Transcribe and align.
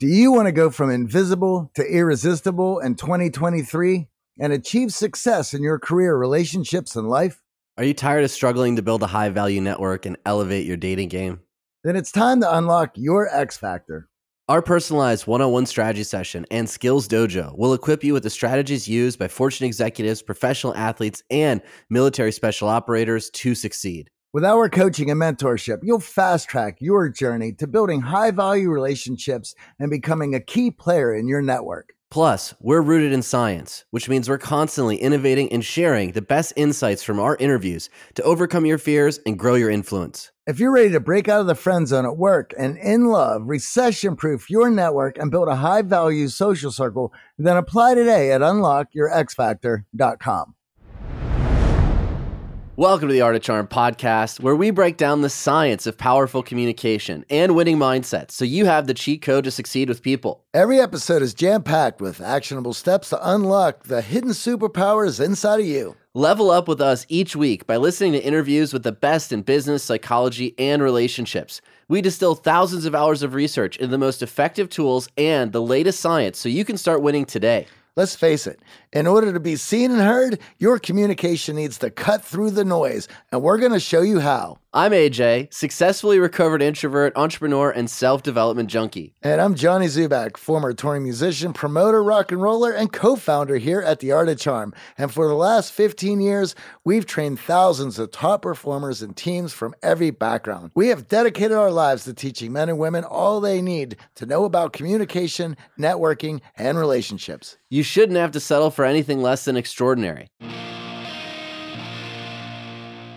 Do 0.00 0.06
you 0.06 0.30
want 0.30 0.46
to 0.46 0.52
go 0.52 0.70
from 0.70 0.90
invisible 0.90 1.72
to 1.74 1.84
irresistible 1.84 2.78
in 2.78 2.94
2023 2.94 4.06
and 4.38 4.52
achieve 4.52 4.94
success 4.94 5.52
in 5.52 5.60
your 5.64 5.80
career, 5.80 6.16
relationships, 6.16 6.94
and 6.94 7.08
life? 7.08 7.42
Are 7.76 7.82
you 7.82 7.94
tired 7.94 8.22
of 8.22 8.30
struggling 8.30 8.76
to 8.76 8.82
build 8.82 9.02
a 9.02 9.08
high 9.08 9.30
value 9.30 9.60
network 9.60 10.06
and 10.06 10.16
elevate 10.24 10.66
your 10.66 10.76
dating 10.76 11.08
game? 11.08 11.40
Then 11.82 11.96
it's 11.96 12.12
time 12.12 12.40
to 12.42 12.56
unlock 12.56 12.92
your 12.94 13.28
X 13.34 13.56
Factor. 13.56 14.08
Our 14.48 14.62
personalized 14.62 15.26
one 15.26 15.42
on 15.42 15.50
one 15.50 15.66
strategy 15.66 16.04
session 16.04 16.46
and 16.48 16.70
Skills 16.70 17.08
Dojo 17.08 17.58
will 17.58 17.74
equip 17.74 18.04
you 18.04 18.12
with 18.12 18.22
the 18.22 18.30
strategies 18.30 18.86
used 18.86 19.18
by 19.18 19.26
Fortune 19.26 19.66
executives, 19.66 20.22
professional 20.22 20.76
athletes, 20.76 21.24
and 21.28 21.60
military 21.90 22.30
special 22.30 22.68
operators 22.68 23.30
to 23.30 23.56
succeed. 23.56 24.10
With 24.30 24.44
our 24.44 24.68
coaching 24.68 25.10
and 25.10 25.18
mentorship, 25.18 25.78
you'll 25.82 26.00
fast 26.00 26.50
track 26.50 26.76
your 26.80 27.08
journey 27.08 27.54
to 27.54 27.66
building 27.66 28.02
high 28.02 28.30
value 28.30 28.68
relationships 28.68 29.54
and 29.78 29.88
becoming 29.88 30.34
a 30.34 30.40
key 30.40 30.70
player 30.70 31.14
in 31.14 31.28
your 31.28 31.40
network. 31.40 31.94
Plus, 32.10 32.54
we're 32.60 32.82
rooted 32.82 33.10
in 33.10 33.22
science, 33.22 33.86
which 33.90 34.06
means 34.06 34.28
we're 34.28 34.36
constantly 34.36 34.96
innovating 34.96 35.50
and 35.50 35.64
sharing 35.64 36.12
the 36.12 36.20
best 36.20 36.52
insights 36.56 37.02
from 37.02 37.18
our 37.18 37.36
interviews 37.36 37.88
to 38.16 38.22
overcome 38.22 38.66
your 38.66 38.76
fears 38.76 39.18
and 39.24 39.38
grow 39.38 39.54
your 39.54 39.70
influence. 39.70 40.30
If 40.46 40.60
you're 40.60 40.72
ready 40.72 40.90
to 40.90 41.00
break 41.00 41.26
out 41.26 41.40
of 41.40 41.46
the 41.46 41.54
friend 41.54 41.88
zone 41.88 42.04
at 42.04 42.18
work 42.18 42.52
and 42.58 42.76
in 42.76 43.06
love, 43.06 43.44
recession 43.46 44.14
proof 44.14 44.50
your 44.50 44.68
network 44.68 45.16
and 45.16 45.30
build 45.30 45.48
a 45.48 45.56
high 45.56 45.80
value 45.80 46.28
social 46.28 46.70
circle, 46.70 47.14
then 47.38 47.56
apply 47.56 47.94
today 47.94 48.30
at 48.32 48.42
unlockyourxfactor.com. 48.42 50.54
Welcome 52.78 53.08
to 53.08 53.12
the 53.12 53.22
Art 53.22 53.34
of 53.34 53.42
Charm 53.42 53.66
podcast, 53.66 54.38
where 54.38 54.54
we 54.54 54.70
break 54.70 54.96
down 54.96 55.22
the 55.22 55.28
science 55.28 55.88
of 55.88 55.98
powerful 55.98 56.44
communication 56.44 57.24
and 57.28 57.56
winning 57.56 57.76
mindsets 57.76 58.30
so 58.30 58.44
you 58.44 58.66
have 58.66 58.86
the 58.86 58.94
cheat 58.94 59.20
code 59.20 59.42
to 59.42 59.50
succeed 59.50 59.88
with 59.88 60.00
people. 60.00 60.44
Every 60.54 60.78
episode 60.78 61.20
is 61.20 61.34
jam 61.34 61.64
packed 61.64 62.00
with 62.00 62.20
actionable 62.20 62.72
steps 62.72 63.10
to 63.10 63.32
unlock 63.32 63.82
the 63.82 64.00
hidden 64.00 64.30
superpowers 64.30 65.18
inside 65.18 65.58
of 65.58 65.66
you. 65.66 65.96
Level 66.14 66.52
up 66.52 66.68
with 66.68 66.80
us 66.80 67.04
each 67.08 67.34
week 67.34 67.66
by 67.66 67.78
listening 67.78 68.12
to 68.12 68.24
interviews 68.24 68.72
with 68.72 68.84
the 68.84 68.92
best 68.92 69.32
in 69.32 69.42
business, 69.42 69.82
psychology, 69.82 70.54
and 70.56 70.80
relationships. 70.80 71.60
We 71.88 72.00
distill 72.00 72.36
thousands 72.36 72.84
of 72.84 72.94
hours 72.94 73.24
of 73.24 73.34
research 73.34 73.76
into 73.78 73.88
the 73.88 73.98
most 73.98 74.22
effective 74.22 74.68
tools 74.68 75.08
and 75.18 75.50
the 75.50 75.60
latest 75.60 75.98
science 75.98 76.38
so 76.38 76.48
you 76.48 76.64
can 76.64 76.78
start 76.78 77.02
winning 77.02 77.24
today. 77.24 77.66
Let's 77.98 78.14
face 78.14 78.46
it, 78.46 78.60
in 78.92 79.06
order 79.06 79.32
to 79.32 79.40
be 79.40 79.56
seen 79.56 79.90
and 79.90 80.00
heard, 80.00 80.38
your 80.58 80.78
communication 80.78 81.56
needs 81.56 81.78
to 81.78 81.90
cut 81.90 82.24
through 82.24 82.50
the 82.50 82.64
noise, 82.64 83.08
and 83.30 83.42
we're 83.42 83.58
going 83.58 83.72
to 83.72 83.80
show 83.80 84.02
you 84.02 84.20
how. 84.20 84.58
I'm 84.74 84.92
AJ, 84.92 85.52
successfully 85.52 86.18
recovered 86.18 86.60
introvert, 86.60 87.14
entrepreneur, 87.16 87.70
and 87.70 87.88
self 87.88 88.22
development 88.22 88.68
junkie. 88.68 89.14
And 89.22 89.40
I'm 89.40 89.54
Johnny 89.54 89.86
Dzubak, 89.86 90.36
former 90.36 90.74
touring 90.74 91.04
musician, 91.04 91.54
promoter, 91.54 92.02
rock 92.02 92.32
and 92.32 92.42
roller, 92.42 92.70
and 92.70 92.92
co 92.92 93.16
founder 93.16 93.56
here 93.56 93.80
at 93.80 94.00
The 94.00 94.12
Art 94.12 94.28
of 94.28 94.38
Charm. 94.38 94.74
And 94.98 95.10
for 95.10 95.26
the 95.26 95.34
last 95.34 95.72
15 95.72 96.20
years, 96.20 96.54
we've 96.84 97.06
trained 97.06 97.40
thousands 97.40 97.98
of 97.98 98.10
top 98.10 98.42
performers 98.42 99.00
and 99.00 99.16
teams 99.16 99.54
from 99.54 99.74
every 99.82 100.10
background. 100.10 100.70
We 100.74 100.88
have 100.88 101.08
dedicated 101.08 101.56
our 101.56 101.70
lives 101.70 102.04
to 102.04 102.12
teaching 102.12 102.52
men 102.52 102.68
and 102.68 102.78
women 102.78 103.04
all 103.04 103.40
they 103.40 103.62
need 103.62 103.96
to 104.16 104.26
know 104.26 104.44
about 104.44 104.74
communication, 104.74 105.56
networking, 105.78 106.42
and 106.56 106.76
relationships. 106.76 107.56
You 107.70 107.82
shouldn't 107.82 108.18
have 108.18 108.32
to 108.32 108.40
settle 108.40 108.70
for 108.70 108.77
anything 108.84 109.20
less 109.20 109.44
than 109.44 109.56
extraordinary. 109.56 110.28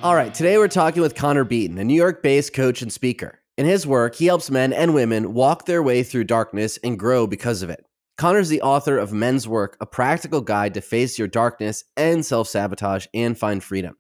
All 0.04 0.16
right, 0.16 0.34
today 0.34 0.58
we're 0.58 0.67
talking 0.67 1.02
with 1.02 1.14
Connor 1.14 1.44
Beaton, 1.44 1.78
a 1.78 1.84
New 1.84 1.94
York 1.94 2.23
based 2.23 2.54
coach 2.54 2.81
and 2.81 2.92
speaker. 2.92 3.40
In 3.58 3.67
his 3.67 3.86
work, 3.86 4.16
he 4.16 4.26
helps 4.26 4.50
men 4.50 4.73
and 4.73 4.95
women 4.95 5.34
walk 5.34 5.66
their 5.66 5.84
way 5.84 6.02
through 6.02 6.23
darkness 6.23 6.80
and 6.84 6.98
grow 6.98 7.28
because 7.28 7.62
of 7.62 7.70
it. 7.70 7.86
Connor's 8.17 8.50
the 8.50 8.62
author 8.62 8.98
of 8.98 9.14
Men's 9.14 9.48
Work, 9.48 9.78
a 9.80 9.86
practical 9.86 10.42
guide 10.42 10.73
to 10.73 10.82
face 10.82 11.20
your 11.20 11.28
darkness 11.28 11.84
and 11.98 12.26
self 12.26 12.48
sabotage 12.48 13.06
and 13.14 13.38
find 13.38 13.64
freedom. 13.64 13.95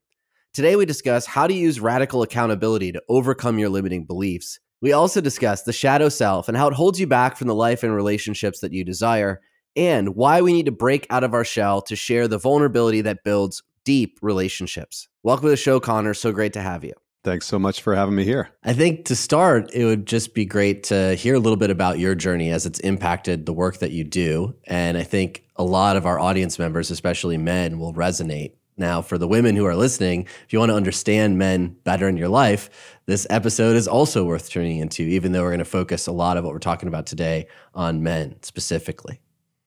Today, 0.53 0.75
we 0.75 0.85
discuss 0.85 1.25
how 1.25 1.47
to 1.47 1.53
use 1.53 1.79
radical 1.79 2.23
accountability 2.23 2.91
to 2.91 3.03
overcome 3.07 3.59
your 3.59 3.69
limiting 3.69 4.05
beliefs. 4.05 4.59
We 4.81 4.93
also 4.93 5.21
discuss 5.21 5.63
the 5.63 5.73
shadow 5.73 6.09
self 6.09 6.47
and 6.47 6.57
how 6.57 6.67
it 6.67 6.73
holds 6.73 6.99
you 6.99 7.07
back 7.07 7.37
from 7.37 7.47
the 7.47 7.55
life 7.55 7.83
and 7.83 7.93
relationships 7.93 8.59
that 8.61 8.73
you 8.73 8.83
desire, 8.83 9.41
and 9.75 10.15
why 10.15 10.41
we 10.41 10.53
need 10.53 10.65
to 10.65 10.71
break 10.71 11.07
out 11.09 11.23
of 11.23 11.33
our 11.33 11.45
shell 11.45 11.81
to 11.83 11.95
share 11.95 12.27
the 12.27 12.37
vulnerability 12.37 13.01
that 13.01 13.23
builds 13.23 13.63
deep 13.83 14.19
relationships. 14.21 15.07
Welcome 15.23 15.45
to 15.45 15.51
the 15.51 15.57
show, 15.57 15.79
Connor. 15.79 16.13
So 16.13 16.31
great 16.31 16.53
to 16.53 16.61
have 16.61 16.83
you. 16.83 16.93
Thanks 17.23 17.45
so 17.45 17.59
much 17.59 17.81
for 17.81 17.93
having 17.93 18.15
me 18.15 18.23
here. 18.23 18.49
I 18.63 18.73
think 18.73 19.05
to 19.05 19.15
start, 19.15 19.71
it 19.73 19.85
would 19.85 20.07
just 20.07 20.33
be 20.33 20.43
great 20.43 20.83
to 20.85 21.13
hear 21.13 21.35
a 21.35 21.39
little 21.39 21.57
bit 21.57 21.69
about 21.69 21.99
your 21.99 22.15
journey 22.15 22.49
as 22.49 22.65
it's 22.65 22.79
impacted 22.79 23.45
the 23.45 23.53
work 23.53 23.77
that 23.77 23.91
you 23.91 24.03
do. 24.03 24.55
And 24.65 24.97
I 24.97 25.03
think 25.03 25.43
a 25.55 25.63
lot 25.63 25.97
of 25.97 26.07
our 26.07 26.19
audience 26.19 26.57
members, 26.57 26.89
especially 26.89 27.37
men, 27.37 27.77
will 27.77 27.93
resonate. 27.93 28.53
Now, 28.75 29.03
for 29.03 29.19
the 29.19 29.27
women 29.27 29.55
who 29.55 29.65
are 29.67 29.75
listening, 29.75 30.23
if 30.45 30.53
you 30.53 30.57
want 30.57 30.71
to 30.71 30.75
understand 30.75 31.37
men 31.37 31.75
better 31.83 32.07
in 32.07 32.17
your 32.17 32.29
life, 32.29 32.97
this 33.05 33.27
episode 33.29 33.75
is 33.75 33.87
also 33.87 34.23
worth 34.23 34.49
tuning 34.49 34.79
into, 34.79 35.03
even 35.03 35.31
though 35.31 35.43
we're 35.43 35.49
going 35.49 35.59
to 35.59 35.65
focus 35.65 36.07
a 36.07 36.11
lot 36.11 36.37
of 36.37 36.43
what 36.43 36.53
we're 36.53 36.59
talking 36.59 36.87
about 36.87 37.05
today 37.05 37.45
on 37.75 38.01
men 38.01 38.37
specifically. 38.41 39.19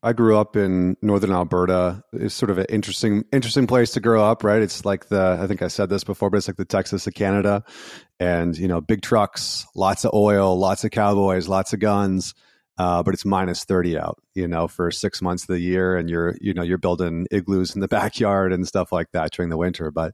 I 0.05 0.13
grew 0.13 0.37
up 0.37 0.55
in 0.55 0.99
northern 1.01 1.33
Alberta. 1.33 2.05
It's 2.13 2.35
sort 2.35 2.51
of 2.51 2.59
an 2.59 2.67
interesting, 2.69 3.25
interesting 3.33 3.67
place 3.67 3.93
to 3.93 4.01
grow 4.01 4.23
up, 4.23 4.45
right? 4.45 4.61
It's 4.61 4.85
like 4.85 5.09
the, 5.09 5.39
I 5.41 5.47
think 5.47 5.63
I 5.63 5.69
said 5.69 5.89
this 5.89 6.05
before, 6.05 6.29
but 6.29 6.37
it's 6.37 6.47
like 6.47 6.59
the 6.59 6.67
Texas 6.67 7.07
of 7.07 7.15
Canada, 7.15 7.65
and 8.21 8.55
you 8.57 8.69
know, 8.69 8.83
big 8.83 9.01
trucks, 9.01 9.67
lots 9.75 10.05
of 10.05 10.13
oil, 10.13 10.59
lots 10.59 10.85
of 10.85 10.91
cowboys, 10.91 11.49
lots 11.49 11.73
of 11.73 11.81
guns. 11.81 12.35
Uh, 12.77 13.05
but 13.05 13.15
it's 13.15 13.25
minus 13.25 13.65
30 13.65 13.99
out, 13.99 14.21
you 14.35 14.49
know, 14.49 14.67
for 14.67 14.91
six 14.91 15.23
months 15.23 15.45
of 15.45 15.47
the 15.47 15.61
year. 15.61 15.97
And 15.97 16.11
you're, 16.11 16.35
you 16.41 16.53
know, 16.53 16.65
you're 16.65 16.77
building 16.77 17.29
igloos 17.31 17.75
in 17.75 17.81
the 17.81 17.87
backyard 18.01 18.53
and 18.53 18.67
stuff 18.67 18.91
like 18.91 19.13
that 19.13 19.31
during 19.31 19.49
the 19.49 19.57
winter. 19.57 19.93
But 19.93 20.13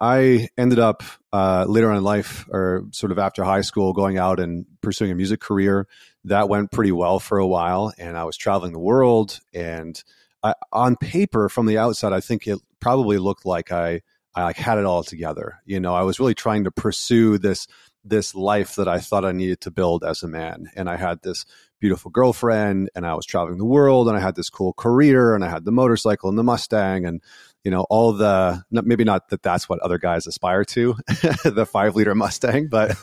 I 0.00 0.48
ended 0.58 0.78
up 0.78 1.02
uh, 1.32 1.64
later 1.68 1.90
on 1.90 1.96
in 1.96 2.04
life, 2.04 2.46
or 2.50 2.84
sort 2.92 3.12
of 3.12 3.18
after 3.18 3.44
high 3.44 3.62
school, 3.62 3.92
going 3.92 4.18
out 4.18 4.40
and 4.40 4.66
pursuing 4.82 5.10
a 5.10 5.14
music 5.14 5.40
career. 5.40 5.86
That 6.24 6.48
went 6.48 6.72
pretty 6.72 6.92
well 6.92 7.18
for 7.18 7.38
a 7.38 7.46
while, 7.46 7.92
and 7.98 8.16
I 8.16 8.24
was 8.24 8.36
traveling 8.36 8.72
the 8.72 8.78
world. 8.78 9.40
And 9.54 10.02
I, 10.42 10.54
on 10.72 10.96
paper, 10.96 11.48
from 11.48 11.66
the 11.66 11.78
outside, 11.78 12.12
I 12.12 12.20
think 12.20 12.46
it 12.46 12.58
probably 12.80 13.18
looked 13.18 13.46
like 13.46 13.72
I 13.72 14.02
I 14.34 14.52
had 14.52 14.78
it 14.78 14.84
all 14.84 15.02
together. 15.02 15.62
You 15.64 15.80
know, 15.80 15.94
I 15.94 16.02
was 16.02 16.20
really 16.20 16.34
trying 16.34 16.64
to 16.64 16.70
pursue 16.70 17.38
this 17.38 17.66
this 18.04 18.34
life 18.34 18.76
that 18.76 18.86
I 18.86 18.98
thought 19.00 19.24
I 19.24 19.32
needed 19.32 19.62
to 19.62 19.70
build 19.70 20.04
as 20.04 20.22
a 20.22 20.28
man, 20.28 20.70
and 20.76 20.90
I 20.90 20.96
had 20.96 21.22
this 21.22 21.46
beautiful 21.80 22.10
girlfriend, 22.10 22.90
and 22.94 23.06
I 23.06 23.14
was 23.14 23.26
traveling 23.26 23.58
the 23.58 23.64
world, 23.64 24.08
and 24.08 24.16
I 24.16 24.20
had 24.20 24.36
this 24.36 24.50
cool 24.50 24.74
career, 24.74 25.34
and 25.34 25.44
I 25.44 25.48
had 25.48 25.64
the 25.64 25.72
motorcycle 25.72 26.28
and 26.28 26.38
the 26.38 26.44
Mustang, 26.44 27.04
and 27.04 27.22
you 27.66 27.70
know 27.72 27.84
all 27.90 28.12
the 28.12 28.62
maybe 28.70 29.02
not 29.02 29.28
that 29.30 29.42
that's 29.42 29.68
what 29.68 29.80
other 29.80 29.98
guys 29.98 30.28
aspire 30.28 30.64
to 30.64 30.94
the 31.44 31.66
five 31.68 31.96
liter 31.96 32.14
mustang 32.14 32.68
but 32.68 32.96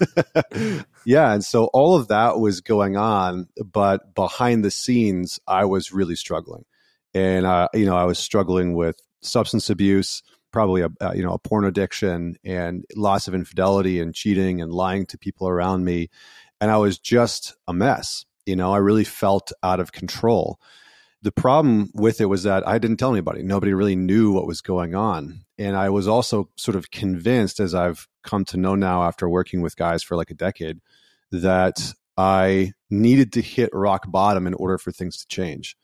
yeah 1.05 1.33
and 1.33 1.43
so 1.43 1.65
all 1.73 1.97
of 1.97 2.07
that 2.07 2.39
was 2.39 2.61
going 2.61 2.95
on 2.95 3.45
but 3.61 4.15
behind 4.15 4.63
the 4.63 4.71
scenes 4.71 5.37
i 5.47 5.65
was 5.65 5.91
really 5.91 6.15
struggling. 6.15 6.63
And 7.13 7.45
uh, 7.45 7.67
you 7.73 7.85
know 7.85 7.97
i 7.97 8.05
was 8.05 8.17
struggling 8.17 8.73
with 8.73 8.95
substance 9.21 9.69
abuse 9.69 10.23
probably 10.53 10.81
a, 10.81 10.89
a 11.01 11.13
you 11.13 11.23
know 11.23 11.33
a 11.33 11.39
porn 11.39 11.65
addiction 11.65 12.37
and 12.45 12.85
lots 12.95 13.27
of 13.27 13.35
infidelity 13.35 13.99
and 13.99 14.15
cheating 14.15 14.61
and 14.61 14.71
lying 14.71 15.05
to 15.07 15.17
people 15.17 15.49
around 15.49 15.83
me. 15.83 16.09
And 16.61 16.71
i 16.71 16.77
was 16.77 16.97
just 16.97 17.57
a 17.67 17.73
mess 17.73 18.25
you 18.45 18.55
know 18.55 18.71
i 18.71 18.77
really 18.77 19.03
felt 19.03 19.51
out 19.61 19.81
of 19.81 19.91
control 19.91 20.57
the 21.23 21.31
problem 21.31 21.89
with 21.93 22.19
it 22.19 22.25
was 22.25 22.43
that 22.43 22.67
I 22.67 22.77
didn't 22.77 22.97
tell 22.97 23.11
anybody. 23.11 23.43
Nobody 23.43 23.73
really 23.73 23.95
knew 23.95 24.33
what 24.33 24.45
was 24.45 24.59
going 24.59 24.93
on. 24.93 25.45
And 25.57 25.75
I 25.77 25.89
was 25.89 26.05
also 26.05 26.49
sort 26.57 26.75
of 26.75 26.91
convinced, 26.91 27.61
as 27.61 27.73
I've 27.73 28.07
come 28.23 28.43
to 28.45 28.57
know 28.57 28.75
now 28.75 29.03
after 29.03 29.29
working 29.29 29.61
with 29.61 29.77
guys 29.77 30.03
for 30.03 30.17
like 30.17 30.31
a 30.31 30.35
decade, 30.35 30.81
that 31.31 31.93
I 32.17 32.73
needed 32.89 33.31
to 33.33 33.41
hit 33.41 33.69
rock 33.73 34.11
bottom 34.11 34.45
in 34.47 34.53
order 34.53 34.77
for 34.77 34.91
things 34.91 35.17
to 35.17 35.27
change. 35.27 35.77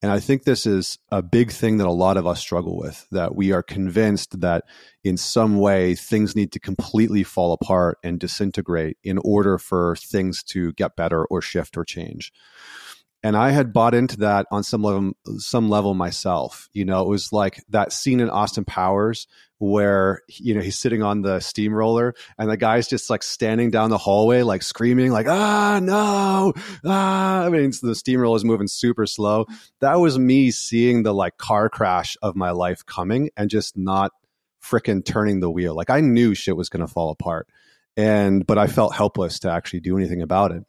And 0.00 0.10
I 0.10 0.20
think 0.20 0.44
this 0.44 0.64
is 0.64 0.98
a 1.10 1.22
big 1.22 1.50
thing 1.50 1.78
that 1.78 1.86
a 1.86 1.92
lot 1.92 2.16
of 2.16 2.26
us 2.26 2.40
struggle 2.40 2.78
with 2.78 3.06
that 3.10 3.34
we 3.34 3.52
are 3.52 3.64
convinced 3.64 4.40
that 4.40 4.64
in 5.04 5.16
some 5.16 5.58
way 5.58 5.96
things 5.96 6.36
need 6.36 6.52
to 6.52 6.60
completely 6.60 7.24
fall 7.24 7.52
apart 7.52 7.98
and 8.02 8.18
disintegrate 8.18 8.96
in 9.02 9.18
order 9.18 9.58
for 9.58 9.96
things 9.96 10.42
to 10.44 10.72
get 10.74 10.96
better 10.96 11.24
or 11.26 11.42
shift 11.42 11.76
or 11.76 11.84
change 11.84 12.32
and 13.22 13.36
I 13.36 13.50
had 13.50 13.72
bought 13.72 13.94
into 13.94 14.18
that 14.18 14.46
on 14.50 14.62
some 14.62 14.82
level, 14.82 15.12
some 15.38 15.68
level 15.68 15.94
myself. 15.94 16.68
You 16.72 16.84
know, 16.84 17.02
it 17.02 17.08
was 17.08 17.32
like 17.32 17.62
that 17.70 17.92
scene 17.92 18.20
in 18.20 18.30
Austin 18.30 18.64
Powers 18.64 19.26
where 19.60 20.22
you 20.28 20.54
know 20.54 20.60
he's 20.60 20.78
sitting 20.78 21.02
on 21.02 21.22
the 21.22 21.40
steamroller 21.40 22.14
and 22.38 22.48
the 22.48 22.56
guy's 22.56 22.86
just 22.86 23.10
like 23.10 23.24
standing 23.24 23.70
down 23.70 23.90
the 23.90 23.98
hallway, 23.98 24.42
like 24.42 24.62
screaming, 24.62 25.10
like 25.10 25.26
"Ah, 25.28 25.80
no!" 25.82 26.52
Ah, 26.84 27.44
I 27.44 27.48
mean, 27.48 27.72
the 27.82 27.94
steamroller 27.94 28.36
is 28.36 28.44
moving 28.44 28.68
super 28.68 29.06
slow. 29.06 29.46
That 29.80 29.96
was 29.96 30.18
me 30.18 30.52
seeing 30.52 31.02
the 31.02 31.12
like 31.12 31.36
car 31.38 31.68
crash 31.68 32.16
of 32.22 32.36
my 32.36 32.52
life 32.52 32.86
coming 32.86 33.30
and 33.36 33.50
just 33.50 33.76
not 33.76 34.12
freaking 34.62 35.04
turning 35.04 35.40
the 35.40 35.50
wheel. 35.50 35.74
Like 35.74 35.90
I 35.90 36.00
knew 36.00 36.34
shit 36.34 36.56
was 36.56 36.68
going 36.68 36.86
to 36.86 36.92
fall 36.92 37.10
apart, 37.10 37.48
and 37.96 38.46
but 38.46 38.58
I 38.58 38.68
felt 38.68 38.94
helpless 38.94 39.40
to 39.40 39.50
actually 39.50 39.80
do 39.80 39.96
anything 39.96 40.22
about 40.22 40.52
it 40.52 40.62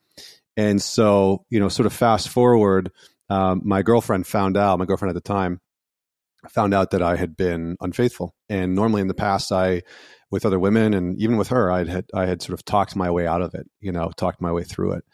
And 0.60 0.82
so, 0.82 1.46
you 1.50 1.58
know, 1.58 1.70
sort 1.70 1.86
of 1.86 1.94
fast 1.94 2.28
forward, 2.28 2.92
um, 3.30 3.62
my 3.64 3.82
girlfriend 3.82 4.28
found 4.28 4.58
out, 4.58 4.78
my 4.78 4.84
girlfriend 4.84 5.16
at 5.16 5.24
the 5.24 5.26
time 5.26 5.62
found 6.50 6.74
out 6.74 6.92
that 6.92 7.02
I 7.02 7.16
had 7.16 7.38
been 7.38 7.78
unfaithful. 7.80 8.36
And 8.50 8.76
normally 8.76 9.00
in 9.02 9.08
the 9.08 9.14
past, 9.14 9.54
I, 9.54 9.84
with 10.30 10.46
other 10.46 10.60
women 10.60 10.94
and 10.94 11.18
even 11.18 11.38
with 11.38 11.48
her, 11.48 11.72
I 11.72 11.86
had, 11.86 12.08
I 12.14 12.26
had 12.26 12.42
sort 12.42 12.60
of 12.60 12.66
talked 12.66 12.98
my 12.98 13.10
way 13.10 13.26
out 13.26 13.42
of 13.42 13.56
it, 13.56 13.68
you 13.80 13.94
know, 13.94 14.12
talked 14.18 14.42
my 14.42 14.52
way 14.52 14.66
through 14.66 14.92
it. 14.96 15.06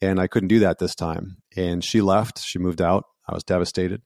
And 0.00 0.20
I 0.20 0.28
couldn't 0.28 0.48
do 0.48 0.60
that 0.60 0.78
this 0.78 0.94
time. 0.94 1.38
And 1.56 1.82
she 1.82 2.00
left, 2.00 2.38
she 2.38 2.60
moved 2.60 2.80
out. 2.80 3.02
I 3.28 3.34
was 3.34 3.42
devastated. 3.42 4.00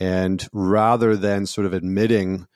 And 0.00 0.46
rather 0.52 1.16
than 1.16 1.46
sort 1.46 1.66
of 1.66 1.72
admitting 1.72 2.46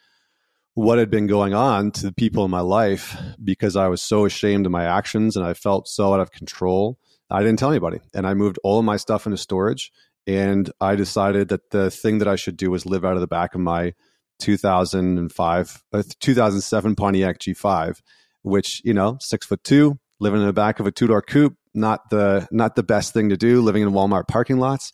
what 0.74 0.98
had 0.98 1.08
been 1.08 1.26
going 1.26 1.54
on 1.54 1.92
to 1.92 2.02
the 2.02 2.12
people 2.12 2.44
in 2.44 2.50
my 2.50 2.60
life 2.60 3.16
because 3.42 3.74
I 3.74 3.88
was 3.88 4.02
so 4.02 4.26
ashamed 4.26 4.66
of 4.66 4.72
my 4.72 4.84
actions 4.84 5.34
and 5.34 5.46
I 5.46 5.54
felt 5.54 5.88
so 5.88 6.12
out 6.12 6.20
of 6.20 6.30
control, 6.30 6.98
I 7.30 7.40
didn't 7.40 7.58
tell 7.58 7.70
anybody. 7.70 8.00
And 8.14 8.26
I 8.26 8.34
moved 8.34 8.58
all 8.64 8.78
of 8.78 8.84
my 8.84 8.96
stuff 8.96 9.26
into 9.26 9.36
storage. 9.36 9.92
And 10.26 10.70
I 10.80 10.96
decided 10.96 11.48
that 11.48 11.70
the 11.70 11.90
thing 11.90 12.18
that 12.18 12.28
I 12.28 12.36
should 12.36 12.56
do 12.56 12.70
was 12.70 12.86
live 12.86 13.04
out 13.04 13.14
of 13.14 13.20
the 13.20 13.26
back 13.26 13.54
of 13.54 13.60
my 13.60 13.94
2005, 14.40 15.84
uh, 15.92 16.02
2007 16.20 16.94
Pontiac 16.94 17.38
G5, 17.38 18.00
which, 18.42 18.82
you 18.84 18.94
know, 18.94 19.18
six 19.20 19.46
foot 19.46 19.62
two, 19.64 19.98
living 20.18 20.40
in 20.40 20.46
the 20.46 20.52
back 20.52 20.80
of 20.80 20.86
a 20.86 20.92
two 20.92 21.06
door 21.06 21.22
coupe, 21.22 21.56
not 21.74 22.10
the, 22.10 22.46
not 22.50 22.74
the 22.74 22.82
best 22.82 23.12
thing 23.12 23.28
to 23.30 23.36
do, 23.36 23.60
living 23.60 23.82
in 23.82 23.90
Walmart 23.90 24.28
parking 24.28 24.58
lots 24.58 24.92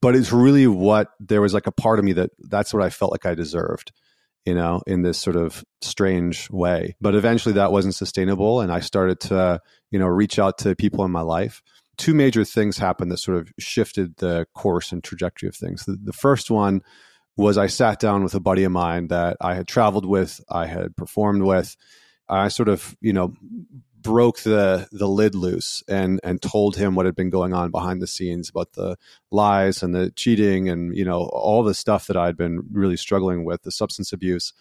but 0.00 0.14
it's 0.14 0.32
really 0.32 0.66
what 0.66 1.08
there 1.20 1.40
was 1.40 1.54
like 1.54 1.66
a 1.66 1.72
part 1.72 1.98
of 1.98 2.04
me 2.04 2.12
that 2.14 2.30
that's 2.38 2.72
what 2.72 2.82
I 2.82 2.90
felt 2.90 3.12
like 3.12 3.26
I 3.26 3.34
deserved, 3.34 3.92
you 4.48 4.54
know, 4.54 4.80
in 4.86 5.02
this 5.02 5.18
sort 5.18 5.36
of 5.36 5.62
strange 5.82 6.48
way. 6.50 6.96
But 7.02 7.14
eventually 7.14 7.52
that 7.56 7.70
wasn't 7.70 7.94
sustainable. 7.94 8.62
And 8.62 8.72
I 8.72 8.80
started 8.80 9.20
to, 9.20 9.60
you 9.90 9.98
know, 9.98 10.06
reach 10.06 10.38
out 10.38 10.56
to 10.58 10.74
people 10.74 11.04
in 11.04 11.10
my 11.10 11.20
life. 11.20 11.62
Two 11.98 12.14
major 12.14 12.46
things 12.46 12.78
happened 12.78 13.12
that 13.12 13.18
sort 13.18 13.36
of 13.36 13.52
shifted 13.58 14.16
the 14.16 14.46
course 14.54 14.90
and 14.90 15.04
trajectory 15.04 15.50
of 15.50 15.54
things. 15.54 15.84
The, 15.84 15.98
the 16.02 16.14
first 16.14 16.50
one 16.50 16.80
was 17.36 17.58
I 17.58 17.66
sat 17.66 18.00
down 18.00 18.24
with 18.24 18.34
a 18.34 18.40
buddy 18.40 18.64
of 18.64 18.72
mine 18.72 19.08
that 19.08 19.36
I 19.38 19.54
had 19.54 19.68
traveled 19.68 20.06
with, 20.06 20.40
I 20.48 20.64
had 20.64 20.96
performed 20.96 21.42
with. 21.42 21.76
I 22.26 22.48
sort 22.48 22.70
of, 22.70 22.96
you 23.02 23.12
know, 23.12 23.34
broke 24.08 24.40
the 24.40 24.88
the 24.90 25.06
lid 25.06 25.34
loose 25.34 25.82
and 25.86 26.18
and 26.24 26.40
told 26.40 26.76
him 26.76 26.94
what 26.94 27.04
had 27.04 27.14
been 27.14 27.28
going 27.28 27.52
on 27.52 27.70
behind 27.70 28.00
the 28.00 28.06
scenes 28.06 28.48
about 28.48 28.72
the 28.72 28.96
lies 29.30 29.82
and 29.82 29.94
the 29.94 30.10
cheating 30.12 30.70
and 30.70 30.96
you 30.96 31.04
know 31.04 31.28
all 31.30 31.62
the 31.62 31.74
stuff 31.74 32.06
that 32.06 32.16
I'd 32.16 32.34
been 32.34 32.62
really 32.72 32.96
struggling 32.96 33.44
with 33.44 33.62
the 33.64 33.70
substance 33.70 34.10
abuse. 34.10 34.54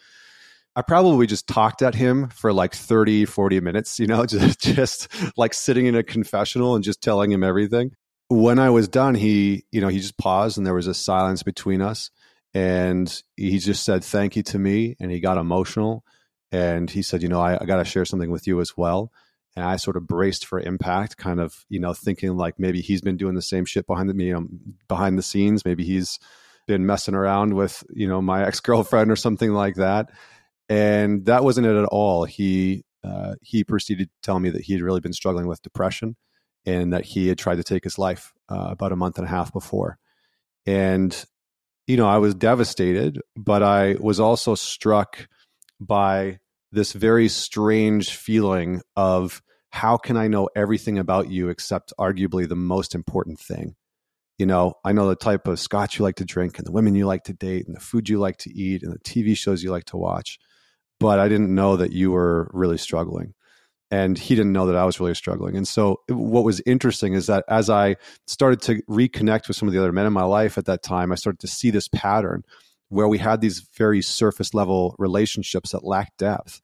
I 0.76 0.82
probably 0.82 1.28
just 1.28 1.48
talked 1.48 1.82
at 1.82 1.96
him 1.96 2.28
for 2.28 2.52
like 2.52 2.76
30 2.76 3.24
40 3.24 3.62
minutes 3.62 4.00
you 4.00 4.06
know 4.06 4.26
just 4.36 4.60
just 4.60 5.08
like 5.38 5.54
sitting 5.54 5.86
in 5.86 5.96
a 5.96 6.04
confessional 6.04 6.76
and 6.76 6.84
just 6.84 7.02
telling 7.02 7.32
him 7.32 7.42
everything. 7.42 7.92
When 8.28 8.60
I 8.60 8.70
was 8.70 8.90
done 8.90 9.16
he 9.16 9.64
you 9.72 9.80
know 9.80 9.88
he 9.88 10.00
just 10.00 10.18
paused 10.18 10.58
and 10.58 10.68
there 10.68 10.74
was 10.74 10.88
a 10.88 10.94
silence 10.94 11.42
between 11.42 11.82
us 11.82 12.12
and 12.54 13.24
he 13.38 13.60
just 13.60 13.86
said 13.86 14.04
thank 14.04 14.36
you 14.36 14.44
to 14.44 14.60
me 14.60 14.98
and 15.00 15.10
he 15.10 15.22
got 15.22 15.38
emotional 15.38 16.04
and 16.52 16.90
he 16.92 17.02
said 17.02 17.24
you 17.24 17.30
know 17.30 17.40
I, 17.40 17.58
I 17.62 17.64
got 17.64 17.78
to 17.78 17.86
share 17.86 18.04
something 18.04 18.30
with 18.30 18.46
you 18.46 18.60
as 18.60 18.76
well 18.76 19.10
and 19.58 19.66
I 19.66 19.78
sort 19.78 19.98
of 19.98 20.06
braced 20.06 20.46
for 20.46 20.60
impact, 20.60 21.18
kind 21.18 21.40
of 21.40 21.66
you 21.68 21.80
know 21.80 21.92
thinking 21.92 22.38
like 22.38 22.60
maybe 22.60 22.80
he's 22.80 23.02
been 23.02 23.18
doing 23.18 23.34
the 23.34 23.42
same 23.42 23.66
shit 23.66 23.88
behind 23.88 24.08
the 24.08 24.24
you 24.24 24.34
know 24.34 24.48
behind 24.88 25.18
the 25.18 25.24
scenes, 25.24 25.66
maybe 25.66 25.84
he's 25.84 26.20
been 26.68 26.86
messing 26.86 27.16
around 27.16 27.56
with 27.56 27.84
you 27.90 28.08
know 28.08 28.22
my 28.22 28.46
ex 28.48 28.60
girlfriend 28.60 29.12
or 29.12 29.16
something 29.16 29.52
like 29.52 29.76
that, 29.76 30.12
and 30.70 31.26
that 31.26 31.44
wasn't 31.44 31.66
it 31.66 31.76
at 31.76 31.86
all. 31.86 32.26
He 32.26 32.86
uh, 33.04 33.34
he 33.42 33.64
proceeded 33.64 34.10
to 34.10 34.16
tell 34.22 34.40
me 34.40 34.52
that 34.52 34.62
he 34.62 34.74
had 34.74 34.84
really 34.84 35.00
been 35.00 35.12
struggling 35.12 35.48
with 35.48 35.62
depression 35.64 36.16
and 36.68 36.94
that 36.94 37.06
he 37.06 37.28
had 37.28 37.40
tried 37.40 37.56
to 37.56 37.64
take 37.64 37.84
his 37.84 37.98
life 37.98 38.34
uh, 38.50 38.68
about 38.70 38.92
a 38.92 38.96
month 38.96 39.18
and 39.18 39.26
a 39.26 39.30
half 39.30 39.52
before, 39.52 39.98
and 40.68 41.26
you 41.88 41.98
know 41.98 42.08
I 42.08 42.20
was 42.20 42.36
devastated, 42.36 43.20
but 43.36 43.64
I 43.64 43.96
was 44.00 44.20
also 44.20 44.54
struck 44.54 45.28
by 45.80 46.38
this 46.72 46.94
very 46.94 47.28
strange 47.28 48.16
feeling 48.16 48.82
of 48.96 49.42
how 49.72 49.98
can 49.98 50.18
I 50.18 50.28
know 50.28 50.50
everything 50.56 50.98
about 50.98 51.30
you 51.30 51.50
except 51.50 51.94
arguably 52.00 52.48
the 52.48 52.56
most 52.56 52.96
important 52.96 53.40
thing? 53.40 53.76
You 54.38 54.46
know, 54.46 54.76
I 54.86 54.92
know 54.92 55.08
the 55.08 55.16
type 55.16 55.48
of 55.48 55.60
scotch 55.60 55.98
you 55.98 56.04
like 56.04 56.16
to 56.16 56.26
drink 56.26 56.58
and 56.58 56.68
the 56.68 56.72
women 56.72 56.96
you 56.96 57.08
like 57.08 57.24
to 57.26 57.34
date 57.34 57.66
and 57.66 57.76
the 57.76 57.80
food 57.80 58.08
you 58.08 58.20
like 58.20 58.38
to 58.38 58.54
eat 58.54 58.84
and 58.84 58.94
the 58.94 59.00
TV 59.00 59.36
shows 59.36 59.64
you 59.64 59.72
like 59.72 59.86
to 59.86 59.98
watch. 59.98 60.40
But 61.00 61.20
I 61.20 61.28
didn't 61.28 61.54
know 61.54 61.76
that 61.78 61.92
you 61.92 62.12
were 62.12 62.50
really 62.54 62.78
struggling. 62.78 63.34
And 63.90 64.18
he 64.18 64.36
didn't 64.36 64.52
know 64.52 64.66
that 64.66 64.76
I 64.76 64.84
was 64.84 65.00
really 65.00 65.16
struggling. 65.16 65.56
And 65.56 65.66
so, 65.66 66.02
what 66.10 66.44
was 66.44 66.62
interesting 66.66 67.14
is 67.14 67.28
that 67.28 67.46
as 67.48 67.70
I 67.70 67.96
started 68.26 68.62
to 68.64 68.82
reconnect 68.84 69.48
with 69.48 69.56
some 69.56 69.70
of 69.70 69.74
the 69.74 69.80
other 69.80 69.94
men 69.94 70.06
in 70.06 70.12
my 70.12 70.26
life 70.26 70.58
at 70.58 70.66
that 70.66 70.84
time, 70.84 71.10
I 71.12 71.16
started 71.16 71.40
to 71.40 71.48
see 71.48 71.72
this 71.72 71.88
pattern 71.88 72.44
where 72.90 73.08
we 73.08 73.18
had 73.18 73.40
these 73.40 73.66
very 73.78 74.02
surface 74.02 74.54
level 74.54 74.94
relationships 75.00 75.72
that 75.72 75.86
lacked 75.86 76.18
depth 76.18 76.62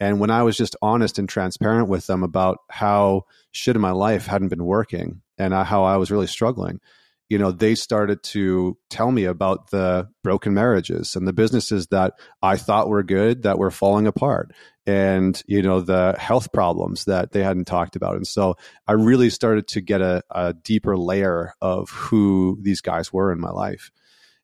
and 0.00 0.20
when 0.20 0.30
I 0.30 0.42
was 0.42 0.56
just 0.56 0.76
honest 0.82 1.18
and 1.18 1.28
transparent 1.28 1.88
with 1.88 2.06
them 2.06 2.22
about 2.22 2.58
how 2.70 3.22
shit 3.52 3.76
in 3.76 3.82
my 3.82 3.92
life 3.92 4.26
hadn't 4.26 4.48
been 4.48 4.64
working 4.64 5.22
and 5.38 5.54
how 5.54 5.84
I 5.84 5.96
was 5.96 6.10
really 6.10 6.26
struggling, 6.26 6.80
you 7.28 7.38
know, 7.38 7.52
they 7.52 7.74
started 7.74 8.22
to 8.22 8.76
tell 8.90 9.10
me 9.10 9.24
about 9.24 9.70
the 9.70 10.08
broken 10.22 10.52
marriages 10.52 11.16
and 11.16 11.26
the 11.26 11.32
businesses 11.32 11.86
that 11.88 12.14
I 12.42 12.56
thought 12.56 12.88
were 12.88 13.02
good 13.02 13.44
that 13.44 13.58
were 13.58 13.70
falling 13.70 14.06
apart 14.06 14.52
and, 14.86 15.40
you 15.46 15.62
know, 15.62 15.80
the 15.80 16.14
health 16.18 16.52
problems 16.52 17.06
that 17.06 17.32
they 17.32 17.42
hadn't 17.42 17.66
talked 17.66 17.96
about. 17.96 18.16
And 18.16 18.26
so 18.26 18.56
I 18.86 18.92
really 18.92 19.30
started 19.30 19.66
to 19.68 19.80
get 19.80 20.02
a, 20.02 20.22
a 20.30 20.52
deeper 20.52 20.98
layer 20.98 21.54
of 21.62 21.88
who 21.90 22.58
these 22.60 22.82
guys 22.82 23.12
were 23.12 23.32
in 23.32 23.40
my 23.40 23.50
life. 23.50 23.90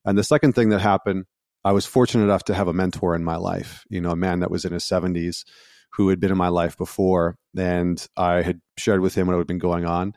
And 0.04 0.16
the 0.16 0.24
second 0.24 0.54
thing 0.54 0.70
that 0.70 0.80
happened 0.80 1.26
I 1.64 1.72
was 1.72 1.86
fortunate 1.86 2.24
enough 2.24 2.44
to 2.44 2.54
have 2.54 2.68
a 2.68 2.72
mentor 2.72 3.14
in 3.14 3.24
my 3.24 3.36
life, 3.36 3.84
you 3.90 4.00
know, 4.00 4.10
a 4.10 4.16
man 4.16 4.40
that 4.40 4.50
was 4.50 4.64
in 4.64 4.72
his 4.72 4.84
70s 4.84 5.44
who 5.92 6.08
had 6.08 6.20
been 6.20 6.30
in 6.30 6.38
my 6.38 6.48
life 6.48 6.76
before. 6.76 7.36
And 7.56 8.04
I 8.16 8.42
had 8.42 8.60
shared 8.78 9.00
with 9.00 9.14
him 9.14 9.26
what 9.26 9.36
had 9.36 9.46
been 9.46 9.58
going 9.58 9.84
on 9.84 10.14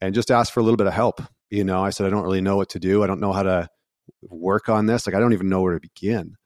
and 0.00 0.14
just 0.14 0.30
asked 0.30 0.52
for 0.52 0.60
a 0.60 0.62
little 0.62 0.76
bit 0.76 0.86
of 0.86 0.92
help. 0.92 1.20
You 1.50 1.64
know, 1.64 1.82
I 1.82 1.90
said, 1.90 2.06
I 2.06 2.10
don't 2.10 2.24
really 2.24 2.40
know 2.40 2.56
what 2.56 2.70
to 2.70 2.78
do. 2.78 3.02
I 3.02 3.06
don't 3.06 3.20
know 3.20 3.32
how 3.32 3.42
to 3.42 3.68
work 4.22 4.68
on 4.68 4.86
this. 4.86 5.06
Like, 5.06 5.16
I 5.16 5.20
don't 5.20 5.32
even 5.32 5.48
know 5.48 5.62
where 5.62 5.74
to 5.74 5.80
begin. 5.80 6.36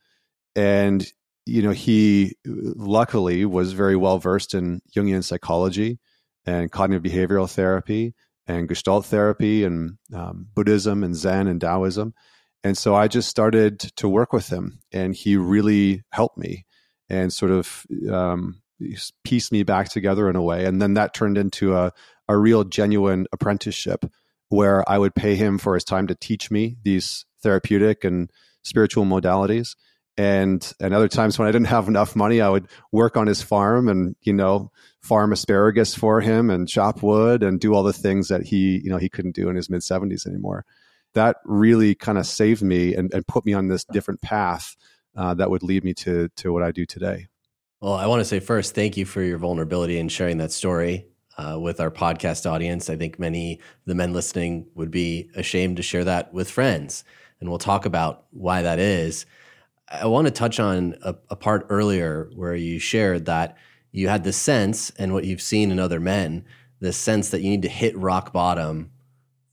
And, 0.57 1.07
you 1.45 1.63
know, 1.63 1.71
he 1.71 2.35
luckily 2.47 3.45
was 3.45 3.73
very 3.73 3.97
well 3.97 4.19
versed 4.19 4.55
in 4.55 4.81
Jungian 4.97 5.25
psychology 5.25 5.99
and 6.47 6.71
cognitive 6.71 7.11
behavioral 7.11 7.51
therapy 7.51 8.15
and 8.47 8.69
Gestalt 8.69 9.07
therapy 9.07 9.65
and 9.65 9.99
um, 10.15 10.47
Buddhism 10.55 11.05
and 11.05 11.15
Zen 11.15 11.47
and 11.47 11.61
Taoism. 11.61 12.15
And 12.65 12.77
so 12.77 12.95
I 12.95 13.09
just 13.09 13.29
started 13.29 13.79
to 13.97 14.09
work 14.09 14.33
with 14.33 14.49
him, 14.49 14.81
and 14.93 15.15
he 15.15 15.37
really 15.37 16.03
helped 16.13 16.39
me 16.39 16.67
and 17.09 17.33
sort 17.33 17.53
of 17.53 17.87
um, 18.11 18.61
pieced 19.25 19.53
me 19.53 19.63
back 19.63 19.89
together 19.89 20.29
in 20.29 20.37
a 20.37 20.43
way. 20.43 20.65
And 20.65 20.81
then 20.81 20.95
that 20.95 21.15
turned 21.15 21.39
into 21.39 21.75
a, 21.75 21.93
a 22.29 22.37
real 22.37 22.65
genuine 22.65 23.27
apprenticeship 23.33 24.05
where 24.49 24.89
I 24.89 24.99
would 24.99 25.15
pay 25.15 25.37
him 25.37 25.59
for 25.59 25.75
his 25.75 25.85
time 25.85 26.07
to 26.09 26.15
teach 26.15 26.51
me 26.51 26.77
these 26.83 27.25
therapeutic 27.43 28.05
and 28.05 28.31
spiritual 28.63 29.05
modalities. 29.05 29.77
And 30.17 30.73
and 30.81 30.93
other 30.93 31.07
times 31.07 31.39
when 31.39 31.47
I 31.47 31.53
didn't 31.53 31.69
have 31.69 31.87
enough 31.87 32.17
money, 32.17 32.41
I 32.41 32.49
would 32.49 32.67
work 32.91 33.17
on 33.17 33.29
his 33.29 33.41
farm 33.41 33.89
and 33.89 34.17
you 34.23 34.33
know 34.33 34.73
farm 35.01 35.33
asparagus 35.33 35.95
for 35.95 36.21
him 36.21 36.51
and 36.51 36.69
chop 36.69 37.05
wood 37.05 37.45
and 37.45 37.61
do 37.61 37.73
all 37.73 37.85
the 37.85 37.93
things 37.93 38.27
that 38.29 38.43
he 38.43 38.81
you 38.83 38.91
know 38.91 38.97
he 38.97 39.09
couldn't 39.09 39.37
do 39.37 39.49
in 39.49 39.55
his 39.55 39.71
mid 39.71 39.85
seventies 39.85 40.27
anymore 40.27 40.65
that 41.19 41.39
really 41.45 41.97
kind 41.97 42.17
of 42.17 42.27
saved 42.27 42.63
me 42.63 42.95
and, 42.95 43.13
and 43.13 43.27
put 43.27 43.45
me 43.45 43.53
on 43.53 43.67
this 43.67 43.85
different 43.85 44.23
path 44.23 44.77
uh, 45.17 45.35
that 45.35 45.51
would 45.51 45.65
lead 45.65 45.83
me 45.83 45.93
to 45.95 46.29
to 46.37 46.53
what 46.53 46.63
I 46.63 46.71
do 46.71 46.87
today. 46.87 47.27
Well, 47.81 47.95
I 47.95 48.07
want 48.07 48.21
to 48.21 48.25
say 48.25 48.41
first, 48.41 48.75
thank 48.75 48.97
you 48.97 49.05
for 49.05 49.23
your 49.23 49.39
vulnerability 49.39 49.99
and 49.99 50.11
sharing 50.11 50.39
that 50.39 50.53
story 50.53 51.07
uh, 51.37 51.59
with 51.61 51.81
our 51.81 51.91
podcast 51.91 52.49
audience. 52.49 52.89
I 52.89 52.97
think 52.97 53.19
many 53.19 53.55
of 53.55 53.85
the 53.87 53.95
men 53.97 54.13
listening 54.13 54.69
would 54.75 54.91
be 54.91 55.31
ashamed 55.35 55.77
to 55.77 55.83
share 55.83 56.05
that 56.05 56.33
with 56.33 56.51
friends, 56.51 57.05
and 57.41 57.49
we'll 57.49 57.59
talk 57.59 57.85
about 57.85 58.27
why 58.31 58.63
that 58.63 58.79
is. 58.79 59.27
I 59.89 60.07
want 60.07 60.27
to 60.27 60.33
touch 60.33 60.61
on 60.61 60.97
a, 61.03 61.17
a 61.31 61.37
part 61.37 61.67
earlier 61.69 62.31
where 62.35 62.55
you 62.55 62.79
shared 62.79 63.25
that 63.27 63.57
you 63.91 64.07
had 64.07 64.23
the 64.23 64.33
sense, 64.33 64.91
and 64.99 65.13
what 65.13 65.25
you've 65.25 65.43
seen 65.43 65.73
in 65.73 65.81
other 65.81 65.99
men, 65.99 66.45
the 66.79 66.93
sense 66.93 67.31
that 67.31 67.41
you 67.41 67.51
need 67.51 67.63
to 67.63 67.69
hit 67.69 67.97
rock 67.97 68.33
bottom 68.33 68.93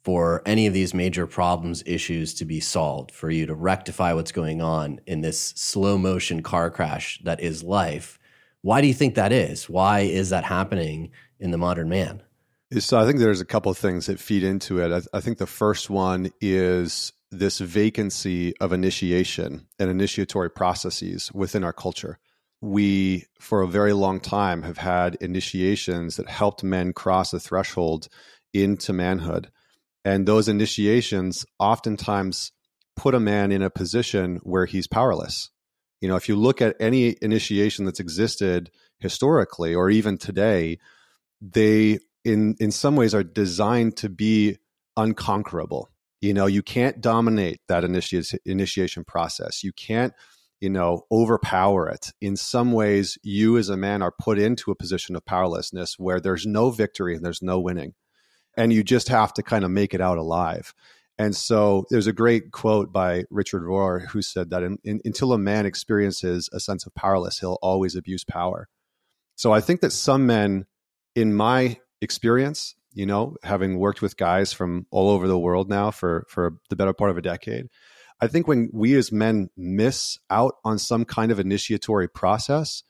for 0.06 0.44
any 0.46 0.68
of 0.68 0.74
these 0.74 0.94
major 0.94 1.26
problems, 1.26 1.82
issues 1.84 2.36
to 2.36 2.46
be 2.46 2.60
solved, 2.60 3.10
for 3.10 3.32
you 3.32 3.48
to 3.48 3.56
rectify 3.56 4.14
what's 4.14 4.32
going 4.32 4.62
on 4.62 5.02
in 5.08 5.22
this 5.22 5.40
slow 5.58 5.98
motion 5.98 6.44
car 6.44 6.70
crash 6.70 7.20
that 7.24 7.42
is 7.42 7.64
life. 7.64 8.20
Why 8.62 8.82
do 8.82 8.88
you 8.88 8.94
think 8.94 9.16
that 9.16 9.32
is? 9.32 9.68
Why 9.68 10.02
is 10.02 10.30
that 10.30 10.44
happening 10.44 11.10
in 11.40 11.50
the 11.50 11.58
modern 11.58 11.90
man? 11.90 12.22
So 12.78 13.00
I 13.00 13.06
think 13.08 13.18
there's 13.18 13.42
a 13.42 13.46
couple 13.46 13.72
of 13.72 13.80
things 13.80 14.06
that 14.06 14.20
feed 14.20 14.44
into 14.44 14.80
it. 14.80 14.92
I, 14.92 15.18
I 15.18 15.22
think 15.22 15.40
the 15.40 15.48
first 15.48 15.90
one 15.90 16.30
is 16.40 17.12
this 17.32 17.58
vacancy 17.58 18.56
of 18.58 18.74
initiation 18.74 19.66
and 19.80 19.90
initiatory 19.90 20.52
processes 20.52 21.32
within 21.34 21.64
our 21.64 21.74
culture. 21.74 22.20
We, 22.62 23.26
for 23.40 23.64
a 23.64 23.68
very 23.68 23.94
long 23.94 24.20
time, 24.20 24.62
have 24.62 24.78
had 24.78 25.16
initiations 25.16 26.18
that 26.18 26.30
helped 26.30 26.64
men 26.64 26.94
cross 26.94 27.34
a 27.34 27.40
threshold 27.40 28.08
into 28.54 28.94
manhood. 28.94 29.50
And 30.06 30.28
those 30.28 30.48
initiations 30.48 31.46
oftentimes 31.60 32.52
put 32.96 33.16
a 33.16 33.20
man 33.20 33.52
in 33.52 33.64
a 33.64 33.72
position 33.72 34.40
where 34.44 34.68
he's 34.68 34.88
powerless. 34.88 35.50
You 36.00 36.08
know, 36.08 36.16
if 36.16 36.30
you 36.30 36.36
look 36.36 36.62
at 36.62 36.76
any 36.80 37.18
initiation 37.22 37.86
that's 37.86 38.00
existed 38.00 38.70
historically 39.00 39.74
or 39.74 39.90
even 39.90 40.18
today, 40.18 40.78
they 41.42 42.00
in 42.24 42.56
in 42.60 42.72
some 42.72 42.96
ways 42.96 43.16
are 43.16 43.24
designed 43.24 43.98
to 43.98 44.10
be 44.10 44.58
unconquerable. 44.96 45.90
You 46.22 46.34
know, 46.34 46.46
you 46.46 46.62
can't 46.62 47.02
dominate 47.02 47.60
that 47.68 47.84
initi- 47.84 48.38
initiation 48.46 49.04
process. 49.04 49.64
You 49.64 49.74
can't, 49.74 50.14
you 50.62 50.70
know, 50.70 51.04
overpower 51.12 51.90
it. 51.90 52.12
In 52.22 52.36
some 52.36 52.72
ways, 52.72 53.18
you 53.24 53.58
as 53.58 53.70
a 53.70 53.78
man 53.78 54.02
are 54.02 54.14
put 54.18 54.40
into 54.40 54.72
a 54.72 54.76
position 54.76 55.16
of 55.16 55.26
powerlessness 55.26 55.96
where 55.98 56.20
there's 56.20 56.46
no 56.46 56.72
victory 56.72 57.16
and 57.16 57.26
there's 57.26 57.42
no 57.42 57.60
winning. 57.60 57.94
And 58.58 58.72
you 58.72 58.84
just 58.84 59.10
have 59.10 59.34
to 59.34 59.44
kind 59.44 59.66
of 59.66 59.72
make 59.72 59.94
it 59.94 60.02
out 60.02 60.18
alive. 60.18 60.74
And 61.18 61.36
so 61.36 61.86
there's 61.90 62.08
a 62.08 62.14
great 62.14 62.52
quote 62.52 62.92
by 62.92 63.24
Richard 63.30 63.64
Rohr 63.64 64.06
who 64.06 64.22
said 64.22 64.50
that 64.50 64.64
in, 64.64 64.78
in, 64.84 65.02
until 65.06 65.32
a 65.34 65.38
man 65.38 65.66
experiences 65.66 66.50
a 66.52 66.60
sense 66.60 66.86
of 66.86 66.94
powerless, 66.94 67.40
he'll 67.40 67.58
always 67.62 67.96
abuse 67.96 68.24
power. 68.24 68.68
So 69.36 69.54
I 69.54 69.62
think 69.62 69.82
that 69.82 69.92
some 69.92 70.26
men, 70.26 70.66
in 71.16 71.34
my 71.34 71.80
experience, 72.02 72.76
you 72.94 73.06
know, 73.06 73.36
having 73.44 73.78
worked 73.78 74.02
with 74.02 74.18
guys 74.18 74.54
from 74.54 74.88
all 74.92 75.10
over 75.10 75.28
the 75.28 75.40
world 75.40 75.70
now 75.70 75.92
for 75.92 76.26
for 76.30 76.56
the 76.70 76.76
better 76.76 76.94
part 76.94 77.12
of 77.12 77.18
a 77.18 77.22
decade, 77.22 77.68
I 78.22 78.28
think 78.28 78.48
when 78.48 78.70
we 78.74 78.96
as 78.96 79.12
men 79.12 79.50
miss 79.58 80.18
out 80.30 80.56
on 80.64 80.80
some 80.80 81.06
kind 81.06 81.32
of 81.32 81.40
initiatory 81.40 82.08
process, 82.08 82.84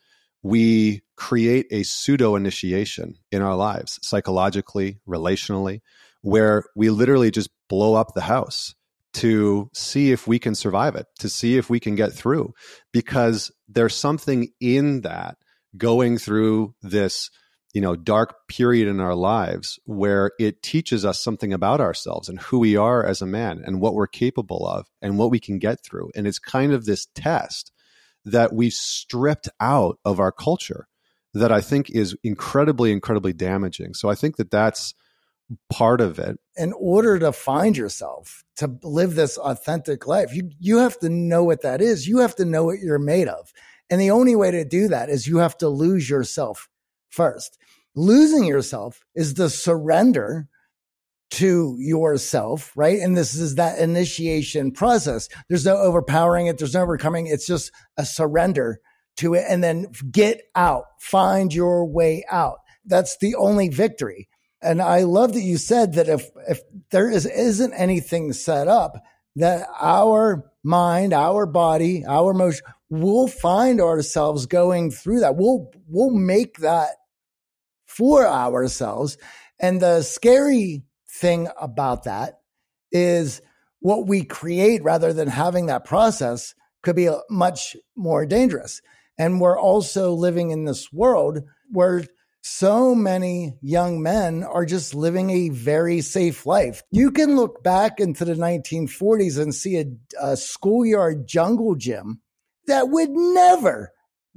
we 0.46 1.02
create 1.16 1.66
a 1.72 1.82
pseudo 1.82 2.36
initiation 2.36 3.16
in 3.32 3.42
our 3.42 3.56
lives, 3.56 3.98
psychologically, 4.02 5.00
relationally, 5.08 5.80
where 6.22 6.62
we 6.76 6.88
literally 6.88 7.32
just 7.32 7.50
blow 7.68 7.94
up 7.94 8.14
the 8.14 8.20
house 8.20 8.74
to 9.12 9.68
see 9.74 10.12
if 10.12 10.28
we 10.28 10.38
can 10.38 10.54
survive 10.54 10.94
it, 10.94 11.06
to 11.18 11.28
see 11.28 11.56
if 11.56 11.68
we 11.68 11.80
can 11.80 11.96
get 11.96 12.12
through, 12.12 12.54
because 12.92 13.50
there's 13.68 13.96
something 13.96 14.48
in 14.60 15.00
that 15.00 15.36
going 15.76 16.16
through 16.16 16.74
this 16.80 17.28
you 17.74 17.80
know 17.80 17.96
dark 17.96 18.36
period 18.48 18.88
in 18.88 19.00
our 19.00 19.16
lives 19.16 19.78
where 19.84 20.30
it 20.38 20.62
teaches 20.62 21.04
us 21.04 21.22
something 21.22 21.52
about 21.52 21.80
ourselves 21.80 22.28
and 22.28 22.38
who 22.40 22.58
we 22.58 22.76
are 22.76 23.04
as 23.04 23.20
a 23.20 23.26
man 23.26 23.62
and 23.66 23.80
what 23.80 23.94
we're 23.94 24.06
capable 24.06 24.66
of 24.66 24.86
and 25.02 25.18
what 25.18 25.30
we 25.30 25.40
can 25.40 25.58
get 25.58 25.78
through. 25.84 26.08
And 26.14 26.26
it's 26.26 26.38
kind 26.38 26.72
of 26.72 26.84
this 26.84 27.06
test 27.14 27.72
that 28.26 28.52
we've 28.52 28.72
stripped 28.72 29.48
out 29.60 29.98
of 30.04 30.20
our 30.20 30.32
culture 30.32 30.88
that 31.32 31.52
i 31.52 31.60
think 31.60 31.88
is 31.90 32.16
incredibly 32.22 32.92
incredibly 32.92 33.32
damaging. 33.32 33.94
So 33.94 34.10
i 34.10 34.14
think 34.14 34.36
that 34.36 34.50
that's 34.50 34.94
part 35.70 36.00
of 36.00 36.18
it. 36.18 36.40
In 36.56 36.72
order 36.72 37.20
to 37.20 37.30
find 37.30 37.76
yourself 37.76 38.42
to 38.56 38.78
live 38.82 39.14
this 39.14 39.38
authentic 39.38 40.06
life 40.06 40.34
you 40.34 40.50
you 40.58 40.78
have 40.78 40.98
to 40.98 41.08
know 41.08 41.44
what 41.44 41.62
that 41.62 41.80
is. 41.80 42.08
You 42.08 42.18
have 42.18 42.34
to 42.36 42.44
know 42.44 42.64
what 42.64 42.80
you're 42.80 42.98
made 42.98 43.28
of. 43.28 43.52
And 43.88 44.00
the 44.00 44.10
only 44.10 44.34
way 44.34 44.50
to 44.50 44.64
do 44.64 44.88
that 44.88 45.08
is 45.08 45.28
you 45.28 45.38
have 45.38 45.56
to 45.58 45.68
lose 45.68 46.10
yourself 46.10 46.68
first. 47.08 47.58
Losing 47.94 48.44
yourself 48.44 49.04
is 49.14 49.34
the 49.34 49.48
surrender 49.48 50.48
to 51.30 51.76
yourself, 51.78 52.72
right? 52.76 53.00
And 53.00 53.16
this 53.16 53.34
is 53.34 53.56
that 53.56 53.78
initiation 53.78 54.70
process. 54.70 55.28
There's 55.48 55.66
no 55.66 55.76
overpowering 55.76 56.46
it. 56.46 56.58
There's 56.58 56.74
no 56.74 56.82
overcoming. 56.82 57.26
It's 57.26 57.46
just 57.46 57.72
a 57.96 58.04
surrender 58.04 58.80
to 59.18 59.34
it 59.34 59.44
and 59.48 59.62
then 59.62 59.86
get 60.10 60.42
out, 60.54 60.84
find 61.00 61.52
your 61.52 61.86
way 61.86 62.24
out. 62.30 62.58
That's 62.84 63.16
the 63.18 63.34
only 63.34 63.68
victory. 63.68 64.28
And 64.62 64.80
I 64.80 65.02
love 65.02 65.34
that 65.34 65.42
you 65.42 65.58
said 65.58 65.94
that 65.94 66.08
if, 66.08 66.28
if 66.48 66.60
there 66.90 67.10
is, 67.10 67.26
isn't 67.26 67.74
anything 67.74 68.32
set 68.32 68.68
up 68.68 69.02
that 69.36 69.68
our 69.78 70.50
mind, 70.62 71.12
our 71.12 71.46
body, 71.46 72.04
our 72.06 72.30
emotion, 72.30 72.64
we'll 72.88 73.28
find 73.28 73.80
ourselves 73.80 74.46
going 74.46 74.90
through 74.90 75.20
that. 75.20 75.36
We'll, 75.36 75.72
we'll 75.88 76.10
make 76.10 76.58
that 76.58 76.90
for 77.84 78.26
ourselves. 78.26 79.18
And 79.58 79.80
the 79.80 80.02
scary 80.02 80.82
thing 81.20 81.48
about 81.60 82.04
that 82.04 82.40
is 82.92 83.40
what 83.80 84.06
we 84.06 84.24
create 84.24 84.82
rather 84.82 85.12
than 85.12 85.28
having 85.28 85.66
that 85.66 85.84
process 85.84 86.54
could 86.82 86.96
be 86.96 87.08
uh, 87.08 87.18
much 87.30 87.76
more 87.96 88.26
dangerous. 88.26 88.80
And 89.18 89.40
we're 89.40 89.58
also 89.58 90.12
living 90.12 90.50
in 90.50 90.64
this 90.64 90.92
world 90.92 91.40
where 91.70 92.04
so 92.42 92.94
many 92.94 93.58
young 93.60 94.02
men 94.02 94.44
are 94.44 94.64
just 94.64 94.94
living 94.94 95.30
a 95.30 95.48
very 95.48 96.00
safe 96.00 96.46
life. 96.46 96.82
You 96.92 97.10
can 97.10 97.34
look 97.34 97.64
back 97.64 97.98
into 97.98 98.24
the 98.24 98.34
1940s 98.34 99.40
and 99.40 99.54
see 99.54 99.78
a, 99.78 99.86
a 100.20 100.36
schoolyard 100.36 101.26
jungle 101.26 101.74
gym 101.74 102.20
that 102.68 102.88
would 102.88 103.10
never 103.10 103.92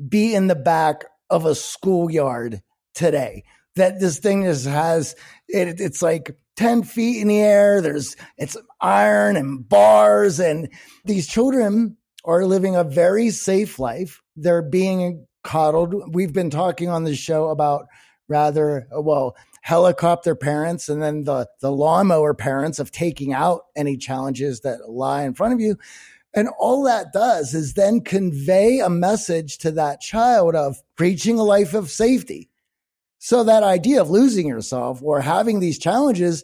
be 0.07 0.33
in 0.33 0.47
the 0.47 0.55
back 0.55 1.05
of 1.29 1.45
a 1.45 1.53
schoolyard 1.53 2.63
today. 2.95 3.43
That 3.75 3.99
this 3.99 4.17
thing 4.17 4.43
is 4.43 4.65
has 4.65 5.15
it, 5.47 5.79
it's 5.79 6.01
like 6.01 6.35
10 6.59 6.83
feet 6.83 7.21
in 7.21 7.29
the 7.29 7.39
air. 7.39 7.79
There's 7.79 8.17
it's 8.37 8.57
iron 8.81 9.37
and 9.37 9.67
bars, 9.67 10.41
and 10.41 10.69
these 11.05 11.25
children 11.25 11.95
are 12.25 12.43
living 12.45 12.75
a 12.75 12.83
very 12.83 13.29
safe 13.29 13.79
life. 13.79 14.21
They're 14.35 14.61
being 14.61 15.25
coddled. 15.41 16.13
We've 16.13 16.33
been 16.33 16.49
talking 16.49 16.89
on 16.89 17.05
the 17.05 17.15
show 17.15 17.47
about 17.47 17.85
rather 18.27 18.87
well 18.91 19.37
helicopter 19.61 20.35
parents 20.35 20.89
and 20.89 21.01
then 21.01 21.23
the 21.23 21.47
the 21.61 21.71
lawnmower 21.71 22.33
parents 22.33 22.79
of 22.79 22.91
taking 22.91 23.33
out 23.33 23.61
any 23.75 23.97
challenges 23.97 24.61
that 24.61 24.89
lie 24.89 25.23
in 25.23 25.33
front 25.33 25.53
of 25.53 25.59
you 25.59 25.77
and 26.33 26.47
all 26.59 26.83
that 26.83 27.11
does 27.11 27.53
is 27.53 27.73
then 27.73 28.01
convey 28.01 28.79
a 28.79 28.89
message 28.89 29.57
to 29.59 29.71
that 29.71 30.01
child 30.01 30.55
of 30.55 30.77
preaching 30.95 31.39
a 31.39 31.43
life 31.43 31.73
of 31.73 31.89
safety. 31.89 32.48
So 33.19 33.43
that 33.43 33.63
idea 33.63 34.01
of 34.01 34.09
losing 34.09 34.47
yourself 34.47 35.01
or 35.03 35.21
having 35.21 35.59
these 35.59 35.77
challenges, 35.77 36.43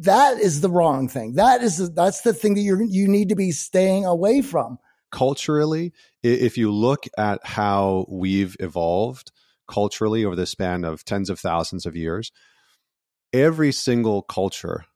that 0.00 0.38
is 0.38 0.60
the 0.60 0.70
wrong 0.70 1.08
thing. 1.08 1.34
That 1.34 1.62
is, 1.62 1.90
that's 1.92 2.22
the 2.22 2.32
thing 2.32 2.54
that 2.54 2.60
you 2.60 2.86
you 2.88 3.08
need 3.08 3.28
to 3.28 3.36
be 3.36 3.50
staying 3.52 4.04
away 4.04 4.42
from. 4.42 4.78
Culturally, 5.12 5.92
if 6.22 6.58
you 6.58 6.72
look 6.72 7.04
at 7.16 7.44
how 7.46 8.06
we've 8.08 8.56
evolved 8.58 9.30
culturally 9.68 10.24
over 10.24 10.36
the 10.36 10.46
span 10.46 10.84
of 10.84 11.04
tens 11.04 11.30
of 11.30 11.38
thousands 11.38 11.86
of 11.86 11.96
years, 11.96 12.32
every 13.32 13.72
single 13.72 14.22
culture 14.22 14.86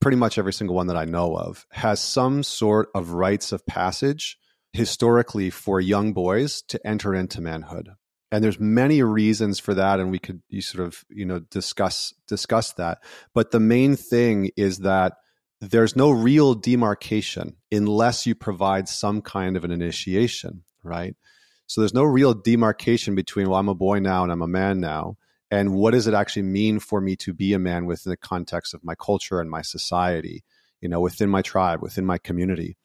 pretty 0.00 0.16
much 0.16 0.38
every 0.38 0.52
single 0.52 0.74
one 0.74 0.86
that 0.86 0.96
I 0.96 1.04
know 1.04 1.36
of 1.36 1.66
has 1.70 2.00
some 2.00 2.42
sort 2.42 2.88
of 2.94 3.12
rites 3.12 3.52
of 3.52 3.66
passage 3.66 4.38
historically 4.72 5.50
for 5.50 5.80
young 5.80 6.12
boys 6.12 6.62
to 6.68 6.84
enter 6.86 7.14
into 7.14 7.40
manhood. 7.40 7.90
And 8.32 8.44
there's 8.44 8.60
many 8.60 9.02
reasons 9.02 9.58
for 9.58 9.74
that 9.74 9.98
and 9.98 10.10
we 10.10 10.18
could 10.18 10.42
you 10.48 10.62
sort 10.62 10.86
of, 10.86 11.04
you 11.08 11.24
know, 11.24 11.40
discuss 11.40 12.14
discuss 12.28 12.72
that. 12.74 13.02
But 13.34 13.50
the 13.50 13.60
main 13.60 13.96
thing 13.96 14.50
is 14.56 14.78
that 14.78 15.14
there's 15.60 15.96
no 15.96 16.10
real 16.10 16.54
demarcation 16.54 17.56
unless 17.70 18.26
you 18.26 18.34
provide 18.34 18.88
some 18.88 19.20
kind 19.20 19.56
of 19.56 19.64
an 19.64 19.70
initiation, 19.70 20.62
right? 20.82 21.14
So 21.66 21.80
there's 21.80 21.94
no 21.94 22.04
real 22.04 22.34
demarcation 22.34 23.14
between 23.14 23.48
well 23.48 23.58
I'm 23.58 23.68
a 23.68 23.74
boy 23.74 23.98
now 23.98 24.22
and 24.22 24.32
I'm 24.32 24.42
a 24.42 24.48
man 24.48 24.80
now 24.80 25.16
and 25.50 25.74
what 25.74 25.92
does 25.92 26.06
it 26.06 26.14
actually 26.14 26.42
mean 26.42 26.78
for 26.78 27.00
me 27.00 27.16
to 27.16 27.32
be 27.32 27.52
a 27.52 27.58
man 27.58 27.84
within 27.84 28.10
the 28.10 28.16
context 28.16 28.74
of 28.74 28.84
my 28.84 28.94
culture 28.94 29.40
and 29.40 29.50
my 29.50 29.62
society 29.62 30.44
you 30.80 30.88
know 30.88 31.00
within 31.00 31.28
my 31.28 31.42
tribe 31.42 31.82
within 31.82 32.06
my 32.06 32.18
community 32.18 32.76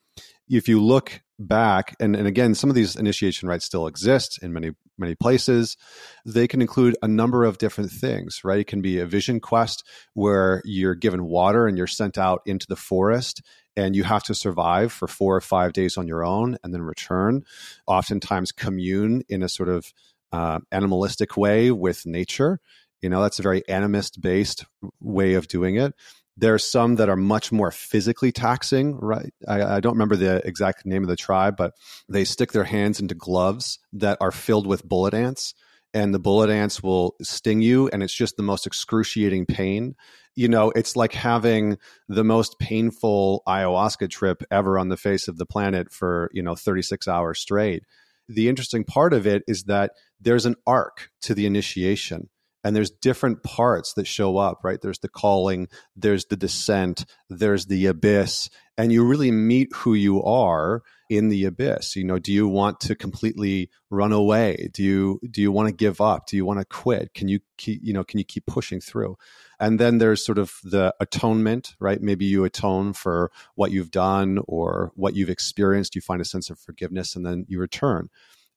if 0.48 0.68
you 0.68 0.82
look 0.82 1.20
back 1.38 1.94
and, 2.00 2.16
and 2.16 2.26
again 2.26 2.54
some 2.54 2.70
of 2.70 2.76
these 2.76 2.96
initiation 2.96 3.48
rites 3.48 3.64
still 3.64 3.86
exist 3.86 4.38
in 4.42 4.52
many 4.52 4.70
many 4.96 5.14
places 5.14 5.76
they 6.24 6.48
can 6.48 6.62
include 6.62 6.96
a 7.02 7.08
number 7.08 7.44
of 7.44 7.58
different 7.58 7.90
things 7.90 8.40
right 8.42 8.60
it 8.60 8.66
can 8.66 8.80
be 8.80 8.98
a 8.98 9.06
vision 9.06 9.38
quest 9.38 9.84
where 10.14 10.62
you're 10.64 10.94
given 10.94 11.26
water 11.26 11.66
and 11.66 11.76
you're 11.76 11.86
sent 11.86 12.16
out 12.16 12.40
into 12.46 12.66
the 12.66 12.76
forest 12.76 13.42
and 13.76 13.94
you 13.94 14.04
have 14.04 14.22
to 14.22 14.34
survive 14.34 14.90
for 14.90 15.06
four 15.06 15.36
or 15.36 15.40
five 15.42 15.74
days 15.74 15.98
on 15.98 16.08
your 16.08 16.24
own 16.24 16.56
and 16.64 16.72
then 16.72 16.80
return 16.80 17.44
oftentimes 17.86 18.50
commune 18.50 19.22
in 19.28 19.42
a 19.42 19.48
sort 19.48 19.68
of 19.68 19.92
uh, 20.32 20.60
animalistic 20.72 21.36
way 21.36 21.70
with 21.70 22.06
nature. 22.06 22.60
You 23.00 23.08
know, 23.08 23.22
that's 23.22 23.38
a 23.38 23.42
very 23.42 23.62
animist 23.62 24.20
based 24.20 24.64
way 25.00 25.34
of 25.34 25.48
doing 25.48 25.76
it. 25.76 25.94
There's 26.36 26.64
some 26.70 26.96
that 26.96 27.08
are 27.08 27.16
much 27.16 27.50
more 27.50 27.70
physically 27.70 28.30
taxing, 28.30 28.96
right? 28.96 29.32
I, 29.48 29.76
I, 29.76 29.80
don't 29.80 29.94
remember 29.94 30.16
the 30.16 30.46
exact 30.46 30.84
name 30.84 31.02
of 31.02 31.08
the 31.08 31.16
tribe, 31.16 31.56
but 31.56 31.72
they 32.08 32.24
stick 32.24 32.52
their 32.52 32.64
hands 32.64 33.00
into 33.00 33.14
gloves 33.14 33.78
that 33.94 34.18
are 34.20 34.32
filled 34.32 34.66
with 34.66 34.86
bullet 34.86 35.14
ants, 35.14 35.54
and 35.94 36.12
the 36.12 36.18
bullet 36.18 36.50
ants 36.50 36.82
will 36.82 37.14
sting 37.22 37.62
you, 37.62 37.88
and 37.88 38.02
it's 38.02 38.14
just 38.14 38.36
the 38.36 38.42
most 38.42 38.66
excruciating 38.66 39.46
pain. 39.46 39.94
You 40.34 40.48
know, 40.48 40.70
it's 40.76 40.94
like 40.94 41.14
having 41.14 41.78
the 42.06 42.24
most 42.24 42.58
painful 42.58 43.42
ayahuasca 43.48 44.10
trip 44.10 44.42
ever 44.50 44.78
on 44.78 44.90
the 44.90 44.98
face 44.98 45.28
of 45.28 45.38
the 45.38 45.46
planet 45.46 45.90
for, 45.90 46.28
you 46.34 46.42
know, 46.42 46.54
36 46.54 47.08
hours 47.08 47.40
straight. 47.40 47.84
The 48.28 48.50
interesting 48.50 48.84
part 48.84 49.14
of 49.14 49.26
it 49.26 49.42
is 49.48 49.64
that 49.64 49.92
there's 50.20 50.44
an 50.44 50.56
arc 50.66 51.10
to 51.22 51.34
the 51.34 51.46
initiation. 51.46 52.28
And 52.66 52.74
there's 52.74 52.90
different 52.90 53.44
parts 53.44 53.92
that 53.92 54.08
show 54.08 54.38
up 54.38 54.58
right? 54.64 54.80
There's 54.80 54.98
the 54.98 55.08
calling 55.08 55.68
there's 55.94 56.24
the 56.24 56.36
descent 56.36 57.04
there's 57.30 57.66
the 57.66 57.86
abyss. 57.86 58.50
And 58.76 58.92
you 58.92 59.04
really 59.04 59.30
meet 59.30 59.68
who 59.72 59.94
you 59.94 60.22
are 60.24 60.82
in 61.08 61.28
the 61.28 61.44
abyss. 61.44 61.94
You 61.94 62.02
know 62.02 62.18
do 62.18 62.32
you 62.32 62.48
want 62.48 62.80
to 62.80 62.96
completely 62.96 63.70
run 63.88 64.12
away? 64.12 64.68
Do 64.74 64.82
you 64.82 65.20
do 65.30 65.40
you 65.40 65.52
want 65.52 65.68
to 65.68 65.74
give 65.74 66.00
up? 66.00 66.26
Do 66.26 66.36
you 66.36 66.44
want 66.44 66.58
to 66.58 66.64
quit? 66.64 67.14
Can 67.14 67.28
you 67.28 67.38
keep 67.56 67.80
you 67.84 67.92
know 67.92 68.02
can 68.02 68.18
you 68.18 68.24
keep 68.24 68.46
pushing 68.46 68.80
through? 68.80 69.16
And 69.60 69.78
then 69.78 69.98
there's 69.98 70.26
sort 70.26 70.38
of 70.38 70.54
the 70.64 70.92
atonement 70.98 71.76
right? 71.78 72.02
Maybe 72.02 72.24
you 72.24 72.44
atone 72.44 72.94
for 72.94 73.30
what 73.54 73.70
you've 73.70 73.92
done 73.92 74.40
or 74.48 74.90
what 74.96 75.14
you've 75.14 75.30
experienced. 75.30 75.94
You 75.94 76.00
find 76.00 76.20
a 76.20 76.24
sense 76.24 76.50
of 76.50 76.58
forgiveness 76.58 77.14
and 77.14 77.24
then 77.24 77.46
you 77.48 77.60
return 77.60 78.08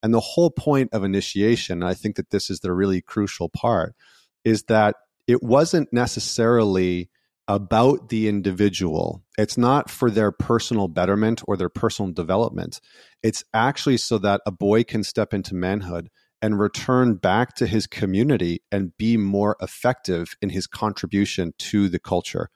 and 0.01 0.13
the 0.13 0.19
whole 0.19 0.51
point 0.51 0.89
of 0.93 1.03
initiation, 1.03 1.83
I 1.83 1.93
think 1.93 2.15
that 2.15 2.29
this 2.29 2.49
is 2.49 2.59
the 2.59 2.73
really 2.73 3.01
crucial 3.01 3.49
part, 3.49 3.95
is 4.43 4.63
that 4.63 4.95
it 5.27 5.43
wasn't 5.43 5.91
necessarily 5.91 7.09
about 7.47 8.09
the 8.09 8.27
individual. 8.27 9.23
It's 9.37 9.57
not 9.57 9.89
for 9.89 10.11
their 10.11 10.31
personal 10.31 10.87
betterment 10.87 11.41
or 11.47 11.57
their 11.57 11.69
personal 11.69 12.11
development. 12.11 12.79
It's 13.23 13.43
actually 13.53 13.97
so 13.97 14.19
that 14.19 14.41
a 14.45 14.51
boy 14.51 14.83
can 14.83 15.03
step 15.03 15.33
into 15.33 15.55
manhood 15.55 16.09
and 16.41 16.59
return 16.59 17.15
back 17.15 17.55
to 17.55 17.65
his 17.65 17.87
community 17.87 18.61
and 18.71 18.95
be 18.97 19.17
more 19.17 19.57
effective 19.61 20.35
in 20.41 20.49
his 20.49 20.67
contribution 20.67 21.53
to 21.57 21.89
the 21.89 21.99
culture, 21.99 22.49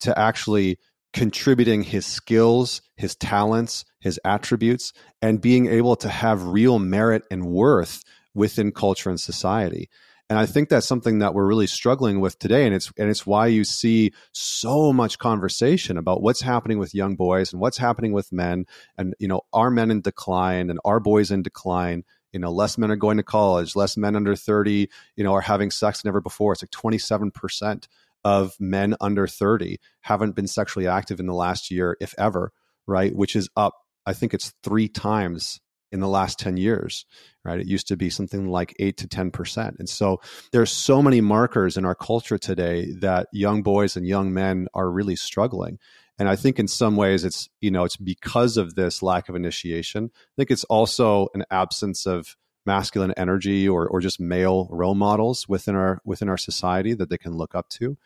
to 0.00 0.18
actually 0.18 0.78
contributing 1.12 1.82
his 1.82 2.06
skills, 2.06 2.82
his 2.96 3.14
talents, 3.16 3.84
his 4.00 4.18
attributes, 4.24 4.92
and 5.22 5.40
being 5.40 5.66
able 5.66 5.96
to 5.96 6.08
have 6.08 6.44
real 6.44 6.78
merit 6.78 7.22
and 7.30 7.46
worth 7.46 8.02
within 8.34 8.72
culture 8.72 9.10
and 9.10 9.20
society. 9.20 9.88
And 10.30 10.38
I 10.38 10.46
think 10.46 10.68
that's 10.68 10.86
something 10.86 11.18
that 11.18 11.34
we're 11.34 11.46
really 11.46 11.66
struggling 11.66 12.20
with 12.20 12.38
today. 12.38 12.64
And 12.64 12.72
it's 12.72 12.92
and 12.96 13.10
it's 13.10 13.26
why 13.26 13.48
you 13.48 13.64
see 13.64 14.12
so 14.30 14.92
much 14.92 15.18
conversation 15.18 15.98
about 15.98 16.22
what's 16.22 16.40
happening 16.40 16.78
with 16.78 16.94
young 16.94 17.16
boys 17.16 17.52
and 17.52 17.60
what's 17.60 17.78
happening 17.78 18.12
with 18.12 18.30
men. 18.30 18.64
And 18.96 19.14
you 19.18 19.26
know, 19.26 19.40
are 19.52 19.70
men 19.70 19.90
in 19.90 20.02
decline 20.02 20.70
and 20.70 20.78
are 20.84 21.00
boys 21.00 21.32
in 21.32 21.42
decline? 21.42 22.04
You 22.32 22.38
know, 22.38 22.52
less 22.52 22.78
men 22.78 22.92
are 22.92 22.96
going 22.96 23.16
to 23.16 23.24
college, 23.24 23.74
less 23.74 23.96
men 23.96 24.14
under 24.14 24.36
30, 24.36 24.88
you 25.16 25.24
know, 25.24 25.34
are 25.34 25.40
having 25.40 25.72
sex 25.72 26.00
than 26.02 26.08
ever 26.08 26.20
before. 26.20 26.52
It's 26.52 26.62
like 26.62 26.70
27% 26.70 27.88
of 28.22 28.54
men 28.60 28.94
under 29.00 29.26
30 29.26 29.80
haven't 30.02 30.36
been 30.36 30.46
sexually 30.46 30.86
active 30.86 31.18
in 31.18 31.26
the 31.26 31.34
last 31.34 31.72
year, 31.72 31.96
if 32.00 32.14
ever, 32.18 32.52
right? 32.86 33.14
Which 33.16 33.34
is 33.34 33.48
up, 33.56 33.74
I 34.06 34.12
think 34.12 34.34
it's 34.34 34.52
three 34.62 34.88
times 34.88 35.60
in 35.92 36.00
the 36.00 36.08
last 36.08 36.38
10 36.38 36.56
years, 36.56 37.04
right? 37.44 37.58
It 37.58 37.66
used 37.66 37.88
to 37.88 37.96
be 37.96 38.10
something 38.10 38.48
like 38.48 38.74
8 38.78 38.96
to 38.98 39.08
10%. 39.08 39.78
And 39.78 39.88
so 39.88 40.20
there's 40.52 40.70
so 40.70 41.02
many 41.02 41.20
markers 41.20 41.76
in 41.76 41.84
our 41.84 41.94
culture 41.94 42.38
today 42.38 42.92
that 43.00 43.26
young 43.32 43.62
boys 43.62 43.96
and 43.96 44.06
young 44.06 44.32
men 44.32 44.68
are 44.72 44.90
really 44.90 45.16
struggling. 45.16 45.78
And 46.18 46.28
I 46.28 46.36
think 46.36 46.58
in 46.58 46.68
some 46.68 46.96
ways 46.96 47.24
it's, 47.24 47.48
you 47.60 47.70
know, 47.70 47.84
it's 47.84 47.96
because 47.96 48.56
of 48.56 48.74
this 48.74 49.02
lack 49.02 49.28
of 49.28 49.34
initiation. 49.34 50.10
I 50.14 50.32
think 50.36 50.50
it's 50.50 50.64
also 50.64 51.28
an 51.34 51.44
absence 51.50 52.06
of 52.06 52.36
masculine 52.66 53.12
energy 53.16 53.66
or 53.66 53.88
or 53.88 54.00
just 54.00 54.20
male 54.20 54.68
role 54.70 54.94
models 54.94 55.48
within 55.48 55.74
our 55.74 56.00
within 56.04 56.28
our 56.28 56.36
society 56.36 56.92
that 56.94 57.08
they 57.08 57.18
can 57.18 57.32
look 57.32 57.54
up 57.54 57.68
to. 57.70 57.96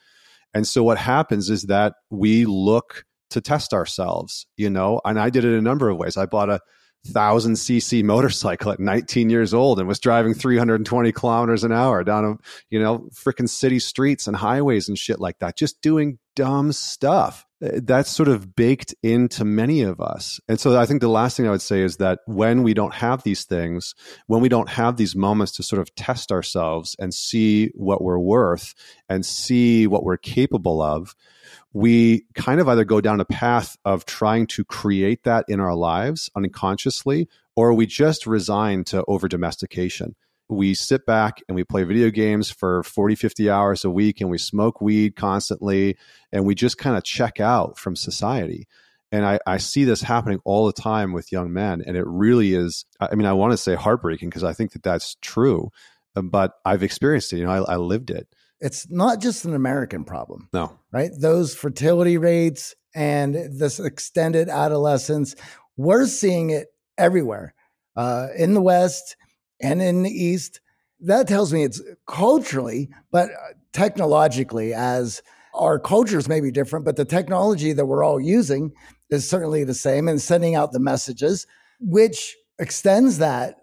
And 0.54 0.66
so 0.66 0.84
what 0.84 0.96
happens 0.96 1.50
is 1.50 1.64
that 1.64 1.94
we 2.10 2.44
look 2.44 3.04
to 3.34 3.40
test 3.40 3.74
ourselves, 3.74 4.46
you 4.56 4.70
know, 4.70 5.00
and 5.04 5.20
I 5.20 5.28
did 5.28 5.44
it 5.44 5.56
a 5.56 5.60
number 5.60 5.88
of 5.88 5.98
ways. 5.98 6.16
I 6.16 6.26
bought 6.26 6.50
a 6.50 6.60
thousand 7.08 7.52
cc 7.52 8.02
motorcycle 8.02 8.72
at 8.72 8.80
19 8.80 9.28
years 9.28 9.52
old 9.52 9.78
and 9.78 9.86
was 9.86 10.00
driving 10.00 10.32
320 10.32 11.12
kilometers 11.12 11.62
an 11.62 11.70
hour 11.70 12.02
down 12.02 12.24
a 12.24 12.34
you 12.70 12.80
know 12.80 13.10
freaking 13.12 13.46
city 13.46 13.78
streets 13.78 14.26
and 14.26 14.34
highways 14.34 14.88
and 14.88 14.96
shit 14.96 15.20
like 15.20 15.38
that 15.38 15.54
just 15.54 15.82
doing 15.82 16.18
dumb 16.36 16.72
stuff 16.72 17.46
uh, 17.64 17.80
that's 17.82 18.10
sort 18.10 18.28
of 18.28 18.54
baked 18.56 18.94
into 19.02 19.44
many 19.44 19.82
of 19.82 20.00
us 20.00 20.40
and 20.48 20.58
so 20.60 20.78
i 20.78 20.86
think 20.86 21.00
the 21.00 21.08
last 21.08 21.36
thing 21.36 21.46
i 21.46 21.50
would 21.50 21.62
say 21.62 21.80
is 21.80 21.98
that 21.98 22.20
when 22.26 22.62
we 22.62 22.74
don't 22.74 22.94
have 22.94 23.22
these 23.22 23.44
things 23.44 23.94
when 24.26 24.40
we 24.40 24.48
don't 24.48 24.68
have 24.68 24.96
these 24.96 25.14
moments 25.14 25.52
to 25.52 25.62
sort 25.62 25.80
of 25.80 25.94
test 25.94 26.32
ourselves 26.32 26.96
and 26.98 27.14
see 27.14 27.68
what 27.74 28.02
we're 28.02 28.18
worth 28.18 28.74
and 29.09 29.24
see 29.24 29.87
what 29.87 30.04
we're 30.04 30.16
capable 30.16 30.82
of 30.82 31.14
we 31.74 32.24
kind 32.35 32.61
of 32.61 32.68
either 32.68 32.85
go 32.85 33.00
down 33.00 33.20
a 33.20 33.24
path 33.24 33.76
of 33.85 34.06
trying 34.06 34.46
to 34.46 34.64
create 34.64 35.24
that 35.24 35.44
in 35.48 35.61
our 35.61 35.74
lives 35.74 36.30
unconsciously, 36.37 37.28
or 37.56 37.74
we 37.74 37.85
just 37.85 38.26
resign 38.26 38.85
to 38.85 39.04
over 39.06 39.28
domestication. 39.28 40.14
We 40.48 40.74
sit 40.74 41.07
back 41.07 41.42
and 41.48 41.57
we 41.57 41.64
play 41.64 41.85
video 41.85 42.11
games 42.11 42.50
for 42.50 42.83
40, 42.83 43.14
50 43.14 43.50
hours 43.50 43.85
a 43.85 43.90
week 43.90 44.20
and 44.20 44.30
we 44.30 44.38
smoke 44.38 44.80
weed 44.80 45.16
constantly 45.16 45.96
and 46.33 46.44
we 46.44 46.54
just 46.54 46.78
kind 46.78 46.96
of 46.96 47.04
check 47.04 47.40
out 47.40 47.78
from 47.78 47.96
society. 47.96 48.66
And 49.11 49.24
I, 49.24 49.38
I 49.46 49.59
see 49.59 49.85
this 49.85 50.02
happening 50.02 50.40
all 50.44 50.66
the 50.66 50.72
time 50.72 51.12
with 51.12 51.33
young 51.33 51.52
men. 51.52 51.83
And 51.87 51.96
it 51.96 52.04
really 52.07 52.54
is, 52.54 52.85
I 53.00 53.14
mean, 53.14 53.26
I 53.26 53.33
want 53.33 53.52
to 53.52 53.57
say 53.57 53.74
heartbreaking 53.74 54.28
because 54.28 54.44
I 54.44 54.52
think 54.52 54.72
that 54.72 54.83
that's 54.83 55.16
true, 55.22 55.70
but 56.14 56.54
I've 56.64 56.83
experienced 56.83 57.33
it. 57.33 57.38
You 57.38 57.44
know, 57.44 57.64
I, 57.64 57.74
I 57.74 57.76
lived 57.76 58.11
it 58.11 58.28
it's 58.64 58.88
not 58.90 59.20
just 59.20 59.44
an 59.44 59.54
American 59.54 60.04
problem. 60.04 60.48
No. 60.52 60.78
Right? 60.90 61.11
Those 61.14 61.54
fertility 61.54 62.16
rates 62.16 62.74
and 62.94 63.35
this 63.35 63.78
extended 63.78 64.48
adolescence, 64.48 65.35
we're 65.76 66.07
seeing 66.07 66.48
it 66.48 66.68
everywhere 66.96 67.54
uh, 67.94 68.28
in 68.37 68.54
the 68.54 68.62
West 68.62 69.16
and 69.60 69.82
in 69.82 70.02
the 70.02 70.10
East. 70.10 70.60
That 71.00 71.28
tells 71.28 71.52
me 71.52 71.64
it's 71.64 71.82
culturally, 72.06 72.88
but 73.10 73.30
uh, 73.30 73.54
technologically, 73.72 74.72
as 74.72 75.22
our 75.52 75.78
cultures 75.78 76.28
may 76.28 76.40
be 76.40 76.50
different, 76.50 76.84
but 76.84 76.96
the 76.96 77.04
technology 77.04 77.72
that 77.72 77.86
we're 77.86 78.04
all 78.04 78.20
using 78.20 78.72
is 79.10 79.28
certainly 79.28 79.64
the 79.64 79.74
same 79.74 80.08
and 80.08 80.20
sending 80.20 80.54
out 80.54 80.72
the 80.72 80.80
messages, 80.80 81.46
which 81.80 82.36
extends 82.58 83.18
that 83.18 83.56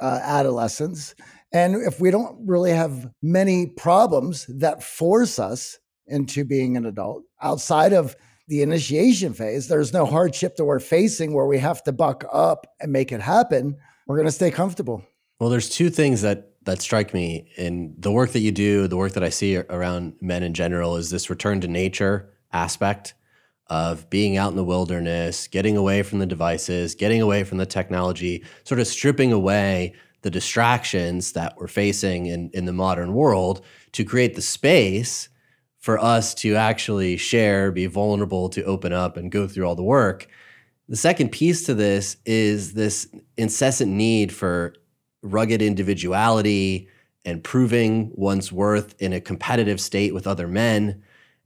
uh, 0.00 0.18
adolescence 0.22 1.14
and 1.52 1.76
if 1.76 2.00
we 2.00 2.10
don't 2.10 2.38
really 2.46 2.70
have 2.70 3.10
many 3.20 3.66
problems 3.66 4.46
that 4.48 4.82
force 4.82 5.38
us 5.38 5.78
into 6.06 6.44
being 6.44 6.76
an 6.76 6.86
adult 6.86 7.24
outside 7.42 7.92
of 7.92 8.16
the 8.48 8.62
initiation 8.62 9.34
phase, 9.34 9.68
there's 9.68 9.92
no 9.92 10.06
hardship 10.06 10.56
that 10.56 10.64
we're 10.64 10.80
facing 10.80 11.32
where 11.32 11.46
we 11.46 11.58
have 11.58 11.82
to 11.84 11.92
buck 11.92 12.24
up 12.32 12.66
and 12.80 12.90
make 12.90 13.12
it 13.12 13.20
happen. 13.20 13.76
We're 14.06 14.16
going 14.16 14.26
to 14.26 14.32
stay 14.32 14.50
comfortable. 14.50 15.04
Well, 15.42 15.50
there's 15.50 15.68
two 15.68 15.90
things 15.90 16.22
that 16.22 16.52
that 16.66 16.80
strike 16.80 17.12
me 17.12 17.50
in 17.56 17.96
the 17.98 18.12
work 18.12 18.30
that 18.30 18.38
you 18.38 18.52
do, 18.52 18.86
the 18.86 18.96
work 18.96 19.14
that 19.14 19.24
I 19.24 19.30
see 19.30 19.56
around 19.56 20.14
men 20.20 20.44
in 20.44 20.54
general 20.54 20.96
is 20.96 21.10
this 21.10 21.28
return 21.30 21.60
to 21.62 21.66
nature 21.66 22.32
aspect 22.52 23.14
of 23.66 24.08
being 24.08 24.36
out 24.36 24.52
in 24.52 24.56
the 24.56 24.62
wilderness, 24.62 25.48
getting 25.48 25.76
away 25.76 26.04
from 26.04 26.20
the 26.20 26.26
devices, 26.26 26.94
getting 26.94 27.20
away 27.20 27.42
from 27.42 27.58
the 27.58 27.66
technology, 27.66 28.44
sort 28.62 28.78
of 28.78 28.86
stripping 28.86 29.32
away 29.32 29.94
the 30.20 30.30
distractions 30.30 31.32
that 31.32 31.56
we're 31.56 31.66
facing 31.66 32.26
in, 32.26 32.48
in 32.54 32.64
the 32.64 32.72
modern 32.72 33.12
world 33.12 33.64
to 33.90 34.04
create 34.04 34.36
the 34.36 34.42
space 34.42 35.28
for 35.80 35.98
us 35.98 36.34
to 36.34 36.54
actually 36.54 37.16
share, 37.16 37.72
be 37.72 37.86
vulnerable, 37.86 38.48
to 38.48 38.62
open 38.62 38.92
up 38.92 39.16
and 39.16 39.32
go 39.32 39.48
through 39.48 39.66
all 39.66 39.74
the 39.74 39.82
work. 39.82 40.28
The 40.88 40.94
second 40.94 41.32
piece 41.32 41.64
to 41.64 41.74
this 41.74 42.16
is 42.24 42.74
this 42.74 43.08
incessant 43.36 43.90
need 43.90 44.32
for 44.32 44.74
rugged 45.22 45.62
individuality 45.62 46.88
and 47.24 47.42
proving 47.42 48.10
one's 48.14 48.52
worth 48.52 48.94
in 49.00 49.12
a 49.12 49.20
competitive 49.20 49.80
state 49.80 50.12
with 50.12 50.26
other 50.26 50.48
men 50.48 51.02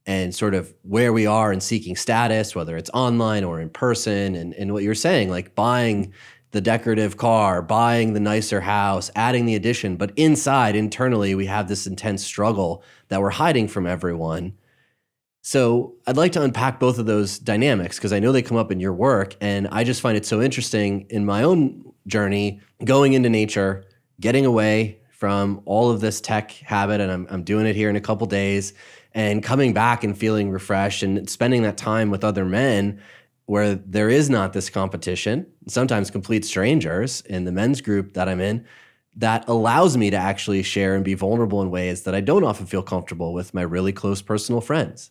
and 0.07 0.35
sort 0.35 0.55
of 0.55 0.73
where 0.83 1.13
we 1.13 1.27
are 1.27 1.53
in 1.53 1.61
seeking 1.61 1.97
status, 1.97 2.55
whether 2.55 2.77
it's 2.77 2.91
online 2.95 3.45
or 3.45 3.61
in 3.61 3.69
person. 3.69 4.35
And, 4.35 4.55
and 4.55 4.73
what 4.73 4.85
you're 4.85 4.95
saying, 4.95 5.31
like 5.31 5.55
buying 5.55 6.13
the 6.53 6.61
decorative 6.61 7.17
car, 7.17 7.61
buying 7.61 8.13
the 8.13 8.21
nicer 8.21 8.61
house, 8.61 9.11
adding 9.17 9.47
the 9.47 9.57
addition. 9.57 9.97
But 9.97 10.13
inside, 10.17 10.77
internally, 10.77 11.35
we 11.35 11.47
have 11.47 11.69
this 11.69 11.87
intense 11.87 12.25
struggle 12.25 12.83
that 13.09 13.21
we're 13.21 13.31
hiding 13.31 13.69
from 13.69 13.87
everyone. 13.87 14.55
So 15.43 15.97
I'd 16.07 16.17
like 16.17 16.33
to 16.33 16.43
unpack 16.43 16.81
both 16.81 16.99
of 16.99 17.07
those 17.07 17.39
dynamics 17.39 17.97
because 17.99 18.13
I 18.13 18.21
know 18.21 18.33
they 18.33 18.43
come 18.43 18.57
up 18.57 18.73
in 18.73 18.81
your 18.81 18.95
work. 18.95 19.37
And 19.41 19.69
I 19.71 19.85
just 19.85 20.01
find 20.01 20.17
it 20.17 20.25
so 20.25 20.41
interesting 20.41 21.07
in 21.11 21.27
my 21.27 21.43
own 21.43 21.86
journey 22.07 22.61
going 22.85 23.13
into 23.13 23.29
nature, 23.29 23.85
getting 24.21 24.47
away 24.47 25.01
from 25.11 25.63
all 25.65 25.91
of 25.91 26.01
this 26.01 26.21
tech 26.21 26.51
habit. 26.53 27.01
And 27.01 27.11
I'm, 27.11 27.27
I'm 27.31 27.43
doing 27.43 27.67
it 27.67 27.75
here 27.75 27.89
in 27.89 27.97
a 27.97 28.01
couple 28.01 28.27
days 28.27 28.75
and 29.13 29.43
coming 29.43 29.73
back 29.73 30.05
and 30.05 30.17
feeling 30.17 30.51
refreshed 30.51 31.03
and 31.03 31.29
spending 31.29 31.63
that 31.63 31.79
time 31.79 32.11
with 32.11 32.23
other 32.23 32.45
men 32.45 33.01
where 33.47 33.77
there 33.77 34.11
is 34.11 34.29
not 34.29 34.53
this 34.53 34.69
competition, 34.69 35.47
sometimes 35.69 36.11
complete 36.11 36.45
strangers 36.45 37.23
in 37.23 37.45
the 37.45 37.53
men's 37.53 37.81
group 37.81 38.13
that 38.15 38.29
I'm 38.29 38.41
in, 38.41 38.67
that 39.17 39.49
allows 39.49 39.97
me 39.97 40.11
to 40.11 40.17
actually 40.17 40.63
share 40.63 40.95
and 40.95 41.05
be 41.05 41.15
vulnerable 41.15 41.63
in 41.63 41.71
ways 41.71 42.03
that 42.03 42.15
I 42.15 42.21
don't 42.21 42.45
often 42.45 42.67
feel 42.67 42.83
comfortable 42.83 43.33
with 43.33 43.55
my 43.55 43.63
really 43.63 43.93
close 43.93 44.21
personal 44.21 44.61
friends. 44.61 45.11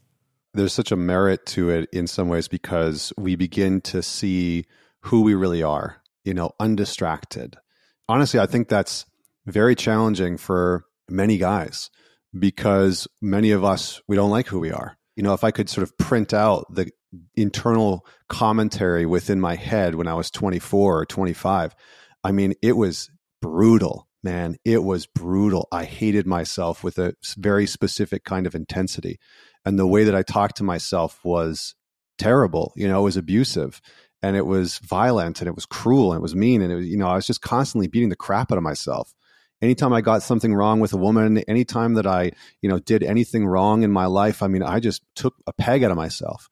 There's 0.54 0.74
such 0.74 0.92
a 0.92 0.96
merit 0.96 1.46
to 1.48 1.70
it 1.70 1.90
in 1.92 2.06
some 2.08 2.30
ways 2.30 2.48
because 2.48 3.12
we 3.18 3.36
begin 3.36 3.82
to 3.82 4.04
see 4.04 4.66
who 5.02 5.22
we 5.22 5.34
really 5.34 5.64
are, 5.64 6.02
you 6.26 6.34
know, 6.34 6.52
undistracted. 6.60 7.56
Honestly, 8.10 8.40
I 8.40 8.48
think 8.48 8.68
that's 8.68 9.06
very 9.46 9.76
challenging 9.76 10.38
for 10.38 10.86
many 11.10 11.38
guys 11.38 11.90
because 12.38 13.08
many 13.22 13.52
of 13.52 13.64
us, 13.64 14.02
we 14.08 14.16
don't 14.16 14.32
like 14.32 14.48
who 14.48 14.60
we 14.60 14.72
are. 14.72 14.98
You 15.16 15.24
know, 15.24 15.34
if 15.34 15.44
I 15.44 15.52
could 15.52 15.70
sort 15.70 15.84
of 15.84 15.98
print 15.98 16.34
out 16.34 16.66
the 16.70 16.90
internal 17.36 18.06
commentary 18.28 19.06
within 19.06 19.40
my 19.40 19.56
head 19.56 19.96
when 19.96 20.08
I 20.08 20.16
was 20.16 20.30
24 20.32 21.00
or 21.00 21.06
25, 21.06 21.74
I 22.24 22.32
mean, 22.32 22.56
it 22.62 22.74
was 22.74 23.10
brutal, 23.42 24.08
man. 24.24 24.58
It 24.66 24.84
was 24.84 25.06
brutal. 25.06 25.68
I 25.72 25.86
hated 25.86 26.26
myself 26.28 26.84
with 26.84 26.98
a 26.98 27.14
very 27.38 27.68
specific 27.68 28.26
kind 28.26 28.46
of 28.46 28.56
intensity. 28.56 29.20
And 29.64 29.80
the 29.80 29.88
way 29.88 30.04
that 30.04 30.16
I 30.16 30.24
talked 30.24 30.58
to 30.58 30.64
myself 30.64 31.24
was 31.24 31.76
terrible. 32.18 32.74
You 32.76 32.88
know, 32.88 33.00
it 33.02 33.04
was 33.04 33.18
abusive 33.18 33.82
and 34.22 34.36
it 34.36 34.46
was 34.46 34.80
violent 34.80 35.42
and 35.42 35.48
it 35.48 35.56
was 35.56 35.66
cruel 35.66 36.12
and 36.12 36.20
it 36.20 36.22
was 36.22 36.36
mean. 36.36 36.62
And 36.62 36.72
it 36.72 36.76
was, 36.76 36.86
you 36.86 36.98
know, 36.98 37.08
I 37.08 37.16
was 37.16 37.28
just 37.28 37.42
constantly 37.42 37.88
beating 37.88 38.10
the 38.10 38.16
crap 38.16 38.52
out 38.52 38.58
of 38.58 38.64
myself 38.64 39.14
anytime 39.62 39.94
I 39.94 40.02
got 40.02 40.24
something 40.24 40.54
wrong 40.54 40.80
with 40.80 40.94
a 40.94 40.98
woman, 40.98 41.38
anytime 41.48 41.96
that 41.96 42.08
I, 42.08 42.32
you 42.62 42.70
know, 42.70 42.80
did 42.80 43.04
anything 43.04 43.46
wrong 43.46 43.84
in 43.84 43.92
my 43.92 44.06
life, 44.06 44.44
I 44.44 44.48
mean, 44.48 44.64
I 44.64 44.80
just 44.80 45.02
took 45.16 45.36
a 45.48 45.54
peg 45.54 45.84
out 45.84 45.92
of 45.92 45.98
myself. 45.98 46.50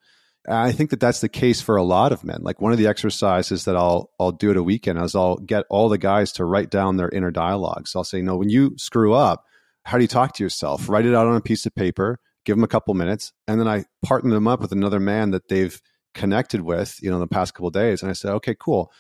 I 0.48 0.74
think 0.74 0.90
that 0.90 1.00
that's 1.00 1.22
the 1.22 1.30
case 1.30 1.62
for 1.62 1.78
a 1.78 1.84
lot 1.84 2.12
of 2.12 2.26
men. 2.26 2.40
Like 2.42 2.60
one 2.60 2.74
of 2.74 2.78
the 2.78 2.88
exercises 2.88 3.64
that 3.64 3.78
I'll 3.78 4.10
I'll 4.20 4.34
do 4.34 4.52
at 4.52 4.58
a 4.58 4.64
weekend 4.64 5.00
is 5.00 5.16
I'll 5.16 5.38
get 5.38 5.64
all 5.70 5.88
the 5.88 5.98
guys 5.98 6.34
to 6.34 6.46
write 6.46 6.70
down 6.70 6.98
their 6.98 7.08
inner 7.10 7.32
dialogue 7.32 7.88
so 7.88 8.00
I'll 8.00 8.04
say, 8.04 8.22
no, 8.22 8.36
when 8.36 8.50
you 8.50 8.74
screw 8.78 9.14
up, 9.14 9.46
how 9.86 9.98
do 9.98 10.04
you 10.04 10.10
talk 10.10 10.34
to 10.34 10.44
yourself? 10.44 10.90
Write 10.90 11.06
it 11.06 11.16
out 11.16 11.28
on 11.28 11.38
a 11.38 11.42
piece 11.42 11.66
of 11.66 11.74
paper, 11.74 12.20
give 12.44 12.58
them 12.58 12.64
a 12.66 12.68
couple 12.68 12.94
minutes, 12.94 13.32
and 13.48 13.58
then 13.58 13.70
I 13.70 13.86
partner 14.04 14.32
them 14.32 14.48
up 14.50 14.60
with 14.60 14.74
another 14.74 15.00
man 15.00 15.32
that 15.32 15.48
they've 15.48 15.80
connected 16.14 16.62
with, 16.62 17.00
you 17.02 17.10
know, 17.10 17.18
in 17.18 17.22
the 17.22 17.28
past 17.28 17.54
couple 17.54 17.70
days, 17.70 18.02
and 18.02 18.10
I 18.10 18.14
said, 18.14 18.32
okay, 18.34 18.56
cool 18.60 18.92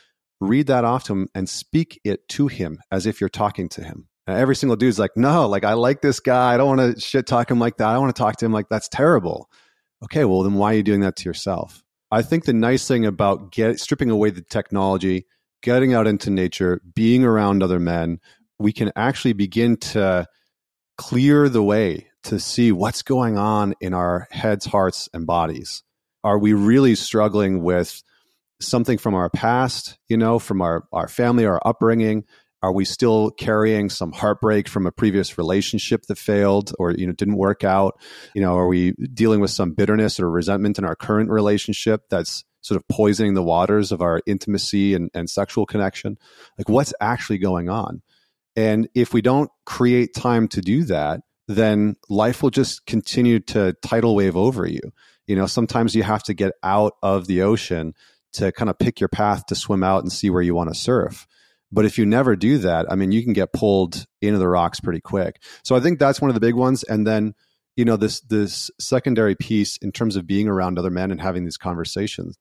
read 0.47 0.67
that 0.67 0.86
off 0.86 1.06
to 1.06 1.13
him 1.13 1.28
and 1.34 1.47
speak 1.47 1.99
it 2.04 2.28
to 2.30 2.47
him 2.47 2.80
as 2.91 3.06
if 3.06 3.19
you're 3.19 3.30
talking 3.30 3.69
to 3.69 3.84
him. 3.84 4.08
Every 4.28 4.56
single 4.56 4.76
dude's 4.76 4.99
like, 4.99 5.17
no, 5.17 5.47
like 5.47 5.65
I 5.65 5.73
like 5.73 6.02
this 6.02 6.19
guy. 6.19 6.54
I 6.54 6.58
don't 6.58 6.78
want 6.78 6.95
to 6.95 7.02
shit 7.02 7.28
talk 7.28 7.52
him 7.52 7.60
like 7.60 7.78
that. 7.78 7.89
I 7.89 7.97
want 7.97 8.15
to 8.15 8.19
talk 8.19 8.38
to 8.38 8.45
him 8.45 8.54
like 8.54 8.69
that's 8.69 8.88
terrible. 8.88 9.49
Okay, 10.04 10.26
well 10.26 10.43
then 10.43 10.54
why 10.54 10.73
are 10.73 10.78
you 10.78 10.84
doing 10.84 11.02
that 11.02 11.15
to 11.17 11.30
yourself? 11.30 11.84
I 12.12 12.21
think 12.21 12.45
the 12.45 12.54
nice 12.54 12.88
thing 12.88 13.06
about 13.06 13.52
get 13.52 13.80
stripping 13.80 14.10
away 14.10 14.30
the 14.30 14.41
technology, 14.41 15.26
getting 15.62 15.93
out 15.93 16.08
into 16.08 16.30
nature, 16.30 16.82
being 16.93 17.23
around 17.23 17.63
other 17.63 17.80
men, 17.80 18.19
we 18.60 18.71
can 18.71 18.91
actually 18.95 19.34
begin 19.34 19.78
to 19.78 20.28
clear 20.97 21.49
the 21.49 21.63
way 21.63 22.08
to 22.23 22.39
see 22.39 22.71
what's 22.71 23.02
going 23.02 23.38
on 23.38 23.73
in 23.82 23.93
our 23.93 24.28
heads, 24.32 24.65
hearts, 24.65 25.10
and 25.13 25.26
bodies. 25.26 25.84
Are 26.23 26.39
we 26.39 26.53
really 26.53 26.95
struggling 26.95 27.63
with 27.63 28.01
something 28.62 28.97
from 28.97 29.13
our 29.13 29.29
past, 29.29 29.97
you 30.07 30.17
know, 30.17 30.39
from 30.39 30.62
our, 30.62 30.86
our 30.91 31.07
family, 31.07 31.45
our 31.45 31.62
upbringing? 31.65 32.23
Are 32.62 32.71
we 32.71 32.86
still 32.86 33.29
carrying 33.31 33.89
some 33.89 34.13
heartbreak 34.13 34.69
from 34.69 34.88
a 34.88 34.91
previous 34.91 35.38
relationship 35.38 36.03
that 36.03 36.17
failed 36.17 36.71
or 36.79 36.91
you 36.91 37.05
know 37.05 37.12
didn't 37.12 37.36
work 37.36 37.65
out? 37.65 37.99
You 38.33 38.41
know, 38.41 38.57
are 38.57 38.67
we 38.67 38.93
dealing 39.13 39.41
with 39.41 39.51
some 39.51 39.73
bitterness 39.73 40.17
or 40.17 40.31
resentment 40.31 40.79
in 40.79 40.86
our 40.86 40.95
current 40.95 41.29
relationship 41.29 42.03
that's 42.09 42.45
sort 42.62 42.77
of 42.77 42.88
poisoning 42.88 43.33
the 43.33 43.43
waters 43.43 43.91
of 43.91 44.01
our 44.01 44.21
intimacy 44.25 44.93
and, 44.93 45.09
and 45.13 45.29
sexual 45.29 45.65
connection? 45.65 46.17
Like 46.57 46.69
what's 46.69 46.93
actually 47.01 47.39
going 47.39 47.67
on? 47.67 48.01
And 48.55 48.88
if 48.95 49.13
we 49.13 49.21
don't 49.21 49.49
create 49.65 50.13
time 50.13 50.47
to 50.49 50.62
do 50.62 50.86
that, 50.86 51.19
then 51.49 51.97
life 52.07 52.41
will 52.41 52.49
just 52.49 52.86
continue 52.86 53.39
to 53.41 53.73
tidal 53.81 54.15
wave 54.15 54.38
over 54.38 54.65
you. 54.65 54.79
You 55.27 55.36
know, 55.36 55.45
sometimes 55.45 55.95
you 55.95 56.03
have 56.03 56.23
to 56.23 56.33
get 56.33 56.53
out 56.63 56.93
of 57.01 57.27
the 57.27 57.41
ocean 57.41 57.93
to 58.33 58.51
kind 58.51 58.69
of 58.69 58.77
pick 58.77 58.99
your 58.99 59.09
path 59.09 59.45
to 59.47 59.55
swim 59.55 59.83
out 59.83 60.03
and 60.03 60.12
see 60.12 60.29
where 60.29 60.41
you 60.41 60.55
want 60.55 60.69
to 60.69 60.75
surf. 60.75 61.27
But 61.71 61.86
if 61.86 61.97
you 61.97 62.05
never 62.05 62.36
do 62.36 62.59
that, 62.59 62.91
I 62.91 62.95
mean, 62.95 63.12
you 63.12 63.23
can 63.23 63.33
get 63.33 63.53
pulled 63.53 64.05
into 64.21 64.38
the 64.38 64.47
rocks 64.47 64.79
pretty 64.79 65.01
quick. 65.01 65.41
So 65.63 65.75
I 65.75 65.79
think 65.79 65.97
that's 65.97 66.21
one 66.21 66.29
of 66.29 66.36
the 66.36 66.39
big 66.39 66.53
ones. 66.53 66.83
And 66.83 67.07
then, 67.07 67.33
you 67.75 67.83
know, 67.83 67.97
this 67.97 68.21
this 68.21 68.69
secondary 68.79 69.36
piece 69.36 69.77
in 69.77 69.91
terms 69.91 70.15
of 70.15 70.27
being 70.27 70.47
around 70.47 70.77
other 70.77 70.91
men 70.91 71.09
and 71.09 71.19
having 71.19 71.45
these 71.45 71.57
conversations. 71.57 72.38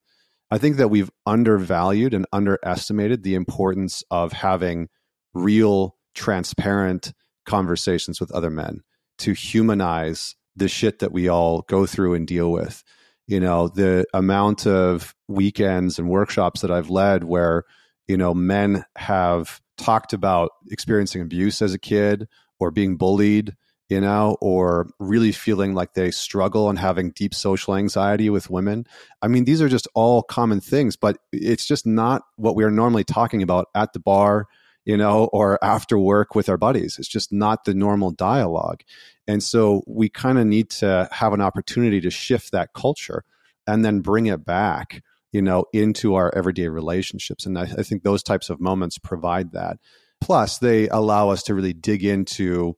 I 0.51 0.59
think 0.59 0.77
that 0.77 0.89
we've 0.89 1.09
undervalued 1.25 2.13
and 2.13 2.27
underestimated 2.31 3.23
the 3.23 3.33
importance 3.33 4.03
of 4.11 4.33
having 4.33 4.87
real, 5.33 5.95
transparent 6.13 7.11
conversations 7.47 8.19
with 8.19 8.31
other 8.31 8.51
men 8.51 8.81
to 9.17 9.33
humanize 9.33 10.35
the 10.55 10.67
shit 10.67 10.99
that 10.99 11.11
we 11.11 11.27
all 11.27 11.61
go 11.67 11.85
through 11.85 12.13
and 12.13 12.27
deal 12.27 12.51
with. 12.51 12.83
You 13.27 13.39
know 13.39 13.69
the 13.69 14.05
amount 14.13 14.67
of 14.67 15.15
weekends 15.29 15.97
and 15.97 16.09
workshops 16.09 16.61
that 16.61 16.71
i've 16.71 16.89
led 16.89 17.23
where 17.23 17.63
you 18.07 18.17
know 18.17 18.33
men 18.33 18.83
have 18.97 19.61
talked 19.77 20.11
about 20.13 20.51
experiencing 20.69 21.21
abuse 21.21 21.61
as 21.61 21.73
a 21.73 21.79
kid 21.79 22.27
or 22.59 22.69
being 22.69 22.97
bullied 22.97 23.55
you 23.89 24.01
know 24.01 24.37
or 24.41 24.89
really 24.99 25.31
feeling 25.31 25.73
like 25.73 25.93
they 25.93 26.11
struggle 26.11 26.69
and 26.69 26.79
having 26.79 27.11
deep 27.11 27.33
social 27.33 27.75
anxiety 27.75 28.29
with 28.29 28.49
women. 28.49 28.85
I 29.21 29.27
mean 29.27 29.45
these 29.45 29.61
are 29.61 29.69
just 29.69 29.87
all 29.93 30.23
common 30.23 30.59
things 30.61 30.95
but 30.95 31.17
it's 31.31 31.65
just 31.65 31.85
not 31.85 32.23
what 32.35 32.55
we 32.55 32.63
are 32.63 32.71
normally 32.71 33.03
talking 33.03 33.41
about 33.41 33.67
at 33.75 33.93
the 33.93 33.99
bar 33.99 34.47
you 34.85 34.97
know 34.97 35.25
or 35.33 35.63
after 35.63 35.97
work 35.97 36.35
with 36.35 36.49
our 36.49 36.57
buddies 36.57 36.97
it's 36.99 37.07
just 37.07 37.31
not 37.31 37.65
the 37.65 37.73
normal 37.73 38.11
dialogue 38.11 38.81
and 39.27 39.41
so 39.41 39.83
we 39.87 40.09
kind 40.09 40.37
of 40.37 40.45
need 40.45 40.69
to 40.71 41.07
have 41.11 41.33
an 41.33 41.41
opportunity 41.41 42.01
to 42.01 42.09
shift 42.09 42.51
that 42.51 42.73
culture 42.73 43.23
and 43.65 43.83
then 43.83 44.01
bring 44.01 44.25
it 44.25 44.45
back, 44.45 45.01
you 45.31 45.41
know, 45.41 45.65
into 45.73 46.15
our 46.15 46.33
everyday 46.35 46.67
relationships. 46.67 47.45
And 47.45 47.57
I, 47.57 47.63
I 47.63 47.83
think 47.83 48.03
those 48.03 48.23
types 48.23 48.49
of 48.49 48.59
moments 48.59 48.97
provide 48.97 49.53
that. 49.53 49.77
Plus, 50.19 50.57
they 50.57 50.89
allow 50.89 51.29
us 51.29 51.43
to 51.43 51.55
really 51.55 51.73
dig 51.73 52.03
into 52.03 52.75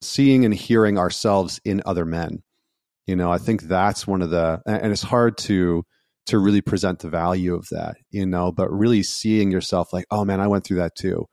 seeing 0.00 0.44
and 0.44 0.54
hearing 0.54 0.98
ourselves 0.98 1.60
in 1.64 1.82
other 1.86 2.04
men. 2.04 2.42
You 3.06 3.16
know, 3.16 3.32
I 3.32 3.38
think 3.38 3.62
that's 3.62 4.06
one 4.06 4.20
of 4.20 4.30
the, 4.30 4.60
and 4.66 4.92
it's 4.92 5.02
hard 5.02 5.38
to, 5.38 5.84
to 6.26 6.38
really 6.38 6.60
present 6.60 6.98
the 6.98 7.08
value 7.08 7.54
of 7.54 7.66
that, 7.70 7.96
you 8.10 8.26
know, 8.26 8.52
but 8.52 8.70
really 8.70 9.02
seeing 9.02 9.50
yourself 9.50 9.94
like, 9.94 10.04
oh 10.10 10.26
man, 10.26 10.40
I 10.40 10.46
went 10.46 10.64
through 10.64 10.76
that 10.78 10.94
too, 10.94 11.26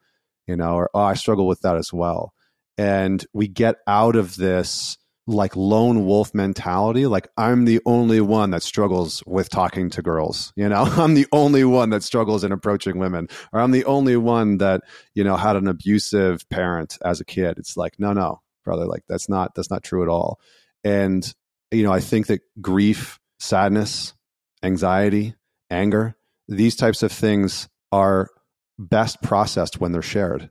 you 0.47 0.55
know, 0.55 0.75
or 0.75 0.89
oh, 0.93 1.01
I 1.01 1.13
struggle 1.13 1.47
with 1.47 1.61
that 1.61 1.77
as 1.77 1.91
well. 1.93 2.33
And 2.77 3.25
we 3.33 3.47
get 3.47 3.77
out 3.87 4.15
of 4.15 4.35
this 4.35 4.97
like 5.27 5.55
lone 5.55 6.05
wolf 6.05 6.35
mentality 6.35 7.07
like 7.07 7.27
i'm 7.35 7.65
the 7.65 7.81
only 7.87 8.21
one 8.21 8.51
that 8.51 8.61
struggles 8.61 9.23
with 9.25 9.49
talking 9.49 9.89
to 9.89 10.03
girls 10.03 10.53
you 10.55 10.69
know? 10.69 10.83
I'm 10.85 11.15
the 11.15 11.25
only 11.31 11.63
one 11.63 11.89
that 11.89 12.03
struggles 12.03 12.43
in 12.43 12.51
approaching 12.51 12.99
women 12.99 13.27
or 13.51 13.59
i'm 13.59 13.71
the 13.71 13.85
only 13.85 14.17
one 14.17 14.59
that 14.59 14.81
you 15.15 15.23
know 15.23 15.35
had 15.35 15.55
an 15.55 15.67
abusive 15.67 16.47
parent 16.49 16.99
as 17.03 17.21
a 17.21 17.25
kid. 17.25 17.57
It's 17.57 17.75
like 17.75 17.95
no 17.97 18.13
no 18.13 18.41
brother 18.63 18.85
like 18.85 19.03
that's 19.09 19.27
not 19.27 19.55
that's 19.55 19.71
not 19.71 19.83
true 19.83 20.03
at 20.03 20.09
all. 20.09 20.39
And 20.83 21.33
you 21.71 21.83
know 21.83 21.91
i 21.91 21.99
think 21.99 22.27
that 22.27 22.41
grief 22.61 23.19
sadness 23.39 24.13
anxiety 24.63 25.35
anger 25.69 26.15
these 26.47 26.75
types 26.75 27.03
of 27.03 27.11
things 27.11 27.67
are 27.91 28.29
best 28.77 29.21
processed 29.21 29.79
when 29.79 29.91
they're 29.91 30.01
shared. 30.01 30.49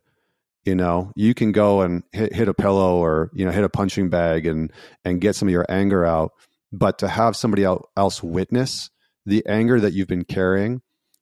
You 0.65 0.75
know 0.75 1.13
you 1.15 1.35
can 1.35 1.53
go 1.53 1.83
and 1.83 2.05
hit, 2.13 2.33
hit 2.33 2.49
a 2.49 2.55
pillow 2.55 2.97
or 2.97 3.31
you 3.35 3.45
know 3.45 3.51
hit 3.51 3.65
a 3.65 3.69
punching 3.69 4.09
bag 4.09 4.47
and 4.47 4.73
and 5.05 5.21
get 5.21 5.37
some 5.37 5.49
of 5.49 5.53
your 5.53 5.67
anger 5.69 6.07
out 6.07 6.33
but 6.73 6.99
to 7.01 7.09
have 7.09 7.37
somebody 7.37 7.65
else 7.65 8.23
witness 8.23 8.89
the 9.27 9.45
anger 9.47 9.79
that 9.79 9.93
you've 9.93 10.09
been 10.09 10.25
carrying 10.25 10.81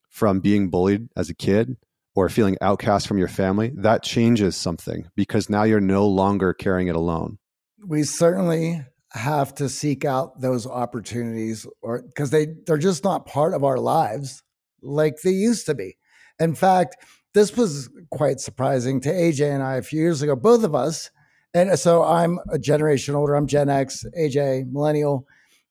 from 0.08 0.40
being 0.40 0.70
bullied 0.70 1.08
as 1.16 1.30
a 1.30 1.34
kid 1.34 1.76
or 2.14 2.28
feeling 2.28 2.56
outcast 2.60 3.06
from 3.06 3.18
your 3.18 3.28
family 3.28 3.72
that 3.76 4.02
changes 4.02 4.56
something 4.56 5.08
because 5.16 5.48
now 5.48 5.62
you're 5.62 5.80
no 5.80 6.06
longer 6.06 6.52
carrying 6.52 6.88
it 6.88 6.96
alone. 6.96 7.38
We 7.84 8.02
certainly 8.02 8.84
have 9.12 9.54
to 9.56 9.68
seek 9.68 10.04
out 10.04 10.40
those 10.40 10.66
opportunities 10.66 11.66
or 11.80 12.02
because 12.02 12.30
they 12.30 12.46
they're 12.66 12.78
just 12.78 13.04
not 13.04 13.26
part 13.26 13.54
of 13.54 13.64
our 13.64 13.78
lives 13.78 14.42
like 14.82 15.16
they 15.22 15.30
used 15.30 15.66
to 15.66 15.74
be 15.74 15.96
in 16.40 16.54
fact 16.54 16.96
this 17.34 17.56
was 17.56 17.88
quite 18.10 18.40
surprising 18.40 19.00
to 19.00 19.10
AJ 19.10 19.54
and 19.54 19.62
I 19.62 19.76
a 19.76 19.82
few 19.82 20.00
years 20.00 20.20
ago, 20.22 20.36
both 20.36 20.64
of 20.64 20.74
us. 20.74 21.10
And 21.54 21.78
so 21.78 22.02
I'm 22.02 22.38
a 22.50 22.58
generation 22.58 23.14
older. 23.14 23.34
I'm 23.34 23.46
Gen 23.46 23.68
X, 23.68 24.04
AJ, 24.18 24.70
millennial. 24.70 25.26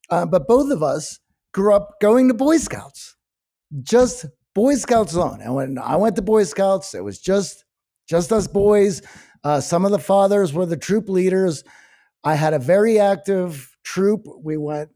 Uh, 0.09 0.25
but 0.25 0.47
both 0.47 0.71
of 0.71 0.83
us 0.83 1.19
grew 1.53 1.73
up 1.73 1.99
going 2.01 2.27
to 2.27 2.33
Boy 2.33 2.57
Scouts, 2.57 3.15
just 3.83 4.25
Boy 4.53 4.75
Scouts 4.75 5.13
alone. 5.13 5.39
And 5.41 5.55
when 5.55 5.77
I 5.77 5.95
went 5.95 6.15
to 6.17 6.21
Boy 6.21 6.43
Scouts, 6.43 6.93
it 6.93 7.03
was 7.03 7.19
just 7.19 7.65
just 8.07 8.31
us 8.33 8.47
boys. 8.47 9.01
Uh, 9.43 9.61
some 9.61 9.85
of 9.85 9.91
the 9.91 9.99
fathers 9.99 10.53
were 10.53 10.65
the 10.65 10.77
troop 10.77 11.07
leaders. 11.07 11.63
I 12.23 12.35
had 12.35 12.53
a 12.53 12.59
very 12.59 12.99
active 12.99 13.75
troop. 13.83 14.25
We 14.43 14.57
went 14.57 14.89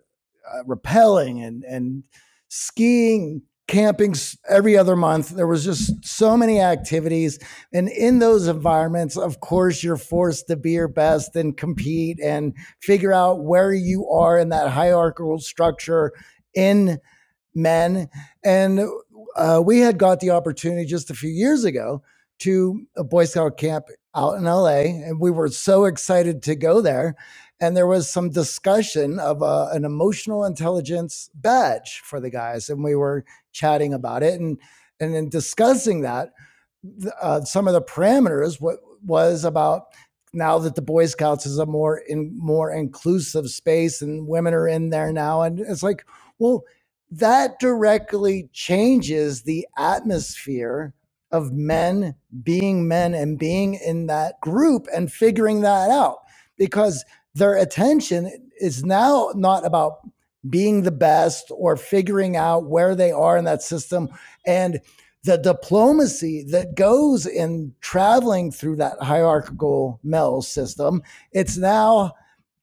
uh, 0.51 0.63
rappelling 0.67 1.45
and 1.45 1.63
and 1.63 2.03
skiing, 2.49 3.43
camping 3.67 4.13
every 4.47 4.77
other 4.77 4.95
month. 4.95 5.29
There 5.29 5.47
was 5.47 5.63
just 5.63 6.05
so 6.05 6.37
many 6.37 6.61
activities. 6.61 7.39
And 7.73 7.89
in 7.89 8.19
those 8.19 8.47
environments, 8.47 9.17
of 9.17 9.39
course, 9.39 9.83
you're 9.83 9.97
forced 9.97 10.47
to 10.47 10.55
be 10.55 10.71
your 10.71 10.87
best 10.87 11.35
and 11.35 11.57
compete 11.57 12.19
and 12.21 12.55
figure 12.81 13.13
out 13.13 13.43
where 13.43 13.73
you 13.73 14.07
are 14.09 14.37
in 14.37 14.49
that 14.49 14.69
hierarchical 14.69 15.39
structure 15.39 16.11
in 16.53 16.99
men. 17.55 18.09
And 18.43 18.81
uh, 19.35 19.61
we 19.65 19.79
had 19.79 19.97
got 19.97 20.19
the 20.19 20.31
opportunity 20.31 20.85
just 20.85 21.09
a 21.09 21.15
few 21.15 21.29
years 21.29 21.63
ago 21.63 22.03
to 22.39 22.85
a 22.97 23.03
Boy 23.03 23.25
Scout 23.25 23.57
camp 23.57 23.85
out 24.13 24.35
in 24.35 24.43
LA, 24.43 24.81
and 24.81 25.19
we 25.19 25.31
were 25.31 25.49
so 25.49 25.85
excited 25.85 26.43
to 26.43 26.55
go 26.55 26.81
there. 26.81 27.15
And 27.59 27.75
there 27.75 27.87
was 27.87 28.09
some 28.09 28.29
discussion 28.29 29.19
of 29.19 29.41
uh, 29.41 29.69
an 29.71 29.85
emotional 29.85 30.43
intelligence 30.43 31.29
badge 31.33 32.01
for 32.03 32.19
the 32.19 32.29
guys, 32.29 32.69
and 32.69 32.83
we 32.83 32.95
were 32.95 33.23
chatting 33.53 33.93
about 33.93 34.23
it. 34.23 34.39
And 34.39 34.59
and 34.99 35.15
in 35.15 35.29
discussing 35.29 36.01
that, 36.01 36.29
uh, 37.21 37.41
some 37.41 37.67
of 37.67 37.73
the 37.73 37.81
parameters 37.81 38.59
what 38.59 38.79
was 39.03 39.43
about 39.43 39.83
now 40.33 40.59
that 40.59 40.75
the 40.75 40.81
Boy 40.81 41.05
Scouts 41.05 41.45
is 41.45 41.57
a 41.57 41.65
more 41.65 42.01
in 42.07 42.37
more 42.37 42.71
inclusive 42.71 43.49
space 43.49 44.01
and 44.01 44.27
women 44.27 44.53
are 44.53 44.67
in 44.67 44.89
there 44.89 45.13
now, 45.13 45.41
and 45.41 45.59
it's 45.59 45.83
like, 45.83 46.05
well, 46.39 46.63
that 47.09 47.59
directly 47.59 48.49
changes 48.51 49.43
the 49.43 49.65
atmosphere 49.77 50.93
of 51.31 51.51
men 51.53 52.15
being 52.43 52.87
men 52.87 53.13
and 53.13 53.39
being 53.39 53.75
in 53.75 54.07
that 54.07 54.39
group 54.41 54.87
and 54.93 55.11
figuring 55.11 55.61
that 55.61 55.89
out 55.89 56.19
because 56.57 57.03
their 57.35 57.57
attention 57.57 58.49
is 58.59 58.83
now 58.83 59.31
not 59.35 59.65
about 59.65 59.99
being 60.49 60.83
the 60.83 60.91
best 60.91 61.51
or 61.55 61.75
figuring 61.75 62.35
out 62.35 62.69
where 62.69 62.95
they 62.95 63.11
are 63.11 63.37
in 63.37 63.45
that 63.45 63.61
system. 63.61 64.09
And 64.45 64.79
the 65.23 65.37
diplomacy 65.37 66.43
that 66.49 66.75
goes 66.75 67.25
in 67.25 67.73
traveling 67.81 68.51
through 68.51 68.77
that 68.77 69.01
hierarchical 69.01 69.99
male 70.03 70.43
system 70.43 71.01
it's 71.31 71.57
now 71.57 72.13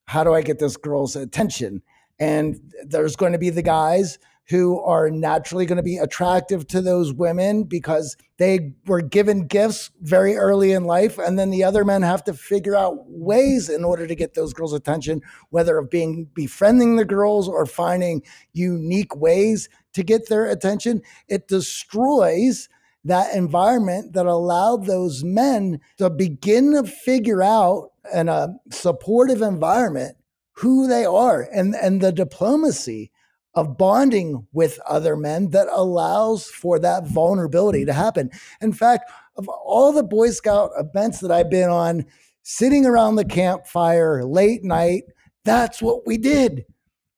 how 0.05 0.23
do 0.23 0.33
i 0.33 0.43
get 0.43 0.59
this 0.59 0.77
girl's 0.77 1.17
attention? 1.17 1.83
And 2.19 2.61
there's 2.85 3.17
going 3.17 3.33
to 3.33 3.39
be 3.39 3.51
the 3.51 3.63
guys 3.63 4.19
who 4.53 4.79
are 4.81 5.09
naturally 5.09 5.65
going 5.65 5.79
to 5.79 5.83
be 5.83 5.97
attractive 5.97 6.67
to 6.69 6.83
those 6.83 7.11
women 7.11 7.65
because 7.65 8.19
they 8.37 8.75
were 8.85 9.01
given 9.01 9.47
gifts 9.47 9.91
very 10.03 10.37
early 10.37 10.73
in 10.73 10.85
life. 10.85 11.17
And 11.17 11.39
then 11.39 11.49
the 11.49 11.65
other 11.65 11.87
men 11.87 12.03
have 12.03 12.23
to 12.25 12.35
figure 12.35 12.77
out 12.77 12.99
ways 13.09 13.71
in 13.71 13.83
order 13.83 14.07
to 14.07 14.15
get 14.15 14.35
those 14.35 14.53
girls' 14.53 14.75
attention, 14.75 15.23
whether 15.49 15.79
of 15.79 15.89
being 15.89 16.29
befriending 16.35 16.97
the 16.97 17.07
girls 17.07 17.49
or 17.49 17.65
finding 17.65 18.23
unique 18.53 19.17
ways 19.17 19.71
to 19.95 20.03
get 20.03 20.29
their 20.29 20.45
attention. 20.45 21.01
It 21.29 21.49
destroys 21.49 22.69
that 23.05 23.35
environment 23.35 24.13
that 24.13 24.27
allowed 24.27 24.85
those 24.85 25.25
men 25.25 25.81
to 25.97 26.11
begin 26.11 26.75
to 26.75 26.85
figure 26.85 27.43
out 27.43 27.89
in 28.13 28.29
a 28.29 28.49
supportive 28.71 29.41
environment 29.41 30.19
who 30.57 30.87
they 30.87 31.07
are 31.07 31.49
and, 31.55 31.75
and 31.75 32.03
the 32.03 32.13
diplomacy 32.13 33.11
of 33.55 33.77
bonding 33.77 34.47
with 34.53 34.79
other 34.87 35.17
men 35.17 35.51
that 35.51 35.69
allows 35.71 36.47
for 36.47 36.79
that 36.79 37.07
vulnerability 37.07 37.85
to 37.85 37.93
happen. 37.93 38.31
In 38.61 38.73
fact, 38.73 39.11
of 39.37 39.49
all 39.49 39.93
the 39.93 40.03
Boy 40.03 40.31
Scout 40.31 40.71
events 40.79 41.21
that 41.21 41.31
I've 41.31 41.51
been 41.51 41.69
on, 41.69 42.07
sitting 42.43 42.87
around 42.87 43.17
the 43.17 43.25
campfire 43.25 44.25
late 44.25 44.65
night, 44.65 45.05
that's 45.45 45.83
what 45.83 46.07
we 46.07 46.19
did. 46.19 46.65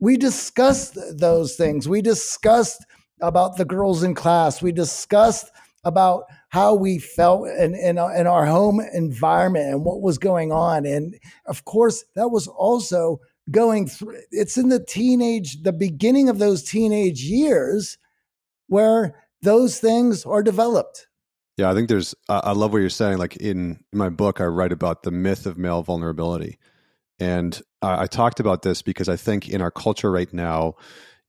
We 0.01 0.17
discussed 0.17 0.99
those 1.17 1.57
things. 1.57 1.89
We 1.89 2.03
discussed 2.03 2.85
about 3.21 3.57
the 3.57 3.65
girls 3.65 4.03
in 4.03 4.15
class. 4.15 4.61
We 4.61 4.73
discussed 4.73 5.51
about 5.85 6.25
how 6.49 6.75
we 6.75 6.99
felt 6.99 7.49
in, 7.49 7.75
in, 7.75 7.99
uh, 7.99 8.09
in 8.09 8.27
our 8.27 8.47
home 8.47 8.81
environment 8.93 9.67
and 9.67 9.85
what 9.85 10.01
was 10.01 10.19
going 10.19 10.53
on. 10.53 10.87
And 10.87 11.15
of 11.47 11.65
course, 11.65 12.05
that 12.17 12.29
was 12.29 12.49
also 12.49 13.21
going 13.51 13.87
through 13.87 14.17
it's 14.31 14.57
in 14.57 14.69
the 14.69 14.83
teenage 14.83 15.63
the 15.63 15.73
beginning 15.73 16.29
of 16.29 16.39
those 16.39 16.63
teenage 16.63 17.23
years 17.23 17.99
where 18.69 19.27
those 19.43 19.79
things 19.79 20.25
are 20.25 20.43
developed. 20.43 21.07
Yeah 21.57 21.71
i 21.71 21.75
think 21.75 21.89
there's 21.89 22.15
i 22.29 22.53
love 22.53 22.73
what 22.73 22.79
you're 22.79 22.91
saying 22.91 23.19
like 23.19 23.37
in, 23.37 23.85
in, 23.93 23.99
my 23.99 24.09
book 24.09 24.41
i 24.41 24.45
write 24.45 24.73
about 24.73 25.03
the 25.03 25.11
myth 25.11 25.47
of 25.47 25.59
male 25.59 25.83
vulnerability. 25.83 26.59
And 27.21 27.63
I, 27.81 28.03
I 28.03 28.07
talked 28.07 28.41
about 28.41 28.63
this 28.63 28.83
because 28.83 29.09
i 29.09 29.17
think 29.17 29.49
in 29.49 29.61
our 29.61 29.71
culture 29.71 30.11
right 30.11 30.33
now 30.33 30.75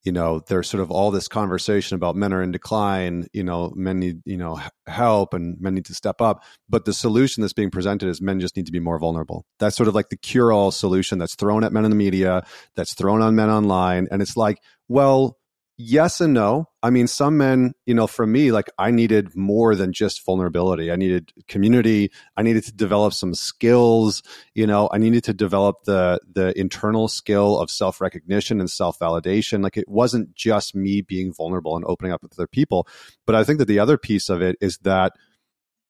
you 0.06 0.12
know 0.12 0.40
there's 0.46 0.70
sort 0.70 0.82
of 0.82 0.90
all 0.90 1.10
this 1.10 1.28
conversation 1.28 1.96
about 1.96 2.14
men 2.16 2.32
are 2.32 2.42
in 2.42 2.52
decline 2.52 3.26
you 3.32 3.42
know 3.42 3.72
men 3.74 3.98
need 3.98 4.22
you 4.24 4.36
know 4.36 4.58
help 4.86 5.34
and 5.34 5.60
men 5.60 5.74
need 5.74 5.84
to 5.84 5.94
step 5.94 6.20
up 6.20 6.42
but 6.68 6.84
the 6.84 6.94
solution 6.94 7.40
that's 7.40 7.52
being 7.52 7.70
presented 7.70 8.08
is 8.08 8.22
men 8.22 8.40
just 8.40 8.56
need 8.56 8.66
to 8.66 8.72
be 8.72 8.80
more 8.80 8.98
vulnerable 8.98 9.44
that's 9.58 9.76
sort 9.76 9.88
of 9.88 9.94
like 9.94 10.08
the 10.08 10.16
cure 10.16 10.52
all 10.52 10.70
solution 10.70 11.18
that's 11.18 11.34
thrown 11.34 11.64
at 11.64 11.72
men 11.72 11.84
in 11.84 11.90
the 11.90 11.96
media 11.96 12.42
that's 12.76 12.94
thrown 12.94 13.20
on 13.20 13.34
men 13.34 13.50
online 13.50 14.06
and 14.10 14.22
it's 14.22 14.36
like 14.36 14.58
well 14.88 15.36
yes 15.76 16.20
and 16.20 16.32
no. 16.32 16.68
I 16.86 16.90
mean, 16.90 17.08
some 17.08 17.36
men, 17.36 17.74
you 17.84 17.94
know, 17.94 18.06
for 18.06 18.28
me, 18.28 18.52
like 18.52 18.70
I 18.78 18.92
needed 18.92 19.34
more 19.34 19.74
than 19.74 19.92
just 19.92 20.24
vulnerability. 20.24 20.92
I 20.92 20.94
needed 20.94 21.32
community. 21.48 22.12
I 22.36 22.42
needed 22.42 22.62
to 22.66 22.72
develop 22.72 23.12
some 23.12 23.34
skills. 23.34 24.22
You 24.54 24.68
know, 24.68 24.88
I 24.92 24.98
needed 24.98 25.24
to 25.24 25.34
develop 25.34 25.82
the 25.82 26.20
the 26.32 26.56
internal 26.56 27.08
skill 27.08 27.58
of 27.58 27.72
self 27.72 28.00
recognition 28.00 28.60
and 28.60 28.70
self 28.70 29.00
validation. 29.00 29.64
Like 29.64 29.76
it 29.76 29.88
wasn't 29.88 30.32
just 30.36 30.76
me 30.76 31.00
being 31.00 31.34
vulnerable 31.34 31.74
and 31.74 31.84
opening 31.88 32.12
up 32.12 32.22
with 32.22 32.38
other 32.38 32.46
people. 32.46 32.86
But 33.26 33.34
I 33.34 33.42
think 33.42 33.58
that 33.58 33.66
the 33.66 33.80
other 33.80 33.98
piece 33.98 34.28
of 34.28 34.40
it 34.40 34.54
is 34.60 34.78
that, 34.84 35.12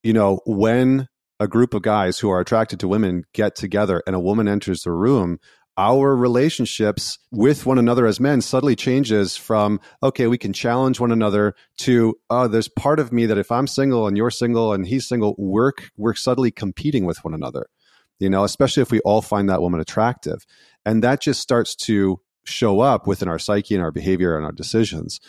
you 0.02 0.14
know, 0.14 0.40
when 0.46 1.08
a 1.38 1.46
group 1.46 1.74
of 1.74 1.82
guys 1.82 2.18
who 2.18 2.30
are 2.30 2.40
attracted 2.40 2.80
to 2.80 2.88
women 2.88 3.24
get 3.34 3.54
together 3.54 4.02
and 4.06 4.16
a 4.16 4.20
woman 4.20 4.48
enters 4.48 4.80
the 4.80 4.92
room, 4.92 5.40
our 5.78 6.16
relationships 6.16 7.18
with 7.30 7.66
one 7.66 7.78
another 7.78 8.06
as 8.06 8.18
men 8.18 8.40
suddenly 8.40 8.76
changes 8.76 9.36
from 9.36 9.78
okay 10.02 10.26
we 10.26 10.38
can 10.38 10.52
challenge 10.52 10.98
one 11.00 11.12
another 11.12 11.54
to 11.76 12.14
oh 12.30 12.48
there's 12.48 12.68
part 12.68 12.98
of 12.98 13.12
me 13.12 13.26
that 13.26 13.36
if 13.38 13.52
i'm 13.52 13.66
single 13.66 14.06
and 14.06 14.16
you're 14.16 14.30
single 14.30 14.72
and 14.72 14.86
he's 14.86 15.06
single 15.06 15.34
we're 15.36 15.72
we're 15.96 16.14
suddenly 16.14 16.50
competing 16.50 17.04
with 17.04 17.22
one 17.24 17.34
another 17.34 17.66
you 18.18 18.30
know 18.30 18.42
especially 18.44 18.82
if 18.82 18.90
we 18.90 19.00
all 19.00 19.20
find 19.22 19.48
that 19.48 19.60
woman 19.60 19.80
attractive. 19.80 20.46
And 20.84 21.02
that 21.02 21.20
just 21.20 21.40
starts 21.40 21.74
to 21.76 22.20
show 22.44 22.80
up 22.80 23.06
within 23.06 23.28
our 23.28 23.38
psyche 23.38 23.74
and 23.74 23.82
our 23.82 23.90
behavior 23.90 24.36
and 24.36 24.44
our 24.44 24.52
decisions. 24.52 25.20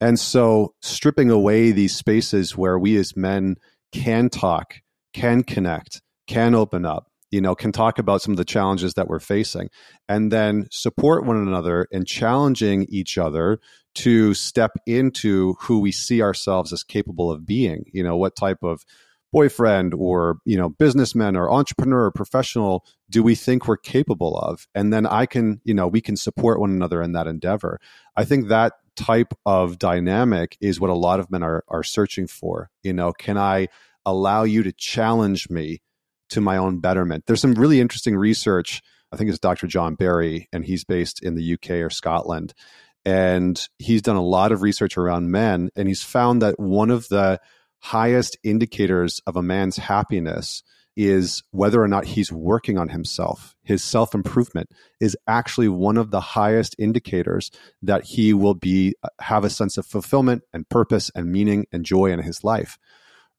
And 0.00 0.18
so 0.18 0.74
stripping 0.80 1.30
away 1.30 1.72
these 1.72 1.96
spaces 1.96 2.56
where 2.56 2.78
we 2.78 2.96
as 2.96 3.16
men 3.16 3.56
can 3.92 4.30
talk 4.30 4.76
can 5.12 5.42
connect 5.42 6.00
can 6.28 6.54
open 6.54 6.86
up 6.86 7.09
you 7.30 7.40
know, 7.40 7.54
can 7.54 7.72
talk 7.72 7.98
about 7.98 8.22
some 8.22 8.32
of 8.32 8.38
the 8.38 8.44
challenges 8.44 8.94
that 8.94 9.08
we're 9.08 9.20
facing 9.20 9.68
and 10.08 10.32
then 10.32 10.66
support 10.70 11.24
one 11.24 11.36
another 11.36 11.86
and 11.92 12.06
challenging 12.06 12.86
each 12.88 13.18
other 13.18 13.60
to 13.94 14.34
step 14.34 14.72
into 14.86 15.54
who 15.60 15.80
we 15.80 15.92
see 15.92 16.22
ourselves 16.22 16.72
as 16.72 16.82
capable 16.82 17.30
of 17.30 17.46
being. 17.46 17.84
You 17.92 18.02
know, 18.02 18.16
what 18.16 18.36
type 18.36 18.62
of 18.62 18.84
boyfriend 19.32 19.94
or, 19.94 20.38
you 20.44 20.56
know, 20.56 20.68
businessman 20.68 21.36
or 21.36 21.50
entrepreneur 21.50 22.06
or 22.06 22.10
professional 22.10 22.84
do 23.08 23.22
we 23.22 23.34
think 23.34 23.66
we're 23.66 23.76
capable 23.76 24.36
of? 24.38 24.66
And 24.74 24.92
then 24.92 25.06
I 25.06 25.26
can, 25.26 25.60
you 25.64 25.74
know, 25.74 25.86
we 25.86 26.00
can 26.00 26.16
support 26.16 26.60
one 26.60 26.70
another 26.70 27.02
in 27.02 27.12
that 27.12 27.26
endeavor. 27.26 27.80
I 28.16 28.24
think 28.24 28.48
that 28.48 28.74
type 28.96 29.32
of 29.46 29.78
dynamic 29.78 30.56
is 30.60 30.80
what 30.80 30.90
a 30.90 30.94
lot 30.94 31.20
of 31.20 31.30
men 31.30 31.42
are 31.42 31.64
are 31.68 31.84
searching 31.84 32.26
for. 32.26 32.70
You 32.82 32.92
know, 32.92 33.12
can 33.12 33.38
I 33.38 33.68
allow 34.04 34.44
you 34.44 34.62
to 34.62 34.72
challenge 34.72 35.48
me 35.50 35.80
to 36.30 36.40
my 36.40 36.56
own 36.56 36.78
betterment. 36.78 37.24
There's 37.26 37.40
some 37.40 37.54
really 37.54 37.80
interesting 37.80 38.16
research. 38.16 38.82
I 39.12 39.16
think 39.16 39.30
it's 39.30 39.38
Dr. 39.38 39.66
John 39.66 39.94
Barry, 39.94 40.48
and 40.52 40.64
he's 40.64 40.84
based 40.84 41.22
in 41.22 41.34
the 41.34 41.54
UK 41.54 41.70
or 41.70 41.90
Scotland. 41.90 42.54
And 43.04 43.60
he's 43.78 44.02
done 44.02 44.16
a 44.16 44.22
lot 44.22 44.52
of 44.52 44.62
research 44.62 44.96
around 44.96 45.30
men, 45.30 45.70
and 45.74 45.88
he's 45.88 46.02
found 46.02 46.42
that 46.42 46.60
one 46.60 46.90
of 46.90 47.08
the 47.08 47.40
highest 47.78 48.36
indicators 48.44 49.20
of 49.26 49.36
a 49.36 49.42
man's 49.42 49.78
happiness 49.78 50.62
is 50.96 51.42
whether 51.50 51.82
or 51.82 51.88
not 51.88 52.04
he's 52.04 52.30
working 52.30 52.76
on 52.76 52.90
himself. 52.90 53.54
His 53.62 53.82
self 53.82 54.14
improvement 54.14 54.70
is 55.00 55.16
actually 55.26 55.68
one 55.68 55.96
of 55.96 56.10
the 56.10 56.20
highest 56.20 56.76
indicators 56.78 57.50
that 57.82 58.04
he 58.04 58.34
will 58.34 58.54
be 58.54 58.94
uh, 59.02 59.08
have 59.20 59.44
a 59.44 59.50
sense 59.50 59.78
of 59.78 59.86
fulfillment 59.86 60.42
and 60.52 60.68
purpose 60.68 61.10
and 61.14 61.32
meaning 61.32 61.66
and 61.72 61.84
joy 61.84 62.12
in 62.12 62.20
his 62.20 62.44
life 62.44 62.78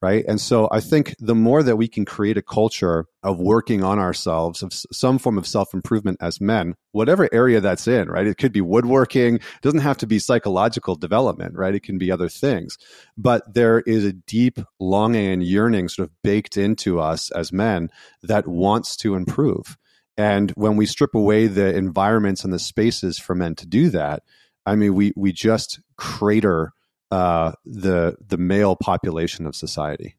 right? 0.01 0.25
And 0.27 0.41
so 0.41 0.67
i 0.71 0.79
think 0.79 1.15
the 1.19 1.35
more 1.35 1.63
that 1.63 1.77
we 1.77 1.87
can 1.87 2.05
create 2.05 2.37
a 2.37 2.41
culture 2.41 3.05
of 3.23 3.39
working 3.39 3.83
on 3.83 3.99
ourselves 3.99 4.63
of 4.63 4.73
some 4.73 5.19
form 5.19 5.37
of 5.37 5.45
self-improvement 5.45 6.17
as 6.21 6.41
men 6.41 6.75
whatever 6.91 7.29
area 7.31 7.61
that's 7.61 7.87
in 7.87 8.09
right? 8.09 8.27
It 8.27 8.37
could 8.37 8.51
be 8.51 8.61
woodworking 8.61 9.35
it 9.35 9.61
doesn't 9.61 9.79
have 9.81 9.97
to 9.97 10.07
be 10.07 10.19
psychological 10.19 10.95
development 10.95 11.55
right? 11.55 11.75
It 11.75 11.83
can 11.83 11.97
be 11.97 12.11
other 12.11 12.29
things. 12.29 12.77
But 13.17 13.53
there 13.53 13.81
is 13.81 14.05
a 14.05 14.13
deep 14.13 14.59
longing 14.79 15.27
and 15.27 15.43
yearning 15.43 15.89
sort 15.89 16.07
of 16.07 16.13
baked 16.23 16.57
into 16.57 16.99
us 16.99 17.31
as 17.31 17.53
men 17.53 17.89
that 18.23 18.47
wants 18.47 18.95
to 18.97 19.15
improve. 19.15 19.77
And 20.17 20.51
when 20.51 20.75
we 20.75 20.85
strip 20.85 21.15
away 21.15 21.47
the 21.47 21.75
environments 21.75 22.43
and 22.43 22.53
the 22.53 22.59
spaces 22.59 23.17
for 23.17 23.35
men 23.35 23.55
to 23.55 23.67
do 23.67 23.89
that 23.89 24.23
i 24.65 24.75
mean 24.75 24.93
we 24.93 25.13
we 25.15 25.31
just 25.31 25.79
crater 25.97 26.73
uh, 27.11 27.51
the 27.65 28.17
the 28.25 28.37
male 28.37 28.75
population 28.75 29.45
of 29.45 29.55
society. 29.55 30.15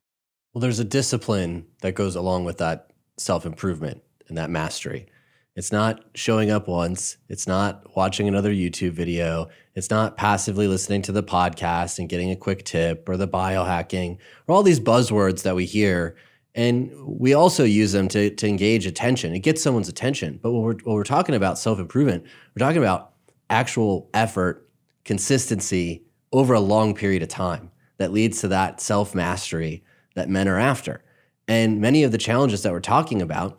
Well, 0.53 0.61
there's 0.61 0.79
a 0.79 0.85
discipline 0.85 1.67
that 1.81 1.95
goes 1.95 2.15
along 2.15 2.45
with 2.45 2.59
that 2.59 2.91
self 3.17 3.47
improvement 3.47 4.03
and 4.29 4.37
that 4.39 4.51
mastery. 4.51 5.07
It's 5.55 5.73
not 5.73 6.03
showing 6.15 6.51
up 6.51 6.67
once. 6.67 7.19
It's 7.29 7.47
not 7.47 7.95
watching 7.95 8.27
another 8.27 8.53
YouTube 8.53 8.93
video. 8.93 9.49
It's 9.75 9.91
not 9.91 10.17
passively 10.17 10.67
listening 10.67 11.03
to 11.03 11.13
the 11.13 11.23
podcast 11.23 11.99
and 11.99 12.09
getting 12.09 12.31
a 12.31 12.37
quick 12.37 12.65
tip 12.65 13.07
or 13.09 13.19
the 13.19 13.29
biohacking 13.29 14.17
or 14.47 14.55
all 14.55 14.63
these 14.63 14.81
buzzwords 14.81 15.43
that 15.43 15.55
we 15.55 15.67
hear 15.67 16.17
And 16.55 16.91
we 17.07 17.35
also 17.35 17.65
use 17.65 17.93
them 17.93 18.09
to, 18.09 18.31
to 18.31 18.47
engage 18.47 18.87
attention. 18.87 19.35
It 19.35 19.41
gets 19.41 19.63
someone's 19.63 19.89
attention. 19.91 20.39
But 20.43 20.53
when 20.53 20.63
we're, 20.63 20.77
when 20.85 20.95
we're 20.97 21.05
talking 21.05 21.35
about 21.35 21.59
self 21.59 21.79
improvement, 21.79 22.25
we're 22.55 22.67
talking 22.67 22.83
about 22.83 23.13
actual 23.51 24.09
effort, 24.15 24.69
consistency 25.05 26.03
over 26.33 26.55
a 26.55 26.61
long 26.61 26.95
period 26.95 27.23
of 27.23 27.29
time 27.29 27.71
that 27.99 28.13
leads 28.13 28.41
to 28.41 28.49
that 28.49 28.81
self 28.81 29.15
mastery 29.15 29.85
that 30.15 30.29
men 30.29 30.49
are 30.49 30.59
after. 30.59 31.03
And 31.49 31.81
many 31.81 32.03
of 32.03 32.13
the 32.13 32.19
challenges 32.19 32.63
that 32.63 32.73
we're 32.73 32.81
talking 32.81 33.21
about, 33.21 33.59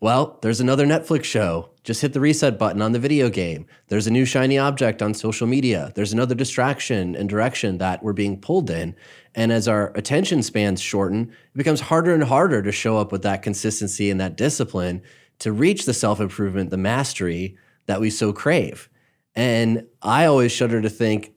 well, 0.00 0.38
there's 0.42 0.60
another 0.60 0.86
Netflix 0.86 1.24
show. 1.24 1.70
Just 1.82 2.02
hit 2.02 2.12
the 2.12 2.20
reset 2.20 2.58
button 2.58 2.82
on 2.82 2.92
the 2.92 2.98
video 2.98 3.28
game. 3.28 3.66
There's 3.88 4.06
a 4.06 4.10
new 4.10 4.24
shiny 4.24 4.58
object 4.58 5.02
on 5.02 5.14
social 5.14 5.46
media. 5.46 5.92
There's 5.94 6.12
another 6.12 6.34
distraction 6.34 7.14
and 7.14 7.28
direction 7.28 7.78
that 7.78 8.02
we're 8.02 8.12
being 8.12 8.40
pulled 8.40 8.70
in. 8.70 8.96
And 9.34 9.52
as 9.52 9.68
our 9.68 9.92
attention 9.94 10.42
spans 10.42 10.80
shorten, 10.80 11.30
it 11.30 11.58
becomes 11.58 11.80
harder 11.80 12.14
and 12.14 12.24
harder 12.24 12.62
to 12.62 12.72
show 12.72 12.98
up 12.98 13.12
with 13.12 13.22
that 13.22 13.42
consistency 13.42 14.10
and 14.10 14.20
that 14.20 14.36
discipline 14.36 15.02
to 15.40 15.52
reach 15.52 15.84
the 15.84 15.94
self 15.94 16.20
improvement, 16.20 16.70
the 16.70 16.76
mastery 16.76 17.56
that 17.86 18.00
we 18.00 18.10
so 18.10 18.32
crave. 18.32 18.88
And 19.34 19.86
I 20.00 20.26
always 20.26 20.52
shudder 20.52 20.80
to 20.80 20.90
think 20.90 21.33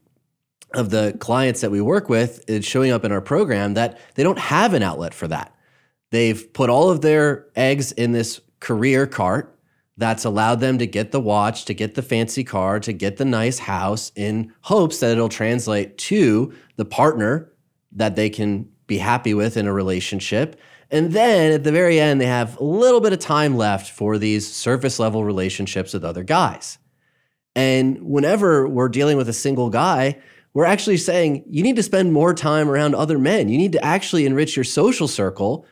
of 0.78 0.92
the 0.92 1.18
clients 1.20 1.62
that 1.62 1.72
we 1.72 1.82
work 1.82 2.08
with 2.08 2.44
it's 2.48 2.66
showing 2.66 2.92
up 2.92 3.04
in 3.04 3.12
our 3.12 3.20
program 3.20 3.74
that 3.74 4.00
they 4.16 4.24
don't 4.24 4.40
have 4.40 4.74
an 4.74 4.84
outlet 4.84 5.14
for 5.14 5.28
that. 5.28 5.54
They've 6.12 6.54
put 6.54 6.70
all 6.70 6.90
of 6.90 7.02
their 7.02 7.48
eggs 7.56 7.92
in 7.92 8.14
this 8.14 8.40
career 8.60 9.08
cart 9.08 9.58
that's 9.98 10.24
allowed 10.24 10.60
them 10.60 10.78
to 10.78 10.86
get 10.86 11.12
the 11.12 11.20
watch, 11.20 11.66
to 11.66 11.74
get 11.74 11.96
the 11.96 12.04
fancy 12.04 12.44
car, 12.44 12.80
to 12.80 12.94
get 12.94 13.18
the 13.18 13.26
nice 13.26 13.58
house 13.58 14.12
in 14.16 14.54
hopes 14.62 15.00
that 15.00 15.12
it'll 15.12 15.28
translate 15.28 15.98
to 15.98 16.54
the 16.76 16.86
partner 16.86 17.52
that 17.94 18.16
they 18.16 18.30
can 18.30 18.70
be 18.86 19.00
happy 19.00 19.34
with 19.34 19.58
in 19.58 19.66
a 19.66 19.74
relationship. 19.74 20.60
And 20.92 21.12
then 21.12 21.52
at 21.52 21.64
the 21.64 21.72
very 21.72 22.00
end, 22.00 22.22
they 22.22 22.28
have 22.28 22.58
a 22.60 22.64
little 22.64 23.02
bit 23.02 23.12
of 23.12 23.20
time 23.20 23.58
left 23.58 23.92
for 23.92 24.20
these 24.20 24.48
surface 24.48 25.00
level 25.00 25.26
relationships 25.26 25.94
with 25.94 26.06
other 26.06 26.24
guys. 26.24 26.78
And 27.56 28.04
whenever 28.04 28.68
we're 28.68 28.88
dealing 28.88 29.18
with 29.18 29.28
a 29.28 29.34
single 29.34 29.72
guy, 29.72 30.20
we're 30.54 30.66
actually 30.66 30.98
saying 30.98 31.44
you 31.48 31.64
need 31.64 31.76
to 31.76 31.84
spend 31.84 32.14
more 32.14 32.34
time 32.34 32.70
around 32.70 32.96
other 32.96 33.20
men. 33.20 33.50
You 33.50 33.58
need 33.58 33.74
to 33.74 33.84
actually 33.84 34.26
enrich 34.26 34.56
your 34.56 34.64
social 34.64 35.08
circle 35.08 35.66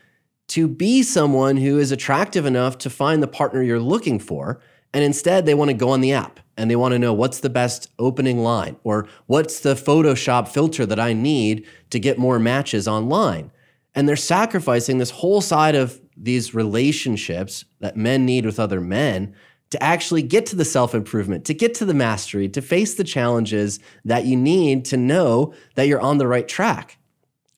to 0.49 0.67
be 0.67 1.01
someone 1.01 1.57
who 1.57 1.79
is 1.79 1.91
attractive 1.91 2.45
enough 2.45 2.77
to 2.79 2.89
find 2.89 3.21
the 3.21 3.27
partner 3.27 3.63
you're 3.63 3.79
looking 3.79 4.19
for. 4.19 4.61
And 4.93 5.03
instead, 5.03 5.45
they 5.45 5.53
want 5.53 5.69
to 5.69 5.73
go 5.75 5.89
on 5.89 6.01
the 6.01 6.13
app 6.13 6.39
and 6.55 6.69
they 6.69 6.75
want 6.75 6.93
to 6.93 6.99
know 6.99 7.13
what's 7.13 7.39
the 7.39 7.49
best 7.49 7.89
opening 7.99 8.39
line 8.39 8.77
or 8.83 9.07
what's 9.25 9.59
the 9.59 9.73
Photoshop 9.73 10.47
filter 10.47 10.85
that 10.85 10.99
I 10.99 11.13
need 11.13 11.67
to 11.89 11.99
get 11.99 12.17
more 12.17 12.39
matches 12.39 12.87
online. 12.87 13.51
And 13.93 14.07
they're 14.07 14.15
sacrificing 14.15 14.97
this 14.97 15.09
whole 15.09 15.41
side 15.41 15.75
of 15.75 15.99
these 16.15 16.53
relationships 16.53 17.65
that 17.79 17.97
men 17.97 18.25
need 18.25 18.45
with 18.45 18.59
other 18.59 18.79
men 18.79 19.35
to 19.71 19.81
actually 19.81 20.21
get 20.21 20.45
to 20.47 20.55
the 20.55 20.65
self 20.65 20.93
improvement, 20.93 21.45
to 21.45 21.53
get 21.53 21.73
to 21.75 21.85
the 21.85 21.93
mastery, 21.93 22.47
to 22.49 22.61
face 22.61 22.95
the 22.95 23.03
challenges 23.03 23.79
that 24.05 24.25
you 24.25 24.35
need 24.37 24.85
to 24.85 24.97
know 24.97 25.53
that 25.75 25.87
you're 25.87 26.01
on 26.01 26.17
the 26.17 26.27
right 26.27 26.47
track. 26.47 26.97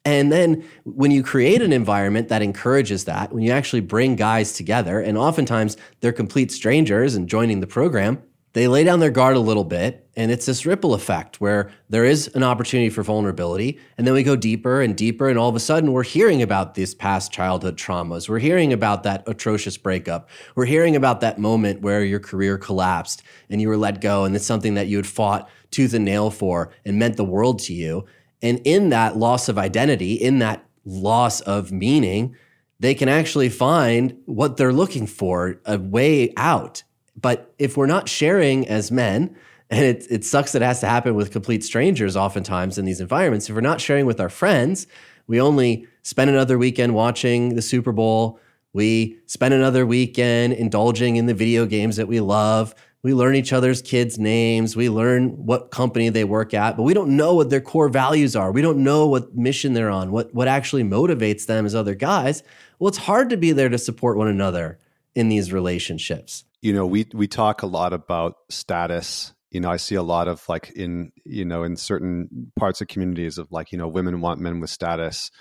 And 0.05 0.31
then 0.31 0.63
when 0.85 1.11
you 1.11 1.21
create 1.21 1.61
an 1.61 1.73
environment 1.73 2.29
that 2.29 2.41
encourages 2.41 3.03
that, 3.05 3.33
when 3.33 3.43
you 3.43 3.51
actually 3.51 3.81
bring 3.81 4.15
guys 4.15 4.53
together, 4.53 5.01
and 5.01 5.17
oftentimes 5.17 5.75
they're 5.99 6.13
complete 6.13 6.49
strangers 6.49 7.13
and 7.13 7.27
joining 7.27 7.59
the 7.59 7.67
program, 7.67 8.23
they 8.57 8.67
lay 8.67 8.83
down 8.83 8.99
their 8.99 9.11
guard 9.11 9.35
a 9.35 9.41
little 9.41 9.63
bit. 9.63 10.09
And 10.15 10.31
it's 10.31 10.47
this 10.47 10.65
ripple 10.65 10.95
effect 10.95 11.39
where 11.39 11.69
there 11.89 12.05
is 12.05 12.27
an 12.33 12.41
opportunity 12.41 12.89
for 12.89 13.03
vulnerability. 13.03 13.79
And 13.97 14.07
then 14.07 14.15
we 14.15 14.23
go 14.23 14.35
deeper 14.35 14.81
and 14.81 14.95
deeper. 14.95 15.29
And 15.29 15.37
all 15.37 15.47
of 15.47 15.55
a 15.55 15.59
sudden, 15.59 15.93
we're 15.93 16.03
hearing 16.03 16.41
about 16.41 16.73
these 16.73 16.95
past 16.95 17.31
childhood 17.31 17.77
traumas. 17.77 18.27
We're 18.27 18.39
hearing 18.39 18.73
about 18.73 19.03
that 19.03 19.23
atrocious 19.27 19.77
breakup. 19.77 20.27
We're 20.55 20.65
hearing 20.65 20.95
about 20.95 21.21
that 21.21 21.37
moment 21.37 21.81
where 21.81 22.03
your 22.03 22.19
career 22.19 22.57
collapsed 22.57 23.21
and 23.49 23.61
you 23.61 23.67
were 23.67 23.77
let 23.77 24.01
go. 24.01 24.25
And 24.25 24.35
it's 24.35 24.45
something 24.45 24.73
that 24.73 24.87
you 24.87 24.97
had 24.97 25.07
fought 25.07 25.47
tooth 25.69 25.93
and 25.93 26.05
nail 26.05 26.31
for 26.31 26.71
and 26.83 26.97
meant 26.97 27.17
the 27.17 27.23
world 27.23 27.59
to 27.59 27.73
you. 27.73 28.05
And 28.41 28.59
in 28.65 28.89
that 28.89 29.17
loss 29.17 29.49
of 29.49 29.59
identity, 29.59 30.13
in 30.13 30.39
that 30.39 30.65
loss 30.83 31.41
of 31.41 31.71
meaning, 31.71 32.35
they 32.79 32.95
can 32.95 33.09
actually 33.09 33.49
find 33.49 34.17
what 34.25 34.57
they're 34.57 34.73
looking 34.73 35.05
for 35.05 35.59
a 35.65 35.77
way 35.77 36.33
out. 36.37 36.83
But 37.19 37.53
if 37.57 37.75
we're 37.75 37.87
not 37.87 38.07
sharing 38.07 38.67
as 38.67 38.91
men, 38.91 39.35
and 39.69 39.83
it, 39.83 40.07
it 40.09 40.23
sucks 40.23 40.53
that 40.53 40.61
it 40.61 40.65
has 40.65 40.79
to 40.79 40.87
happen 40.87 41.15
with 41.15 41.31
complete 41.31 41.63
strangers 41.63 42.15
oftentimes 42.15 42.77
in 42.77 42.85
these 42.85 43.01
environments, 43.01 43.49
if 43.49 43.55
we're 43.55 43.61
not 43.61 43.81
sharing 43.81 44.05
with 44.05 44.21
our 44.21 44.29
friends, 44.29 44.87
we 45.27 45.41
only 45.41 45.87
spend 46.03 46.29
another 46.29 46.57
weekend 46.57 46.93
watching 46.95 47.55
the 47.55 47.61
Super 47.61 47.91
Bowl. 47.91 48.39
We 48.71 49.17
spend 49.25 49.53
another 49.53 49.85
weekend 49.85 50.53
indulging 50.53 51.17
in 51.17 51.25
the 51.25 51.33
video 51.33 51.65
games 51.65 51.97
that 51.97 52.07
we 52.07 52.21
love. 52.21 52.73
We 53.03 53.13
learn 53.13 53.35
each 53.35 53.53
other's 53.53 53.81
kids' 53.81 54.17
names. 54.17 54.75
We 54.75 54.89
learn 54.89 55.45
what 55.45 55.71
company 55.71 56.09
they 56.09 56.23
work 56.23 56.53
at, 56.53 56.77
but 56.77 56.83
we 56.83 56.93
don't 56.93 57.15
know 57.15 57.35
what 57.35 57.49
their 57.49 57.61
core 57.61 57.89
values 57.89 58.35
are. 58.35 58.51
We 58.51 58.61
don't 58.61 58.79
know 58.79 59.07
what 59.07 59.35
mission 59.35 59.73
they're 59.73 59.89
on, 59.89 60.11
what, 60.11 60.33
what 60.33 60.47
actually 60.47 60.83
motivates 60.83 61.45
them 61.45 61.65
as 61.65 61.75
other 61.75 61.95
guys. 61.95 62.41
Well, 62.79 62.87
it's 62.87 62.97
hard 62.97 63.29
to 63.29 63.37
be 63.37 63.51
there 63.51 63.69
to 63.69 63.77
support 63.77 64.17
one 64.17 64.27
another 64.27 64.79
in 65.13 65.29
these 65.29 65.51
relationships. 65.51 66.45
You 66.61 66.73
know, 66.73 66.85
we 66.85 67.05
we 67.13 67.27
talk 67.27 67.61
a 67.61 67.67
lot 67.67 67.93
about 67.93 68.35
status. 68.49 69.33
You 69.51 69.61
know, 69.61 69.69
I 69.69 69.77
see 69.77 69.95
a 69.95 70.03
lot 70.03 70.27
of 70.27 70.47
like 70.49 70.71
in 70.75 71.11
you 71.25 71.45
know 71.45 71.63
in 71.63 71.75
certain 71.75 72.51
parts 72.57 72.81
of 72.81 72.87
communities 72.87 73.37
of 73.37 73.51
like 73.51 73.71
you 73.71 73.77
know 73.77 73.87
women 73.87 74.21
want 74.21 74.39
men 74.39 74.59
with 74.59 74.69
status 74.69 75.31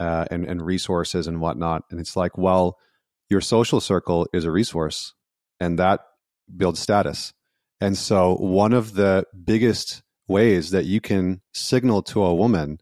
uh, 0.00 0.26
and 0.30 0.44
and 0.44 0.62
resources 0.62 1.26
and 1.26 1.40
whatnot, 1.40 1.82
and 1.90 2.00
it's 2.00 2.16
like, 2.16 2.36
well, 2.36 2.78
your 3.30 3.40
social 3.40 3.80
circle 3.80 4.26
is 4.32 4.44
a 4.44 4.50
resource, 4.50 5.14
and 5.60 5.78
that 5.78 6.00
builds 6.56 6.80
status. 6.80 7.32
And 7.80 7.96
so, 7.96 8.36
one 8.36 8.72
of 8.72 8.94
the 8.94 9.24
biggest 9.44 10.02
ways 10.26 10.70
that 10.70 10.84
you 10.84 11.00
can 11.00 11.40
signal 11.52 12.02
to 12.02 12.24
a 12.24 12.34
woman 12.34 12.78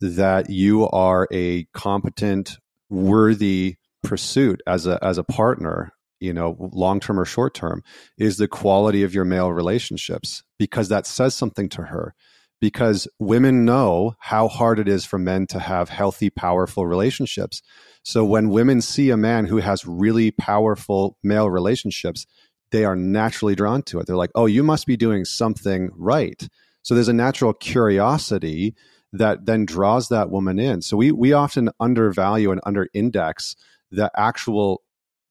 that 0.00 0.48
you 0.50 0.88
are 0.88 1.26
a 1.32 1.64
competent, 1.74 2.58
worthy 2.88 3.76
pursuit 4.02 4.62
as 4.66 4.86
a 4.86 5.02
as 5.02 5.18
a 5.18 5.24
partner, 5.24 5.92
you 6.20 6.32
know, 6.32 6.56
long 6.72 7.00
term 7.00 7.18
or 7.18 7.24
short 7.24 7.54
term, 7.54 7.82
is 8.16 8.36
the 8.36 8.48
quality 8.48 9.02
of 9.02 9.14
your 9.14 9.24
male 9.24 9.52
relationships 9.52 10.42
because 10.58 10.88
that 10.88 11.06
says 11.06 11.34
something 11.34 11.68
to 11.70 11.82
her. 11.82 12.14
Because 12.60 13.06
women 13.20 13.64
know 13.64 14.16
how 14.18 14.48
hard 14.48 14.80
it 14.80 14.88
is 14.88 15.04
for 15.04 15.16
men 15.16 15.46
to 15.48 15.60
have 15.60 15.90
healthy, 15.90 16.28
powerful 16.28 16.88
relationships. 16.88 17.62
So 18.02 18.24
when 18.24 18.50
women 18.50 18.80
see 18.80 19.10
a 19.10 19.16
man 19.16 19.46
who 19.46 19.58
has 19.58 19.86
really 19.86 20.32
powerful 20.32 21.16
male 21.22 21.48
relationships, 21.48 22.26
they 22.72 22.84
are 22.84 22.96
naturally 22.96 23.54
drawn 23.54 23.82
to 23.82 24.00
it. 24.00 24.06
They're 24.06 24.16
like, 24.16 24.32
oh, 24.34 24.46
you 24.46 24.64
must 24.64 24.86
be 24.86 24.96
doing 24.96 25.24
something 25.24 25.90
right. 25.96 26.48
So 26.82 26.94
there's 26.94 27.08
a 27.08 27.12
natural 27.12 27.52
curiosity 27.52 28.74
that 29.12 29.46
then 29.46 29.64
draws 29.64 30.08
that 30.08 30.30
woman 30.30 30.58
in. 30.58 30.82
So 30.82 30.96
we 30.96 31.12
we 31.12 31.32
often 31.32 31.70
undervalue 31.80 32.50
and 32.50 32.60
underindex 32.62 33.56
the 33.90 34.10
actual 34.16 34.82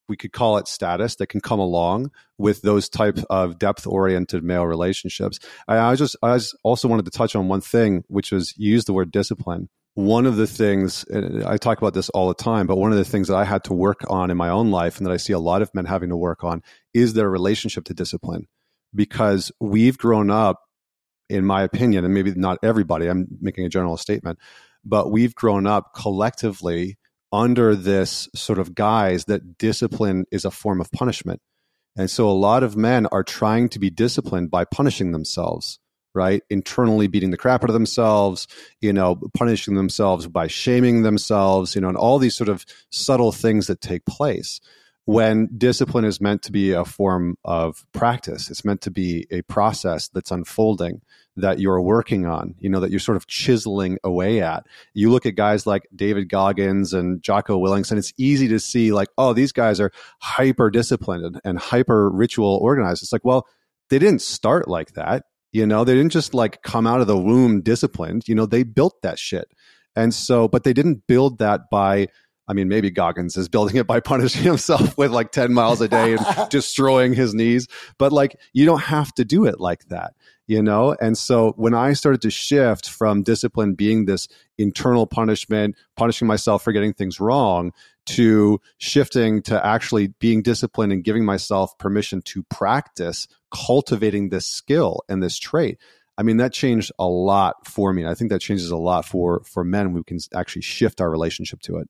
we 0.08 0.18
could 0.18 0.32
call 0.32 0.58
it 0.58 0.68
status 0.68 1.16
that 1.16 1.28
can 1.28 1.42
come 1.42 1.60
along 1.60 2.12
with 2.38 2.62
those 2.62 2.90
type 2.90 3.20
of 3.30 3.60
depth 3.60 3.86
oriented 3.86 4.44
male 4.44 4.66
relationships. 4.66 5.40
I, 5.68 5.78
I 5.78 5.96
just 5.96 6.16
I 6.22 6.40
also 6.64 6.88
wanted 6.88 7.06
to 7.06 7.12
touch 7.12 7.36
on 7.36 7.48
one 7.48 7.62
thing, 7.62 8.04
which 8.08 8.32
was 8.32 8.54
use 8.58 8.86
the 8.86 8.94
word 8.94 9.12
discipline 9.12 9.70
one 9.98 10.28
of 10.28 10.36
the 10.36 10.46
things 10.46 11.06
I 11.44 11.58
talk 11.58 11.80
about 11.80 11.96
this 11.96 12.10
all 12.10 12.28
the 12.28 12.36
time, 12.36 12.68
but 12.68 12.78
one 12.78 12.92
of 12.92 13.00
the 13.00 13.04
things 13.04 13.30
that 13.30 13.36
I 13.36 13.44
had 13.44 13.64
to 13.64 13.74
work 13.74 14.02
on 14.08 14.30
in 14.30 14.38
my 14.38 14.50
own 14.50 14.70
life 14.70 14.98
and 14.98 15.08
that 15.08 15.12
I 15.12 15.18
see 15.18 15.34
a 15.34 15.40
lot 15.40 15.64
of 15.64 15.74
men 15.74 15.86
having 15.86 16.10
to 16.10 16.16
work 16.16 16.44
on 16.44 16.62
is 16.94 17.16
their 17.16 17.28
relationship 17.28 17.86
to 17.86 17.96
discipline. 17.96 18.46
Because 18.94 19.52
we've 19.60 19.98
grown 19.98 20.30
up, 20.30 20.62
in 21.30 21.46
my 21.46 21.64
opinion, 21.64 22.06
and 22.06 22.14
maybe 22.14 22.32
not 22.36 22.60
everybody, 22.62 23.08
I'm 23.08 23.26
making 23.42 23.66
a 23.66 23.70
general 23.70 23.98
statement, 23.98 24.38
but 24.86 25.12
we've 25.12 25.34
grown 25.34 25.66
up 25.66 25.96
collectively 25.96 27.00
under 27.32 27.76
this 27.76 28.30
sort 28.36 28.60
of 28.60 28.76
guise 28.76 29.26
that 29.26 29.58
discipline 29.58 30.26
is 30.32 30.46
a 30.46 30.52
form 30.52 30.82
of 30.82 30.92
punishment. 30.92 31.42
And 31.98 32.10
so 32.10 32.30
a 32.30 32.32
lot 32.32 32.64
of 32.64 32.78
men 32.78 33.08
are 33.08 33.24
trying 33.24 33.70
to 33.70 33.80
be 33.80 33.90
disciplined 33.90 34.52
by 34.52 34.66
punishing 34.66 35.12
themselves 35.12 35.80
right? 36.18 36.42
Internally 36.50 37.06
beating 37.06 37.30
the 37.30 37.38
crap 37.38 37.64
out 37.64 37.70
of 37.70 37.76
themselves, 37.76 38.48
you 38.82 38.92
know, 38.92 39.22
punishing 39.36 39.76
themselves 39.76 40.28
by 40.28 40.48
shaming 40.48 41.04
themselves, 41.04 41.76
you 41.76 41.82
know, 41.82 41.90
and 41.90 41.98
all 41.98 42.18
these 42.18 42.36
sort 42.36 42.50
of 42.50 42.66
subtle 42.92 43.32
things 43.32 43.68
that 43.68 43.82
take 43.82 44.04
place 44.06 44.60
when 45.08 45.48
discipline 45.58 46.04
is 46.04 46.20
meant 46.20 46.42
to 46.42 46.52
be 46.52 46.74
a 46.74 46.84
form 46.84 47.38
of 47.46 47.86
practice. 47.94 48.52
It's 48.52 48.66
meant 48.66 48.82
to 48.82 48.92
be 48.92 49.26
a 49.32 49.42
process 49.44 50.10
that's 50.10 50.32
unfolding 50.32 51.02
that 51.38 51.62
you're 51.62 51.80
working 51.80 52.26
on, 52.26 52.56
you 52.60 52.70
know, 52.70 52.82
that 52.82 52.92
you're 52.92 53.00
sort 53.00 53.16
of 53.16 53.26
chiseling 53.26 54.00
away 54.04 54.42
at. 54.42 54.66
You 54.94 55.10
look 55.10 55.26
at 55.26 55.36
guys 55.36 55.66
like 55.66 55.88
David 55.96 56.28
Goggins 56.28 56.92
and 56.92 57.24
Jocko 57.24 57.58
Willink 57.58 57.90
and 57.90 57.98
it's 57.98 58.12
easy 58.18 58.50
to 58.50 58.60
see 58.60 58.92
like, 58.92 59.08
oh, 59.18 59.32
these 59.32 59.54
guys 59.54 59.80
are 59.80 59.94
hyper 60.20 60.70
disciplined 60.70 61.24
and, 61.24 61.42
and 61.46 61.58
hyper 61.58 62.10
ritual 62.10 62.60
organized. 62.62 63.02
It's 63.02 63.14
like, 63.14 63.24
well, 63.24 63.48
they 63.90 64.00
didn't 64.00 64.22
start 64.22 64.68
like 64.68 64.92
that. 64.96 65.24
You 65.54 65.66
know, 65.66 65.86
they 65.86 65.96
didn't 65.96 66.12
just 66.12 66.34
like 66.34 66.62
come 66.64 66.86
out 66.86 67.00
of 67.00 67.08
the 67.08 67.18
womb 67.18 67.62
disciplined. 67.62 68.28
You 68.28 68.36
know, 68.36 68.46
they 68.46 68.64
built 68.64 69.02
that 69.04 69.20
shit. 69.20 69.48
And 69.96 70.14
so, 70.14 70.50
but 70.50 70.66
they 70.66 70.74
didn't 70.74 71.08
build 71.08 71.40
that 71.40 71.70
by 71.72 72.10
I 72.48 72.54
mean, 72.54 72.70
maybe 72.70 72.90
Goggins 72.90 73.36
is 73.36 73.50
building 73.50 73.78
it 73.78 73.88
by 73.88 74.00
punishing 74.02 74.44
himself 74.44 74.98
with 74.98 75.12
like 75.12 75.32
10 75.32 75.54
miles 75.54 75.82
a 75.82 75.88
day 75.88 76.14
and 76.14 76.26
destroying 76.50 77.14
his 77.14 77.34
knees. 77.34 77.68
But 77.98 78.12
like, 78.12 78.40
you 78.54 78.66
don't 78.66 78.84
have 78.84 79.14
to 79.16 79.26
do 79.26 79.46
it 79.46 79.60
like 79.60 79.86
that, 79.90 80.14
you 80.48 80.62
know? 80.62 80.96
And 81.00 81.18
so 81.18 81.54
when 81.58 81.74
I 81.74 81.94
started 81.94 82.22
to 82.22 82.30
shift 82.30 82.90
from 82.90 83.24
discipline 83.24 83.74
being 83.74 84.06
this 84.06 84.28
internal 84.58 85.08
punishment, 85.08 85.76
punishing 85.96 86.28
myself 86.28 86.64
for 86.64 86.72
getting 86.72 86.94
things 86.94 87.20
wrong, 87.20 87.74
to 88.08 88.62
shifting 88.78 89.42
to 89.44 89.66
actually 89.66 90.08
being 90.08 90.42
disciplined 90.42 90.94
and 90.94 91.04
giving 91.04 91.26
myself 91.26 91.78
permission 91.78 92.22
to 92.22 92.42
practice 92.44 93.28
cultivating 93.52 94.30
this 94.30 94.46
skill 94.46 95.02
and 95.10 95.22
this 95.22 95.38
trait. 95.38 95.78
I 96.18 96.24
mean, 96.24 96.38
that 96.38 96.54
changed 96.54 96.92
a 96.98 97.06
lot 97.06 97.68
for 97.68 97.94
me. 97.94 98.06
I 98.06 98.16
think 98.16 98.32
that 98.32 98.40
changes 98.40 98.72
a 98.72 98.78
lot 98.78 99.06
for 99.06 99.44
for 99.44 99.64
men. 99.64 99.94
We 99.94 100.04
can 100.04 100.20
actually 100.34 100.64
shift 100.64 101.00
our 101.00 101.10
relationship 101.10 101.62
to 101.64 101.78
it. 101.78 101.90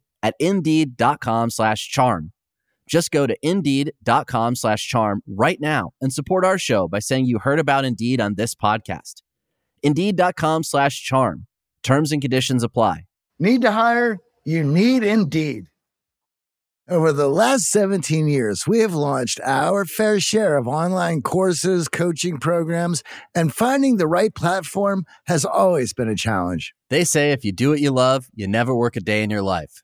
at 0.23 0.35
indeed.com 0.39 1.49
slash 1.49 1.87
charm. 1.89 2.31
Just 2.89 3.11
go 3.11 3.25
to 3.25 3.37
indeed.com 3.41 4.55
slash 4.55 4.87
charm 4.87 5.21
right 5.25 5.59
now 5.61 5.91
and 6.01 6.11
support 6.11 6.43
our 6.43 6.57
show 6.57 6.87
by 6.87 6.99
saying 6.99 7.25
you 7.25 7.39
heard 7.39 7.59
about 7.59 7.85
Indeed 7.85 8.19
on 8.19 8.35
this 8.35 8.53
podcast. 8.53 9.21
Indeed.com 9.81 10.63
slash 10.63 11.01
charm. 11.01 11.47
Terms 11.83 12.11
and 12.11 12.21
conditions 12.21 12.63
apply. 12.63 13.05
Need 13.39 13.61
to 13.61 13.71
hire? 13.71 14.19
You 14.45 14.63
need 14.63 15.03
Indeed. 15.03 15.67
Over 16.89 17.13
the 17.13 17.29
last 17.29 17.71
17 17.71 18.27
years, 18.27 18.67
we 18.67 18.79
have 18.79 18.93
launched 18.93 19.39
our 19.45 19.85
fair 19.85 20.19
share 20.19 20.57
of 20.57 20.67
online 20.67 21.21
courses, 21.21 21.87
coaching 21.87 22.37
programs, 22.37 23.03
and 23.33 23.53
finding 23.53 23.95
the 23.95 24.07
right 24.07 24.35
platform 24.35 25.05
has 25.27 25.45
always 25.45 25.93
been 25.93 26.09
a 26.09 26.15
challenge. 26.15 26.73
They 26.89 27.05
say 27.05 27.31
if 27.31 27.45
you 27.45 27.53
do 27.53 27.69
what 27.69 27.79
you 27.79 27.91
love, 27.91 28.27
you 28.33 28.47
never 28.47 28.75
work 28.75 28.97
a 28.97 28.99
day 28.99 29.23
in 29.23 29.29
your 29.29 29.41
life. 29.41 29.83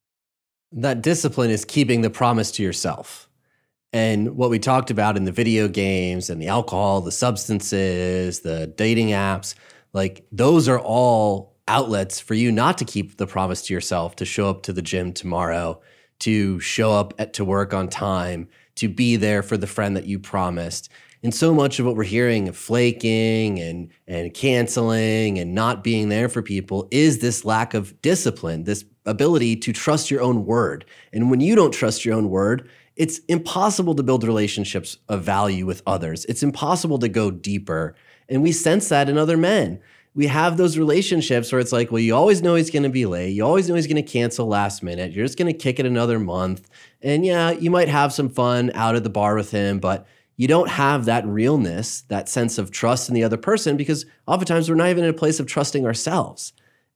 That 0.71 1.01
discipline 1.01 1.49
is 1.49 1.65
keeping 1.65 2.01
the 2.01 2.09
promise 2.09 2.51
to 2.53 2.63
yourself. 2.63 3.29
And 3.93 4.37
what 4.37 4.49
we 4.49 4.57
talked 4.57 4.89
about 4.89 5.17
in 5.17 5.25
the 5.25 5.31
video 5.31 5.67
games 5.67 6.29
and 6.29 6.41
the 6.41 6.47
alcohol, 6.47 7.01
the 7.01 7.11
substances, 7.11 8.39
the 8.39 8.67
dating 8.67 9.09
apps, 9.09 9.53
like 9.91 10.25
those 10.31 10.69
are 10.69 10.79
all 10.79 11.57
outlets 11.67 12.19
for 12.19 12.33
you 12.33 12.51
not 12.51 12.77
to 12.77 12.85
keep 12.85 13.17
the 13.17 13.27
promise 13.27 13.63
to 13.63 13.73
yourself, 13.73 14.15
to 14.17 14.25
show 14.25 14.49
up 14.49 14.63
to 14.63 14.73
the 14.73 14.81
gym 14.81 15.11
tomorrow, 15.11 15.81
to 16.19 16.59
show 16.59 16.91
up 16.93 17.13
at, 17.19 17.33
to 17.33 17.43
work 17.43 17.73
on 17.73 17.89
time, 17.89 18.47
to 18.75 18.87
be 18.87 19.17
there 19.17 19.43
for 19.43 19.57
the 19.57 19.67
friend 19.67 19.97
that 19.97 20.05
you 20.05 20.19
promised. 20.19 20.89
And 21.23 21.35
so 21.35 21.53
much 21.53 21.77
of 21.79 21.85
what 21.85 21.95
we're 21.95 22.03
hearing 22.03 22.47
of 22.47 22.57
flaking 22.57 23.59
and 23.59 23.91
and 24.07 24.33
canceling 24.33 25.37
and 25.37 25.53
not 25.53 25.83
being 25.83 26.09
there 26.09 26.29
for 26.29 26.41
people 26.41 26.87
is 26.91 27.19
this 27.19 27.45
lack 27.45 27.73
of 27.73 28.01
discipline, 28.01 28.63
this 28.63 28.83
ability 29.05 29.55
to 29.57 29.73
trust 29.73 30.11
your 30.11 30.21
own 30.21 30.45
word. 30.45 30.85
And 31.11 31.29
when 31.31 31.41
you 31.41 31.55
don't 31.55 31.73
trust 31.73 32.05
your 32.05 32.15
own 32.15 32.29
word, 32.29 32.69
it's 32.95 33.19
impossible 33.27 33.95
to 33.95 34.03
build 34.03 34.23
relationships 34.23 34.97
of 35.09 35.23
value 35.23 35.65
with 35.65 35.81
others. 35.87 36.25
It's 36.25 36.43
impossible 36.43 36.99
to 36.99 37.09
go 37.09 37.31
deeper. 37.31 37.95
And 38.29 38.43
we 38.43 38.51
sense 38.51 38.89
that 38.89 39.09
in 39.09 39.17
other 39.17 39.37
men. 39.37 39.79
We 40.13 40.27
have 40.27 40.57
those 40.57 40.77
relationships 40.77 41.51
where 41.51 41.61
it's 41.61 41.71
like, 41.71 41.89
well, 41.89 42.01
you 42.01 42.13
always 42.13 42.41
know 42.41 42.55
he's 42.55 42.69
going 42.69 42.83
to 42.83 42.89
be 42.89 43.05
late. 43.05 43.29
You 43.29 43.45
always 43.45 43.69
know 43.69 43.75
he's 43.75 43.87
going 43.87 43.95
to 43.95 44.11
cancel 44.11 44.45
last 44.45 44.83
minute. 44.83 45.13
You're 45.13 45.25
just 45.25 45.37
going 45.37 45.51
to 45.51 45.57
kick 45.57 45.79
it 45.79 45.85
another 45.85 46.19
month. 46.19 46.69
And 47.01 47.25
yeah, 47.25 47.51
you 47.51 47.71
might 47.71 47.87
have 47.87 48.11
some 48.11 48.27
fun 48.27 48.71
out 48.75 48.95
at 48.95 49.03
the 49.03 49.09
bar 49.09 49.35
with 49.35 49.51
him, 49.51 49.79
but 49.79 50.05
you 50.35 50.47
don't 50.47 50.69
have 50.69 51.05
that 51.05 51.25
realness, 51.25 52.01
that 52.09 52.27
sense 52.27 52.57
of 52.57 52.71
trust 52.71 53.07
in 53.07 53.15
the 53.15 53.23
other 53.23 53.37
person 53.37 53.77
because 53.77 54.05
oftentimes 54.27 54.69
we're 54.69 54.75
not 54.75 54.89
even 54.89 55.05
in 55.05 55.09
a 55.09 55.13
place 55.13 55.39
of 55.39 55.47
trusting 55.47 55.85
ourselves. 55.85 56.51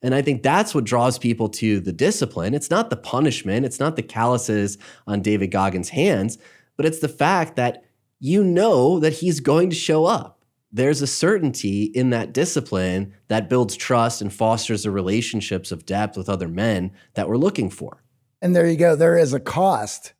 And 0.05 0.13
I 0.13 0.21
think 0.21 0.43
that's 0.43 0.75
what 0.75 0.83
draws 0.83 1.17
people 1.17 1.49
to 1.49 1.79
the 1.79 1.91
discipline. 1.91 2.53
It's 2.53 2.69
not 2.69 2.91
the 2.91 2.95
punishment, 2.95 3.65
it's 3.65 3.79
not 3.79 3.95
the 3.95 4.03
calluses 4.03 4.77
on 5.07 5.23
David 5.23 5.49
Goggins' 5.49 5.89
hands, 5.89 6.37
but 6.77 6.85
it's 6.85 6.99
the 6.99 7.09
fact 7.09 7.55
that 7.55 7.85
you 8.19 8.43
know 8.43 8.99
that 8.99 9.13
he's 9.13 9.39
going 9.39 9.71
to 9.71 9.75
show 9.75 10.05
up. 10.05 10.45
There's 10.71 11.01
a 11.01 11.07
certainty 11.07 11.85
in 11.85 12.11
that 12.11 12.33
discipline 12.33 13.15
that 13.29 13.49
builds 13.49 13.75
trust 13.75 14.21
and 14.21 14.31
fosters 14.31 14.83
the 14.83 14.91
relationships 14.91 15.71
of 15.71 15.87
depth 15.87 16.17
with 16.17 16.29
other 16.29 16.49
men 16.49 16.91
that 17.15 17.27
we're 17.27 17.37
looking 17.37 17.71
for. 17.71 18.03
And 18.43 18.55
there 18.55 18.69
you 18.69 18.77
go. 18.77 18.95
There 18.95 19.17
is 19.17 19.33
a 19.33 19.39
cost 19.39 20.13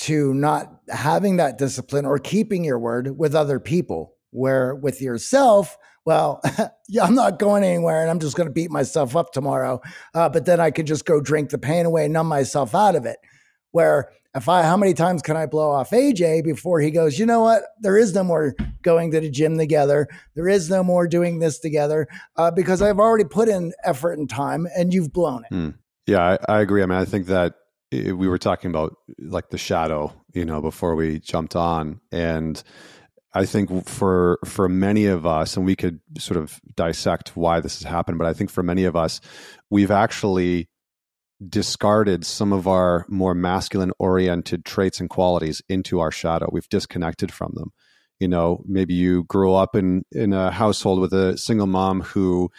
to 0.00 0.34
not 0.34 0.82
having 0.90 1.36
that 1.36 1.56
discipline 1.56 2.04
or 2.04 2.18
keeping 2.18 2.64
your 2.64 2.78
word 2.78 3.16
with 3.16 3.34
other 3.34 3.58
people. 3.58 4.14
Where 4.30 4.74
with 4.74 5.00
yourself, 5.00 5.78
well, 6.04 6.40
yeah, 6.88 7.04
I'm 7.04 7.14
not 7.14 7.38
going 7.38 7.64
anywhere 7.64 8.02
and 8.02 8.10
I'm 8.10 8.20
just 8.20 8.36
going 8.36 8.48
to 8.48 8.52
beat 8.52 8.70
myself 8.70 9.16
up 9.16 9.32
tomorrow. 9.32 9.80
Uh, 10.14 10.28
but 10.28 10.46
then 10.46 10.60
I 10.60 10.70
could 10.70 10.86
just 10.86 11.04
go 11.04 11.20
drink 11.20 11.50
the 11.50 11.58
pain 11.58 11.86
away, 11.86 12.08
numb 12.08 12.26
myself 12.26 12.74
out 12.74 12.96
of 12.96 13.06
it. 13.06 13.18
Where 13.70 14.10
if 14.34 14.48
I, 14.48 14.62
how 14.62 14.76
many 14.76 14.94
times 14.94 15.22
can 15.22 15.36
I 15.36 15.46
blow 15.46 15.70
off 15.70 15.90
AJ 15.90 16.44
before 16.44 16.80
he 16.80 16.90
goes, 16.90 17.18
you 17.18 17.26
know 17.26 17.40
what? 17.40 17.62
There 17.80 17.96
is 17.96 18.14
no 18.14 18.24
more 18.24 18.54
going 18.82 19.10
to 19.12 19.20
the 19.20 19.30
gym 19.30 19.58
together. 19.58 20.08
There 20.34 20.48
is 20.48 20.70
no 20.70 20.82
more 20.82 21.06
doing 21.06 21.38
this 21.38 21.58
together 21.58 22.08
uh, 22.36 22.50
because 22.50 22.82
I've 22.82 22.98
already 22.98 23.24
put 23.24 23.48
in 23.48 23.72
effort 23.84 24.18
and 24.18 24.28
time 24.28 24.66
and 24.76 24.92
you've 24.92 25.12
blown 25.12 25.44
it. 25.44 25.54
Hmm. 25.54 25.70
Yeah, 26.06 26.36
I, 26.48 26.56
I 26.56 26.60
agree. 26.60 26.82
I 26.82 26.86
mean, 26.86 26.98
I 26.98 27.04
think 27.04 27.26
that 27.26 27.54
we 27.92 28.12
were 28.12 28.38
talking 28.38 28.70
about 28.70 28.96
like 29.18 29.50
the 29.50 29.58
shadow, 29.58 30.12
you 30.32 30.44
know, 30.44 30.60
before 30.60 30.94
we 30.94 31.20
jumped 31.20 31.54
on, 31.54 32.00
and 32.10 32.62
I 33.34 33.46
think 33.46 33.88
for 33.88 34.38
for 34.44 34.68
many 34.68 35.06
of 35.06 35.24
us, 35.24 35.56
and 35.56 35.64
we 35.64 35.76
could 35.76 36.00
sort 36.18 36.36
of 36.36 36.60
dissect 36.76 37.36
why 37.36 37.60
this 37.60 37.82
has 37.82 37.90
happened, 37.90 38.18
but 38.18 38.26
I 38.26 38.34
think 38.34 38.50
for 38.50 38.62
many 38.62 38.84
of 38.84 38.94
us, 38.94 39.20
we've 39.70 39.90
actually 39.90 40.68
discarded 41.48 42.24
some 42.24 42.52
of 42.52 42.68
our 42.68 43.04
more 43.08 43.34
masculine 43.34 43.92
oriented 43.98 44.64
traits 44.64 45.00
and 45.00 45.10
qualities 45.10 45.62
into 45.68 45.98
our 46.00 46.10
shadow. 46.10 46.48
We've 46.52 46.68
disconnected 46.68 47.32
from 47.32 47.52
them. 47.54 47.72
You 48.20 48.28
know, 48.28 48.62
maybe 48.66 48.94
you 48.94 49.24
grew 49.24 49.54
up 49.54 49.74
in 49.74 50.04
in 50.12 50.32
a 50.32 50.50
household 50.50 51.00
with 51.00 51.12
a 51.12 51.36
single 51.38 51.66
mom 51.66 52.02
who 52.02 52.50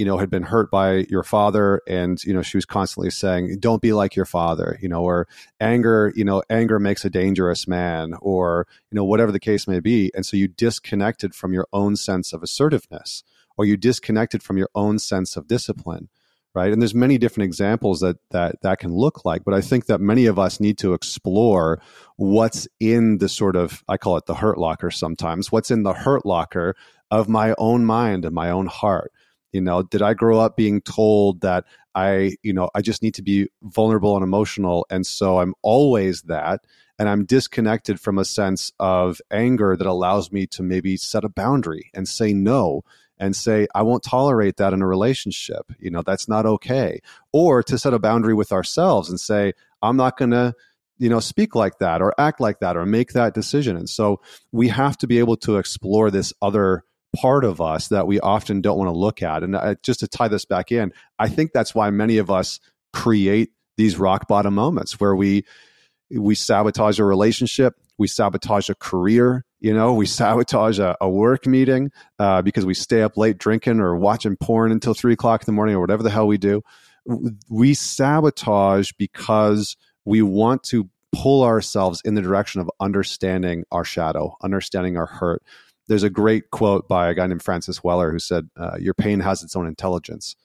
you 0.00 0.06
know, 0.06 0.16
had 0.16 0.30
been 0.30 0.44
hurt 0.44 0.70
by 0.70 1.04
your 1.10 1.22
father 1.22 1.82
and, 1.86 2.24
you 2.24 2.32
know, 2.32 2.40
she 2.40 2.56
was 2.56 2.64
constantly 2.64 3.10
saying, 3.10 3.58
don't 3.60 3.82
be 3.82 3.92
like 3.92 4.16
your 4.16 4.24
father, 4.24 4.78
you 4.80 4.88
know, 4.88 5.02
or 5.02 5.28
anger, 5.60 6.10
you 6.16 6.24
know, 6.24 6.42
anger 6.48 6.78
makes 6.78 7.04
a 7.04 7.10
dangerous 7.10 7.68
man 7.68 8.14
or, 8.22 8.66
you 8.90 8.96
know, 8.96 9.04
whatever 9.04 9.30
the 9.30 9.38
case 9.38 9.68
may 9.68 9.78
be. 9.78 10.10
And 10.14 10.24
so 10.24 10.38
you 10.38 10.48
disconnected 10.48 11.34
from 11.34 11.52
your 11.52 11.68
own 11.74 11.96
sense 11.96 12.32
of 12.32 12.42
assertiveness 12.42 13.24
or 13.58 13.66
you 13.66 13.76
disconnected 13.76 14.42
from 14.42 14.56
your 14.56 14.70
own 14.74 14.98
sense 14.98 15.36
of 15.36 15.46
discipline 15.46 16.08
right 16.54 16.72
and 16.72 16.80
there's 16.80 16.94
many 16.94 17.18
different 17.18 17.44
examples 17.44 18.00
that 18.00 18.16
that 18.30 18.60
that 18.62 18.80
can 18.80 18.92
look 18.92 19.24
like 19.24 19.44
but 19.44 19.54
i 19.54 19.60
think 19.60 19.86
that 19.86 20.00
many 20.00 20.26
of 20.26 20.36
us 20.36 20.58
need 20.58 20.76
to 20.76 20.94
explore 20.94 21.80
what's 22.16 22.66
in 22.80 23.18
the 23.18 23.28
sort 23.28 23.54
of 23.54 23.84
i 23.86 23.96
call 23.96 24.16
it 24.16 24.26
the 24.26 24.34
hurt 24.34 24.58
locker 24.58 24.90
sometimes 24.90 25.52
what's 25.52 25.70
in 25.70 25.84
the 25.84 25.92
hurt 25.92 26.26
locker 26.26 26.74
of 27.10 27.28
my 27.28 27.54
own 27.58 27.84
mind 27.84 28.24
and 28.24 28.34
my 28.34 28.50
own 28.50 28.66
heart 28.66 29.12
you 29.52 29.60
know 29.60 29.82
did 29.82 30.02
i 30.02 30.14
grow 30.14 30.38
up 30.38 30.56
being 30.56 30.80
told 30.80 31.40
that 31.40 31.64
i 31.94 32.36
you 32.42 32.52
know 32.52 32.70
i 32.74 32.80
just 32.80 33.02
need 33.02 33.14
to 33.14 33.22
be 33.22 33.48
vulnerable 33.62 34.16
and 34.16 34.24
emotional? 34.24 34.86
And 34.90 35.06
so 35.06 35.38
i'm 35.38 35.54
always 35.62 36.22
that 36.22 36.60
and 36.98 37.08
i'm 37.08 37.24
disconnected 37.24 38.00
from 38.00 38.18
a 38.18 38.24
sense 38.24 38.72
of 38.78 39.20
anger 39.30 39.76
that 39.76 39.86
allows 39.86 40.32
me 40.32 40.46
to 40.48 40.62
maybe 40.62 40.96
set 40.96 41.24
a 41.24 41.28
boundary 41.28 41.90
and 41.94 42.08
say 42.08 42.32
no 42.32 42.82
and 43.18 43.36
say 43.36 43.66
i 43.74 43.82
won't 43.82 44.02
tolerate 44.02 44.56
that 44.56 44.72
in 44.72 44.82
a 44.82 44.86
relationship. 44.86 45.70
You 45.78 45.90
know 45.90 46.02
that's 46.02 46.28
not 46.28 46.46
okay. 46.46 47.00
Or 47.32 47.62
to 47.62 47.78
set 47.78 47.94
a 47.94 47.98
boundary 47.98 48.34
with 48.34 48.52
ourselves 48.52 49.10
and 49.10 49.20
say 49.20 49.52
i'm 49.82 49.96
not 49.96 50.16
going 50.16 50.32
to 50.32 50.54
you 50.98 51.08
know 51.08 51.18
speak 51.18 51.54
like 51.54 51.78
that 51.78 52.02
or 52.02 52.14
act 52.18 52.40
like 52.40 52.60
that 52.60 52.76
or 52.76 52.86
make 52.86 53.12
that 53.12 53.34
decision. 53.34 53.76
And 53.76 53.88
so 53.88 54.20
we 54.52 54.68
have 54.68 54.96
to 54.98 55.06
be 55.06 55.18
able 55.18 55.36
to 55.38 55.56
explore 55.56 56.10
this 56.10 56.32
other 56.40 56.84
part 57.16 57.44
of 57.44 57.60
us 57.60 57.88
that 57.88 58.06
we 58.06 58.20
often 58.20 58.60
don't 58.60 58.78
want 58.78 58.88
to 58.88 58.96
look 58.96 59.22
at. 59.22 59.42
And 59.42 59.56
uh, 59.56 59.74
just 59.82 60.00
to 60.00 60.08
tie 60.08 60.28
this 60.28 60.44
back 60.44 60.70
in, 60.70 60.92
I 61.18 61.28
think 61.28 61.52
that's 61.52 61.74
why 61.74 61.90
many 61.90 62.18
of 62.18 62.30
us 62.30 62.60
create 62.92 63.50
these 63.76 63.98
rock 63.98 64.28
bottom 64.28 64.54
moments 64.54 65.00
where 65.00 65.14
we 65.14 65.44
we 66.12 66.34
sabotage 66.34 66.98
a 66.98 67.04
relationship, 67.04 67.74
we 67.96 68.08
sabotage 68.08 68.68
a 68.68 68.74
career, 68.74 69.44
you 69.60 69.72
know, 69.72 69.92
we 69.92 70.06
sabotage 70.06 70.78
a, 70.78 70.96
a 71.00 71.08
work 71.08 71.46
meeting 71.46 71.90
uh, 72.18 72.42
because 72.42 72.66
we 72.66 72.74
stay 72.74 73.02
up 73.02 73.16
late 73.16 73.38
drinking 73.38 73.80
or 73.80 73.96
watching 73.96 74.36
porn 74.36 74.72
until 74.72 74.94
three 74.94 75.12
o'clock 75.12 75.42
in 75.42 75.46
the 75.46 75.52
morning 75.52 75.76
or 75.76 75.80
whatever 75.80 76.02
the 76.02 76.10
hell 76.10 76.26
we 76.26 76.38
do. 76.38 76.62
We 77.48 77.74
sabotage 77.74 78.92
because 78.98 79.76
we 80.04 80.22
want 80.22 80.62
to 80.64 80.88
pull 81.12 81.42
ourselves 81.42 82.00
in 82.04 82.14
the 82.14 82.22
direction 82.22 82.60
of 82.60 82.70
understanding 82.80 83.64
our 83.72 83.84
shadow, 83.84 84.36
understanding 84.42 84.96
our 84.96 85.06
hurt, 85.06 85.42
there's 85.88 86.02
a 86.02 86.10
great 86.10 86.50
quote 86.50 86.88
by 86.88 87.08
a 87.08 87.14
guy 87.14 87.26
named 87.26 87.42
Francis 87.42 87.82
Weller 87.82 88.12
who 88.12 88.18
said, 88.18 88.48
uh, 88.56 88.76
Your 88.78 88.94
pain 88.94 89.20
has 89.20 89.42
its 89.42 89.56
own 89.56 89.66
intelligence. 89.66 90.36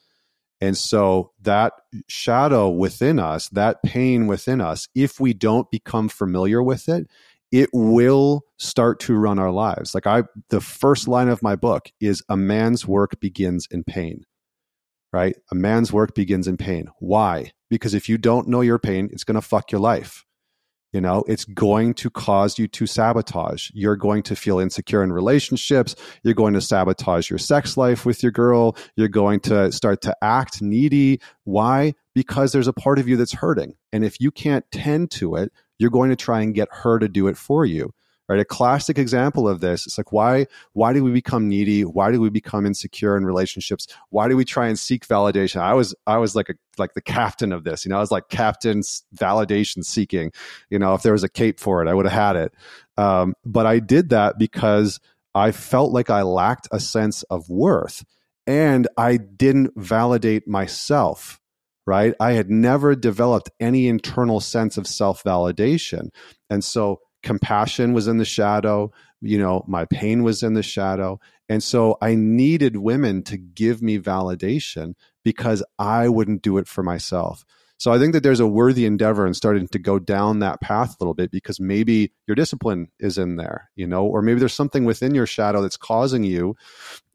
And 0.62 0.78
so 0.78 1.32
that 1.42 1.74
shadow 2.08 2.70
within 2.70 3.20
us, 3.20 3.50
that 3.50 3.84
pain 3.84 4.28
within 4.28 4.62
us, 4.62 4.88
if 4.96 5.20
we 5.20 5.34
don't 5.34 5.70
become 5.70 6.10
familiar 6.10 6.64
with 6.64 6.88
it, 6.88 7.08
it 7.52 7.70
will 7.74 8.44
start 8.58 9.00
to 9.02 9.16
run 9.16 9.38
our 9.38 9.52
lives. 9.52 9.94
Like 9.94 10.08
I 10.08 10.24
the 10.50 10.62
first 10.62 11.08
line 11.08 11.30
of 11.30 11.44
my 11.44 11.56
book 11.56 11.92
is 12.00 12.24
a 12.30 12.38
man's 12.38 12.88
work 12.88 13.20
begins 13.20 13.68
in 13.70 13.84
pain. 13.84 14.24
Right? 15.14 15.38
A 15.52 15.56
man's 15.56 15.94
work 15.94 16.14
begins 16.14 16.48
in 16.48 16.58
pain. 16.58 16.90
Why? 17.00 17.52
Because 17.70 17.94
if 17.94 18.10
you 18.10 18.18
don't 18.18 18.50
know 18.50 18.62
your 18.62 18.80
pain, 18.80 19.10
it's 19.14 19.24
going 19.24 19.36
to 19.36 19.42
fuck 19.42 19.72
your 19.72 19.80
life. 19.80 20.25
You 20.96 21.02
know, 21.02 21.26
it's 21.28 21.44
going 21.44 21.94
to 21.96 22.10
cause 22.10 22.58
you 22.58 22.70
to 22.70 22.86
sabotage. 22.86 23.70
You're 23.74 23.98
going 23.98 24.24
to 24.24 24.34
feel 24.34 24.60
insecure 24.60 25.04
in 25.04 25.12
relationships. 25.12 25.94
You're 26.24 26.36
going 26.36 26.54
to 26.54 26.62
sabotage 26.62 27.30
your 27.30 27.38
sex 27.38 27.76
life 27.76 28.06
with 28.06 28.24
your 28.24 28.32
girl. 28.32 28.78
You're 28.96 29.10
going 29.10 29.42
to 29.42 29.74
start 29.74 30.00
to 30.04 30.16
act 30.22 30.62
needy. 30.62 31.20
Why? 31.44 31.96
Because 32.14 32.54
there's 32.54 32.70
a 32.70 32.74
part 32.74 32.98
of 32.98 33.10
you 33.10 33.18
that's 33.18 33.34
hurting. 33.34 33.76
And 33.92 34.06
if 34.06 34.22
you 34.22 34.32
can't 34.32 34.64
tend 34.72 35.12
to 35.12 35.36
it, 35.36 35.52
you're 35.80 35.90
going 35.90 36.12
to 36.12 36.16
try 36.16 36.40
and 36.40 36.56
get 36.56 36.70
her 36.72 36.98
to 36.98 37.10
do 37.10 37.28
it 37.28 37.36
for 37.36 37.66
you 37.66 37.92
right? 38.28 38.40
A 38.40 38.46
classic 38.46 38.98
example 38.98 39.48
of 39.48 39.60
this 39.60 39.86
it's 39.86 39.98
like 39.98 40.12
why 40.12 40.48
why 40.74 40.94
do 40.94 41.04
we 41.04 41.12
become 41.12 41.48
needy? 41.48 41.84
Why 41.84 42.12
do 42.12 42.20
we 42.20 42.30
become 42.30 42.66
insecure 42.66 43.18
in 43.18 43.26
relationships? 43.26 43.88
Why 44.10 44.28
do 44.28 44.36
we 44.36 44.46
try 44.46 44.68
and 44.68 44.78
seek 44.78 45.08
validation? 45.08 45.62
I 45.62 45.74
was 45.74 45.96
i 46.08 46.18
was 46.18 46.36
like 46.36 46.50
a 46.50 46.56
like 46.78 46.94
the 46.94 47.02
captain 47.02 47.52
of 47.52 47.64
this 47.64 47.86
you 47.86 47.90
know 47.90 47.98
i 47.98 48.02
was 48.02 48.12
like 48.12 48.28
captain 48.30 48.82
validation 49.16 49.84
seeking 49.84 50.32
you 50.70 50.78
know 50.78 50.94
if 50.94 51.04
there 51.04 51.14
was 51.14 51.24
a 51.24 51.30
cape 51.30 51.60
for 51.60 51.82
it 51.82 51.88
i 51.88 51.94
would 51.94 52.06
have 52.06 52.14
had 52.14 52.36
it. 52.36 52.54
Um, 52.98 53.34
but 53.46 53.66
i 53.66 53.80
did 53.80 54.10
that 54.10 54.38
because 54.38 55.00
i 55.34 55.52
felt 55.52 55.92
like 55.92 56.10
i 56.10 56.22
lacked 56.22 56.68
a 56.72 56.80
sense 56.80 57.24
of 57.24 57.50
worth 57.50 58.04
and 58.46 58.88
i 58.98 59.18
didn't 59.18 59.72
validate 59.76 60.48
myself 60.48 61.40
right? 61.88 62.16
I 62.20 62.32
had 62.32 62.50
never 62.50 62.96
developed 62.96 63.52
any 63.60 63.88
internal 63.88 64.40
sense 64.40 64.78
of 64.78 64.88
self 64.88 65.24
validation 65.24 66.10
and 66.50 66.64
so 66.64 67.00
compassion 67.26 67.92
was 67.92 68.08
in 68.08 68.18
the 68.18 68.26
shadow 68.26 68.92
you 69.20 69.38
know 69.38 69.66
my 69.68 69.84
pain 69.86 70.24
was 70.24 70.44
in 70.44 70.54
the 70.54 70.64
shadow 70.64 71.20
and 71.50 71.62
so 71.62 71.98
i 72.02 72.14
needed 72.16 72.78
women 72.78 73.24
to 73.24 73.36
give 73.36 73.82
me 73.82 74.00
validation 74.00 74.94
because 75.24 75.64
i 75.80 76.08
wouldn't 76.08 76.44
do 76.44 76.58
it 76.58 76.68
for 76.68 76.84
myself 76.84 77.44
so 77.78 77.92
i 77.92 77.98
think 77.98 78.14
that 78.14 78.22
there's 78.22 78.40
a 78.40 78.48
worthy 78.48 78.86
endeavor 78.86 79.26
in 79.26 79.34
starting 79.34 79.68
to 79.68 79.80
go 79.80 79.98
down 79.98 80.40
that 80.40 80.62
path 80.62 80.92
a 80.92 80.98
little 81.04 81.16
bit 81.16 81.32
because 81.32 81.60
maybe 81.60 82.14
your 82.28 82.36
discipline 82.36 82.88
is 83.00 83.18
in 83.18 83.36
there 83.38 83.72
you 83.76 83.88
know 83.88 84.06
or 84.06 84.22
maybe 84.22 84.40
there's 84.40 84.54
something 84.54 84.86
within 84.86 85.16
your 85.16 85.26
shadow 85.28 85.64
that's 85.64 85.78
causing 85.78 86.24
you 86.24 86.56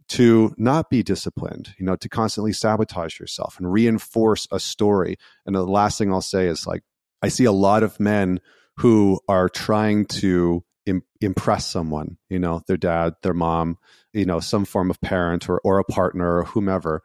to 0.08 0.52
not 0.58 0.90
be 0.90 1.04
disciplined, 1.04 1.72
you 1.78 1.86
know, 1.86 1.94
to 1.94 2.08
constantly 2.08 2.52
sabotage 2.52 3.20
yourself 3.20 3.60
and 3.60 3.72
reinforce 3.72 4.48
a 4.50 4.58
story. 4.58 5.16
And 5.46 5.54
the 5.54 5.62
last 5.62 5.98
thing 5.98 6.12
I'll 6.12 6.20
say 6.20 6.48
is 6.48 6.66
like, 6.66 6.82
I 7.22 7.28
see 7.28 7.44
a 7.44 7.52
lot 7.52 7.84
of 7.84 8.00
men 8.00 8.40
who 8.80 9.20
are 9.28 9.50
trying 9.50 10.06
to 10.06 10.64
Im- 10.86 11.02
impress 11.20 11.66
someone, 11.66 12.16
you 12.30 12.38
know, 12.38 12.62
their 12.66 12.78
dad, 12.78 13.12
their 13.22 13.34
mom, 13.34 13.76
you 14.14 14.24
know, 14.24 14.40
some 14.40 14.64
form 14.64 14.90
of 14.90 14.98
parent 15.02 15.50
or, 15.50 15.60
or 15.62 15.78
a 15.78 15.84
partner 15.84 16.38
or 16.38 16.44
whomever. 16.44 17.02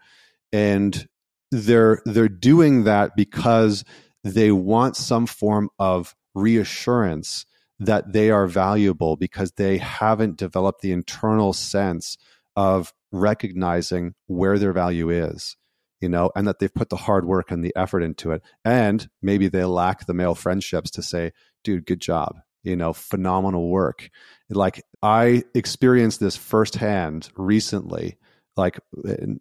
And 0.53 1.07
they're 1.51 2.01
they're 2.05 2.29
doing 2.29 2.85
that 2.85 3.17
because 3.17 3.83
they 4.23 4.51
want 4.51 4.95
some 4.95 5.25
form 5.27 5.69
of 5.77 6.15
reassurance 6.33 7.45
that 7.79 8.13
they 8.13 8.31
are 8.31 8.47
valuable 8.47 9.17
because 9.17 9.51
they 9.51 9.77
haven't 9.77 10.37
developed 10.37 10.81
the 10.81 10.93
internal 10.93 11.51
sense 11.51 12.17
of 12.55 12.93
recognizing 13.11 14.13
where 14.27 14.57
their 14.57 14.73
value 14.73 15.09
is 15.09 15.57
you 16.01 16.09
know, 16.09 16.29
and 16.35 16.47
that 16.47 16.59
they've 16.59 16.73
put 16.73 16.89
the 16.89 16.95
hard 16.95 17.25
work 17.25 17.49
and 17.49 17.63
the 17.63 17.73
effort 17.75 18.01
into 18.01 18.31
it. 18.31 18.43
And 18.63 19.07
maybe 19.21 19.47
they 19.47 19.63
lack 19.63 20.05
the 20.05 20.13
male 20.13 20.35
friendships 20.35 20.91
to 20.91 21.01
say, 21.01 21.31
dude, 21.65 21.85
good 21.85 21.99
job, 21.99 22.37
you 22.63 22.77
know, 22.77 22.93
phenomenal 22.93 23.69
work. 23.69 24.09
Like 24.49 24.85
I 25.01 25.43
experienced 25.53 26.21
this 26.21 26.37
firsthand 26.37 27.29
recently. 27.35 28.17
Like, 28.55 28.79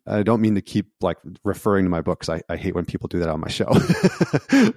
I 0.08 0.24
don't 0.24 0.40
mean 0.40 0.56
to 0.56 0.60
keep 0.60 0.86
like 1.00 1.18
referring 1.44 1.84
to 1.84 1.90
my 1.90 2.00
books. 2.00 2.28
I, 2.28 2.42
I 2.48 2.56
hate 2.56 2.74
when 2.74 2.84
people 2.84 3.06
do 3.06 3.20
that 3.20 3.28
on 3.28 3.38
my 3.38 3.48
show. 3.48 3.72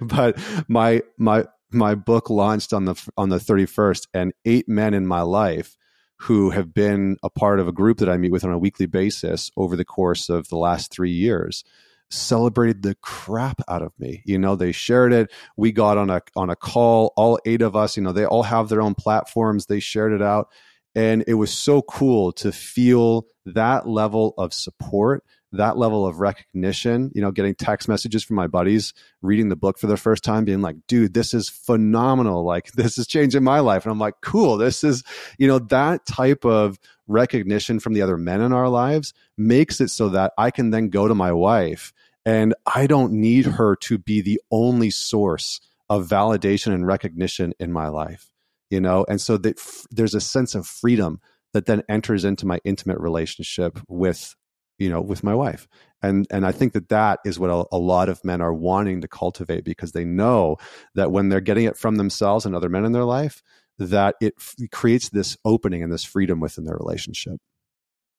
but 0.00 0.38
my 0.68 1.02
my 1.16 1.46
my 1.72 1.96
book 1.96 2.30
launched 2.30 2.72
on 2.72 2.84
the 2.84 3.10
on 3.16 3.30
the 3.30 3.38
31st, 3.38 4.06
and 4.14 4.32
eight 4.44 4.68
men 4.68 4.94
in 4.94 5.08
my 5.08 5.22
life 5.22 5.76
who 6.20 6.50
have 6.50 6.72
been 6.72 7.16
a 7.22 7.30
part 7.30 7.58
of 7.58 7.66
a 7.66 7.72
group 7.72 7.98
that 7.98 8.08
I 8.08 8.16
meet 8.16 8.32
with 8.32 8.44
on 8.44 8.52
a 8.52 8.58
weekly 8.58 8.86
basis 8.86 9.50
over 9.56 9.74
the 9.74 9.84
course 9.84 10.28
of 10.28 10.48
the 10.48 10.56
last 10.58 10.92
three 10.92 11.12
years 11.12 11.64
celebrated 12.10 12.82
the 12.82 12.94
crap 12.96 13.60
out 13.68 13.82
of 13.82 13.92
me. 13.98 14.22
You 14.24 14.38
know, 14.38 14.56
they 14.56 14.72
shared 14.72 15.12
it. 15.12 15.30
We 15.56 15.72
got 15.72 15.98
on 15.98 16.10
a 16.10 16.22
on 16.36 16.50
a 16.50 16.56
call, 16.56 17.12
all 17.16 17.38
eight 17.44 17.62
of 17.62 17.76
us, 17.76 17.96
you 17.96 18.02
know, 18.02 18.12
they 18.12 18.24
all 18.24 18.42
have 18.42 18.68
their 18.68 18.82
own 18.82 18.94
platforms. 18.94 19.66
They 19.66 19.80
shared 19.80 20.12
it 20.12 20.22
out. 20.22 20.48
And 20.94 21.22
it 21.26 21.34
was 21.34 21.52
so 21.52 21.82
cool 21.82 22.32
to 22.32 22.50
feel 22.50 23.26
that 23.46 23.86
level 23.86 24.34
of 24.38 24.52
support, 24.52 25.24
that 25.52 25.78
level 25.78 26.06
of 26.06 26.20
recognition, 26.20 27.10
you 27.14 27.22
know, 27.22 27.30
getting 27.30 27.54
text 27.54 27.88
messages 27.88 28.22
from 28.22 28.36
my 28.36 28.46
buddies, 28.46 28.92
reading 29.22 29.48
the 29.48 29.56
book 29.56 29.78
for 29.78 29.86
the 29.86 29.96
first 29.96 30.22
time, 30.22 30.44
being 30.44 30.60
like, 30.60 30.76
dude, 30.86 31.14
this 31.14 31.32
is 31.32 31.48
phenomenal. 31.48 32.44
Like, 32.44 32.72
this 32.72 32.98
is 32.98 33.06
changing 33.06 33.44
my 33.44 33.60
life. 33.60 33.84
And 33.84 33.92
I'm 33.92 33.98
like, 33.98 34.20
cool. 34.20 34.56
This 34.56 34.84
is, 34.84 35.02
you 35.38 35.48
know, 35.48 35.58
that 35.58 36.06
type 36.06 36.44
of 36.44 36.78
recognition 37.06 37.80
from 37.80 37.94
the 37.94 38.02
other 38.02 38.18
men 38.18 38.40
in 38.40 38.52
our 38.52 38.68
lives 38.68 39.14
makes 39.36 39.80
it 39.80 39.88
so 39.88 40.10
that 40.10 40.32
I 40.36 40.50
can 40.50 40.70
then 40.70 40.90
go 40.90 41.08
to 41.08 41.14
my 41.14 41.32
wife 41.32 41.92
and 42.26 42.54
I 42.66 42.86
don't 42.86 43.14
need 43.14 43.46
her 43.46 43.76
to 43.76 43.96
be 43.96 44.20
the 44.20 44.40
only 44.50 44.90
source 44.90 45.60
of 45.88 46.06
validation 46.06 46.74
and 46.74 46.86
recognition 46.86 47.54
in 47.58 47.72
my 47.72 47.88
life, 47.88 48.30
you 48.68 48.80
know? 48.80 49.06
And 49.08 49.18
so 49.18 49.38
that 49.38 49.58
f- 49.58 49.86
there's 49.90 50.14
a 50.14 50.20
sense 50.20 50.54
of 50.54 50.66
freedom 50.66 51.20
that 51.54 51.64
then 51.64 51.82
enters 51.88 52.26
into 52.26 52.46
my 52.46 52.60
intimate 52.64 52.98
relationship 52.98 53.78
with 53.88 54.36
you 54.78 54.88
know 54.88 55.00
with 55.00 55.22
my 55.22 55.34
wife. 55.34 55.68
And 56.00 56.28
and 56.30 56.46
i 56.46 56.52
think 56.52 56.74
that 56.74 56.90
that 56.90 57.18
is 57.24 57.40
what 57.40 57.50
a, 57.50 57.64
a, 57.72 57.78
lot 57.78 58.08
of 58.08 58.24
men 58.24 58.40
are 58.40 58.54
wanting 58.54 59.00
to 59.00 59.08
cultivate 59.08 59.64
because 59.64 59.90
they 59.90 60.04
know 60.04 60.56
that 60.94 61.10
when 61.10 61.28
they're 61.28 61.40
getting 61.40 61.64
it 61.64 61.76
from 61.76 61.96
themselves 61.96 62.46
and 62.46 62.54
other 62.54 62.68
men 62.68 62.84
in 62.84 62.92
their 62.92 63.04
life 63.04 63.42
that 63.78 64.16
it 64.20 64.34
f- 64.38 64.54
creates 64.70 65.08
this 65.08 65.36
opening 65.44 65.82
and 65.82 65.92
this 65.92 66.04
freedom 66.04 66.40
within 66.40 66.64
their 66.64 66.76
relationship. 66.76 67.40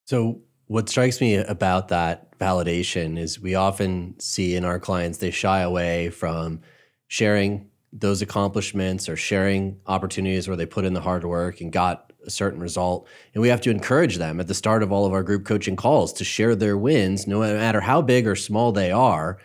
So 0.06 0.42
what 0.66 0.88
strikes 0.88 1.20
me 1.20 1.36
about 1.36 1.88
that 1.88 2.38
validation 2.38 3.18
is 3.18 3.40
we 3.40 3.54
often 3.54 4.18
see 4.18 4.54
in 4.54 4.64
our 4.64 4.78
clients 4.78 5.18
they 5.18 5.30
shy 5.30 5.60
away 5.60 6.10
from 6.10 6.60
sharing 7.08 7.70
those 7.92 8.22
accomplishments 8.22 9.08
or 9.08 9.16
sharing 9.16 9.80
opportunities 9.86 10.46
where 10.46 10.56
they 10.56 10.66
put 10.66 10.84
in 10.84 10.92
the 10.94 11.00
hard 11.00 11.24
work 11.24 11.60
and 11.60 11.72
got 11.72 12.09
a 12.26 12.30
certain 12.30 12.60
result. 12.60 13.06
And 13.34 13.42
we 13.42 13.48
have 13.48 13.60
to 13.62 13.70
encourage 13.70 14.16
them 14.16 14.40
at 14.40 14.48
the 14.48 14.54
start 14.54 14.82
of 14.82 14.92
all 14.92 15.06
of 15.06 15.12
our 15.12 15.22
group 15.22 15.44
coaching 15.44 15.76
calls 15.76 16.12
to 16.14 16.24
share 16.24 16.54
their 16.54 16.76
wins, 16.76 17.26
no 17.26 17.40
matter 17.40 17.80
how 17.80 18.02
big 18.02 18.26
or 18.26 18.36
small 18.36 18.72
they 18.72 18.90
are. 18.90 19.38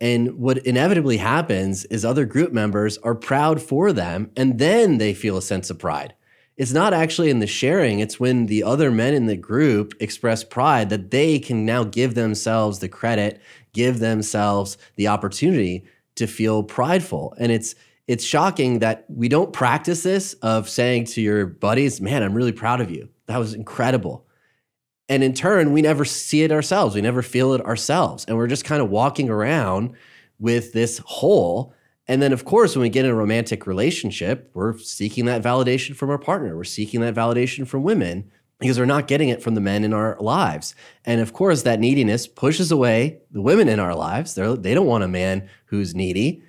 And 0.00 0.38
what 0.38 0.58
inevitably 0.58 1.16
happens 1.16 1.84
is 1.86 2.04
other 2.04 2.24
group 2.24 2.52
members 2.52 2.98
are 2.98 3.14
proud 3.14 3.60
for 3.60 3.92
them 3.92 4.30
and 4.36 4.58
then 4.58 4.98
they 4.98 5.12
feel 5.12 5.36
a 5.36 5.42
sense 5.42 5.70
of 5.70 5.78
pride 5.78 6.14
it's 6.58 6.72
not 6.72 6.92
actually 6.92 7.30
in 7.30 7.38
the 7.38 7.46
sharing, 7.46 8.00
it's 8.00 8.18
when 8.18 8.46
the 8.46 8.64
other 8.64 8.90
men 8.90 9.14
in 9.14 9.26
the 9.26 9.36
group 9.36 9.94
express 10.00 10.42
pride 10.42 10.90
that 10.90 11.12
they 11.12 11.38
can 11.38 11.64
now 11.64 11.84
give 11.84 12.16
themselves 12.16 12.80
the 12.80 12.88
credit, 12.88 13.40
give 13.72 14.00
themselves 14.00 14.76
the 14.96 15.06
opportunity 15.06 15.84
to 16.16 16.26
feel 16.26 16.64
prideful. 16.64 17.32
And 17.38 17.52
it's 17.52 17.76
it's 18.08 18.24
shocking 18.24 18.80
that 18.80 19.04
we 19.08 19.28
don't 19.28 19.52
practice 19.52 20.02
this 20.02 20.32
of 20.34 20.68
saying 20.68 21.04
to 21.04 21.20
your 21.20 21.46
buddies, 21.46 22.00
"Man, 22.00 22.22
I'm 22.22 22.34
really 22.34 22.52
proud 22.52 22.80
of 22.80 22.90
you. 22.90 23.08
That 23.26 23.38
was 23.38 23.54
incredible." 23.54 24.26
And 25.08 25.22
in 25.22 25.32
turn, 25.32 25.72
we 25.72 25.82
never 25.82 26.04
see 26.04 26.42
it 26.42 26.50
ourselves. 26.50 26.94
We 26.94 27.00
never 27.00 27.22
feel 27.22 27.54
it 27.54 27.64
ourselves. 27.64 28.24
And 28.26 28.36
we're 28.36 28.48
just 28.48 28.64
kind 28.64 28.82
of 28.82 28.90
walking 28.90 29.30
around 29.30 29.92
with 30.38 30.72
this 30.72 30.98
hole 30.98 31.72
and 32.08 32.22
then, 32.22 32.32
of 32.32 32.46
course, 32.46 32.74
when 32.74 32.82
we 32.82 32.88
get 32.88 33.04
in 33.04 33.10
a 33.10 33.14
romantic 33.14 33.66
relationship, 33.66 34.50
we're 34.54 34.78
seeking 34.78 35.26
that 35.26 35.42
validation 35.42 35.94
from 35.94 36.08
our 36.08 36.18
partner. 36.18 36.56
We're 36.56 36.64
seeking 36.64 37.02
that 37.02 37.14
validation 37.14 37.68
from 37.68 37.82
women 37.82 38.30
because 38.58 38.78
we're 38.78 38.86
not 38.86 39.06
getting 39.06 39.28
it 39.28 39.42
from 39.42 39.54
the 39.54 39.60
men 39.60 39.84
in 39.84 39.92
our 39.92 40.16
lives. 40.18 40.74
And 41.04 41.20
of 41.20 41.34
course, 41.34 41.62
that 41.62 41.78
neediness 41.78 42.26
pushes 42.26 42.72
away 42.72 43.18
the 43.30 43.42
women 43.42 43.68
in 43.68 43.78
our 43.78 43.94
lives. 43.94 44.34
They're, 44.34 44.56
they 44.56 44.72
don't 44.72 44.86
want 44.86 45.04
a 45.04 45.08
man 45.08 45.48
who's 45.66 45.94
needy. 45.94 46.42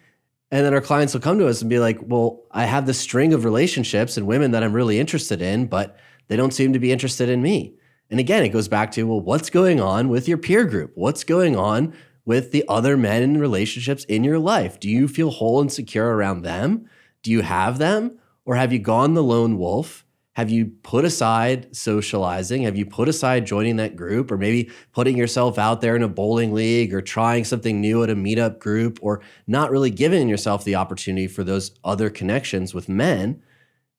And 0.52 0.66
then 0.66 0.74
our 0.74 0.82
clients 0.82 1.14
will 1.14 1.22
come 1.22 1.38
to 1.40 1.48
us 1.48 1.62
and 1.62 1.70
be 1.70 1.80
like, 1.80 2.00
well, 2.02 2.44
I 2.52 2.66
have 2.66 2.86
this 2.86 3.00
string 3.00 3.34
of 3.34 3.46
relationships 3.46 4.18
and 4.18 4.26
women 4.26 4.52
that 4.52 4.64
I'm 4.64 4.74
really 4.74 5.00
interested 5.00 5.42
in, 5.42 5.68
but 5.68 5.98
they 6.28 6.36
don't 6.36 6.54
seem 6.54 6.74
to 6.74 6.80
be 6.80 6.92
interested 6.92 7.30
in 7.30 7.42
me. 7.42 7.76
And 8.10 8.20
again, 8.20 8.44
it 8.44 8.50
goes 8.50 8.68
back 8.68 8.92
to, 8.94 9.04
well, 9.04 9.22
what's 9.22 9.52
going 9.52 9.80
on 9.80 10.10
with 10.10 10.28
your 10.28 10.40
peer 10.40 10.66
group? 10.66 10.92
What's 10.96 11.24
going 11.24 11.56
on 11.56 11.94
with 12.26 12.52
the 12.52 12.66
other 12.68 12.98
men 12.98 13.22
in 13.22 13.40
relationships 13.40 14.04
in 14.06 14.24
your 14.24 14.40
life? 14.40 14.80
Do 14.80 14.90
you 14.90 15.08
feel 15.08 15.30
whole 15.30 15.62
and 15.62 15.72
secure 15.72 16.16
around 16.16 16.42
them? 16.42 16.90
Do 17.22 17.32
you 17.32 17.42
have 17.42 17.78
them? 17.78 18.18
Or 18.46 18.56
have 18.56 18.74
you 18.74 18.80
gone 18.80 19.14
the 19.14 19.24
lone 19.24 19.60
wolf? 19.60 20.06
Have 20.40 20.50
you 20.50 20.68
put 20.84 21.04
aside 21.04 21.76
socializing? 21.76 22.62
Have 22.62 22.78
you 22.78 22.86
put 22.86 23.10
aside 23.10 23.46
joining 23.46 23.76
that 23.76 23.98
group 23.98 24.32
or 24.32 24.38
maybe 24.38 24.72
putting 24.94 25.18
yourself 25.18 25.60
out 25.60 25.82
there 25.82 25.98
in 25.98 26.02
a 26.02 26.08
bowling 26.08 26.54
league 26.54 26.94
or 26.94 27.02
trying 27.02 27.44
something 27.44 27.82
new 27.82 28.04
at 28.04 28.10
a 28.10 28.16
meetup 28.16 28.58
group 28.58 29.00
or 29.02 29.20
not 29.48 29.70
really 29.70 29.90
giving 29.90 30.30
yourself 30.30 30.64
the 30.64 30.76
opportunity 30.76 31.28
for 31.28 31.44
those 31.44 31.72
other 31.84 32.10
connections 32.10 32.74
with 32.74 32.88
men? 32.88 33.44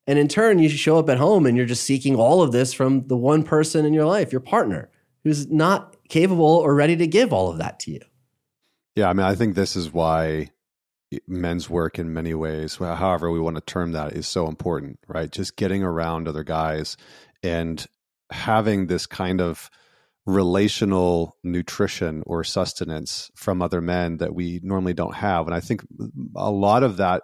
And 0.07 0.17
in 0.17 0.27
turn, 0.27 0.57
you 0.57 0.67
show 0.67 0.97
up 0.97 1.09
at 1.09 1.19
home 1.19 1.45
and 1.45 1.55
you're 1.55 1.67
just 1.67 1.83
seeking 1.83 2.15
all 2.15 2.41
of 2.41 2.51
this 2.51 2.73
from 2.73 3.05
the 3.05 3.15
one 3.15 3.43
person 3.43 3.85
in 3.85 3.93
your 3.93 4.07
life, 4.07 4.31
your 4.31 4.41
partner, 4.41 4.89
who's 5.23 5.47
not 5.47 5.95
capable 6.09 6.43
or 6.43 6.73
ready 6.73 6.95
to 6.95 7.05
give 7.05 7.31
all 7.31 7.51
of 7.51 7.59
that 7.59 7.79
to 7.81 7.91
you. 7.91 8.01
Yeah, 8.95 9.11
I 9.11 9.13
mean, 9.13 9.27
I 9.27 9.35
think 9.35 9.53
this 9.53 9.75
is 9.75 9.93
why 9.93 10.49
men's 11.27 11.69
work 11.69 11.99
in 11.99 12.13
many 12.13 12.33
ways, 12.33 12.75
however 12.75 13.29
we 13.31 13.39
want 13.39 13.55
to 13.55 13.61
term 13.61 13.91
that, 13.91 14.13
is 14.13 14.27
so 14.27 14.47
important, 14.47 14.99
right? 15.07 15.31
Just 15.31 15.55
getting 15.55 15.83
around 15.83 16.27
other 16.27 16.43
guys 16.43 16.97
and 17.43 17.85
having 18.31 18.87
this 18.87 19.05
kind 19.05 19.41
of 19.41 19.69
relational 20.25 21.35
nutrition 21.43 22.23
or 22.25 22.43
sustenance 22.43 23.31
from 23.35 23.61
other 23.61 23.81
men 23.81 24.17
that 24.17 24.33
we 24.33 24.59
normally 24.63 24.93
don't 24.93 25.15
have. 25.15 25.47
And 25.47 25.55
I 25.55 25.59
think 25.59 25.83
a 26.35 26.51
lot 26.51 26.83
of 26.83 26.97
that, 26.97 27.23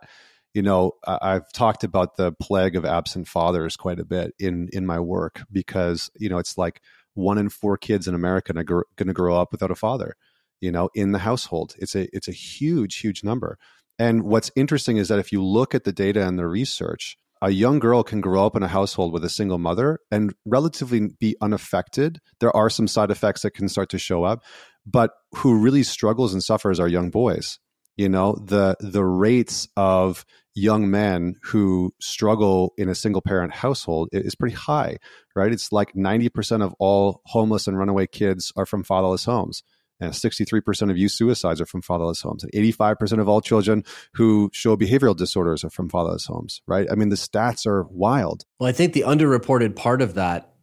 you 0.53 0.63
know, 0.63 0.93
I've 1.05 1.51
talked 1.53 1.83
about 1.83 2.17
the 2.17 2.33
plague 2.33 2.75
of 2.75 2.85
absent 2.85 3.27
fathers 3.27 3.77
quite 3.77 3.99
a 3.99 4.05
bit 4.05 4.33
in 4.39 4.69
in 4.73 4.85
my 4.85 4.99
work 4.99 5.43
because, 5.51 6.09
you 6.17 6.27
know, 6.27 6.39
it's 6.39 6.57
like 6.57 6.81
one 7.13 7.38
in 7.38 7.49
four 7.49 7.77
kids 7.77 8.07
in 8.07 8.15
America 8.15 8.51
are 8.55 8.63
going 8.63 9.07
to 9.07 9.13
grow 9.13 9.39
up 9.39 9.51
without 9.51 9.71
a 9.71 9.75
father 9.75 10.15
you 10.61 10.71
know 10.71 10.89
in 10.93 11.11
the 11.11 11.19
household 11.19 11.75
it's 11.77 11.95
a 11.95 12.07
it's 12.15 12.27
a 12.27 12.33
huge 12.33 12.97
huge 12.97 13.23
number 13.23 13.57
and 13.99 14.23
what's 14.23 14.51
interesting 14.55 14.97
is 14.97 15.07
that 15.07 15.19
if 15.19 15.31
you 15.31 15.43
look 15.43 15.73
at 15.73 15.83
the 15.83 15.91
data 15.91 16.25
and 16.25 16.37
the 16.37 16.47
research 16.47 17.17
a 17.41 17.51
young 17.51 17.79
girl 17.79 18.03
can 18.03 18.19
grow 18.19 18.45
up 18.45 18.55
in 18.55 18.63
a 18.63 18.67
household 18.67 19.13
with 19.13 19.23
a 19.23 19.29
single 19.29 19.59
mother 19.59 19.99
and 20.09 20.33
relatively 20.45 21.09
be 21.19 21.35
unaffected. 21.39 22.19
There 22.39 22.55
are 22.55 22.67
some 22.67 22.87
side 22.87 23.11
effects 23.11 23.43
that 23.43 23.51
can 23.51 23.69
start 23.69 23.89
to 23.89 23.99
show 23.99 24.23
up 24.23 24.43
but 24.89 25.11
who 25.35 25.59
really 25.59 25.83
struggles 25.83 26.33
and 26.33 26.41
suffers 26.41 26.79
are 26.79 26.87
young 26.87 27.09
boys. 27.09 27.59
You 27.97 28.09
know 28.09 28.37
the 28.43 28.75
the 28.79 29.03
rates 29.03 29.67
of 29.75 30.25
young 30.55 30.89
men 30.89 31.35
who 31.43 31.93
struggle 32.01 32.73
in 32.77 32.89
a 32.89 32.95
single 32.95 33.21
parent 33.21 33.53
household 33.53 34.09
is 34.11 34.35
pretty 34.35 34.55
high 34.55 34.97
right? 35.35 35.53
It's 35.53 35.71
like 35.71 35.93
90% 35.93 36.63
of 36.63 36.73
all 36.79 37.21
homeless 37.25 37.67
and 37.67 37.77
runaway 37.77 38.07
kids 38.07 38.51
are 38.55 38.65
from 38.65 38.83
fatherless 38.83 39.25
homes 39.25 39.61
and 39.99 40.13
63% 40.13 40.91
of 40.91 40.97
youth 40.97 41.11
suicides 41.11 41.59
are 41.61 41.65
from 41.65 41.81
fatherless 41.81 42.21
homes. 42.21 42.43
And 42.43 42.51
85% 42.53 43.19
of 43.19 43.27
all 43.27 43.41
children 43.41 43.83
who 44.13 44.49
show 44.53 44.77
behavioral 44.77 45.15
disorders 45.15 45.63
are 45.63 45.69
from 45.69 45.89
fatherless 45.89 46.25
homes, 46.25 46.61
right? 46.67 46.87
I 46.91 46.95
mean, 46.95 47.09
the 47.09 47.15
stats 47.15 47.65
are 47.65 47.83
wild. 47.89 48.45
Well, 48.59 48.69
I 48.69 48.73
think 48.73 48.93
the 48.93 49.01
underreported 49.01 49.75
part 49.75 50.01
of 50.01 50.13
that 50.15 50.53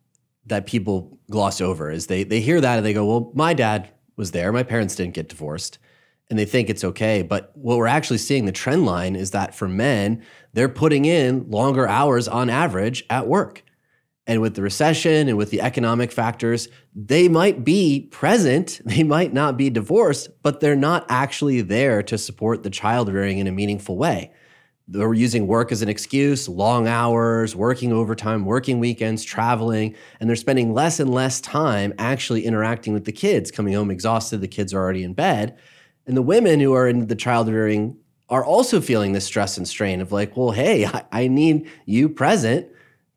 that 0.46 0.66
people 0.66 1.18
gloss 1.30 1.60
over 1.60 1.90
is 1.90 2.06
they 2.06 2.22
they 2.22 2.40
hear 2.40 2.60
that 2.60 2.76
and 2.76 2.86
they 2.86 2.92
go, 2.92 3.06
"Well, 3.06 3.32
my 3.34 3.54
dad 3.54 3.88
was 4.16 4.32
there. 4.32 4.52
My 4.52 4.62
parents 4.62 4.94
didn't 4.94 5.14
get 5.14 5.28
divorced." 5.28 5.78
And 6.30 6.38
they 6.38 6.44
think 6.46 6.70
it's 6.70 6.84
okay, 6.84 7.22
but 7.22 7.52
what 7.54 7.76
we're 7.76 7.86
actually 7.86 8.18
seeing 8.18 8.46
the 8.46 8.52
trend 8.52 8.86
line 8.86 9.14
is 9.14 9.32
that 9.32 9.54
for 9.54 9.68
men, 9.68 10.22
they're 10.54 10.70
putting 10.70 11.04
in 11.04 11.50
longer 11.50 11.86
hours 11.86 12.28
on 12.28 12.48
average 12.48 13.04
at 13.10 13.26
work. 13.26 13.62
And 14.26 14.40
with 14.40 14.54
the 14.54 14.62
recession 14.62 15.28
and 15.28 15.36
with 15.36 15.50
the 15.50 15.60
economic 15.60 16.10
factors, 16.10 16.68
they 16.94 17.28
might 17.28 17.62
be 17.62 18.08
present, 18.10 18.80
they 18.84 19.02
might 19.02 19.32
not 19.32 19.56
be 19.56 19.70
divorced, 19.70 20.30
but 20.42 20.60
they're 20.60 20.76
not 20.76 21.06
actually 21.08 21.60
there 21.60 22.02
to 22.04 22.16
support 22.16 22.62
the 22.62 22.70
child 22.70 23.12
rearing 23.12 23.38
in 23.38 23.46
a 23.46 23.52
meaningful 23.52 23.96
way. 23.96 24.32
They're 24.86 25.14
using 25.14 25.46
work 25.46 25.72
as 25.72 25.80
an 25.80 25.88
excuse, 25.88 26.46
long 26.46 26.86
hours, 26.86 27.56
working 27.56 27.90
overtime, 27.90 28.44
working 28.44 28.78
weekends, 28.80 29.24
traveling, 29.24 29.96
and 30.20 30.28
they're 30.28 30.36
spending 30.36 30.74
less 30.74 31.00
and 31.00 31.08
less 31.12 31.40
time 31.40 31.94
actually 31.98 32.44
interacting 32.44 32.92
with 32.92 33.06
the 33.06 33.12
kids, 33.12 33.50
coming 33.50 33.72
home 33.72 33.90
exhausted, 33.90 34.42
the 34.42 34.48
kids 34.48 34.74
are 34.74 34.78
already 34.80 35.02
in 35.02 35.14
bed. 35.14 35.56
And 36.06 36.14
the 36.14 36.22
women 36.22 36.60
who 36.60 36.74
are 36.74 36.86
in 36.86 37.06
the 37.06 37.14
child 37.14 37.48
rearing 37.48 37.96
are 38.28 38.44
also 38.44 38.80
feeling 38.80 39.12
this 39.12 39.24
stress 39.24 39.56
and 39.56 39.66
strain 39.66 40.02
of 40.02 40.12
like, 40.12 40.36
well, 40.36 40.50
hey, 40.50 40.84
I, 40.86 41.04
I 41.12 41.28
need 41.28 41.66
you 41.86 42.10
present 42.10 42.68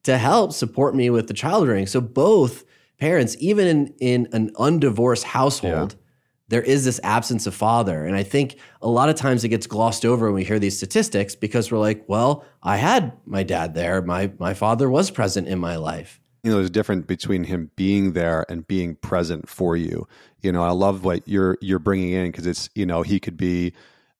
to 0.08 0.18
help 0.18 0.54
support 0.54 0.96
me 0.96 1.10
with 1.10 1.28
the 1.28 1.34
child 1.34 1.68
rearing. 1.68 1.86
So 1.86 2.00
both 2.00 2.64
parents, 2.98 3.36
even 3.42 3.68
in, 3.68 3.94
in 4.00 4.28
an 4.32 4.52
undivorced 4.56 5.24
household, 5.24 5.92
yeah. 5.92 6.04
there 6.48 6.62
is 6.62 6.86
this 6.86 7.02
absence 7.04 7.46
of 7.46 7.54
father. 7.54 8.06
And 8.06 8.16
I 8.16 8.24
think 8.24 8.56
a 8.82 8.88
lot 8.88 9.10
of 9.10 9.16
times 9.16 9.44
it 9.44 9.50
gets 9.50 9.68
glossed 9.68 10.06
over 10.06 10.28
when 10.28 10.36
we 10.36 10.46
hear 10.46 10.60
these 10.60 10.78
statistics 10.78 11.36
because 11.36 11.70
we're 11.70 11.80
like, 11.80 12.06
well, 12.08 12.46
I 12.64 12.78
had 12.78 13.18
my 13.26 13.44
dad 13.44 13.74
there. 13.74 14.02
My 14.02 14.32
my 14.40 14.54
father 14.54 14.90
was 14.90 15.12
present 15.12 15.50
in 15.50 15.60
my 15.60 15.76
life. 15.76 16.22
you 16.42 16.52
know, 16.52 16.58
there's 16.58 16.70
a 16.70 16.72
difference 16.72 17.06
between 17.06 17.44
him 17.44 17.70
being 17.76 18.14
there 18.14 18.46
and 18.48 18.66
being 18.66 18.96
present 18.96 19.50
for 19.50 19.76
you. 19.76 20.08
You 20.42 20.54
know, 20.54 20.64
I 20.64 20.72
love 20.72 21.04
what 21.04 21.28
you're 21.28 21.58
you're 21.60 21.80
bringing 21.80 22.14
in 22.14 22.32
because 22.32 22.48
it's 22.48 22.70
you 22.76 22.86
know 22.86 23.02
he 23.02 23.20
could 23.20 23.36
be 23.36 23.74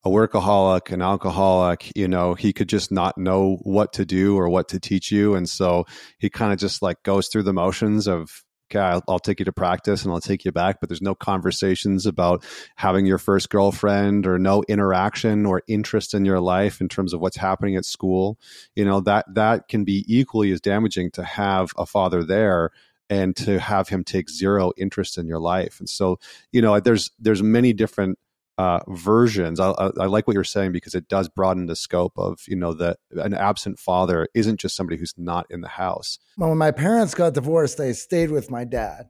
a 0.04 0.10
workaholic, 0.10 0.92
an 0.92 1.02
alcoholic. 1.02 1.92
You 1.96 2.08
know, 2.08 2.34
he 2.34 2.54
could 2.54 2.70
just 2.70 2.92
not 2.92 3.18
know 3.18 3.58
what 3.64 3.94
to 3.94 4.06
do 4.06 4.38
or 4.38 4.50
what 4.50 4.70
to 4.70 4.80
teach 4.80 5.12
you, 5.12 5.36
and 5.36 5.48
so 5.48 5.86
he 6.20 6.30
kind 6.30 6.54
of 6.54 6.60
just 6.60 6.82
like 6.82 7.04
goes 7.04 7.28
through 7.28 7.44
the 7.44 7.54
motions 7.54 8.08
of 8.08 8.44
okay, 8.70 8.80
I'll, 8.80 9.04
I'll, 9.08 9.20
take 9.20 9.40
you 9.40 9.46
to 9.46 9.54
practice 9.54 10.04
and 10.04 10.12
I'll 10.12 10.20
take 10.20 10.44
you 10.44 10.52
back, 10.52 10.80
but 10.80 10.90
there's 10.90 11.02
no 11.02 11.16
conversations 11.16 12.06
about 12.06 12.44
having 12.76 13.06
your 13.06 13.18
first 13.18 13.50
girlfriend 13.50 14.28
or 14.28 14.38
no 14.38 14.64
interaction 14.68 15.46
or 15.46 15.64
interest 15.68 16.14
in 16.14 16.26
your 16.26 16.40
life 16.40 16.82
in 16.82 16.90
terms 16.90 17.14
of 17.14 17.22
what's 17.22 17.38
happening 17.38 17.76
at 17.76 17.86
school. 17.86 18.38
You 18.76 18.86
know, 18.86 19.00
that 19.02 19.26
that 19.34 19.68
can 19.68 19.84
be 19.84 20.04
equally 20.08 20.52
as 20.52 20.62
damaging 20.62 21.12
to 21.12 21.24
have 21.24 21.72
a 21.78 21.86
father 21.86 22.24
there 22.24 22.72
and 23.10 23.36
to 23.38 23.60
have 23.60 23.88
him 23.88 24.04
take 24.04 24.30
zero 24.30 24.74
interest 24.78 25.18
in 25.18 25.28
your 25.28 25.40
life. 25.40 25.80
And 25.80 25.88
so, 25.88 26.20
you 26.52 26.62
know, 26.62 26.80
there's 26.80 27.12
there's 27.20 27.42
many 27.42 27.72
different 27.72 28.20
uh, 28.58 28.80
versions. 28.88 29.60
I, 29.60 29.70
I, 29.72 29.92
I, 30.00 30.06
like 30.06 30.28
what 30.28 30.34
you're 30.34 30.44
saying 30.44 30.72
because 30.72 30.96
it 30.96 31.08
does 31.08 31.30
broaden 31.30 31.68
the 31.68 31.76
scope 31.76 32.14
of 32.18 32.40
you 32.48 32.56
know 32.56 32.74
that 32.74 32.98
an 33.12 33.34
absent 33.34 33.80
father 33.80 34.28
isn't 34.34 34.60
just 34.60 34.76
somebody 34.76 34.98
who's 34.98 35.14
not 35.18 35.46
in 35.50 35.62
the 35.62 35.68
house. 35.68 36.18
Well, 36.38 36.50
when 36.50 36.58
my 36.58 36.72
parents 36.72 37.14
got 37.14 37.34
divorced, 37.34 37.80
I 37.80 37.92
stayed 37.92 38.32
with 38.32 38.50
my 38.50 38.64
dad. 38.64 39.10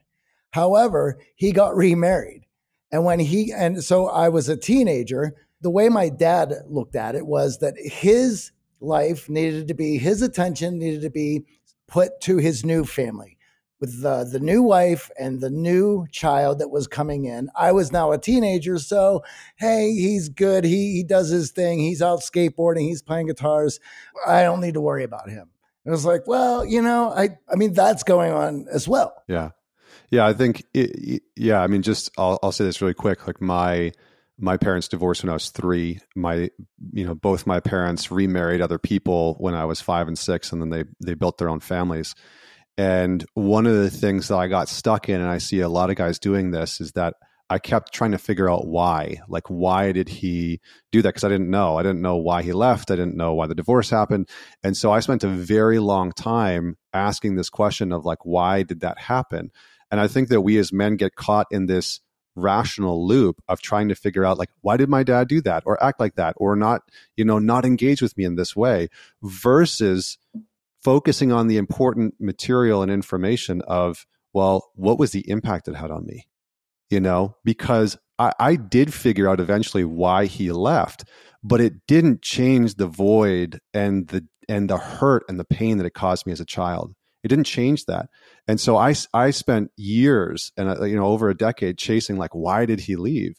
However, 0.52 1.20
he 1.36 1.52
got 1.52 1.76
remarried, 1.76 2.46
and 2.92 3.06
when 3.06 3.20
he 3.20 3.54
and 3.54 3.84
so 3.84 4.08
I 4.08 4.30
was 4.30 4.50
a 4.50 4.58
teenager. 4.58 5.36
The 5.60 5.72
way 5.72 5.90
my 5.90 6.10
dad 6.10 6.54
looked 6.68 6.96
at 6.96 7.16
it 7.16 7.26
was 7.26 7.58
that 7.60 7.74
his 7.80 8.52
life 8.80 9.28
needed 9.28 9.68
to 9.70 9.74
be 9.74 9.98
his 9.98 10.22
attention 10.22 10.78
needed 10.78 11.02
to 11.02 11.10
be 11.10 11.46
put 11.88 12.22
to 12.22 12.38
his 12.38 12.64
new 12.64 12.86
family 12.86 13.37
with 13.80 14.02
the, 14.02 14.24
the 14.24 14.40
new 14.40 14.64
wife 14.64 15.10
and 15.20 15.40
the 15.40 15.50
new 15.50 16.08
child 16.12 16.60
that 16.60 16.70
was 16.70 16.88
coming 16.88 17.26
in. 17.26 17.50
I 17.56 17.72
was 17.72 17.92
now 17.92 18.12
a 18.12 18.18
teenager, 18.18 18.80
so 18.80 19.24
hey, 19.58 19.94
he's 19.94 20.30
good. 20.30 20.64
He 20.64 20.94
he 20.94 21.04
does 21.04 21.30
his 21.30 21.52
thing. 21.52 21.80
He's 21.80 22.02
out 22.02 22.20
skateboarding. 22.20 22.88
He's 22.88 23.02
playing 23.02 23.28
guitars. 23.28 23.80
I 24.26 24.44
don't 24.44 24.62
need 24.62 24.74
to 24.76 24.82
worry 24.82 25.04
about 25.04 25.30
him. 25.30 25.50
And 25.86 25.92
it 25.92 25.92
was 25.92 26.06
like, 26.06 26.28
well, 26.28 26.66
you 26.66 26.82
know, 26.82 27.12
I 27.12 27.38
I 27.52 27.56
mean 27.56 27.74
that's 27.74 28.04
going 28.04 28.32
on 28.32 28.68
as 28.72 28.88
well. 28.88 29.14
Yeah, 29.28 29.52
yeah. 30.10 30.26
I 30.26 30.34
think 30.34 30.64
it, 30.74 31.24
yeah. 31.36 31.62
I 31.62 31.68
mean, 31.68 31.82
just 31.82 32.12
I'll 32.18 32.40
I'll 32.42 32.52
say 32.52 32.66
this 32.66 32.82
really 32.82 32.94
quick. 32.94 33.28
Like 33.28 33.42
my 33.42 33.92
my 34.40 34.58
parents 34.58 34.88
divorced 34.88 35.24
when 35.24 35.30
I 35.30 35.34
was 35.34 35.50
three. 35.50 36.00
My, 36.16 36.50
you 36.94 37.06
know, 37.06 37.16
both 37.16 37.48
my 37.48 37.60
parents 37.60 38.12
remarried 38.12 38.62
other 38.62 38.78
people 38.78 39.36
when 39.40 39.56
I 39.56 39.66
was 39.66 39.82
five 39.82 40.08
and 40.08 40.18
six, 40.18 40.52
and 40.52 40.62
then 40.62 40.70
they 40.70 40.84
they 41.04 41.14
built 41.16 41.38
their 41.38 41.50
own 41.50 41.60
families. 41.60 42.16
And 42.78 43.26
one 43.34 43.66
of 43.66 43.76
the 43.76 43.90
things 43.90 44.28
that 44.28 44.38
I 44.38 44.48
got 44.48 44.70
stuck 44.70 45.10
in, 45.10 45.20
and 45.20 45.30
I 45.30 45.40
see 45.40 45.62
a 45.62 45.70
lot 45.70 45.90
of 45.90 45.96
guys 45.96 46.20
doing 46.20 46.52
this, 46.52 46.80
is 46.80 46.92
that 46.92 47.16
I 47.50 47.60
kept 47.60 47.94
trying 47.94 48.12
to 48.12 48.18
figure 48.18 48.50
out 48.50 48.68
why. 48.68 49.22
Like, 49.28 49.48
why 49.50 49.94
did 49.94 50.10
he 50.10 50.60
do 50.92 51.02
that? 51.02 51.10
Because 51.10 51.24
I 51.24 51.30
didn't 51.30 51.50
know. 51.50 51.78
I 51.78 51.84
didn't 51.84 52.02
know 52.02 52.18
why 52.18 52.44
he 52.44 52.52
left. 52.52 52.92
I 52.92 52.96
didn't 52.96 53.16
know 53.16 53.34
why 53.34 53.48
the 53.48 53.56
divorce 53.56 53.90
happened. 53.90 54.30
And 54.64 54.76
so 54.76 54.92
I 54.92 55.00
spent 55.00 55.24
a 55.24 55.30
very 55.30 55.80
long 55.80 56.12
time 56.12 56.78
asking 56.94 57.36
this 57.36 57.50
question 57.50 57.92
of, 57.92 58.06
like, 58.06 58.26
why 58.26 58.64
did 58.64 58.82
that 58.82 59.00
happen? 59.00 59.52
And 59.90 60.02
I 60.02 60.08
think 60.08 60.28
that 60.28 60.42
we 60.42 60.58
as 60.58 60.74
men 60.74 60.98
get 60.98 61.16
caught 61.16 61.48
in 61.50 61.68
this 61.68 62.02
rational 62.36 63.08
loop 63.08 63.42
of 63.48 63.62
trying 63.62 63.90
to 63.90 63.96
figure 63.96 64.24
out 64.24 64.38
like 64.38 64.52
why 64.62 64.78
did 64.78 64.88
my 64.88 65.02
dad 65.02 65.28
do 65.28 65.42
that 65.42 65.64
or 65.66 65.84
act 65.84 66.00
like 66.00 66.14
that 66.14 66.36
or 66.38 66.56
not 66.56 66.84
you 67.16 67.26
know 67.26 67.40
not 67.40 67.66
engage 67.66 68.00
with 68.00 68.16
me 68.16 68.24
in 68.24 68.36
this 68.36 68.56
way 68.56 68.88
versus 69.24 70.20
focusing 70.84 71.32
on 71.32 71.48
the 71.48 71.58
important 71.58 72.16
material 72.20 72.82
and 72.82 72.92
information 72.92 73.62
of, 73.68 74.06
well, 74.34 74.70
what 74.76 75.00
was 75.00 75.12
the 75.12 75.30
impact 75.30 75.68
it 75.68 75.76
had 75.76 75.92
on 75.92 76.06
me? 76.06 76.28
You 76.90 77.00
know, 77.00 77.36
because 77.44 77.98
I, 78.20 78.32
I 78.40 78.56
did 78.56 78.94
figure 78.94 79.30
out 79.30 79.40
eventually 79.40 79.84
why 79.84 80.26
he 80.26 80.52
left, 80.52 81.06
but 81.44 81.62
it 81.62 81.86
didn't 81.88 82.22
change 82.22 82.76
the 82.76 82.88
void 82.88 83.60
and 83.74 84.08
the 84.08 84.26
and 84.50 84.70
the 84.70 84.78
hurt 84.78 85.24
and 85.28 85.38
the 85.38 85.46
pain 85.46 85.78
that 85.78 85.86
it 85.86 85.94
caused 85.94 86.26
me 86.26 86.32
as 86.32 86.40
a 86.40 86.46
child. 86.46 86.94
It 87.24 87.28
didn't 87.28 87.46
change 87.46 87.86
that. 87.86 88.10
And 88.48 88.60
so 88.60 88.78
I, 88.78 88.96
I 89.14 89.32
spent 89.32 89.72
years 89.76 90.52
and 90.56 90.70
uh, 90.70 90.84
you 90.86 90.96
know 90.96 91.08
over 91.08 91.30
a 91.30 91.36
decade 91.38 91.78
chasing 91.78 92.18
like 92.18 92.34
why 92.34 92.66
did 92.66 92.80
he 92.80 92.96
leave? 92.96 93.36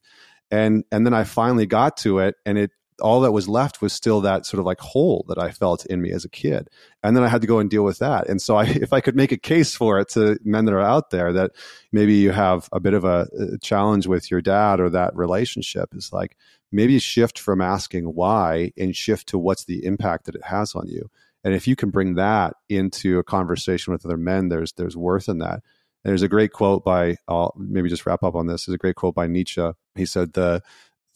And 0.50 0.84
and 0.92 1.06
then 1.06 1.14
I 1.14 1.24
finally 1.24 1.66
got 1.66 1.96
to 1.98 2.18
it 2.18 2.34
and 2.44 2.58
it 2.58 2.70
all 3.00 3.20
that 3.20 3.32
was 3.32 3.48
left 3.48 3.80
was 3.80 3.92
still 3.92 4.20
that 4.20 4.46
sort 4.46 4.58
of 4.58 4.66
like 4.66 4.80
hole 4.80 5.24
that 5.28 5.38
I 5.38 5.50
felt 5.50 5.86
in 5.86 6.02
me 6.02 6.10
as 6.10 6.24
a 6.24 6.28
kid. 6.28 6.68
And 7.02 7.16
then 7.16 7.22
I 7.22 7.28
had 7.28 7.40
to 7.42 7.46
go 7.46 7.58
and 7.58 7.70
deal 7.70 7.84
with 7.84 7.98
that. 7.98 8.28
And 8.28 8.40
so 8.40 8.56
I, 8.56 8.64
if 8.66 8.92
I 8.92 9.00
could 9.00 9.16
make 9.16 9.32
a 9.32 9.36
case 9.36 9.74
for 9.74 9.98
it 9.98 10.08
to 10.10 10.38
men 10.44 10.64
that 10.64 10.74
are 10.74 10.80
out 10.80 11.10
there 11.10 11.32
that 11.32 11.52
maybe 11.92 12.14
you 12.14 12.32
have 12.32 12.68
a 12.72 12.80
bit 12.80 12.94
of 12.94 13.04
a, 13.04 13.26
challenge 13.62 14.06
with 14.06 14.30
your 14.30 14.40
dad 14.40 14.80
or 14.80 14.90
that 14.90 15.14
relationship 15.16 15.94
is 15.94 16.12
like 16.12 16.36
maybe 16.70 16.98
shift 16.98 17.38
from 17.38 17.60
asking 17.60 18.04
why 18.04 18.72
and 18.76 18.94
shift 18.94 19.28
to 19.28 19.38
what's 19.38 19.64
the 19.64 19.84
impact 19.84 20.26
that 20.26 20.34
it 20.34 20.44
has 20.44 20.74
on 20.74 20.86
you. 20.86 21.10
And 21.44 21.54
if 21.54 21.66
you 21.66 21.76
can 21.76 21.90
bring 21.90 22.14
that 22.14 22.54
into 22.68 23.18
a 23.18 23.24
conversation 23.24 23.92
with 23.92 24.04
other 24.04 24.16
men, 24.16 24.48
there's, 24.48 24.72
there's 24.72 24.96
worth 24.96 25.28
in 25.28 25.38
that. 25.38 25.62
And 26.04 26.12
there's 26.12 26.22
a 26.22 26.28
great 26.28 26.52
quote 26.52 26.84
by, 26.84 27.16
I'll 27.26 27.54
maybe 27.56 27.88
just 27.88 28.06
wrap 28.06 28.22
up 28.22 28.34
on 28.34 28.46
this. 28.46 28.66
There's 28.66 28.74
a 28.74 28.78
great 28.78 28.96
quote 28.96 29.14
by 29.14 29.26
Nietzsche. 29.26 29.70
He 29.94 30.06
said, 30.06 30.32
the, 30.34 30.62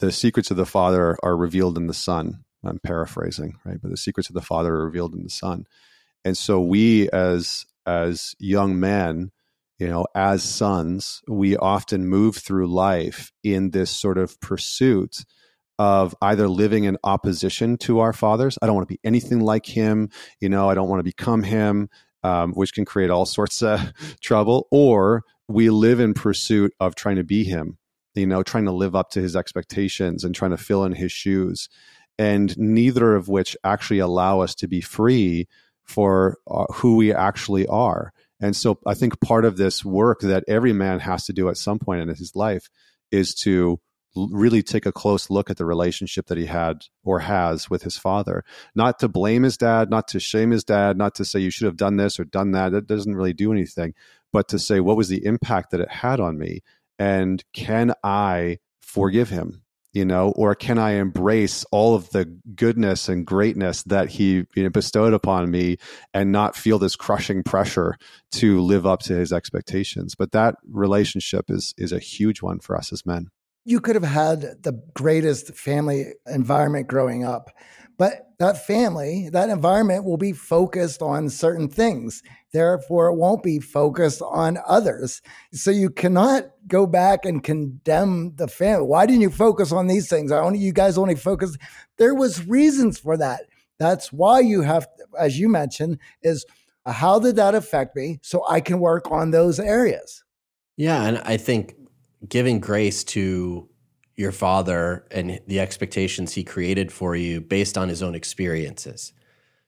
the 0.03 0.11
secrets 0.11 0.51
of 0.51 0.57
the 0.57 0.67
Father 0.67 1.17
are 1.23 1.37
revealed 1.37 1.79
in 1.79 1.87
the 1.87 1.95
Son. 1.95 2.43
I'm 2.65 2.81
paraphrasing, 2.81 3.55
right? 3.65 3.79
But 3.81 3.93
the 3.93 3.97
secrets 3.97 4.29
of 4.29 4.35
the 4.35 4.43
Father 4.43 4.75
are 4.75 4.85
revealed 4.85 5.15
in 5.15 5.23
the 5.23 5.31
Son. 5.31 5.65
And 6.25 6.37
so 6.37 6.61
we 6.61 7.09
as 7.11 7.65
as 7.87 8.35
young 8.41 8.81
men, 8.81 9.31
you 9.79 9.87
know, 9.87 10.07
as 10.17 10.43
sons, 10.43 11.23
we 11.29 11.57
often 11.57 12.09
move 12.09 12.37
through 12.37 12.67
life 12.67 13.31
in 13.45 13.71
this 13.71 13.93
sort 13.93 14.19
of 14.19 14.41
pursuit 14.41 15.25
of 15.79 16.17
either 16.21 16.49
living 16.49 16.83
in 16.83 16.99
opposition 17.05 17.77
to 17.79 18.01
our 18.01 18.13
fathers. 18.13 18.59
I 18.61 18.67
don't 18.67 18.75
want 18.75 18.89
to 18.89 18.95
be 18.95 19.01
anything 19.05 19.39
like 19.39 19.67
him. 19.67 20.11
You 20.41 20.49
know, 20.49 20.69
I 20.69 20.75
don't 20.75 20.89
want 20.89 20.99
to 20.99 21.05
become 21.05 21.45
him, 21.45 21.89
um, 22.25 22.55
which 22.55 22.75
can 22.75 22.85
create 22.85 23.11
all 23.11 23.25
sorts 23.25 23.63
of 23.63 23.93
trouble. 24.21 24.67
Or 24.73 25.23
we 25.47 25.71
live 25.71 26.01
in 26.01 26.13
pursuit 26.13 26.73
of 26.81 26.97
trying 26.97 27.17
to 27.17 27.25
be 27.25 27.45
him 27.45 27.79
you 28.15 28.27
know, 28.27 28.43
trying 28.43 28.65
to 28.65 28.73
live 28.73 28.95
up 28.95 29.11
to 29.11 29.21
his 29.21 29.37
expectations 29.37 30.25
and 30.25 30.35
trying 30.35 30.51
to 30.51 30.57
fill 30.57 30.85
in 30.85 30.93
his 30.93 31.13
shoes. 31.13 31.69
And 32.19 32.57
neither 32.59 33.15
of 33.15 33.29
which 33.29 33.57
actually 33.65 34.01
allow 34.01 34.41
us 34.41 34.55
to 34.57 34.69
be 34.69 34.81
free 34.81 35.49
for 35.85 36.39
uh, 36.47 36.67
who 36.75 36.97
we 36.97 37.13
actually 37.13 37.67
are. 37.67 38.13
And 38.41 38.55
so 38.57 38.79
I 38.87 38.95
think 38.95 39.21
part 39.21 39.45
of 39.45 39.57
this 39.57 39.85
work 39.85 40.21
that 40.21 40.45
every 40.49 40.73
man 40.73 41.01
has 41.01 41.27
to 41.27 41.33
do 41.33 41.49
at 41.49 41.57
some 41.57 41.79
point 41.79 42.03
in 42.03 42.09
his 42.09 42.35
life 42.35 42.69
is 43.11 43.35
to 43.37 43.81
really 44.15 44.63
take 44.63 44.85
a 44.85 44.93
close 44.93 45.31
look 45.31 45.49
at 45.49 45.57
the 45.57 45.65
relationship 45.65 46.27
that 46.27 46.37
he 46.37 46.47
had 46.47 46.85
or 47.03 47.21
has 47.21 47.71
with 47.71 47.83
his 47.83 47.97
father. 47.97 48.45
Not 48.75 48.99
to 48.99 49.09
blame 49.09 49.43
his 49.43 49.57
dad, 49.57 49.91
not 49.91 50.09
to 50.09 50.21
shame 50.21 50.51
his 50.51 50.65
dad, 50.65 50.99
not 50.99 51.15
to 51.15 51.25
say 51.25 51.41
you 51.41 51.51
should 51.51 51.67
have 51.67 51.77
done 51.77 51.97
this 51.97 52.21
or 52.21 52.25
done 52.25 52.53
that. 52.53 52.73
That 52.73 52.87
doesn't 52.87 53.15
really 53.15 53.33
do 53.33 53.53
anything, 53.53 53.95
but 54.33 54.49
to 54.49 54.59
say 54.59 54.81
what 54.81 54.97
was 54.97 55.09
the 55.09 55.25
impact 55.25 55.71
that 55.71 55.81
it 55.81 55.91
had 55.91 56.21
on 56.21 56.37
me 56.39 56.63
and 57.03 57.43
can 57.53 57.95
I 58.05 58.59
forgive 58.81 59.29
him? 59.29 59.63
You 59.93 60.05
know, 60.07 60.33
or 60.37 60.55
can 60.55 60.79
I 60.79 60.93
embrace 60.93 61.67
all 61.73 61.95
of 61.97 62.09
the 62.11 62.25
goodness 62.25 63.09
and 63.11 63.27
greatness 63.27 63.83
that 63.83 64.09
he 64.09 64.45
you 64.55 64.63
know, 64.63 64.71
bestowed 64.71 65.13
upon 65.13 65.51
me 65.51 65.79
and 66.15 66.33
not 66.33 66.57
feel 66.57 66.79
this 66.79 66.97
crushing 66.97 67.43
pressure 67.43 67.97
to 68.33 68.61
live 68.63 68.87
up 68.87 69.01
to 69.01 69.15
his 69.15 69.33
expectations? 69.33 70.15
But 70.15 70.31
that 70.33 70.55
relationship 70.71 71.51
is 71.51 71.75
is 71.77 71.93
a 71.93 71.99
huge 71.99 72.41
one 72.41 72.61
for 72.61 72.77
us 72.77 72.93
as 72.93 73.05
men. 73.05 73.29
You 73.65 73.81
could 73.81 73.97
have 73.97 74.05
had 74.05 74.63
the 74.63 74.81
greatest 74.95 75.55
family 75.55 76.15
environment 76.27 76.87
growing 76.87 77.25
up, 77.25 77.51
but 77.99 78.29
that 78.39 78.67
family, 78.67 79.29
that 79.33 79.49
environment 79.49 80.05
will 80.05 80.17
be 80.17 80.33
focused 80.33 81.03
on 81.03 81.29
certain 81.29 81.69
things. 81.69 82.23
Therefore, 82.53 83.09
it 83.09 83.17
won't 83.17 83.43
be 83.43 83.61
focused 83.61 84.23
on 84.23 84.59
others. 84.67 85.23
So 85.53 85.71
you 85.71 85.91
cannot 85.91 86.51
go 86.67 86.87
back 86.87 87.25
and 87.25 87.43
condemn 87.43 88.35
the 88.37 88.49
family. 88.49 88.87
Why 88.87 89.07
didn't 89.07 89.23
you 89.23 89.31
focus 89.31 89.73
on 89.73 89.87
these 89.87 90.09
things? 90.09 90.33
I 90.33 90.39
only 90.39 90.59
you 90.59 90.73
guys 90.73 90.99
only 90.99 91.15
focus. 91.15 91.57
There 91.99 92.15
was 92.15 92.47
reasons 92.47 92.99
for 92.99 93.17
that. 93.17 93.43
That's 93.79 94.13
why 94.13 94.41
you 94.41 94.63
have, 94.63 94.87
as 95.19 95.39
you 95.39 95.49
mentioned, 95.49 95.99
is 96.23 96.45
uh, 96.85 96.93
how 96.93 97.19
did 97.19 97.37
that 97.37 97.55
affect 97.55 97.97
me? 97.97 98.19
So 98.23 98.45
I 98.49 98.61
can 98.61 98.81
work 98.81 99.11
on 99.11 99.31
those 99.31 99.61
areas. 99.61 100.25
Yeah, 100.77 101.05
and 101.05 101.19
I 101.19 101.37
think 101.37 101.77
giving 102.29 102.61
grace 102.61 103.05
to 103.05 103.69
your 104.23 104.33
father 104.33 105.05
and 105.11 105.41
the 105.47 105.61
expectations 105.61 106.33
he 106.33 106.45
created 106.45 106.91
for 106.91 107.15
you 107.15 107.41
based 107.41 107.77
on 107.77 107.91
his 107.91 108.03
own 108.03 108.15
experiences. 108.15 109.13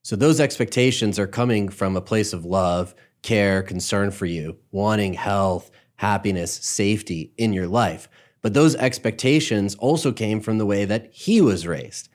So 0.02 0.16
those 0.16 0.40
expectations 0.40 1.18
are 1.18 1.26
coming 1.26 1.68
from 1.68 1.96
a 1.96 2.00
place 2.00 2.32
of 2.32 2.44
love, 2.44 2.94
care, 3.22 3.62
concern 3.62 4.10
for 4.10 4.26
you, 4.26 4.56
wanting 4.70 5.14
health, 5.14 5.70
happiness, 5.96 6.52
safety 6.54 7.32
in 7.36 7.52
your 7.52 7.66
life. 7.66 8.08
But 8.42 8.54
those 8.54 8.76
expectations 8.76 9.74
also 9.76 10.12
came 10.12 10.40
from 10.40 10.58
the 10.58 10.66
way 10.66 10.84
that 10.84 11.12
he 11.12 11.40
was 11.40 11.66
raised. 11.66 12.08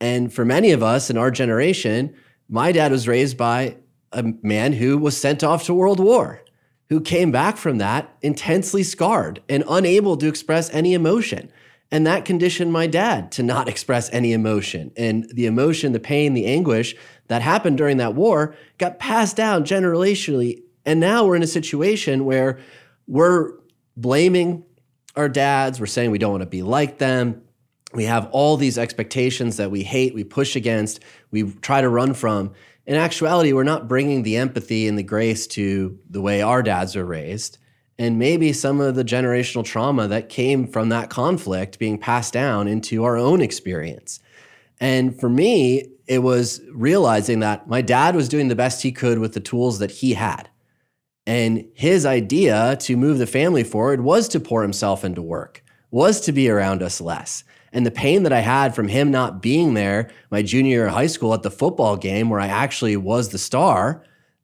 And 0.00 0.32
for 0.32 0.44
many 0.44 0.70
of 0.72 0.82
us 0.82 1.10
in 1.10 1.16
our 1.16 1.30
generation, 1.30 2.14
my 2.48 2.72
dad 2.72 2.92
was 2.92 3.08
raised 3.08 3.36
by 3.36 3.76
a 4.12 4.24
man 4.42 4.72
who 4.72 4.98
was 4.98 5.16
sent 5.16 5.42
off 5.42 5.64
to 5.64 5.74
World 5.74 6.00
War, 6.00 6.42
who 6.88 7.00
came 7.00 7.32
back 7.32 7.56
from 7.56 7.78
that 7.78 8.16
intensely 8.22 8.82
scarred 8.82 9.42
and 9.48 9.64
unable 9.68 10.16
to 10.16 10.28
express 10.28 10.70
any 10.70 10.94
emotion. 10.94 11.50
And 11.92 12.06
that 12.06 12.24
conditioned 12.24 12.72
my 12.72 12.86
dad 12.86 13.30
to 13.32 13.42
not 13.42 13.68
express 13.68 14.10
any 14.12 14.32
emotion. 14.32 14.90
And 14.96 15.30
the 15.32 15.46
emotion, 15.46 15.92
the 15.92 16.00
pain, 16.00 16.34
the 16.34 16.46
anguish 16.46 16.96
that 17.28 17.42
happened 17.42 17.78
during 17.78 17.98
that 17.98 18.14
war 18.14 18.56
got 18.78 18.98
passed 18.98 19.36
down 19.36 19.64
generationally. 19.64 20.62
And 20.84 20.98
now 20.98 21.24
we're 21.24 21.36
in 21.36 21.42
a 21.42 21.46
situation 21.46 22.24
where 22.24 22.58
we're 23.06 23.52
blaming 23.96 24.64
our 25.14 25.28
dads, 25.28 25.78
we're 25.78 25.86
saying 25.86 26.10
we 26.10 26.18
don't 26.18 26.32
want 26.32 26.42
to 26.42 26.48
be 26.48 26.62
like 26.62 26.96
them. 26.96 27.42
We 27.92 28.04
have 28.04 28.30
all 28.32 28.56
these 28.56 28.78
expectations 28.78 29.58
that 29.58 29.70
we 29.70 29.82
hate, 29.82 30.14
we 30.14 30.24
push 30.24 30.56
against, 30.56 31.00
we 31.30 31.52
try 31.52 31.82
to 31.82 31.90
run 31.90 32.14
from. 32.14 32.54
In 32.86 32.96
actuality, 32.96 33.52
we're 33.52 33.64
not 33.64 33.86
bringing 33.86 34.22
the 34.22 34.38
empathy 34.38 34.88
and 34.88 34.96
the 34.96 35.02
grace 35.02 35.46
to 35.48 35.98
the 36.08 36.22
way 36.22 36.40
our 36.40 36.62
dads 36.62 36.96
are 36.96 37.04
raised 37.04 37.58
and 38.02 38.18
maybe 38.18 38.52
some 38.52 38.80
of 38.80 38.96
the 38.96 39.04
generational 39.04 39.64
trauma 39.64 40.08
that 40.08 40.28
came 40.28 40.66
from 40.66 40.88
that 40.88 41.08
conflict 41.08 41.78
being 41.78 41.96
passed 41.96 42.32
down 42.32 42.66
into 42.66 43.04
our 43.04 43.16
own 43.16 43.40
experience. 43.40 44.18
And 44.80 45.18
for 45.20 45.28
me, 45.28 45.86
it 46.08 46.18
was 46.18 46.60
realizing 46.72 47.38
that 47.40 47.68
my 47.68 47.80
dad 47.80 48.16
was 48.16 48.28
doing 48.28 48.48
the 48.48 48.56
best 48.56 48.82
he 48.82 48.90
could 48.90 49.20
with 49.20 49.34
the 49.34 49.40
tools 49.40 49.78
that 49.78 49.92
he 49.92 50.14
had. 50.14 50.50
And 51.28 51.64
his 51.74 52.04
idea 52.04 52.76
to 52.80 52.96
move 52.96 53.18
the 53.18 53.26
family 53.26 53.62
forward 53.62 54.00
was 54.00 54.26
to 54.30 54.40
pour 54.40 54.62
himself 54.62 55.04
into 55.04 55.22
work, 55.22 55.62
was 55.92 56.20
to 56.22 56.32
be 56.32 56.50
around 56.50 56.82
us 56.82 57.00
less. 57.00 57.44
And 57.72 57.86
the 57.86 57.92
pain 57.92 58.24
that 58.24 58.32
I 58.32 58.40
had 58.40 58.74
from 58.74 58.88
him 58.88 59.12
not 59.12 59.40
being 59.40 59.74
there 59.74 60.10
my 60.32 60.42
junior 60.42 60.70
year 60.70 60.86
of 60.88 60.94
high 60.94 61.06
school 61.06 61.34
at 61.34 61.44
the 61.44 61.52
football 61.52 61.96
game 61.96 62.30
where 62.30 62.40
I 62.40 62.48
actually 62.48 62.96
was 62.96 63.28
the 63.28 63.38
star 63.38 64.02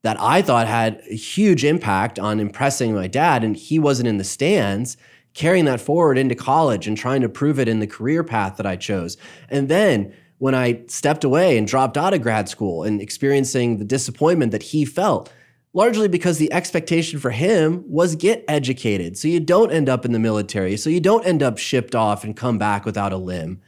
that 0.09 0.19
I 0.23 0.41
thought 0.41 0.67
had 0.67 1.03
a 1.11 1.15
huge 1.15 1.67
impact 1.67 2.19
on 2.19 2.41
impressing 2.41 2.95
my 2.95 3.09
dad, 3.09 3.45
and 3.45 3.55
he 3.55 3.79
wasn't 3.79 4.09
in 4.09 4.17
the 4.17 4.25
stands, 4.25 4.97
carrying 5.35 5.67
that 5.67 5.83
forward 5.83 6.17
into 6.17 6.35
college 6.35 6.87
and 6.87 6.97
trying 6.97 7.21
to 7.21 7.29
prove 7.29 7.61
it 7.61 7.69
in 7.69 7.81
the 7.81 7.87
career 7.87 8.25
path 8.25 8.57
that 8.57 8.65
I 8.65 8.77
chose. 8.77 9.19
And 9.51 9.69
then 9.69 10.15
when 10.39 10.55
I 10.55 10.81
stepped 10.87 11.25
away 11.25 11.59
and 11.59 11.69
dropped 11.69 11.99
out 11.99 12.15
of 12.15 12.23
grad 12.23 12.49
school 12.49 12.85
and 12.85 13.03
experiencing 13.03 13.77
the 13.77 13.85
disappointment 13.85 14.51
that 14.53 14.63
he 14.63 14.87
felt, 14.87 15.31
largely 15.75 16.09
because 16.09 16.39
the 16.39 16.51
expectation 16.55 17.21
for 17.21 17.31
him 17.31 17.85
was 17.87 18.17
get 18.17 18.47
educated 18.49 19.19
so 19.19 19.29
you 19.29 19.41
don't 19.41 19.73
end 19.73 19.91
up 19.91 20.07
in 20.07 20.13
the 20.13 20.19
military, 20.19 20.79
so 20.79 20.89
you 20.89 21.01
don't 21.01 21.27
end 21.27 21.43
up 21.43 21.59
shipped 21.59 21.95
off 21.95 22.25
and 22.25 22.35
come 22.35 22.57
back 22.57 22.87
without 22.87 23.13
a 23.13 23.19
limb. 23.19 23.61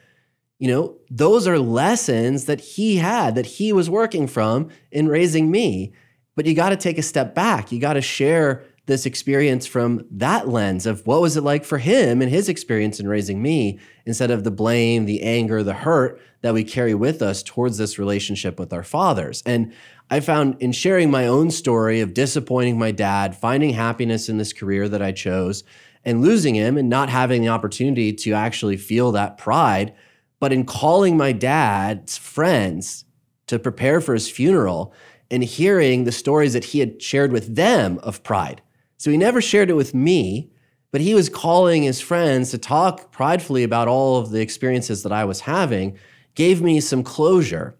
You 0.59 0.69
know, 0.69 0.97
those 1.11 1.47
are 1.47 1.59
lessons 1.59 2.47
that 2.47 2.63
he 2.63 2.97
had 2.97 3.35
that 3.35 3.45
he 3.45 3.75
was 3.75 3.91
working 3.91 4.27
from 4.27 4.71
in 4.91 5.07
raising 5.07 5.51
me. 5.51 5.93
But 6.41 6.47
you 6.47 6.55
got 6.55 6.71
to 6.71 6.77
take 6.79 6.97
a 6.97 7.03
step 7.03 7.35
back. 7.35 7.71
You 7.71 7.79
got 7.79 7.93
to 7.93 8.01
share 8.01 8.65
this 8.87 9.05
experience 9.05 9.67
from 9.67 10.07
that 10.11 10.49
lens 10.49 10.87
of 10.87 11.07
what 11.07 11.21
was 11.21 11.37
it 11.37 11.43
like 11.43 11.67
for 11.67 11.77
him 11.77 12.23
and 12.23 12.31
his 12.31 12.49
experience 12.49 12.99
in 12.99 13.07
raising 13.07 13.43
me 13.43 13.79
instead 14.07 14.31
of 14.31 14.43
the 14.43 14.51
blame, 14.51 15.05
the 15.05 15.21
anger, 15.21 15.63
the 15.63 15.75
hurt 15.75 16.19
that 16.41 16.55
we 16.55 16.65
carry 16.65 16.95
with 16.95 17.21
us 17.21 17.43
towards 17.43 17.77
this 17.77 17.99
relationship 17.99 18.59
with 18.59 18.73
our 18.73 18.83
fathers. 18.83 19.43
And 19.45 19.75
I 20.09 20.21
found 20.21 20.57
in 20.63 20.73
sharing 20.73 21.11
my 21.11 21.27
own 21.27 21.51
story 21.51 22.01
of 22.01 22.15
disappointing 22.15 22.79
my 22.79 22.91
dad, 22.91 23.37
finding 23.37 23.75
happiness 23.75 24.31
in 24.31 24.39
this 24.39 24.55
career 24.55 24.89
that 24.89 25.03
I 25.03 25.13
chose, 25.13 25.63
and 26.07 26.23
losing 26.23 26.55
him 26.55 26.79
and 26.79 26.89
not 26.89 27.11
having 27.11 27.43
the 27.43 27.49
opportunity 27.49 28.15
to 28.15 28.33
actually 28.33 28.79
feel 28.79 29.13
that 29.13 29.37
pride, 29.37 29.93
but 30.39 30.55
in 30.55 30.65
calling 30.65 31.19
my 31.19 31.33
dad's 31.33 32.17
friends 32.17 33.05
to 33.47 33.59
prepare 33.59 34.01
for 34.01 34.15
his 34.15 34.31
funeral 34.31 34.95
and 35.31 35.45
hearing 35.45 36.05
the 36.05 36.13
stories 36.13 36.53
that 36.53 36.65
he 36.65 36.81
had 36.81 37.01
shared 37.01 37.33
with 37.33 37.55
them 37.55 37.99
of 38.03 38.23
pride. 38.23 38.61
So 38.99 39.11
he 39.11 39.17
never 39.17 39.41
shared 39.41 39.71
it 39.71 39.75
with 39.75 39.95
me, 39.95 40.51
but 40.91 41.01
he 41.01 41.15
was 41.15 41.29
calling 41.29 41.85
his 41.85 42.01
friends 42.01 42.51
to 42.51 42.59
talk 42.59 43.13
pridefully 43.13 43.63
about 43.63 43.89
all 43.89 44.17
of 44.17 44.31
the 44.31 44.41
experiences 44.41 45.03
that 45.05 45.13
I 45.13 45.25
was 45.25 45.41
having, 45.41 45.99
gave 46.35 46.61
me 46.61 46.81
some 46.81 47.03
closure. 47.03 47.77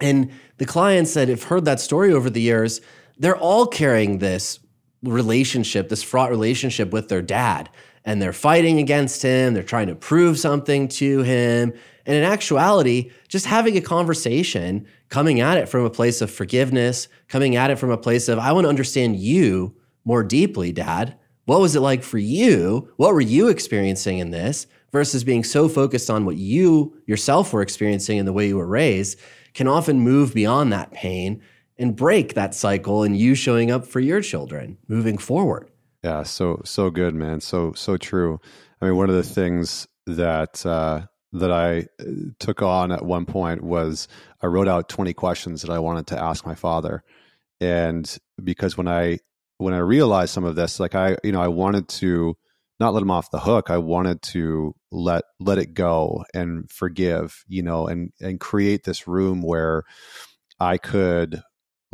And 0.00 0.32
the 0.58 0.66
clients 0.66 1.14
that 1.14 1.28
have 1.28 1.44
heard 1.44 1.64
that 1.64 1.80
story 1.80 2.12
over 2.12 2.28
the 2.28 2.40
years, 2.40 2.80
they're 3.18 3.36
all 3.36 3.66
carrying 3.66 4.18
this 4.18 4.58
relationship, 5.02 5.88
this 5.88 6.02
fraught 6.02 6.30
relationship 6.30 6.92
with 6.92 7.08
their 7.08 7.22
dad. 7.22 7.70
And 8.04 8.20
they're 8.20 8.32
fighting 8.32 8.78
against 8.78 9.22
him, 9.22 9.54
they're 9.54 9.62
trying 9.62 9.86
to 9.86 9.94
prove 9.94 10.38
something 10.38 10.88
to 10.88 11.22
him. 11.22 11.72
And 12.06 12.16
in 12.16 12.24
actuality, 12.24 13.10
just 13.28 13.46
having 13.46 13.76
a 13.76 13.80
conversation, 13.80 14.86
coming 15.08 15.40
at 15.40 15.58
it 15.58 15.68
from 15.68 15.84
a 15.84 15.90
place 15.90 16.20
of 16.20 16.30
forgiveness, 16.30 17.08
coming 17.28 17.56
at 17.56 17.70
it 17.70 17.78
from 17.78 17.90
a 17.90 17.96
place 17.96 18.28
of, 18.28 18.38
I 18.38 18.52
want 18.52 18.64
to 18.64 18.68
understand 18.68 19.16
you 19.16 19.74
more 20.04 20.22
deeply, 20.22 20.72
dad. 20.72 21.16
What 21.46 21.60
was 21.60 21.76
it 21.76 21.80
like 21.80 22.02
for 22.02 22.18
you? 22.18 22.92
What 22.96 23.14
were 23.14 23.20
you 23.20 23.48
experiencing 23.48 24.18
in 24.18 24.30
this? 24.30 24.66
Versus 24.92 25.24
being 25.24 25.42
so 25.42 25.68
focused 25.68 26.08
on 26.08 26.24
what 26.24 26.36
you 26.36 26.96
yourself 27.06 27.52
were 27.52 27.62
experiencing 27.62 28.18
and 28.18 28.28
the 28.28 28.32
way 28.32 28.46
you 28.46 28.56
were 28.56 28.66
raised 28.66 29.18
can 29.52 29.66
often 29.66 29.98
move 30.00 30.34
beyond 30.34 30.72
that 30.72 30.92
pain 30.92 31.42
and 31.78 31.96
break 31.96 32.34
that 32.34 32.54
cycle 32.54 33.02
and 33.02 33.16
you 33.16 33.34
showing 33.34 33.70
up 33.70 33.84
for 33.84 33.98
your 33.98 34.20
children 34.20 34.78
moving 34.86 35.18
forward. 35.18 35.68
Yeah, 36.04 36.22
so 36.22 36.60
so 36.64 36.90
good, 36.90 37.14
man. 37.14 37.40
So 37.40 37.72
so 37.72 37.96
true. 37.96 38.40
I 38.80 38.86
mean, 38.86 38.96
one 38.96 39.10
of 39.10 39.16
the 39.16 39.22
things 39.22 39.88
that 40.06 40.64
uh, 40.66 41.06
that 41.34 41.50
I 41.50 41.86
uh, 42.00 42.04
took 42.38 42.62
on 42.62 42.92
at 42.92 43.04
one 43.04 43.26
point 43.26 43.62
was 43.62 44.08
I 44.40 44.46
wrote 44.46 44.68
out 44.68 44.88
20 44.88 45.12
questions 45.14 45.62
that 45.62 45.70
I 45.70 45.80
wanted 45.80 46.06
to 46.08 46.22
ask 46.22 46.46
my 46.46 46.54
father. 46.54 47.02
And 47.60 48.16
because 48.42 48.76
when 48.76 48.88
I 48.88 49.18
when 49.58 49.74
I 49.74 49.78
realized 49.78 50.32
some 50.32 50.44
of 50.44 50.56
this, 50.56 50.80
like 50.80 50.94
I, 50.94 51.16
you 51.22 51.32
know, 51.32 51.40
I 51.40 51.48
wanted 51.48 51.88
to 51.88 52.36
not 52.80 52.92
let 52.92 53.02
him 53.02 53.10
off 53.10 53.30
the 53.30 53.40
hook. 53.40 53.70
I 53.70 53.78
wanted 53.78 54.22
to 54.22 54.74
let 54.90 55.24
let 55.40 55.58
it 55.58 55.74
go 55.74 56.24
and 56.34 56.70
forgive, 56.70 57.44
you 57.48 57.62
know, 57.62 57.86
and 57.86 58.10
and 58.20 58.40
create 58.40 58.84
this 58.84 59.06
room 59.06 59.42
where 59.42 59.84
I 60.60 60.78
could 60.78 61.42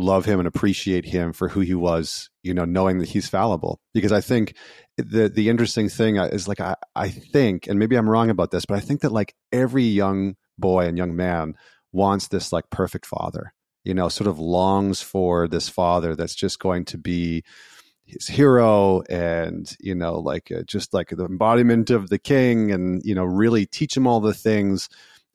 love 0.01 0.25
him 0.25 0.39
and 0.41 0.49
appreciate 0.49 1.05
him 1.05 1.33
for 1.33 1.49
who 1.49 1.61
he 1.61 1.75
was, 1.75 2.31
you 2.43 2.55
know, 2.55 2.65
knowing 2.65 2.99
that 2.99 3.09
he's 3.09 3.29
fallible. 3.29 3.81
Because 3.95 4.13
I 4.13 4.21
think 4.21 4.57
the 4.97 5.29
the 5.29 5.49
interesting 5.49 5.89
thing 5.89 6.17
is 6.17 6.49
like 6.49 6.61
I 6.61 6.77
I 6.95 7.09
think, 7.09 7.67
and 7.67 7.79
maybe 7.79 7.97
I'm 7.97 8.09
wrong 8.09 8.31
about 8.31 8.51
this, 8.51 8.67
but 8.67 8.77
I 8.77 8.81
think 8.81 9.01
that 9.03 9.13
like 9.13 9.35
every 9.53 9.85
young 9.85 10.37
boy 10.59 10.87
and 10.87 10.99
young 10.99 11.17
man 11.17 11.55
wants 11.93 12.29
this 12.29 12.53
like 12.53 12.71
perfect 12.71 13.07
father, 13.07 13.53
you 13.85 13.95
know, 13.95 14.09
sort 14.09 14.29
of 14.29 14.39
longs 14.39 15.03
for 15.03 15.49
this 15.49 15.69
father 15.69 16.15
that's 16.15 16.35
just 16.35 16.59
going 16.59 16.85
to 16.87 16.99
be 16.99 17.43
his 18.11 18.27
hero 18.27 19.03
and 19.09 19.77
you 19.79 19.95
know 19.95 20.19
like 20.19 20.51
uh, 20.51 20.63
just 20.67 20.93
like 20.93 21.11
the 21.11 21.25
embodiment 21.25 21.91
of 21.91 22.09
the 22.09 22.19
king 22.19 22.73
and 22.73 23.03
you 23.05 23.15
know 23.15 23.25
really 23.25 23.67
teach 23.67 23.97
him 23.97 24.07
all 24.07 24.21
the 24.21 24.35
things 24.35 24.89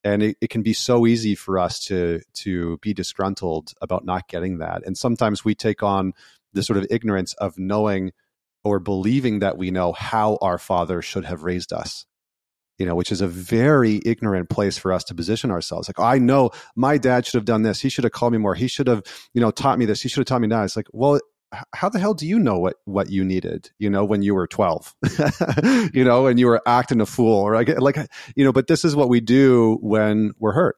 and 0.05 0.23
it, 0.23 0.37
it, 0.39 0.49
can 0.49 0.61
be 0.61 0.71
so 0.71 1.05
easy 1.05 1.35
for 1.35 1.59
us 1.59 1.79
to 1.85 2.21
to 2.33 2.77
be 2.77 2.93
disgruntled 2.93 3.73
about 3.81 4.05
not 4.05 4.29
getting 4.29 4.59
that. 4.59 4.83
And 4.85 4.97
sometimes 4.97 5.43
we 5.43 5.55
take 5.55 5.83
on 5.83 6.13
the 6.53 6.63
sort 6.63 6.77
of 6.77 6.87
ignorance 6.89 7.33
of 7.33 7.57
knowing 7.57 8.11
or 8.63 8.79
believing 8.79 9.39
that 9.39 9.57
we 9.57 9.71
know 9.71 9.91
how 9.91 10.37
our 10.41 10.57
father 10.57 11.01
should 11.01 11.25
have 11.25 11.43
raised 11.43 11.73
us 11.73 12.05
you 12.77 12.85
know 12.85 12.95
which 12.95 13.11
is 13.11 13.21
a 13.21 13.27
very 13.27 14.01
ignorant 14.05 14.49
place 14.49 14.77
for 14.77 14.91
us 14.91 15.03
to 15.05 15.15
position 15.15 15.51
ourselves. 15.51 15.87
Like 15.87 15.99
oh, 15.99 16.03
i 16.03 16.17
know 16.17 16.51
my 16.75 16.97
dad 16.97 17.25
should 17.25 17.37
have 17.37 17.45
done 17.45 17.61
this. 17.63 17.81
He 17.81 17.89
should 17.89 18.03
have 18.03 18.13
called 18.13 18.33
me 18.33 18.37
more. 18.37 18.55
He 18.55 18.67
should 18.67 18.87
have 18.87 19.03
you 19.33 19.41
know 19.41 19.51
taught 19.51 19.79
me 19.79 19.85
this. 19.85 20.01
He 20.01 20.09
should 20.09 20.19
have 20.19 20.25
taught 20.25 20.41
me 20.41 20.47
that. 20.49 20.63
It's 20.63 20.75
like 20.75 20.87
well 20.91 21.19
how 21.73 21.89
the 21.89 21.99
hell 21.99 22.13
do 22.13 22.27
you 22.27 22.39
know 22.39 22.57
what 22.57 22.75
what 22.85 23.09
you 23.09 23.23
needed 23.23 23.69
you 23.79 23.89
know 23.89 24.03
when 24.03 24.21
you 24.21 24.35
were 24.35 24.47
12 24.47 24.95
you 25.93 26.03
know 26.03 26.27
and 26.27 26.39
you 26.39 26.47
were 26.47 26.61
acting 26.65 26.99
a 27.01 27.05
fool 27.05 27.37
or 27.37 27.55
like 27.55 27.69
like 27.79 27.97
you 28.35 28.43
know 28.43 28.51
but 28.51 28.67
this 28.67 28.83
is 28.83 28.95
what 28.95 29.09
we 29.09 29.21
do 29.21 29.77
when 29.81 30.33
we're 30.39 30.51
hurt 30.51 30.75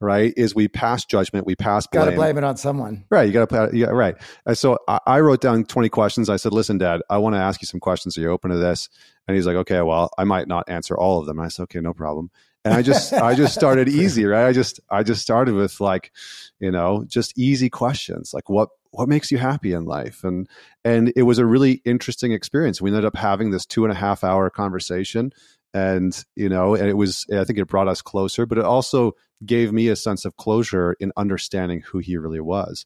right 0.00 0.32
is 0.36 0.54
we 0.54 0.68
pass 0.68 1.04
judgment 1.04 1.46
we 1.46 1.56
pass 1.56 1.86
blame 1.86 2.04
got 2.04 2.10
to 2.10 2.16
blame 2.16 2.38
it 2.38 2.44
on 2.44 2.56
someone. 2.56 3.04
Right 3.10 3.26
you 3.26 3.32
got 3.32 3.40
to 3.40 3.46
play, 3.46 3.68
yeah 3.72 3.88
right. 3.88 4.16
So 4.54 4.78
I, 4.86 5.00
I, 5.06 5.20
wrote 5.20 5.40
down 5.40 5.64
20 5.64 5.88
questions. 5.88 6.28
I 6.28 6.36
said 6.36 6.52
listen 6.52 6.78
dad 6.78 7.02
i 7.10 7.18
want 7.18 7.34
to 7.34 7.40
ask 7.40 7.60
you 7.60 7.66
some 7.66 7.80
questions. 7.80 8.16
Are 8.16 8.20
you 8.20 8.30
open 8.30 8.50
to 8.50 8.56
this? 8.56 8.88
And 9.26 9.36
he's 9.36 9.46
like 9.46 9.56
okay 9.56 9.80
well 9.80 10.10
i 10.18 10.24
might 10.24 10.48
not 10.48 10.68
answer 10.68 10.96
all 10.96 11.18
of 11.18 11.26
them. 11.26 11.40
I 11.40 11.48
said 11.48 11.64
okay 11.64 11.80
no 11.80 11.94
problem. 11.94 12.30
And 12.64 12.74
i 12.74 12.82
just 12.82 13.12
i 13.12 13.34
just 13.34 13.54
started 13.54 13.88
easy 14.02 14.24
right? 14.24 14.46
I 14.46 14.52
just 14.52 14.80
i 14.90 15.02
just 15.02 15.22
started 15.22 15.54
with 15.54 15.80
like 15.80 16.12
you 16.60 16.70
know 16.70 17.04
just 17.06 17.36
easy 17.36 17.70
questions 17.70 18.32
like 18.32 18.48
what 18.48 18.68
what 18.90 19.08
makes 19.08 19.30
you 19.30 19.38
happy 19.38 19.72
in 19.72 19.84
life? 19.84 20.24
And 20.24 20.48
and 20.84 21.12
it 21.16 21.22
was 21.22 21.38
a 21.38 21.46
really 21.46 21.82
interesting 21.84 22.32
experience. 22.32 22.80
We 22.80 22.90
ended 22.90 23.04
up 23.04 23.16
having 23.16 23.50
this 23.50 23.66
two 23.66 23.84
and 23.84 23.92
a 23.92 23.96
half 23.96 24.24
hour 24.24 24.50
conversation 24.50 25.32
and 25.74 26.24
you 26.34 26.48
know 26.48 26.74
and 26.74 26.88
it 26.88 26.96
was 26.96 27.26
i 27.32 27.44
think 27.44 27.58
it 27.58 27.66
brought 27.66 27.88
us 27.88 28.00
closer 28.00 28.46
but 28.46 28.58
it 28.58 28.64
also 28.64 29.12
gave 29.44 29.72
me 29.72 29.88
a 29.88 29.96
sense 29.96 30.24
of 30.24 30.36
closure 30.36 30.96
in 30.98 31.12
understanding 31.16 31.80
who 31.82 31.98
he 31.98 32.16
really 32.16 32.40
was. 32.40 32.84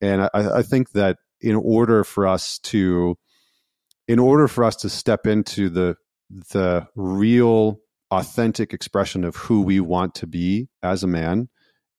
And 0.00 0.22
i, 0.22 0.58
I 0.58 0.62
think 0.62 0.92
that 0.92 1.18
in 1.40 1.56
order 1.56 2.04
for 2.04 2.26
us 2.26 2.58
to 2.60 3.16
in 4.08 4.18
order 4.18 4.48
for 4.48 4.64
us 4.64 4.76
to 4.76 4.88
step 4.88 5.26
into 5.26 5.68
the 5.68 5.96
the 6.50 6.86
real 6.96 7.80
authentic 8.10 8.72
expression 8.72 9.24
of 9.24 9.36
who 9.36 9.62
we 9.62 9.80
want 9.80 10.14
to 10.16 10.26
be 10.26 10.68
as 10.82 11.02
a 11.02 11.06
man 11.06 11.48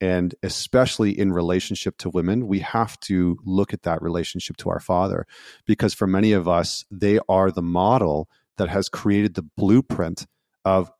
And 0.03 0.35
especially 0.43 1.17
in 1.17 1.31
relationship 1.31 1.97
to 1.99 2.09
women, 2.09 2.45
we 2.45 2.59
have 2.59 2.99
to 3.01 3.37
look 3.45 3.73
at 3.73 3.83
that 3.83 4.01
relationship 4.01 4.57
to 4.57 4.69
our 4.69 4.81
father 4.81 5.25
because 5.65 5.93
for 5.93 6.07
many 6.07 6.33
of 6.33 6.45
us, 6.45 6.83
they 6.91 7.19
are 7.29 7.51
the 7.51 7.61
model 7.61 8.27
that 8.57 8.67
has 8.67 8.89
created 8.89 9.35
the 9.35 9.47
blueprint 9.55 10.27
of 10.65 10.91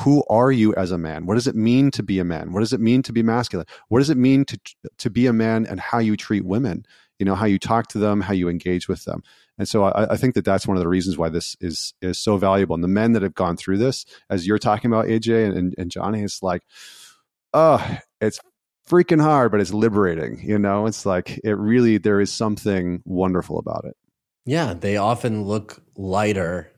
who 0.00 0.22
are 0.28 0.52
you 0.52 0.74
as 0.74 0.90
a 0.90 0.98
man? 0.98 1.24
What 1.24 1.36
does 1.36 1.46
it 1.46 1.56
mean 1.56 1.90
to 1.92 2.02
be 2.02 2.18
a 2.18 2.24
man? 2.24 2.52
What 2.52 2.60
does 2.60 2.74
it 2.74 2.80
mean 2.80 3.00
to 3.04 3.12
be 3.14 3.22
masculine? 3.22 3.66
What 3.88 4.00
does 4.00 4.10
it 4.10 4.18
mean 4.18 4.44
to 4.44 4.60
to 4.98 5.08
be 5.08 5.26
a 5.26 5.32
man 5.32 5.64
and 5.64 5.80
how 5.80 5.98
you 5.98 6.14
treat 6.14 6.44
women? 6.44 6.84
You 7.18 7.24
know, 7.24 7.34
how 7.34 7.46
you 7.46 7.58
talk 7.58 7.88
to 7.88 7.98
them, 7.98 8.20
how 8.20 8.34
you 8.34 8.50
engage 8.50 8.86
with 8.86 9.06
them. 9.06 9.22
And 9.56 9.66
so 9.66 9.84
I, 9.84 10.12
I, 10.12 10.16
think 10.16 10.34
that 10.34 10.44
that's 10.44 10.66
one 10.66 10.76
of 10.76 10.82
the 10.82 10.88
reasons 10.88 11.16
why 11.16 11.30
this 11.30 11.56
is 11.58 11.94
is 12.02 12.18
so 12.18 12.36
valuable. 12.36 12.74
And 12.74 12.84
the 12.84 12.88
men 12.88 13.12
that 13.12 13.22
have 13.22 13.34
gone 13.34 13.56
through 13.56 13.78
this, 13.78 14.04
as 14.28 14.46
you're 14.46 14.58
talking 14.58 14.90
about, 14.90 15.06
AJ 15.06 15.56
and, 15.56 15.74
and, 15.78 15.90
Johnny, 15.90 16.22
it's 16.22 16.42
like, 16.42 16.62
oh, 17.54 17.98
it's 18.20 18.40
freaking 18.88 19.20
hard, 19.20 19.50
but 19.50 19.60
it's 19.60 19.72
liberating. 19.72 20.40
You 20.42 20.58
know, 20.58 20.86
it's 20.86 21.06
like 21.06 21.40
it 21.44 21.52
really 21.52 21.98
there 21.98 22.20
is 22.20 22.32
something 22.32 23.02
wonderful 23.04 23.58
about 23.58 23.84
it. 23.84 23.96
Yeah, 24.44 24.74
they 24.74 24.96
often 24.96 25.44
look 25.44 25.82
lighter 25.96 26.72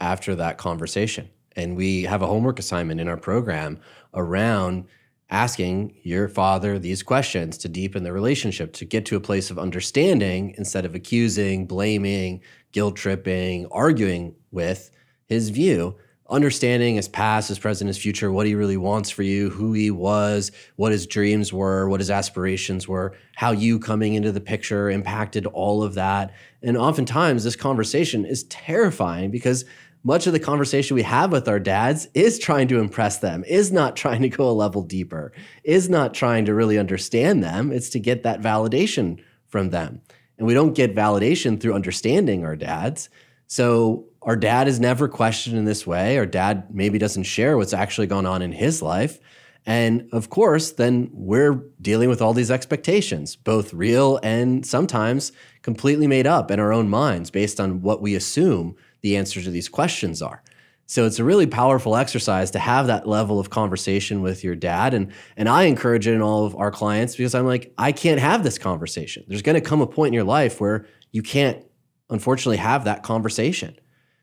after 0.00 0.34
that 0.34 0.58
conversation. 0.58 1.28
And 1.54 1.76
we 1.76 2.04
have 2.04 2.22
a 2.22 2.26
homework 2.26 2.58
assignment 2.58 3.00
in 3.00 3.08
our 3.08 3.18
program 3.18 3.78
around 4.14 4.86
asking 5.30 5.94
your 6.02 6.28
father 6.28 6.78
these 6.78 7.02
questions 7.02 7.56
to 7.58 7.68
deepen 7.68 8.02
the 8.02 8.12
relationship, 8.12 8.72
to 8.74 8.84
get 8.84 9.06
to 9.06 9.16
a 9.16 9.20
place 9.20 9.50
of 9.50 9.58
understanding 9.58 10.54
instead 10.58 10.84
of 10.84 10.94
accusing, 10.94 11.66
blaming, 11.66 12.40
guilt 12.72 12.96
tripping, 12.96 13.66
arguing 13.70 14.34
with 14.50 14.90
his 15.26 15.50
view. 15.50 15.96
Understanding 16.30 16.94
his 16.94 17.08
past, 17.08 17.48
his 17.48 17.58
present, 17.58 17.88
his 17.88 17.98
future, 17.98 18.32
what 18.32 18.46
he 18.46 18.54
really 18.54 18.76
wants 18.76 19.10
for 19.10 19.22
you, 19.22 19.50
who 19.50 19.72
he 19.72 19.90
was, 19.90 20.50
what 20.76 20.92
his 20.92 21.06
dreams 21.06 21.52
were, 21.52 21.88
what 21.88 22.00
his 22.00 22.10
aspirations 22.10 22.88
were, 22.88 23.14
how 23.36 23.50
you 23.50 23.78
coming 23.78 24.14
into 24.14 24.32
the 24.32 24.40
picture 24.40 24.88
impacted 24.88 25.46
all 25.46 25.82
of 25.82 25.94
that. 25.94 26.32
And 26.62 26.76
oftentimes, 26.76 27.44
this 27.44 27.56
conversation 27.56 28.24
is 28.24 28.44
terrifying 28.44 29.30
because 29.30 29.64
much 30.04 30.26
of 30.26 30.32
the 30.32 30.40
conversation 30.40 30.94
we 30.96 31.02
have 31.02 31.30
with 31.30 31.48
our 31.48 31.60
dads 31.60 32.08
is 32.14 32.38
trying 32.38 32.66
to 32.68 32.80
impress 32.80 33.18
them, 33.18 33.44
is 33.44 33.70
not 33.70 33.94
trying 33.94 34.22
to 34.22 34.28
go 34.28 34.48
a 34.48 34.52
level 34.52 34.82
deeper, 34.82 35.32
is 35.64 35.88
not 35.88 36.14
trying 36.14 36.44
to 36.46 36.54
really 36.54 36.78
understand 36.78 37.42
them. 37.42 37.70
It's 37.70 37.90
to 37.90 38.00
get 38.00 38.22
that 38.24 38.40
validation 38.40 39.22
from 39.46 39.70
them. 39.70 40.00
And 40.38 40.46
we 40.46 40.54
don't 40.54 40.74
get 40.74 40.96
validation 40.96 41.60
through 41.60 41.74
understanding 41.74 42.44
our 42.44 42.56
dads. 42.56 43.10
So 43.46 44.06
our 44.22 44.36
dad 44.36 44.68
is 44.68 44.78
never 44.78 45.08
questioned 45.08 45.56
in 45.56 45.64
this 45.64 45.86
way. 45.86 46.16
Our 46.18 46.26
dad 46.26 46.74
maybe 46.74 46.98
doesn't 46.98 47.24
share 47.24 47.56
what's 47.56 47.72
actually 47.72 48.06
gone 48.06 48.26
on 48.26 48.42
in 48.42 48.52
his 48.52 48.82
life. 48.82 49.18
And 49.64 50.08
of 50.12 50.28
course, 50.28 50.72
then 50.72 51.10
we're 51.12 51.64
dealing 51.80 52.08
with 52.08 52.20
all 52.20 52.34
these 52.34 52.50
expectations, 52.50 53.36
both 53.36 53.72
real 53.72 54.18
and 54.22 54.66
sometimes 54.66 55.32
completely 55.62 56.06
made 56.06 56.26
up 56.26 56.50
in 56.50 56.58
our 56.58 56.72
own 56.72 56.88
minds 56.88 57.30
based 57.30 57.60
on 57.60 57.82
what 57.82 58.02
we 58.02 58.14
assume 58.14 58.76
the 59.02 59.16
answers 59.16 59.44
to 59.44 59.50
these 59.50 59.68
questions 59.68 60.20
are. 60.20 60.42
So 60.86 61.06
it's 61.06 61.20
a 61.20 61.24
really 61.24 61.46
powerful 61.46 61.96
exercise 61.96 62.50
to 62.50 62.58
have 62.58 62.88
that 62.88 63.06
level 63.06 63.38
of 63.38 63.50
conversation 63.50 64.20
with 64.20 64.44
your 64.44 64.56
dad. 64.56 64.94
And, 64.94 65.12
and 65.36 65.48
I 65.48 65.64
encourage 65.64 66.06
it 66.06 66.14
in 66.14 66.20
all 66.20 66.44
of 66.44 66.56
our 66.56 66.70
clients 66.70 67.16
because 67.16 67.34
I'm 67.34 67.46
like, 67.46 67.72
I 67.78 67.92
can't 67.92 68.20
have 68.20 68.42
this 68.42 68.58
conversation. 68.58 69.24
There's 69.28 69.42
going 69.42 69.54
to 69.54 69.66
come 69.66 69.80
a 69.80 69.86
point 69.86 70.08
in 70.08 70.14
your 70.14 70.24
life 70.24 70.60
where 70.60 70.86
you 71.12 71.22
can't, 71.22 71.64
unfortunately, 72.10 72.58
have 72.58 72.84
that 72.84 73.04
conversation. 73.04 73.76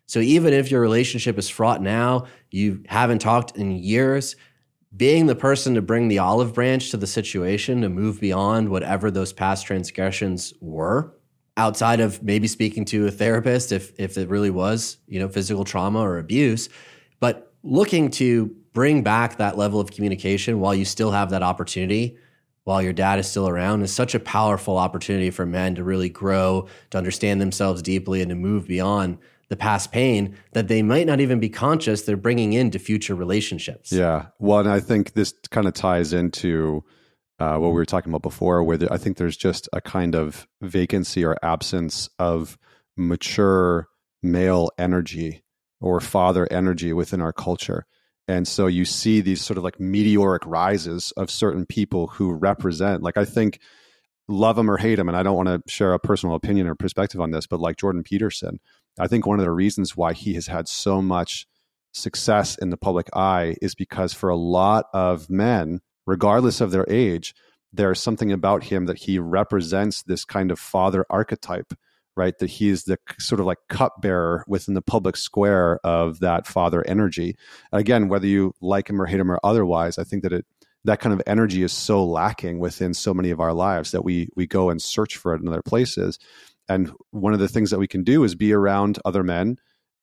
So 0.10 0.22
even 0.22 0.56
if 0.56 0.72
your 0.72 0.82
relationship 0.82 1.38
is 1.38 1.50
fraught 1.50 1.84
now, 1.84 2.26
you 2.50 2.82
haven't 2.88 3.20
talked 3.20 3.56
in 3.56 3.70
years, 3.70 4.36
being 4.98 5.28
the 5.28 5.36
person 5.36 5.76
to 5.76 5.84
bring 5.84 6.08
the 6.08 6.18
olive 6.18 6.56
branch 6.56 6.90
to 6.90 6.98
the 6.98 7.06
situation 7.06 7.82
to 7.82 7.90
move 7.90 8.20
beyond 8.20 8.70
whatever 8.70 9.12
those 9.12 9.34
past 9.34 9.68
transgressions 9.68 10.52
were 10.62 11.14
outside 11.58 12.00
of 12.00 12.24
maybe 12.24 12.48
speaking 12.48 12.86
to 12.86 13.06
a 13.06 13.12
therapist 13.12 13.72
if 13.72 13.92
if 14.00 14.18
it 14.18 14.30
really 14.30 14.50
was 14.50 14.98
you 15.08 15.20
know 15.20 15.28
physical 15.28 15.64
trauma 15.64 16.00
or 16.00 16.18
abuse 16.18 16.70
but 17.20 17.54
looking 17.64 18.10
to 18.10 18.48
bring 18.74 19.04
back 19.04 19.38
that 19.38 19.58
level 19.58 19.80
of 19.80 19.92
communication 19.92 20.60
while 20.60 20.74
you 20.74 20.86
still 20.86 21.12
have 21.12 21.30
that 21.30 21.44
opportunity 21.44 22.18
while 22.64 22.82
your 22.82 22.94
dad 22.94 23.20
is 23.20 23.28
still 23.28 23.48
around 23.48 23.82
is 23.84 23.94
such 23.94 24.16
a 24.16 24.20
powerful 24.20 24.78
opportunity 24.78 25.30
for 25.30 25.46
men 25.46 25.76
to 25.76 25.84
really 25.84 26.10
grow 26.10 26.68
to 26.90 26.98
understand 26.98 27.40
themselves 27.42 27.82
deeply 27.84 28.22
and 28.22 28.30
to 28.30 28.36
move 28.36 28.66
beyond 28.66 29.20
the 29.50 29.58
past 29.58 29.92
pain 29.92 30.36
that 30.54 30.68
they 30.68 30.82
might 30.82 31.06
not 31.06 31.20
even 31.20 31.40
be 31.40 31.50
conscious 31.50 32.04
they're 32.04 32.18
bringing 32.18 32.54
into 32.54 32.80
future 32.80 33.16
relationships 33.16 33.92
yeah 33.92 34.28
well 34.40 34.60
and 34.60 34.70
i 34.70 34.80
think 34.80 35.14
this 35.14 35.34
kind 35.52 35.68
of 35.68 35.74
ties 35.74 36.14
into 36.14 36.84
uh, 37.40 37.58
what 37.58 37.70
we 37.70 37.76
were 37.76 37.86
talking 37.86 38.12
about 38.12 38.22
before, 38.22 38.64
where 38.64 38.78
I 38.92 38.98
think 38.98 39.18
there's 39.18 39.38
just 39.38 39.70
a 39.72 39.80
kind 39.82 40.14
of 40.14 40.48
vacancy 40.62 41.24
or 41.24 41.38
absence 41.42 42.10
of 42.20 42.58
mature 42.98 43.88
male 44.22 44.70
energy 44.78 45.44
or 45.80 46.02
father 46.02 46.48
energy 46.52 46.92
within 46.92 47.22
our 47.22 47.32
culture. 47.32 47.86
And 48.28 48.48
so 48.48 48.68
you 48.68 48.86
see 48.86 49.22
these 49.22 49.42
sort 49.42 49.58
of 49.58 49.64
like 49.64 49.80
meteoric 49.80 50.46
rises 50.46 51.12
of 51.16 51.32
certain 51.32 51.66
people 51.66 52.08
who 52.08 52.34
represent, 52.34 53.02
like, 53.02 53.18
I 53.18 53.26
think, 53.26 53.60
love 54.28 54.58
them 54.58 54.70
or 54.70 54.78
hate 54.78 54.96
them. 54.96 55.08
And 55.08 55.18
I 55.18 55.24
don't 55.24 55.38
want 55.38 55.48
to 55.48 55.72
share 55.72 55.94
a 55.94 56.00
personal 56.00 56.36
opinion 56.36 56.68
or 56.68 56.76
perspective 56.76 57.22
on 57.22 57.32
this, 57.32 57.48
but 57.48 57.60
like 57.60 57.78
Jordan 57.78 58.04
Peterson, 58.04 58.60
I 58.98 59.08
think 59.08 59.26
one 59.26 59.40
of 59.40 59.46
the 59.46 59.52
reasons 59.52 59.96
why 59.96 60.14
he 60.14 60.34
has 60.34 60.48
had 60.48 60.68
so 60.68 61.02
much 61.02 61.46
success 61.92 62.58
in 62.58 62.70
the 62.70 62.78
public 62.78 63.10
eye 63.16 63.56
is 63.62 63.76
because 63.76 64.14
for 64.14 64.30
a 64.30 64.36
lot 64.36 64.86
of 64.94 65.30
men, 65.30 65.80
regardless 66.06 66.62
of 66.62 66.72
their 66.72 66.86
age, 66.90 67.34
there's 67.72 68.00
something 68.00 68.32
about 68.32 68.64
him 68.64 68.86
that 68.86 69.00
he 69.00 69.20
represents 69.20 70.04
this 70.04 70.26
kind 70.26 70.52
of 70.52 70.60
father 70.60 71.06
archetype, 71.10 71.74
right? 72.16 72.38
That 72.40 72.50
he 72.50 72.70
is 72.70 72.84
the 72.84 72.98
sort 73.20 73.40
of 73.40 73.46
like 73.46 73.60
cupbearer 73.70 74.44
within 74.48 74.74
the 74.74 74.82
public 74.82 75.16
square 75.16 75.80
of 75.84 76.20
that 76.20 76.48
father 76.48 76.84
energy. 76.88 77.36
Again, 77.72 78.08
whether 78.10 78.28
you 78.28 78.54
like 78.62 78.90
him 78.90 79.02
or 79.02 79.06
hate 79.06 79.20
him 79.20 79.32
or 79.32 79.40
otherwise, 79.44 79.98
I 79.98 80.04
think 80.04 80.24
that 80.24 80.34
it 80.34 80.46
that 80.86 81.02
kind 81.02 81.14
of 81.14 81.22
energy 81.28 81.62
is 81.62 81.74
so 81.74 82.06
lacking 82.06 82.60
within 82.60 82.94
so 82.94 83.14
many 83.14 83.32
of 83.32 83.40
our 83.40 83.54
lives 83.54 83.92
that 83.92 84.04
we 84.04 84.30
we 84.36 84.48
go 84.48 84.70
and 84.70 84.82
search 84.82 85.18
for 85.18 85.36
it 85.36 85.42
in 85.42 85.48
other 85.48 85.62
places. 85.62 86.18
And 86.70 86.92
one 87.10 87.34
of 87.34 87.40
the 87.40 87.48
things 87.48 87.72
that 87.72 87.80
we 87.80 87.88
can 87.88 88.04
do 88.04 88.24
is 88.24 88.36
be 88.36 88.54
around 88.54 89.00
other 89.04 89.24
men 89.24 89.58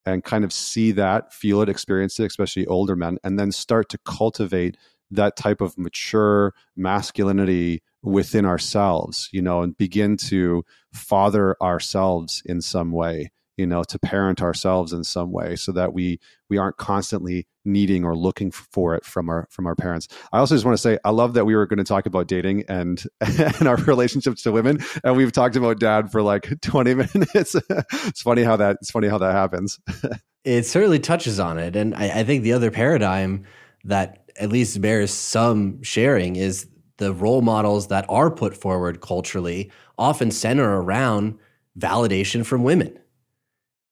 and 0.05 0.23
kind 0.23 0.43
of 0.43 0.53
see 0.53 0.91
that, 0.91 1.33
feel 1.33 1.61
it, 1.61 1.69
experience 1.69 2.19
it, 2.19 2.25
especially 2.25 2.67
older 2.67 2.95
men, 2.95 3.17
and 3.23 3.39
then 3.39 3.51
start 3.51 3.89
to 3.89 3.97
cultivate 4.05 4.77
that 5.09 5.37
type 5.37 5.61
of 5.61 5.77
mature 5.77 6.53
masculinity 6.75 7.81
within 8.03 8.45
ourselves, 8.45 9.29
you 9.31 9.41
know, 9.41 9.61
and 9.61 9.77
begin 9.77 10.17
to 10.17 10.63
father 10.93 11.55
ourselves 11.61 12.41
in 12.45 12.61
some 12.61 12.91
way, 12.91 13.31
you 13.55 13.65
know, 13.65 13.83
to 13.83 13.99
parent 13.99 14.41
ourselves 14.41 14.93
in 14.93 15.03
some 15.03 15.31
way 15.31 15.55
so 15.55 15.71
that 15.71 15.93
we 15.93 16.19
we 16.49 16.57
aren't 16.57 16.77
constantly 16.77 17.47
needing 17.67 18.03
or 18.03 18.15
looking 18.15 18.49
for 18.51 18.95
it 18.95 19.05
from 19.05 19.29
our 19.29 19.47
from 19.51 19.67
our 19.67 19.75
parents. 19.75 20.07
I 20.31 20.39
also 20.39 20.55
just 20.55 20.65
want 20.65 20.75
to 20.75 20.81
say 20.81 20.97
I 21.03 21.11
love 21.11 21.33
that 21.35 21.45
we 21.45 21.55
were 21.55 21.67
going 21.67 21.77
to 21.77 21.83
talk 21.83 22.05
about 22.05 22.27
dating 22.27 22.63
and 22.67 23.03
and 23.21 23.67
our 23.67 23.75
relationships 23.75 24.41
to 24.43 24.51
women 24.51 24.79
and 25.03 25.15
we've 25.15 25.31
talked 25.31 25.55
about 25.55 25.79
dad 25.79 26.11
for 26.11 26.21
like 26.21 26.53
20 26.61 26.95
minutes. 26.95 27.55
it's 27.91 28.21
funny 28.21 28.43
how 28.43 28.55
that 28.55 28.77
it's 28.81 28.91
funny 28.91 29.07
how 29.07 29.17
that 29.17 29.33
happens. 29.33 29.79
it 30.43 30.65
certainly 30.65 30.99
touches 30.99 31.39
on 31.39 31.57
it. 31.57 31.75
And 31.75 31.93
I, 31.93 32.19
I 32.19 32.23
think 32.23 32.43
the 32.43 32.53
other 32.53 32.71
paradigm 32.71 33.45
that 33.83 34.31
at 34.39 34.49
least 34.49 34.81
bears 34.81 35.11
some 35.11 35.81
sharing 35.83 36.35
is 36.35 36.67
the 36.97 37.13
role 37.13 37.41
models 37.41 37.87
that 37.87 38.05
are 38.09 38.31
put 38.31 38.55
forward 38.55 39.01
culturally 39.01 39.71
often 39.97 40.31
center 40.31 40.81
around 40.81 41.37
validation 41.77 42.45
from 42.45 42.63
women. 42.63 42.97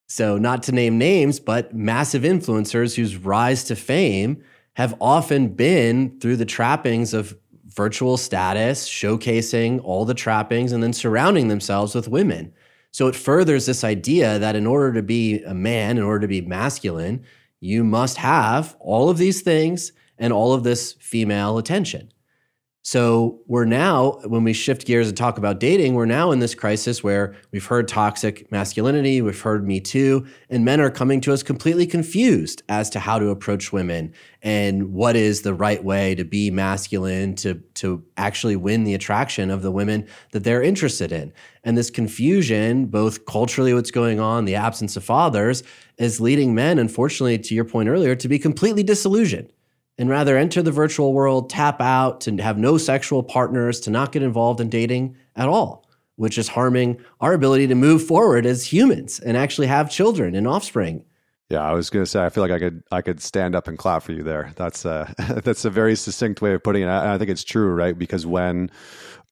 So, 0.08 0.38
not 0.38 0.64
to 0.64 0.72
name 0.72 0.97
names, 0.97 1.39
but 1.39 1.74
massive 1.74 2.24
influencers 2.24 2.95
whose 2.95 3.18
rise 3.18 3.64
to 3.66 3.76
fame 3.76 4.43
have 4.74 4.95
often 5.01 5.49
been 5.49 6.20
through 6.20 6.38
the 6.38 6.45
trappings 6.45 7.14
of 7.14 7.36
virtual 7.66 8.16
status, 8.18 8.88
showcasing 8.88 9.82
all 9.84 10.06
the 10.06 10.14
trappings, 10.14 10.72
and 10.72 10.84
then 10.84 10.93
surrounding 10.93 11.47
themselves 11.47 11.95
with 11.95 12.08
women. 12.08 12.53
So, 12.91 13.08
it 13.08 13.16
furthers 13.16 13.66
this 13.66 13.84
idea 13.84 14.38
that 14.38 14.56
in 14.56 14.68
order 14.68 14.93
to 14.93 15.01
be 15.01 15.41
a 15.41 15.56
man, 15.56 15.97
in 15.97 16.03
order 16.03 16.22
to 16.22 16.28
be 16.28 16.41
masculine, 16.41 17.26
you 17.60 17.84
must 17.84 18.18
have 18.18 18.76
all 18.80 19.10
of 19.10 19.18
these 19.18 19.41
things 19.41 19.91
and 20.20 20.32
all 20.32 20.53
of 20.53 20.64
this 20.64 20.93
female 20.93 21.58
attention. 21.58 22.12
So 22.88 23.39
we're 23.47 23.65
now, 23.65 24.19
when 24.25 24.43
we 24.43 24.53
shift 24.53 24.86
gears 24.86 25.07
and 25.07 25.17
talk 25.17 25.39
about 25.39 25.59
dating, 25.59 25.95
we're 25.95 26.05
now 26.05 26.29
in 26.29 26.38
this 26.38 26.53
crisis 26.53 27.03
where 27.03 27.33
we've 27.51 27.65
heard 27.65 27.88
toxic 27.88 28.51
masculinity, 28.51 29.23
we've 29.23 29.41
heard 29.41 29.67
Me 29.67 29.79
Too, 29.79 30.27
and 30.51 30.63
men 30.63 30.79
are 30.79 30.91
coming 30.91 31.19
to 31.21 31.33
us 31.33 31.41
completely 31.41 31.88
confused 31.88 32.61
as 32.69 32.91
to 32.91 32.99
how 32.99 33.17
to 33.17 33.29
approach 33.29 33.73
women 33.73 34.13
and 34.43 34.93
what 34.93 35.15
is 35.15 35.41
the 35.41 35.55
right 35.55 35.83
way 35.83 36.13
to 36.13 36.23
be 36.23 36.51
masculine 36.51 37.33
to, 37.38 37.55
to 37.73 38.03
actually 38.17 38.55
win 38.55 38.83
the 38.83 38.93
attraction 38.93 39.49
of 39.49 39.63
the 39.63 39.71
women 39.71 40.07
that 40.31 40.43
they're 40.43 40.61
interested 40.61 41.11
in. 41.11 41.33
And 41.63 41.75
this 41.75 41.89
confusion, 41.89 42.86
both 42.86 43.25
culturally, 43.25 43.73
what's 43.73 43.89
going 43.89 44.19
on, 44.19 44.45
the 44.45 44.53
absence 44.53 44.95
of 44.95 45.03
fathers, 45.03 45.63
is 45.97 46.21
leading 46.21 46.53
men, 46.53 46.77
unfortunately, 46.77 47.39
to 47.39 47.55
your 47.55 47.65
point 47.65 47.89
earlier, 47.89 48.15
to 48.15 48.27
be 48.27 48.38
completely 48.38 48.83
disillusioned 48.83 49.49
and 49.98 50.10
rather 50.10 50.38
enter 50.38 50.62
the 50.62 50.72
virtual 50.72 51.14
world, 51.14 51.50
tap 51.50 51.82
out, 51.82 52.22
to 52.22 52.36
have 52.38 52.58
no 52.58 52.78
sexual 52.78 53.24
partners, 53.24 53.80
to 53.82 53.89
not 53.89 54.12
get 54.12 54.24
involved 54.24 54.60
in 54.60 54.70
dating 54.70 55.16
at 55.36 55.48
all, 55.48 55.86
which 56.16 56.38
is 56.38 56.50
harming 56.50 57.00
our 57.22 57.34
ability 57.34 57.68
to 57.68 57.76
move 57.76 58.04
forward 58.04 58.46
as 58.46 58.72
humans 58.72 59.20
and 59.20 59.38
actually 59.38 59.68
have 59.68 59.89
children 59.89 60.36
and 60.36 60.48
offspring. 60.48 61.04
Yeah, 61.50 61.62
I 61.62 61.74
was 61.74 61.89
going 61.89 62.04
to 62.04 62.10
say 62.10 62.26
I 62.26 62.30
feel 62.30 62.41
like 62.41 62.52
I 62.52 62.60
could 62.60 62.82
I 62.91 63.02
could 63.02 63.22
stand 63.22 63.56
up 63.56 63.68
and 63.68 63.78
clap 63.78 64.02
for 64.02 64.14
you 64.14 64.24
there. 64.24 64.52
That's 64.56 64.84
a 64.84 65.14
that's 65.43 65.64
a 65.64 65.70
very 65.70 65.96
succinct 65.96 66.41
way 66.41 66.54
of 66.54 66.64
putting 66.64 66.84
it. 66.84 66.88
I, 66.88 67.14
I 67.14 67.18
think 67.18 67.30
it's 67.30 67.43
true, 67.43 67.72
right? 67.72 67.98
Because 67.98 68.26
when 68.26 68.72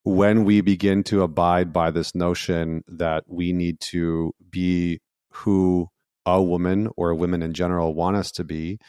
when 0.03 0.43
we 0.43 0.61
begin 0.61 1.03
to 1.05 1.24
abide 1.24 1.74
by 1.74 1.89
this 1.89 2.14
notion 2.14 2.84
that 2.88 3.24
we 3.28 3.51
need 3.51 3.80
to 3.80 4.34
be 4.49 4.99
who 5.32 5.88
a 6.26 6.41
woman 6.41 6.89
or 6.95 7.16
women 7.16 7.41
in 7.41 7.53
general 7.53 7.95
want 7.95 8.16
us 8.16 8.32
to 8.32 8.43
be, 8.43 8.80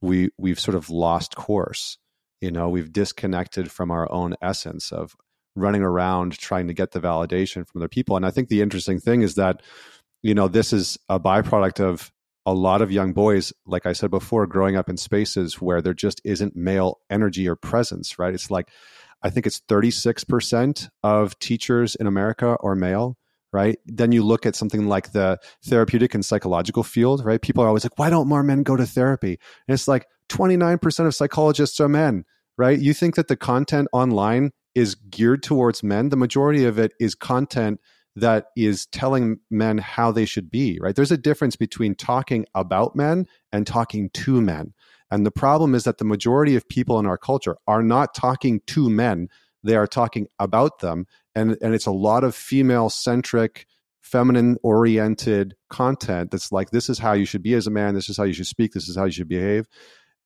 we 0.00 0.30
we've 0.38 0.60
sort 0.60 0.74
of 0.74 0.90
lost 0.90 1.36
course. 1.36 1.98
You 2.40 2.50
know, 2.50 2.68
we've 2.68 2.92
disconnected 2.92 3.70
from 3.70 3.90
our 3.90 4.10
own 4.10 4.34
essence 4.40 4.92
of 4.92 5.14
running 5.56 5.82
around 5.82 6.38
trying 6.38 6.68
to 6.68 6.74
get 6.74 6.92
the 6.92 7.00
validation 7.00 7.66
from 7.66 7.80
other 7.80 7.88
people. 7.88 8.16
And 8.16 8.24
I 8.24 8.30
think 8.30 8.48
the 8.48 8.62
interesting 8.62 8.98
thing 8.98 9.22
is 9.22 9.34
that, 9.34 9.62
you 10.22 10.34
know, 10.34 10.48
this 10.48 10.72
is 10.72 10.98
a 11.08 11.20
byproduct 11.20 11.80
of 11.80 12.10
a 12.46 12.54
lot 12.54 12.80
of 12.80 12.90
young 12.90 13.12
boys, 13.12 13.52
like 13.66 13.84
I 13.84 13.92
said 13.92 14.10
before, 14.10 14.46
growing 14.46 14.76
up 14.76 14.88
in 14.88 14.96
spaces 14.96 15.60
where 15.60 15.82
there 15.82 15.94
just 15.94 16.20
isn't 16.24 16.56
male 16.56 17.00
energy 17.10 17.46
or 17.46 17.56
presence, 17.56 18.18
right? 18.18 18.32
It's 18.32 18.50
like, 18.50 18.70
I 19.22 19.28
think 19.28 19.46
it's 19.46 19.60
36% 19.60 20.88
of 21.02 21.38
teachers 21.38 21.94
in 21.94 22.06
America 22.06 22.56
are 22.62 22.74
male 22.74 23.16
right? 23.52 23.78
Then 23.86 24.12
you 24.12 24.22
look 24.22 24.46
at 24.46 24.56
something 24.56 24.86
like 24.86 25.12
the 25.12 25.38
therapeutic 25.64 26.14
and 26.14 26.24
psychological 26.24 26.82
field, 26.82 27.24
right? 27.24 27.40
People 27.40 27.64
are 27.64 27.68
always 27.68 27.84
like, 27.84 27.98
why 27.98 28.10
don't 28.10 28.28
more 28.28 28.42
men 28.42 28.62
go 28.62 28.76
to 28.76 28.86
therapy? 28.86 29.38
And 29.66 29.74
it's 29.74 29.88
like 29.88 30.06
29% 30.28 31.06
of 31.06 31.14
psychologists 31.14 31.80
are 31.80 31.88
men, 31.88 32.24
right? 32.56 32.78
You 32.78 32.94
think 32.94 33.16
that 33.16 33.28
the 33.28 33.36
content 33.36 33.88
online 33.92 34.52
is 34.74 34.94
geared 34.94 35.42
towards 35.42 35.82
men. 35.82 36.10
The 36.10 36.16
majority 36.16 36.64
of 36.64 36.78
it 36.78 36.92
is 37.00 37.14
content 37.14 37.80
that 38.16 38.46
is 38.56 38.86
telling 38.86 39.38
men 39.50 39.78
how 39.78 40.12
they 40.12 40.24
should 40.24 40.50
be, 40.50 40.78
right? 40.80 40.94
There's 40.94 41.12
a 41.12 41.16
difference 41.16 41.56
between 41.56 41.94
talking 41.94 42.46
about 42.54 42.96
men 42.96 43.26
and 43.52 43.66
talking 43.66 44.10
to 44.10 44.40
men. 44.40 44.74
And 45.10 45.26
the 45.26 45.30
problem 45.30 45.74
is 45.74 45.84
that 45.84 45.98
the 45.98 46.04
majority 46.04 46.54
of 46.56 46.68
people 46.68 46.98
in 46.98 47.06
our 47.06 47.18
culture 47.18 47.56
are 47.66 47.82
not 47.82 48.14
talking 48.14 48.60
to 48.68 48.88
men, 48.88 49.28
they 49.62 49.76
are 49.76 49.86
talking 49.86 50.28
about 50.38 50.78
them 50.80 51.06
and 51.34 51.56
and 51.60 51.74
it's 51.74 51.86
a 51.86 51.92
lot 51.92 52.24
of 52.24 52.34
female 52.34 52.90
centric 52.90 53.66
feminine 54.00 54.56
oriented 54.62 55.54
content 55.68 56.30
that's 56.30 56.50
like 56.50 56.70
this 56.70 56.88
is 56.88 56.98
how 56.98 57.12
you 57.12 57.24
should 57.24 57.42
be 57.42 57.54
as 57.54 57.66
a 57.66 57.70
man 57.70 57.94
this 57.94 58.08
is 58.08 58.16
how 58.16 58.24
you 58.24 58.32
should 58.32 58.46
speak 58.46 58.72
this 58.72 58.88
is 58.88 58.96
how 58.96 59.04
you 59.04 59.12
should 59.12 59.28
behave. 59.28 59.66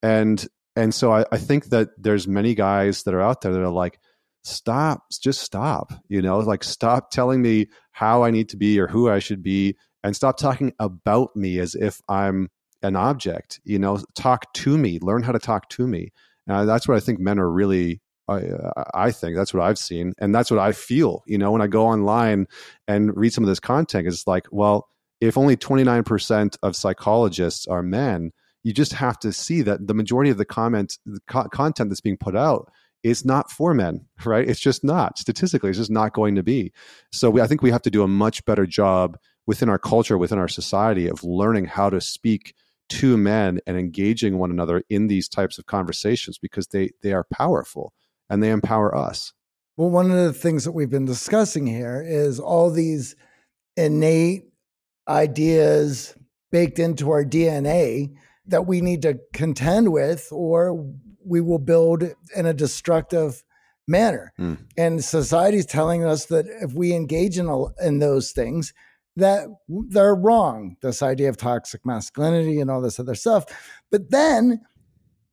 And 0.03 0.47
and 0.77 0.95
so 0.95 1.13
I, 1.13 1.25
I 1.31 1.39
think 1.39 1.67
that 1.67 1.91
there's 1.97 2.27
many 2.27 2.55
guys 2.55 3.05
that 3.05 3.15
are 3.15 3.21
out 3.21 3.41
there 3.43 3.53
that 3.53 3.63
are 3.63 3.69
like 3.69 3.99
stop 4.43 5.05
just 5.23 5.41
stop 5.41 5.93
you 6.09 6.21
know 6.21 6.39
like 6.39 6.63
stop 6.63 7.11
telling 7.11 7.41
me 7.41 7.67
how 7.93 8.25
i 8.25 8.31
need 8.31 8.47
to 8.51 8.59
be 8.59 8.79
or 8.79 8.87
who 8.87 9.09
i 9.09 9.19
should 9.19 9.43
be 9.43 9.75
and 10.03 10.15
stop 10.15 10.37
talking 10.37 10.71
about 10.79 11.35
me 11.35 11.59
as 11.59 11.75
if 11.75 12.03
i'm 12.11 12.51
an 12.83 12.95
object 12.95 13.59
you 13.65 13.79
know 13.79 13.99
talk 14.15 14.53
to 14.53 14.77
me 14.77 14.99
learn 15.01 15.23
how 15.23 15.33
to 15.33 15.39
talk 15.39 15.69
to 15.71 15.87
me. 15.87 16.13
Uh, 16.49 16.67
that's 16.67 16.87
what 16.87 16.95
i 16.95 17.01
think 17.01 17.19
men 17.19 17.39
are 17.39 17.51
really 17.51 18.03
I, 18.29 18.41
uh, 18.41 18.85
I 18.95 19.11
think 19.11 19.37
that's 19.37 19.53
what 19.53 19.63
I've 19.63 19.79
seen, 19.79 20.15
and 20.19 20.35
that's 20.35 20.51
what 20.51 20.61
I 20.61 20.73
feel. 20.73 21.23
You 21.27 21.39
know, 21.39 21.53
when 21.53 21.63
I 21.63 21.67
go 21.67 21.87
online 21.87 22.47
and 22.89 23.17
read 23.17 23.33
some 23.33 23.45
of 23.45 23.49
this 23.49 23.61
content, 23.61 24.07
it's 24.07 24.27
like, 24.27 24.47
well, 24.51 24.89
if 25.21 25.39
only 25.39 25.57
29% 25.57 26.57
of 26.63 26.77
psychologists 26.77 27.67
are 27.67 27.83
men, 27.83 28.33
you 28.63 28.73
just 28.73 28.95
have 28.95 29.19
to 29.21 29.33
see 29.33 29.63
that 29.63 29.87
the 29.87 29.95
majority 29.95 30.31
of 30.31 30.39
the 30.39 30.45
comment, 30.45 30.99
the 31.05 31.21
co- 31.29 31.49
content 31.49 31.91
that's 31.91 32.01
being 32.01 32.17
put 32.17 32.35
out 32.35 32.71
is 33.03 33.25
not 33.25 33.51
for 33.51 33.75
men, 33.75 34.07
right? 34.25 34.49
It's 34.49 34.61
just 34.61 34.83
not 34.83 35.19
statistically, 35.19 35.71
it's 35.71 35.79
just 35.79 35.91
not 35.91 36.15
going 36.15 36.35
to 36.37 36.43
be. 36.43 36.73
So 37.13 37.31
we, 37.31 37.41
I 37.41 37.47
think 37.47 37.63
we 37.63 37.71
have 37.71 37.83
to 37.83 37.91
do 37.91 38.03
a 38.03 38.09
much 38.09 38.45
better 38.45 38.67
job 38.67 39.19
within 39.47 39.69
our 39.69 39.79
culture, 39.79 40.17
within 40.17 40.39
our 40.39 40.49
society, 40.49 41.07
of 41.09 41.23
learning 41.23 41.67
how 41.67 41.91
to 41.91 42.01
speak 42.01 42.55
to 42.89 43.17
men 43.17 43.61
and 43.67 43.77
engaging 43.79 44.39
one 44.39 44.51
another 44.51 44.83
in 44.89 45.07
these 45.07 45.29
types 45.29 45.59
of 45.59 45.67
conversations 45.67 46.39
because 46.39 46.67
they 46.69 46.91
they 47.03 47.13
are 47.13 47.27
powerful 47.33 47.93
and 48.35 48.43
they 48.43 48.51
empower 48.51 48.95
us. 48.95 49.33
Well, 49.77 49.91
one 49.91 50.11
of 50.11 50.17
the 50.17 50.33
things 50.33 50.65
that 50.65 50.73
we've 50.73 50.91
been 50.91 51.05
discussing 51.05 51.67
here 51.67 52.05
is 52.07 52.39
all 52.39 52.71
these 52.71 53.17
innate 53.77 54.45
ideas 55.09 56.17
baked 56.51 56.79
into 56.79 57.11
our 57.11 57.25
DNA 57.25 58.13
that 58.47 58.67
we 58.67 58.81
need 58.81 59.03
to 59.03 59.19
contend 59.33 59.93
with, 59.93 60.29
or 60.31 60.85
we 61.25 61.41
will 61.41 61.59
build 61.59 62.03
in 62.37 62.47
a 62.47 62.53
destructive 62.53 63.43
manner. 63.87 64.33
Mm. 64.39 64.59
And 64.77 64.99
is 64.99 65.67
telling 65.67 66.05
us 66.05 66.27
that 66.27 66.47
if 66.61 66.73
we 66.73 66.93
engage 66.93 67.39
in, 67.39 67.67
in 67.81 68.01
those 68.01 68.33
things, 68.33 68.73
that 69.17 69.47
they're 69.69 70.15
wrong. 70.15 70.77
This 70.83 71.03
idea 71.03 71.29
of 71.29 71.37
toxic 71.37 71.87
masculinity 71.87 72.61
and 72.61 72.71
all 72.71 72.81
this 72.81 72.99
other 72.99 73.15
stuff. 73.15 73.45
But 73.91 74.11
then 74.11 74.61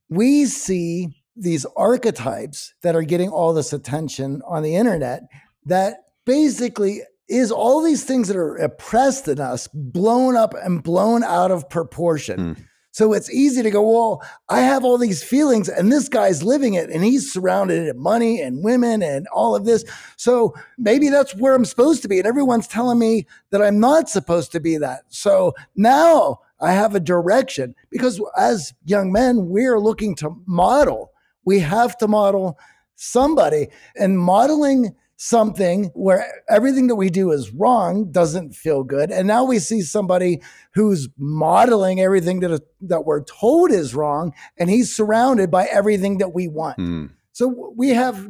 we 0.09 0.45
see 0.45 1.20
these 1.35 1.65
archetypes 1.75 2.73
that 2.81 2.95
are 2.95 3.03
getting 3.03 3.29
all 3.29 3.53
this 3.53 3.73
attention 3.73 4.41
on 4.47 4.63
the 4.63 4.75
internet 4.75 5.23
that 5.65 6.05
basically 6.25 7.01
is 7.29 7.51
all 7.51 7.81
these 7.81 8.03
things 8.03 8.27
that 8.27 8.37
are 8.37 8.55
oppressed 8.57 9.27
in 9.27 9.39
us 9.39 9.67
blown 9.73 10.35
up 10.35 10.53
and 10.53 10.83
blown 10.83 11.23
out 11.23 11.51
of 11.51 11.69
proportion. 11.69 12.55
Mm. 12.55 12.65
So 12.93 13.13
it's 13.13 13.31
easy 13.33 13.63
to 13.63 13.71
go, 13.71 13.89
well, 13.89 14.21
I 14.49 14.59
have 14.59 14.83
all 14.83 14.97
these 14.97 15.23
feelings 15.23 15.69
and 15.69 15.89
this 15.89 16.09
guy's 16.09 16.43
living 16.43 16.73
it 16.73 16.89
and 16.89 17.05
he's 17.05 17.31
surrounded 17.31 17.87
in 17.87 17.97
money 17.97 18.41
and 18.41 18.65
women 18.65 19.01
and 19.01 19.27
all 19.33 19.55
of 19.55 19.63
this. 19.63 19.85
So 20.17 20.53
maybe 20.77 21.07
that's 21.07 21.33
where 21.33 21.55
I'm 21.55 21.63
supposed 21.63 22.01
to 22.01 22.09
be. 22.09 22.17
And 22.17 22.27
everyone's 22.27 22.67
telling 22.67 22.99
me 22.99 23.27
that 23.51 23.61
I'm 23.61 23.79
not 23.79 24.09
supposed 24.09 24.51
to 24.51 24.59
be 24.59 24.77
that. 24.77 25.03
So 25.07 25.53
now 25.77 26.41
I 26.59 26.73
have 26.73 26.93
a 26.93 26.99
direction 26.99 27.75
because 27.89 28.21
as 28.37 28.73
young 28.83 29.13
men, 29.13 29.47
we're 29.47 29.79
looking 29.79 30.13
to 30.15 30.35
model 30.45 31.11
we 31.45 31.59
have 31.59 31.97
to 31.97 32.07
model 32.07 32.57
somebody 32.95 33.67
and 33.95 34.19
modeling 34.19 34.95
something 35.23 35.91
where 35.93 36.25
everything 36.49 36.87
that 36.87 36.95
we 36.95 37.07
do 37.07 37.31
is 37.31 37.51
wrong 37.51 38.11
doesn't 38.11 38.55
feel 38.55 38.83
good. 38.83 39.11
And 39.11 39.27
now 39.27 39.43
we 39.43 39.59
see 39.59 39.81
somebody 39.81 40.41
who's 40.73 41.09
modeling 41.15 42.01
everything 42.01 42.39
that 42.39 42.59
that 42.81 43.05
we're 43.05 43.23
told 43.25 43.69
is 43.69 43.93
wrong 43.93 44.33
and 44.57 44.67
he's 44.67 44.95
surrounded 44.95 45.51
by 45.51 45.65
everything 45.65 46.17
that 46.17 46.33
we 46.33 46.47
want. 46.47 46.79
Mm. 46.79 47.11
so 47.33 47.71
we 47.77 47.89
have 47.89 48.27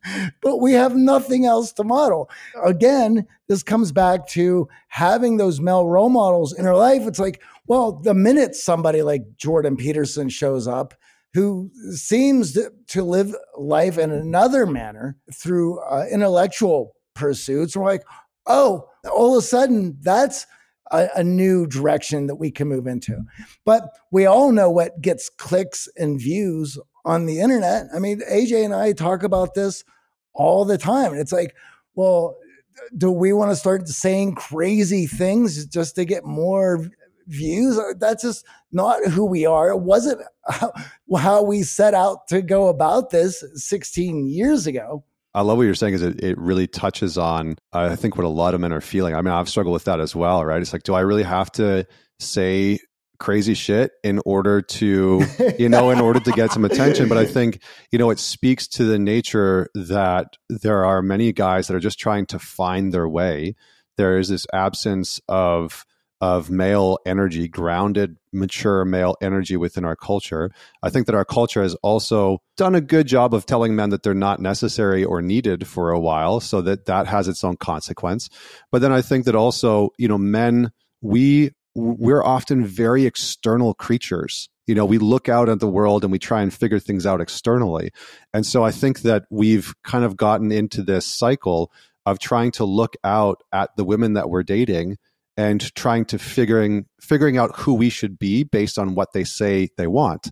but 0.42 0.62
we 0.62 0.72
have 0.72 0.96
nothing 0.96 1.44
else 1.44 1.72
to 1.72 1.84
model. 1.84 2.30
Again 2.64 3.26
this 3.48 3.62
comes 3.62 3.92
back 3.92 4.26
to 4.28 4.66
having 4.88 5.36
those 5.36 5.60
male 5.60 5.86
role 5.86 6.08
models 6.08 6.54
in 6.54 6.66
our 6.66 6.76
life. 6.76 7.02
It's 7.02 7.18
like 7.18 7.42
well 7.66 7.92
the 7.92 8.14
minute 8.14 8.54
somebody 8.54 9.02
like 9.02 9.36
jordan 9.36 9.76
peterson 9.76 10.30
shows 10.30 10.66
up 10.66 10.94
who 11.34 11.70
seems 11.92 12.58
to 12.88 13.02
live 13.04 13.34
life 13.56 13.98
in 13.98 14.10
another 14.10 14.66
manner 14.66 15.16
through 15.32 15.80
uh, 15.80 16.06
intellectual 16.10 16.92
pursuits. 17.14 17.76
We're 17.76 17.84
like, 17.84 18.04
oh, 18.46 18.88
all 19.10 19.36
of 19.36 19.42
a 19.42 19.46
sudden, 19.46 19.96
that's 20.00 20.46
a, 20.90 21.08
a, 21.16 21.24
new 21.24 21.66
direction 21.66 22.26
that 22.26 22.36
we 22.36 22.50
can 22.50 22.68
move 22.68 22.86
into. 22.86 23.22
But 23.64 23.90
we 24.10 24.26
all 24.26 24.50
know 24.50 24.70
what 24.70 25.00
gets 25.00 25.28
clicks 25.28 25.88
and 25.96 26.18
views 26.18 26.78
on 27.04 27.26
the 27.26 27.40
internet. 27.40 27.86
I 27.94 28.00
mean, 28.00 28.20
AJ 28.30 28.64
and 28.64 28.74
I 28.74 28.92
talk 28.92 29.22
about 29.22 29.54
this 29.54 29.84
all 30.34 30.64
the 30.64 30.78
time. 30.78 31.12
And 31.12 31.20
it's 31.20 31.32
like, 31.32 31.54
well, 31.94 32.36
do 32.96 33.10
we 33.10 33.32
want 33.32 33.50
to 33.52 33.56
start 33.56 33.88
saying 33.88 34.34
crazy 34.34 35.06
things 35.06 35.66
just 35.66 35.94
to 35.96 36.04
get 36.04 36.24
more 36.24 36.88
views. 37.30 37.78
Uh, 37.78 37.94
that's 37.98 38.22
just 38.22 38.44
not 38.72 39.04
who 39.06 39.24
we 39.24 39.46
are. 39.46 39.70
It 39.70 39.80
wasn't 39.80 40.20
how, 40.48 40.72
how 41.16 41.42
we 41.42 41.62
set 41.62 41.94
out 41.94 42.28
to 42.28 42.42
go 42.42 42.68
about 42.68 43.10
this 43.10 43.42
16 43.54 44.26
years 44.26 44.66
ago. 44.66 45.04
I 45.32 45.42
love 45.42 45.58
what 45.58 45.62
you're 45.62 45.74
saying 45.74 45.94
is 45.94 46.02
it, 46.02 46.22
it 46.24 46.36
really 46.38 46.66
touches 46.66 47.16
on, 47.16 47.56
I 47.72 47.94
think, 47.94 48.16
what 48.16 48.24
a 48.24 48.28
lot 48.28 48.54
of 48.54 48.60
men 48.60 48.72
are 48.72 48.80
feeling. 48.80 49.14
I 49.14 49.22
mean, 49.22 49.32
I've 49.32 49.48
struggled 49.48 49.72
with 49.72 49.84
that 49.84 50.00
as 50.00 50.14
well, 50.14 50.44
right? 50.44 50.60
It's 50.60 50.72
like, 50.72 50.82
do 50.82 50.94
I 50.94 51.00
really 51.00 51.22
have 51.22 51.52
to 51.52 51.86
say 52.18 52.80
crazy 53.20 53.54
shit 53.54 53.92
in 54.02 54.20
order 54.24 54.60
to, 54.60 55.22
you 55.56 55.68
know, 55.68 55.90
in 55.90 56.00
order 56.00 56.18
to 56.18 56.32
get 56.32 56.50
some 56.50 56.64
attention? 56.64 57.08
But 57.08 57.18
I 57.18 57.26
think, 57.32 57.62
you 57.92 57.98
know, 57.98 58.10
it 58.10 58.18
speaks 58.18 58.66
to 58.68 58.84
the 58.84 58.98
nature 58.98 59.68
that 59.76 60.36
there 60.48 60.84
are 60.84 61.00
many 61.00 61.32
guys 61.32 61.68
that 61.68 61.76
are 61.76 61.80
just 61.80 62.00
trying 62.00 62.26
to 62.26 62.40
find 62.40 62.92
their 62.92 63.08
way. 63.08 63.54
There 63.96 64.18
is 64.18 64.30
this 64.30 64.48
absence 64.52 65.20
of, 65.28 65.84
of 66.20 66.50
male 66.50 66.98
energy, 67.06 67.48
grounded, 67.48 68.16
mature 68.32 68.84
male 68.84 69.16
energy 69.22 69.56
within 69.56 69.84
our 69.84 69.96
culture. 69.96 70.50
I 70.82 70.90
think 70.90 71.06
that 71.06 71.14
our 71.14 71.24
culture 71.24 71.62
has 71.62 71.74
also 71.76 72.42
done 72.56 72.74
a 72.74 72.80
good 72.80 73.06
job 73.06 73.34
of 73.34 73.46
telling 73.46 73.74
men 73.74 73.90
that 73.90 74.02
they're 74.02 74.14
not 74.14 74.40
necessary 74.40 75.04
or 75.04 75.22
needed 75.22 75.66
for 75.66 75.90
a 75.90 75.98
while, 75.98 76.40
so 76.40 76.60
that 76.62 76.86
that 76.86 77.06
has 77.06 77.26
its 77.28 77.42
own 77.42 77.56
consequence. 77.56 78.28
But 78.70 78.82
then 78.82 78.92
I 78.92 79.02
think 79.02 79.24
that 79.24 79.34
also, 79.34 79.90
you 79.96 80.08
know, 80.08 80.18
men, 80.18 80.72
we 81.00 81.52
we're 81.74 82.24
often 82.24 82.66
very 82.66 83.06
external 83.06 83.74
creatures 83.74 84.48
You 84.70 84.76
know, 84.76 84.84
we 84.84 84.98
look 84.98 85.28
out 85.28 85.48
at 85.48 85.58
the 85.58 85.66
world 85.66 86.04
and 86.04 86.12
we 86.12 86.20
try 86.20 86.42
and 86.42 86.54
figure 86.54 86.78
things 86.78 87.04
out 87.04 87.20
externally. 87.20 87.90
And 88.32 88.46
so 88.46 88.62
I 88.62 88.70
think 88.70 89.00
that 89.00 89.24
we've 89.28 89.74
kind 89.82 90.04
of 90.04 90.16
gotten 90.16 90.52
into 90.52 90.84
this 90.84 91.04
cycle 91.06 91.72
of 92.06 92.20
trying 92.20 92.52
to 92.52 92.64
look 92.64 92.94
out 93.02 93.42
at 93.52 93.74
the 93.76 93.82
women 93.84 94.12
that 94.12 94.30
we're 94.30 94.44
dating 94.44 94.98
and 95.36 95.74
trying 95.74 96.04
to 96.06 96.18
figuring 96.18 96.86
figuring 97.00 97.38
out 97.38 97.56
who 97.56 97.74
we 97.74 97.90
should 97.90 98.18
be 98.18 98.44
based 98.44 98.78
on 98.78 98.94
what 98.94 99.12
they 99.12 99.24
say 99.24 99.68
they 99.76 99.86
want. 99.86 100.30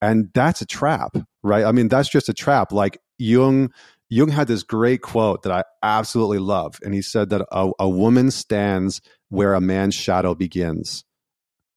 And 0.00 0.28
that's 0.34 0.60
a 0.60 0.66
trap, 0.66 1.16
right? 1.42 1.64
I 1.64 1.72
mean, 1.72 1.88
that's 1.88 2.08
just 2.08 2.28
a 2.28 2.34
trap. 2.34 2.72
Like 2.72 2.98
Jung 3.18 3.70
Jung 4.08 4.28
had 4.28 4.46
this 4.46 4.62
great 4.62 5.02
quote 5.02 5.42
that 5.42 5.52
I 5.52 5.64
absolutely 5.82 6.38
love. 6.38 6.78
And 6.82 6.94
he 6.94 7.02
said 7.02 7.30
that 7.30 7.46
a, 7.50 7.70
a 7.78 7.88
woman 7.88 8.30
stands 8.30 9.00
where 9.30 9.54
a 9.54 9.60
man's 9.60 9.94
shadow 9.94 10.34
begins 10.34 11.04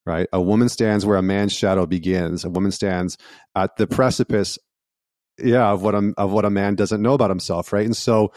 right? 0.09 0.27
A 0.33 0.41
woman 0.41 0.69
stands 0.69 1.05
where 1.05 1.17
a 1.17 1.21
man's 1.21 1.53
shadow 1.53 1.85
begins. 1.85 2.43
A 2.43 2.49
woman 2.49 2.71
stands 2.71 3.15
at 3.55 3.77
the 3.77 3.85
precipice, 3.85 4.57
yeah, 5.43 5.69
of 5.69 5.81
what 5.81 5.95
a, 5.95 6.13
of 6.17 6.31
what 6.31 6.45
a 6.45 6.49
man 6.49 6.75
doesn't 6.75 7.01
know 7.01 7.13
about 7.13 7.29
himself, 7.29 7.71
right? 7.73 7.85
And 7.85 7.95
so, 7.95 8.31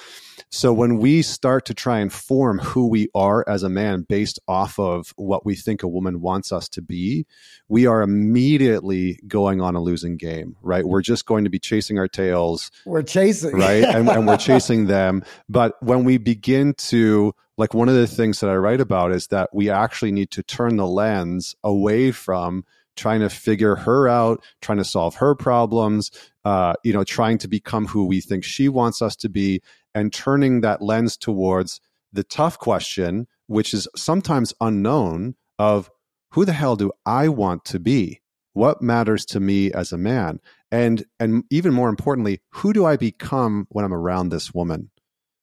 so 0.51 0.73
when 0.73 0.99
we 0.99 1.23
start 1.23 1.65
to 1.67 1.75
try 1.75 1.99
and 1.99 2.13
form 2.13 2.59
who 2.59 2.89
we 2.89 3.09
are 3.15 3.45
as 3.49 3.63
a 3.63 3.69
man 3.69 4.03
based 4.09 4.39
off 4.47 4.79
of 4.79 5.13
what 5.17 5.47
we 5.47 5.55
think 5.55 5.83
a 5.83 5.89
woman 5.89 6.21
wants 6.21 6.53
us 6.53 6.69
to 6.71 6.83
be, 6.83 7.27
we 7.69 7.87
are 7.87 8.03
immediately 8.03 9.19
going 9.27 9.61
on 9.61 9.75
a 9.75 9.81
losing 9.81 10.17
game, 10.17 10.57
right? 10.63 10.85
We're 10.85 11.03
just 11.03 11.27
going 11.27 11.45
to 11.45 11.51
be 11.51 11.59
chasing 11.59 11.99
our 11.99 12.09
tails. 12.09 12.71
We're 12.85 13.03
chasing, 13.03 13.57
right? 13.57 13.85
and, 13.85 14.09
and 14.09 14.27
we're 14.27 14.37
chasing 14.39 14.87
them. 14.87 15.25
But 15.49 15.83
when 15.83 16.05
we 16.05 16.19
begin 16.19 16.75
to 16.75 17.35
like 17.59 17.75
one 17.75 17.89
of 17.89 17.95
the 17.95 18.07
things 18.07 18.41
that 18.41 18.51
I 18.51 18.57
write 18.57 18.81
about 18.81 19.13
is 19.13 19.29
that 19.29 19.51
we 19.53 19.71
actually 19.71 20.13
need 20.13 20.31
to 20.33 20.43
turn 20.43 20.77
the 20.77 20.87
lens 20.87 21.55
away 21.63 22.11
from 22.11 22.65
trying 22.97 23.21
to 23.21 23.29
figure 23.29 23.77
her 23.77 24.09
out, 24.09 24.43
trying 24.61 24.79
to 24.79 24.85
solve 24.85 25.17
her 25.17 25.35
problems, 25.35 26.11
uh, 26.45 26.75
you 26.85 26.93
know, 26.93 27.05
trying 27.05 27.39
to 27.39 27.49
become 27.49 27.87
who 27.87 28.05
we 28.05 28.21
think 28.21 28.45
she 28.45 28.69
wants 28.69 29.03
us 29.03 29.17
to 29.17 29.29
be, 29.29 29.61
and 29.95 30.13
turning 30.13 30.61
that 30.61 30.83
lens 30.83 31.17
towards 31.17 31.81
the 32.13 32.25
tough 32.25 32.59
question, 32.59 33.27
which 33.47 33.73
is 33.73 33.89
sometimes 33.97 34.55
unknown, 34.61 35.35
of 35.59 35.91
who 36.33 36.45
the 36.45 36.53
hell 36.53 36.77
do 36.77 36.93
I 37.07 37.29
want 37.29 37.65
to 37.67 37.79
be? 37.79 38.21
What 38.55 38.83
matters 38.83 39.25
to 39.27 39.41
me 39.41 39.73
as 39.73 39.93
a 39.93 39.99
man? 39.99 40.41
And 40.71 41.05
and 41.19 41.45
even 41.51 41.73
more 41.73 41.89
importantly, 41.89 42.41
who 42.51 42.73
do 42.73 42.85
I 42.87 42.97
become 42.97 43.67
when 43.71 43.85
I'm 43.85 43.95
around 43.95 44.29
this 44.29 44.53
woman? 44.53 44.91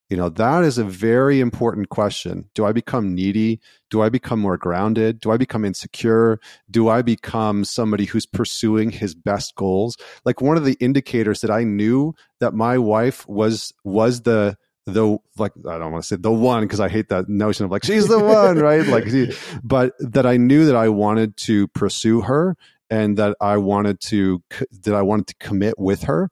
You 0.09 0.17
know, 0.17 0.29
that 0.29 0.63
is 0.63 0.79
a 0.79 0.83
very 0.83 1.39
important 1.39 1.89
question. 1.89 2.49
Do 2.55 2.65
I 2.65 2.71
become 2.71 3.13
needy? 3.13 3.59
Do 3.91 4.01
I 4.01 4.09
become 4.09 4.39
more 4.39 4.57
grounded? 4.57 5.19
Do 5.19 5.31
I 5.31 5.37
become 5.37 5.63
insecure? 5.63 6.39
Do 6.69 6.89
I 6.89 7.03
become 7.03 7.63
somebody 7.63 8.05
who's 8.05 8.25
pursuing 8.25 8.89
his 8.89 9.13
best 9.13 9.55
goals? 9.55 9.97
Like 10.25 10.41
one 10.41 10.57
of 10.57 10.65
the 10.65 10.77
indicators 10.79 11.41
that 11.41 11.51
I 11.51 11.63
knew 11.63 12.15
that 12.39 12.55
my 12.55 12.79
wife 12.79 13.27
was 13.27 13.71
was 13.83 14.21
the 14.21 14.57
the 14.85 15.19
like 15.37 15.51
I 15.69 15.77
don't 15.77 15.91
want 15.91 16.03
to 16.03 16.07
say 16.07 16.15
the 16.15 16.31
one 16.31 16.63
because 16.63 16.79
I 16.79 16.89
hate 16.89 17.09
that 17.09 17.29
notion 17.29 17.65
of 17.65 17.71
like 17.71 17.83
she's 17.83 18.07
the 18.07 18.19
one, 18.19 18.57
right? 18.59 18.87
Like 18.87 19.05
but 19.63 19.93
that 19.99 20.25
I 20.25 20.37
knew 20.37 20.65
that 20.65 20.75
I 20.75 20.89
wanted 20.89 21.37
to 21.37 21.67
pursue 21.69 22.21
her 22.21 22.55
and 22.89 23.17
that 23.17 23.37
I 23.39 23.57
wanted 23.57 23.99
to 24.01 24.41
that 24.83 24.95
I 24.95 25.03
wanted 25.03 25.27
to 25.27 25.35
commit 25.35 25.77
with 25.77 26.03
her 26.03 26.31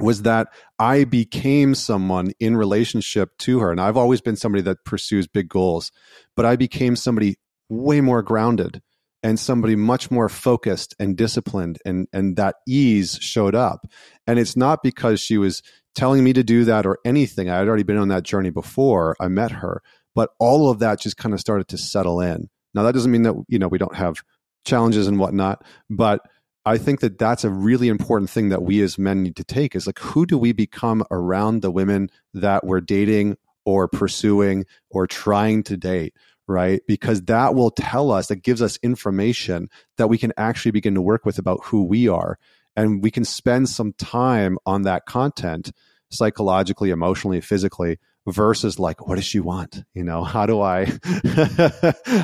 was 0.00 0.22
that 0.22 0.48
I 0.78 1.04
became 1.04 1.74
someone 1.74 2.32
in 2.38 2.56
relationship 2.56 3.36
to 3.38 3.60
her. 3.60 3.70
And 3.70 3.80
I've 3.80 3.96
always 3.96 4.20
been 4.20 4.36
somebody 4.36 4.62
that 4.62 4.84
pursues 4.84 5.26
big 5.26 5.48
goals, 5.48 5.90
but 6.36 6.44
I 6.44 6.56
became 6.56 6.96
somebody 6.96 7.36
way 7.68 8.00
more 8.00 8.22
grounded 8.22 8.82
and 9.22 9.38
somebody 9.38 9.76
much 9.76 10.10
more 10.10 10.28
focused 10.28 10.94
and 10.98 11.16
disciplined 11.16 11.78
and 11.84 12.06
and 12.12 12.36
that 12.36 12.56
ease 12.66 13.18
showed 13.20 13.54
up. 13.54 13.86
And 14.26 14.38
it's 14.38 14.56
not 14.56 14.82
because 14.82 15.20
she 15.20 15.38
was 15.38 15.62
telling 15.94 16.22
me 16.22 16.32
to 16.32 16.44
do 16.44 16.64
that 16.64 16.86
or 16.86 16.98
anything. 17.04 17.50
I 17.50 17.58
had 17.58 17.68
already 17.68 17.82
been 17.82 17.96
on 17.98 18.08
that 18.08 18.22
journey 18.22 18.50
before 18.50 19.16
I 19.20 19.28
met 19.28 19.50
her, 19.50 19.82
but 20.14 20.30
all 20.38 20.70
of 20.70 20.78
that 20.78 21.00
just 21.00 21.16
kind 21.16 21.34
of 21.34 21.40
started 21.40 21.68
to 21.68 21.78
settle 21.78 22.20
in. 22.20 22.48
Now 22.74 22.84
that 22.84 22.94
doesn't 22.94 23.10
mean 23.10 23.22
that 23.22 23.34
you 23.48 23.58
know 23.58 23.68
we 23.68 23.78
don't 23.78 23.96
have 23.96 24.16
challenges 24.64 25.08
and 25.08 25.18
whatnot, 25.18 25.64
but 25.90 26.20
I 26.68 26.76
think 26.76 27.00
that 27.00 27.16
that's 27.16 27.44
a 27.44 27.50
really 27.50 27.88
important 27.88 28.28
thing 28.28 28.50
that 28.50 28.62
we 28.62 28.82
as 28.82 28.98
men 28.98 29.22
need 29.22 29.36
to 29.36 29.44
take 29.44 29.74
is 29.74 29.86
like, 29.86 29.98
who 29.98 30.26
do 30.26 30.36
we 30.36 30.52
become 30.52 31.02
around 31.10 31.62
the 31.62 31.70
women 31.70 32.10
that 32.34 32.62
we're 32.62 32.82
dating 32.82 33.38
or 33.64 33.88
pursuing 33.88 34.66
or 34.90 35.06
trying 35.06 35.62
to 35.62 35.78
date? 35.78 36.14
Right. 36.46 36.82
Because 36.86 37.22
that 37.22 37.54
will 37.54 37.70
tell 37.70 38.10
us, 38.10 38.26
that 38.26 38.42
gives 38.42 38.60
us 38.60 38.78
information 38.82 39.70
that 39.96 40.08
we 40.08 40.18
can 40.18 40.34
actually 40.36 40.72
begin 40.72 40.94
to 40.94 41.00
work 41.00 41.24
with 41.24 41.38
about 41.38 41.60
who 41.64 41.84
we 41.84 42.06
are. 42.06 42.38
And 42.76 43.02
we 43.02 43.10
can 43.10 43.24
spend 43.24 43.70
some 43.70 43.94
time 43.94 44.58
on 44.66 44.82
that 44.82 45.06
content 45.06 45.72
psychologically, 46.10 46.90
emotionally, 46.90 47.40
physically 47.40 47.96
versus 48.26 48.78
like 48.78 49.06
what 49.06 49.16
does 49.16 49.24
she 49.24 49.40
want? 49.40 49.84
You 49.94 50.04
know 50.04 50.24
how 50.24 50.46
do 50.46 50.60
i 50.60 50.84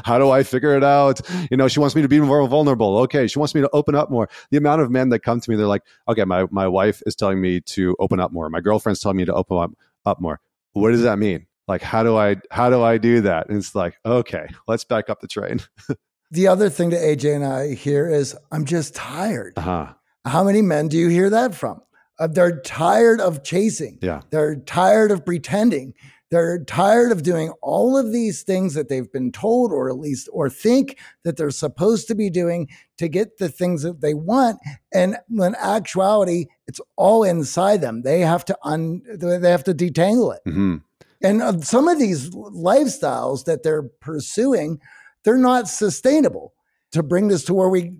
how 0.04 0.18
do 0.18 0.30
i 0.30 0.42
figure 0.42 0.76
it 0.76 0.84
out? 0.84 1.20
You 1.50 1.56
know 1.56 1.68
she 1.68 1.80
wants 1.80 1.94
me 1.94 2.02
to 2.02 2.08
be 2.08 2.20
more 2.20 2.46
vulnerable. 2.46 2.98
Okay 2.98 3.26
she 3.26 3.38
wants 3.38 3.54
me 3.54 3.60
to 3.60 3.70
open 3.72 3.94
up 3.94 4.10
more. 4.10 4.28
The 4.50 4.56
amount 4.58 4.82
of 4.82 4.90
men 4.90 5.08
that 5.10 5.20
come 5.20 5.40
to 5.40 5.50
me 5.50 5.56
they're 5.56 5.66
like 5.66 5.82
okay 6.08 6.24
my, 6.24 6.46
my 6.50 6.68
wife 6.68 7.02
is 7.06 7.14
telling 7.14 7.40
me 7.40 7.60
to 7.60 7.96
open 7.98 8.20
up 8.20 8.32
more. 8.32 8.48
My 8.50 8.60
girlfriend's 8.60 9.00
telling 9.00 9.16
me 9.16 9.24
to 9.24 9.34
open 9.34 9.58
up, 9.58 9.70
up 10.04 10.20
more. 10.20 10.40
What 10.72 10.90
does 10.90 11.02
that 11.02 11.18
mean? 11.18 11.46
Like 11.68 11.82
how 11.82 12.02
do 12.02 12.16
i 12.16 12.36
how 12.50 12.70
do 12.70 12.82
i 12.82 12.98
do 12.98 13.22
that? 13.22 13.48
And 13.48 13.58
it's 13.58 13.74
like 13.74 13.96
okay 14.04 14.48
let's 14.66 14.84
back 14.84 15.08
up 15.08 15.20
the 15.20 15.28
train. 15.28 15.60
The 16.30 16.48
other 16.48 16.68
thing 16.68 16.90
that 16.90 17.00
aj 17.00 17.32
and 17.32 17.44
i 17.44 17.74
hear 17.74 18.08
is 18.08 18.36
i'm 18.50 18.64
just 18.64 18.94
tired. 18.96 19.52
Uh-huh. 19.56 19.92
how 20.24 20.42
many 20.42 20.62
men 20.62 20.88
do 20.88 20.96
you 20.98 21.08
hear 21.08 21.30
that 21.30 21.54
from 21.54 21.80
uh, 22.18 22.26
they're 22.26 22.60
tired 22.60 23.20
of 23.20 23.42
chasing. 23.42 23.98
Yeah. 24.00 24.22
They're 24.30 24.56
tired 24.56 25.10
of 25.10 25.24
pretending. 25.24 25.94
They're 26.30 26.64
tired 26.64 27.12
of 27.12 27.22
doing 27.22 27.52
all 27.62 27.96
of 27.96 28.12
these 28.12 28.42
things 28.42 28.74
that 28.74 28.88
they've 28.88 29.12
been 29.12 29.30
told, 29.30 29.72
or 29.72 29.88
at 29.88 29.98
least, 29.98 30.28
or 30.32 30.50
think 30.50 30.98
that 31.22 31.36
they're 31.36 31.50
supposed 31.50 32.08
to 32.08 32.14
be 32.14 32.28
doing 32.28 32.68
to 32.98 33.08
get 33.08 33.38
the 33.38 33.48
things 33.48 33.82
that 33.82 34.00
they 34.00 34.14
want. 34.14 34.58
And 34.92 35.16
when 35.28 35.54
actuality, 35.56 36.46
it's 36.66 36.80
all 36.96 37.22
inside 37.22 37.82
them. 37.82 38.02
They 38.02 38.20
have 38.20 38.44
to 38.46 38.58
un, 38.64 39.02
they 39.06 39.50
have 39.50 39.64
to 39.64 39.74
detangle 39.74 40.34
it. 40.34 40.40
Mm-hmm. 40.48 40.76
And 41.22 41.42
uh, 41.42 41.60
some 41.60 41.88
of 41.88 41.98
these 41.98 42.30
lifestyles 42.30 43.44
that 43.44 43.62
they're 43.62 43.84
pursuing, 44.00 44.80
they're 45.24 45.38
not 45.38 45.68
sustainable. 45.68 46.52
To 46.92 47.02
bring 47.02 47.26
this 47.26 47.42
to 47.46 47.54
where 47.54 47.68
we 47.68 47.92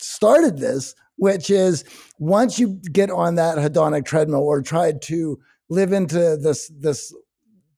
started 0.00 0.58
this, 0.58 0.94
which 1.16 1.50
is 1.50 1.84
once 2.18 2.58
you 2.58 2.80
get 2.92 3.10
on 3.10 3.34
that 3.34 3.58
hedonic 3.58 4.04
treadmill 4.04 4.40
or 4.40 4.62
try 4.62 4.92
to 4.92 5.38
live 5.68 5.92
into 5.92 6.36
this 6.36 6.70
this 6.78 7.14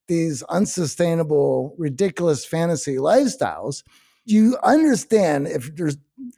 these 0.09 0.43
unsustainable 0.45 1.75
ridiculous 1.79 2.45
fantasy 2.45 2.97
lifestyles 2.97 3.83
you 4.25 4.57
understand 4.63 5.47
if 5.47 5.75
there's 5.77 5.97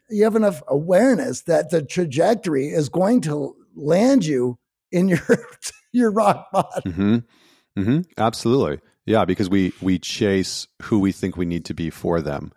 you 0.09 0.25
have 0.25 0.37
enough 0.37 0.63
awareness 0.69 1.43
that 1.43 1.71
the 1.71 1.83
trajectory 1.83 2.69
is 2.69 2.89
going 2.89 3.21
to 3.21 3.55
land 3.75 4.25
you 4.25 4.59
in 4.93 5.09
your 5.09 5.21
your 5.93 6.11
rock 6.11 6.51
bottom 6.53 6.93
mm-hmm. 6.93 7.81
Mm-hmm. 7.81 8.01
absolutely 8.19 8.81
yeah 9.07 9.25
because 9.25 9.49
we 9.49 9.73
we 9.81 9.99
chase 9.99 10.69
who 10.83 10.99
we 10.99 11.13
think 11.13 11.37
we 11.37 11.47
need 11.47 11.65
to 11.67 11.75
be 11.75 11.91
for 11.91 12.21
them 12.21 12.53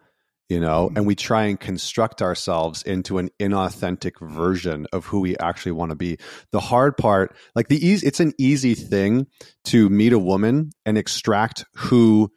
you 0.53 0.59
know, 0.59 0.91
and 0.95 1.07
we 1.07 1.15
try 1.15 1.45
and 1.45 1.59
construct 1.59 2.21
ourselves 2.21 2.84
into 2.84 3.17
an 3.17 3.31
inauthentic 3.39 4.19
version 4.21 4.85
of 4.93 5.07
who 5.07 5.19
we 5.19 5.35
actually 5.38 5.71
want 5.71 5.89
to 5.89 5.95
be. 5.95 6.19
The 6.51 6.59
hard 6.59 6.95
part, 6.95 7.35
like 7.55 7.69
the 7.69 7.84
easy, 7.84 8.05
it's 8.05 8.19
an 8.19 8.34
easy 8.38 8.75
thing 8.75 9.25
to 9.65 9.89
meet 9.89 10.13
a 10.13 10.19
woman 10.19 10.69
and 10.85 10.95
extract 10.95 11.65
who 11.73 12.31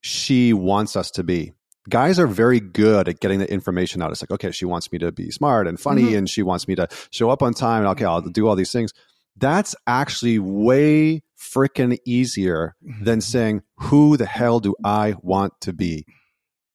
she 0.00 0.54
wants 0.54 0.96
us 0.96 1.10
to 1.10 1.22
be. 1.22 1.52
Guys 1.90 2.18
are 2.18 2.26
very 2.26 2.58
good 2.58 3.06
at 3.06 3.20
getting 3.20 3.38
the 3.38 3.52
information 3.52 4.00
out. 4.00 4.12
It's 4.12 4.22
like, 4.22 4.30
okay, 4.30 4.50
she 4.50 4.64
wants 4.64 4.90
me 4.90 4.98
to 5.00 5.12
be 5.12 5.30
smart 5.30 5.68
and 5.68 5.78
funny, 5.78 6.04
mm-hmm. 6.04 6.16
and 6.16 6.30
she 6.30 6.42
wants 6.42 6.66
me 6.68 6.74
to 6.76 6.88
show 7.10 7.28
up 7.28 7.42
on 7.42 7.52
time. 7.52 7.82
And 7.82 7.88
okay, 7.88 8.06
I'll 8.06 8.22
do 8.22 8.48
all 8.48 8.56
these 8.56 8.72
things. 8.72 8.94
That's 9.36 9.76
actually 9.86 10.38
way 10.38 11.22
freaking 11.38 11.98
easier 12.06 12.76
than 12.80 13.18
mm-hmm. 13.18 13.20
saying, 13.20 13.62
who 13.76 14.16
the 14.16 14.26
hell 14.26 14.58
do 14.58 14.74
I 14.82 15.16
want 15.20 15.52
to 15.60 15.74
be? 15.74 16.06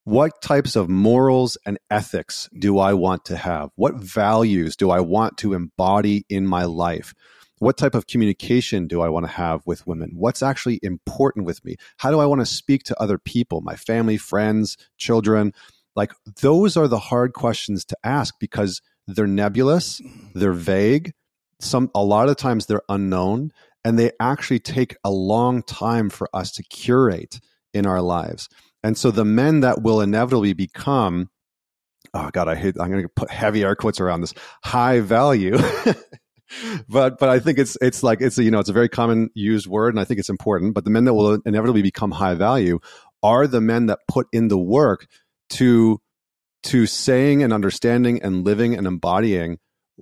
What 0.06 0.42
types 0.42 0.76
of 0.76 0.90
morals 0.90 1.58
and 1.66 1.80
ethics 1.90 2.50
do 2.58 2.78
I 2.78 2.94
want 2.94 3.26
to 3.26 3.38
have? 3.38 3.70
What 3.76 3.96
values 3.96 4.76
do 4.76 4.92
I 4.92 5.00
want 5.00 5.38
to 5.38 5.54
embody 5.54 6.26
in 6.30 6.46
my 6.46 6.66
life? 6.66 7.14
What 7.60 7.78
type 7.78 7.96
of 7.96 8.08
communication 8.08 8.88
do 8.88 9.02
I 9.02 9.08
want 9.08 9.26
to 9.26 9.32
have 9.32 9.62
with 9.66 9.88
women? 9.88 10.12
What's 10.16 10.44
actually 10.44 10.80
important 10.84 11.46
with 11.46 11.64
me? 11.64 11.78
How 11.98 12.12
do 12.12 12.20
I 12.20 12.26
want 12.26 12.42
to 12.42 12.46
speak 12.46 12.84
to 12.84 13.02
other 13.02 13.18
people, 13.18 13.62
my 13.62 13.78
family, 13.78 14.18
friends, 14.18 14.76
children? 14.98 15.54
Like, 15.96 16.12
those 16.42 16.76
are 16.76 16.90
the 16.90 17.00
hard 17.00 17.32
questions 17.34 17.86
to 17.86 17.98
ask 18.04 18.36
because 18.40 18.82
they're 19.08 19.28
nebulous, 19.28 20.02
they're 20.34 20.52
vague, 20.52 21.14
some 21.62 21.90
a 21.96 22.04
lot 22.04 22.28
of 22.28 22.36
times 22.36 22.66
they're 22.66 22.82
unknown, 22.90 23.52
and 23.86 23.98
they 23.98 24.12
actually 24.20 24.60
take 24.60 24.98
a 25.04 25.12
long 25.12 25.64
time 25.64 26.10
for 26.10 26.28
us 26.34 26.52
to 26.54 26.64
curate 26.64 27.40
in 27.74 27.86
our 27.86 28.02
lives. 28.02 28.50
And 28.84 28.98
so 28.98 29.12
the 29.12 29.26
men 29.26 29.62
that 29.62 29.82
will 29.82 30.02
inevitably 30.02 30.54
become 30.54 31.30
oh 32.14 32.30
god, 32.32 32.48
I 32.48 32.56
hate 32.56 32.76
I'm 32.80 32.92
going 32.92 33.04
to 33.04 33.10
put 33.10 33.32
heavy 33.32 33.64
air 33.64 33.76
quotes 33.76 34.00
around 34.00 34.22
this 34.22 34.34
high 34.64 35.00
value. 35.00 35.58
but 36.90 37.18
but 37.18 37.30
I 37.30 37.40
think 37.40 37.58
it's 37.58 37.78
it's 37.82 38.04
like 38.04 38.22
it's 38.22 38.38
a, 38.38 38.44
you 38.44 38.52
know 38.52 38.60
it's 38.60 38.70
a 38.70 38.74
very 38.74 38.90
common 38.90 39.30
used 39.34 39.68
word 39.68 39.94
and 39.94 40.00
I 40.00 40.04
think 40.04 40.20
it's 40.20 40.30
important. 40.30 40.74
But 40.74 40.84
the 40.84 40.92
men 40.92 41.06
that 41.06 41.14
will 41.14 41.40
inevitably 41.46 41.82
become 41.82 42.12
high 42.12 42.36
value 42.36 42.80
are 43.22 43.48
the 43.48 43.62
men 43.62 43.88
that 43.88 44.00
put 44.08 44.28
in 44.32 44.48
the 44.48 44.58
work 44.58 45.08
to 45.52 46.00
to 46.64 46.86
saying 46.86 47.44
and 47.44 47.52
understanding 47.52 48.22
and 48.22 48.46
living 48.46 48.76
and 48.76 48.88
embodying 48.88 49.60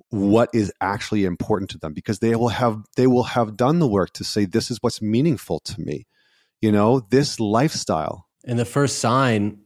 what 0.08 0.48
is 0.54 0.72
actually 0.80 1.24
important 1.24 1.70
to 1.70 1.78
them 1.78 1.92
because 1.92 2.20
they 2.20 2.34
will 2.34 2.48
have 2.48 2.82
they 2.96 3.06
will 3.06 3.24
have 3.24 3.56
done 3.56 3.78
the 3.78 3.88
work 3.88 4.12
to 4.12 4.24
say 4.24 4.44
this 4.44 4.70
is 4.70 4.78
what's 4.80 5.02
meaningful 5.02 5.60
to 5.60 5.80
me 5.80 6.06
you 6.60 6.72
know 6.72 7.00
this 7.10 7.38
lifestyle 7.38 8.26
and 8.44 8.58
the 8.58 8.64
first 8.64 8.98
sign 8.98 9.58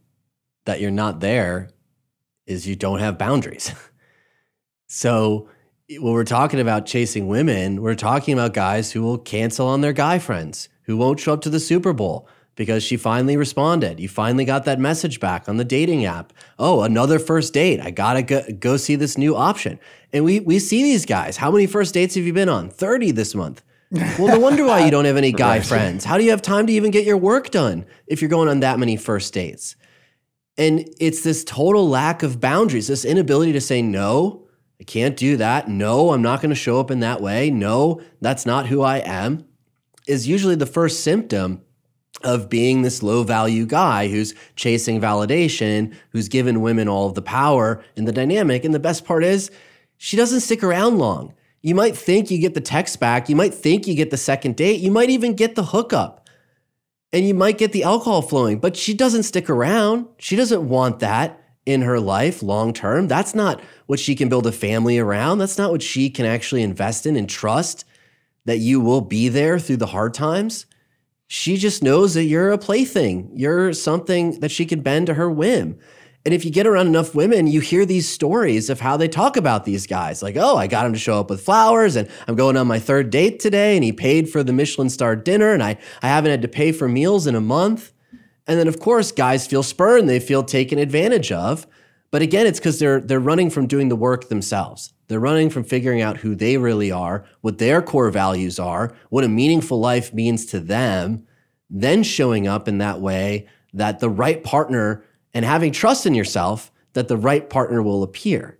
that 0.65 0.79
you're 0.81 0.91
not 0.91 1.19
there 1.19 1.69
is 2.45 2.67
you 2.67 2.75
don't 2.75 2.99
have 2.99 3.17
boundaries 3.17 3.73
so 4.87 5.49
when 5.89 6.13
we're 6.13 6.23
talking 6.23 6.59
about 6.59 6.85
chasing 6.85 7.27
women 7.27 7.81
we're 7.81 7.95
talking 7.95 8.33
about 8.33 8.53
guys 8.53 8.91
who 8.91 9.01
will 9.01 9.17
cancel 9.17 9.67
on 9.67 9.81
their 9.81 9.93
guy 9.93 10.19
friends 10.19 10.69
who 10.83 10.97
won't 10.97 11.19
show 11.19 11.33
up 11.33 11.41
to 11.41 11.49
the 11.49 11.59
super 11.59 11.93
bowl 11.93 12.27
because 12.57 12.83
she 12.83 12.97
finally 12.97 13.37
responded. 13.37 13.99
You 14.01 14.09
finally 14.09 14.43
got 14.43 14.65
that 14.65 14.79
message 14.79 15.21
back 15.21 15.47
on 15.47 15.55
the 15.55 15.63
dating 15.63 16.03
app. 16.05 16.33
Oh, 16.59 16.81
another 16.81 17.19
first 17.19 17.53
date. 17.53 17.79
I 17.79 17.91
gotta 17.91 18.23
go, 18.23 18.43
go 18.59 18.75
see 18.75 18.95
this 18.95 19.17
new 19.17 19.35
option. 19.35 19.79
And 20.11 20.25
we 20.25 20.41
we 20.41 20.59
see 20.59 20.83
these 20.83 21.05
guys. 21.05 21.37
How 21.37 21.51
many 21.51 21.67
first 21.67 21.93
dates 21.93 22.15
have 22.15 22.25
you 22.25 22.33
been 22.33 22.49
on? 22.49 22.69
30 22.69 23.11
this 23.11 23.33
month. 23.33 23.61
Well, 23.91 24.27
no 24.27 24.39
wonder 24.39 24.65
why 24.65 24.83
you 24.85 24.91
don't 24.91 25.05
have 25.05 25.17
any 25.17 25.31
guy 25.45 25.59
friends. 25.59 26.03
How 26.03 26.17
do 26.17 26.23
you 26.23 26.31
have 26.31 26.41
time 26.41 26.67
to 26.67 26.73
even 26.73 26.91
get 26.91 27.05
your 27.05 27.17
work 27.17 27.51
done 27.51 27.85
if 28.05 28.21
you're 28.21 28.29
going 28.29 28.49
on 28.49 28.59
that 28.59 28.79
many 28.79 28.97
first 28.97 29.33
dates? 29.33 29.75
And 30.57 30.89
it's 30.99 31.21
this 31.21 31.43
total 31.43 31.87
lack 31.87 32.23
of 32.23 32.41
boundaries, 32.41 32.87
this 32.87 33.05
inability 33.05 33.53
to 33.53 33.61
say 33.61 33.81
no. 33.81 34.47
I 34.79 34.83
can't 34.83 35.15
do 35.15 35.37
that. 35.37 35.67
No, 35.67 36.11
I'm 36.11 36.21
not 36.21 36.41
going 36.41 36.49
to 36.49 36.55
show 36.55 36.79
up 36.79 36.91
in 36.91 36.99
that 36.99 37.21
way. 37.21 37.49
No, 37.49 38.01
that's 38.21 38.45
not 38.45 38.67
who 38.67 38.81
I 38.81 38.97
am. 38.97 39.45
Is 40.07 40.27
usually 40.27 40.55
the 40.55 40.65
first 40.65 41.03
symptom 41.03 41.61
of 42.23 42.49
being 42.49 42.81
this 42.81 43.03
low 43.03 43.23
value 43.23 43.65
guy 43.65 44.07
who's 44.07 44.33
chasing 44.55 44.99
validation, 44.99 45.93
who's 46.09 46.27
given 46.27 46.61
women 46.61 46.87
all 46.87 47.07
of 47.07 47.13
the 47.13 47.21
power 47.21 47.83
in 47.95 48.05
the 48.05 48.11
dynamic. 48.11 48.65
And 48.65 48.73
the 48.73 48.79
best 48.79 49.05
part 49.05 49.23
is, 49.23 49.51
she 49.97 50.17
doesn't 50.17 50.41
stick 50.41 50.63
around 50.63 50.97
long. 50.97 51.33
You 51.61 51.75
might 51.75 51.97
think 51.97 52.31
you 52.31 52.39
get 52.39 52.53
the 52.53 52.61
text 52.61 52.99
back, 52.99 53.29
you 53.29 53.35
might 53.35 53.53
think 53.53 53.87
you 53.87 53.95
get 53.95 54.11
the 54.11 54.17
second 54.17 54.55
date, 54.55 54.79
you 54.79 54.91
might 54.91 55.09
even 55.09 55.33
get 55.33 55.55
the 55.55 55.63
hookup, 55.63 56.29
and 57.11 57.27
you 57.27 57.33
might 57.33 57.57
get 57.57 57.71
the 57.71 57.83
alcohol 57.83 58.21
flowing, 58.21 58.59
but 58.59 58.75
she 58.75 58.93
doesn't 58.93 59.23
stick 59.23 59.49
around. 59.49 60.07
She 60.17 60.35
doesn't 60.35 60.67
want 60.67 60.99
that 60.99 61.41
in 61.65 61.81
her 61.81 61.99
life 61.99 62.41
long 62.41 62.73
term. 62.73 63.07
That's 63.07 63.35
not 63.35 63.61
what 63.87 63.99
she 63.99 64.15
can 64.15 64.29
build 64.29 64.47
a 64.47 64.51
family 64.51 64.97
around. 64.97 65.39
That's 65.39 65.57
not 65.57 65.71
what 65.71 65.81
she 65.81 66.09
can 66.09 66.25
actually 66.25 66.63
invest 66.63 67.05
in 67.05 67.15
and 67.15 67.29
trust 67.29 67.85
that 68.45 68.59
you 68.59 68.79
will 68.79 69.01
be 69.01 69.27
there 69.27 69.59
through 69.59 69.77
the 69.77 69.87
hard 69.87 70.13
times 70.13 70.65
she 71.27 71.57
just 71.57 71.83
knows 71.83 72.13
that 72.13 72.23
you're 72.23 72.51
a 72.51 72.57
plaything. 72.57 73.29
You're 73.33 73.73
something 73.73 74.39
that 74.39 74.51
she 74.51 74.65
can 74.65 74.79
bend 74.79 75.07
to 75.07 75.13
her 75.13 75.29
whim. 75.29 75.77
And 76.27 76.33
if 76.33 76.43
you 76.43 76.51
get 76.51 76.67
around 76.67 76.87
enough 76.87 77.15
women, 77.15 77.47
you 77.47 77.61
hear 77.61 77.85
these 77.85 78.05
stories 78.05 78.69
of 78.69 78.81
how 78.81 78.97
they 78.97 79.07
talk 79.07 79.37
about 79.37 79.63
these 79.63 79.87
guys. 79.87 80.21
Like, 80.21 80.35
oh, 80.35 80.57
I 80.57 80.67
got 80.67 80.85
him 80.85 80.91
to 80.91 80.99
show 80.99 81.21
up 81.21 81.29
with 81.29 81.39
flowers 81.39 81.95
and 81.95 82.09
I'm 82.27 82.35
going 82.35 82.57
on 82.57 82.67
my 82.67 82.79
third 82.79 83.11
date 83.11 83.39
today 83.39 83.77
and 83.77 83.83
he 83.85 83.93
paid 83.93 84.29
for 84.29 84.43
the 84.43 84.51
Michelin 84.51 84.89
star 84.89 85.15
dinner 85.15 85.53
and 85.53 85.63
I, 85.63 85.77
I 86.01 86.09
haven't 86.09 86.31
had 86.31 86.41
to 86.41 86.49
pay 86.49 86.73
for 86.73 86.89
meals 86.89 87.27
in 87.27 87.35
a 87.35 87.39
month. 87.39 87.93
And 88.45 88.59
then 88.59 88.67
of 88.67 88.77
course, 88.77 89.13
guys 89.13 89.47
feel 89.47 89.63
spurned, 89.63 90.09
they 90.09 90.19
feel 90.19 90.43
taken 90.43 90.79
advantage 90.79 91.31
of. 91.31 91.65
But 92.11 92.21
again, 92.21 92.45
it's 92.45 92.59
because 92.59 92.79
they're 92.79 92.99
they're 92.99 93.21
running 93.21 93.49
from 93.49 93.65
doing 93.65 93.87
the 93.87 93.95
work 93.95 94.27
themselves. 94.27 94.91
They're 95.07 95.21
running 95.21 95.49
from 95.49 95.63
figuring 95.63 96.01
out 96.01 96.17
who 96.17 96.35
they 96.35 96.57
really 96.57 96.91
are, 96.91 97.23
what 97.39 97.57
their 97.57 97.81
core 97.81 98.11
values 98.11 98.59
are, 98.59 98.93
what 99.11 99.23
a 99.23 99.29
meaningful 99.29 99.79
life 99.79 100.13
means 100.13 100.45
to 100.47 100.59
them, 100.59 101.25
then 101.69 102.03
showing 102.03 102.49
up 102.49 102.67
in 102.67 102.79
that 102.79 102.99
way 102.99 103.47
that 103.71 104.01
the 104.01 104.09
right 104.09 104.43
partner 104.43 105.05
and 105.33 105.45
having 105.45 105.71
trust 105.71 106.05
in 106.05 106.15
yourself 106.15 106.71
that 106.93 107.07
the 107.07 107.17
right 107.17 107.49
partner 107.49 107.81
will 107.81 108.03
appear. 108.03 108.57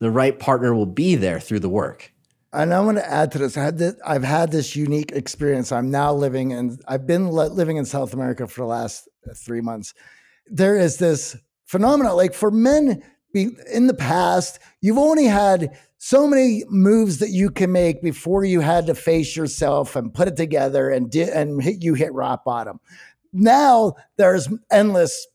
The 0.00 0.10
right 0.10 0.38
partner 0.38 0.74
will 0.74 0.86
be 0.86 1.14
there 1.14 1.40
through 1.40 1.60
the 1.60 1.68
work. 1.68 2.12
And 2.52 2.74
I 2.74 2.80
want 2.80 2.98
to 2.98 3.08
add 3.08 3.32
to 3.32 3.38
this. 3.38 3.56
I 3.56 3.72
I've 4.04 4.24
had 4.24 4.50
this 4.50 4.76
unique 4.76 5.12
experience. 5.12 5.72
I'm 5.72 5.90
now 5.90 6.12
living 6.12 6.52
and 6.52 6.80
I've 6.86 7.06
been 7.06 7.28
living 7.28 7.78
in 7.78 7.84
South 7.84 8.12
America 8.12 8.46
for 8.46 8.60
the 8.60 8.66
last 8.66 9.08
uh, 9.28 9.32
three 9.34 9.62
months. 9.62 9.94
There 10.48 10.76
is 10.76 10.98
this 10.98 11.36
phenomenon, 11.64 12.16
like 12.16 12.34
for 12.34 12.50
men, 12.50 13.02
in 13.34 13.86
the 13.86 13.94
past, 13.94 14.58
you've 14.80 14.98
only 14.98 15.24
had 15.24 15.78
so 15.98 16.26
many 16.26 16.64
moves 16.68 17.18
that 17.18 17.30
you 17.30 17.50
can 17.50 17.72
make 17.72 18.02
before 18.02 18.44
you 18.44 18.60
had 18.60 18.86
to 18.86 18.94
face 18.94 19.36
yourself 19.36 19.96
and 19.96 20.12
put 20.12 20.28
it 20.28 20.36
together 20.36 20.90
and 20.90 21.10
di- 21.10 21.30
and 21.30 21.62
hit 21.62 21.82
you 21.82 21.94
hit 21.94 22.12
rock 22.12 22.44
bottom. 22.44 22.80
Now 23.32 23.94
there's 24.16 24.48
endless 24.70 25.26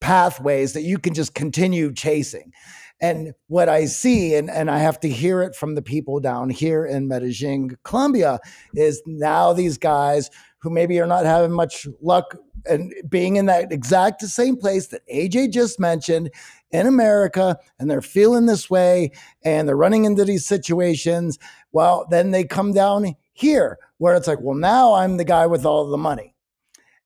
pathways 0.00 0.72
that 0.72 0.82
you 0.82 0.98
can 0.98 1.14
just 1.14 1.34
continue 1.34 1.92
chasing. 1.92 2.52
And 3.00 3.34
what 3.48 3.68
I 3.68 3.84
see, 3.84 4.34
and, 4.34 4.48
and 4.50 4.70
I 4.70 4.78
have 4.78 4.98
to 5.00 5.08
hear 5.08 5.42
it 5.42 5.54
from 5.54 5.74
the 5.74 5.82
people 5.82 6.18
down 6.18 6.48
here 6.48 6.84
in 6.84 7.08
Medellin, 7.08 7.76
Colombia, 7.84 8.38
is 8.74 9.02
now 9.06 9.52
these 9.52 9.76
guys 9.76 10.30
who 10.58 10.70
maybe 10.70 10.98
are 10.98 11.06
not 11.06 11.26
having 11.26 11.52
much 11.52 11.86
luck 12.00 12.36
and 12.64 12.92
being 13.08 13.36
in 13.36 13.46
that 13.46 13.70
exact 13.70 14.22
same 14.22 14.56
place 14.56 14.88
that 14.88 15.06
AJ 15.12 15.52
just 15.52 15.78
mentioned 15.78 16.30
in 16.70 16.86
America 16.86 17.58
and 17.78 17.90
they're 17.90 18.02
feeling 18.02 18.46
this 18.46 18.68
way 18.68 19.12
and 19.44 19.68
they're 19.68 19.76
running 19.76 20.04
into 20.04 20.24
these 20.24 20.46
situations, 20.46 21.38
well, 21.72 22.06
then 22.10 22.30
they 22.30 22.44
come 22.44 22.72
down 22.72 23.14
here 23.34 23.78
where 23.98 24.14
it's 24.14 24.26
like, 24.26 24.40
well, 24.40 24.56
now 24.56 24.94
I'm 24.94 25.18
the 25.18 25.24
guy 25.24 25.46
with 25.46 25.64
all 25.64 25.88
the 25.88 25.96
money. 25.96 26.34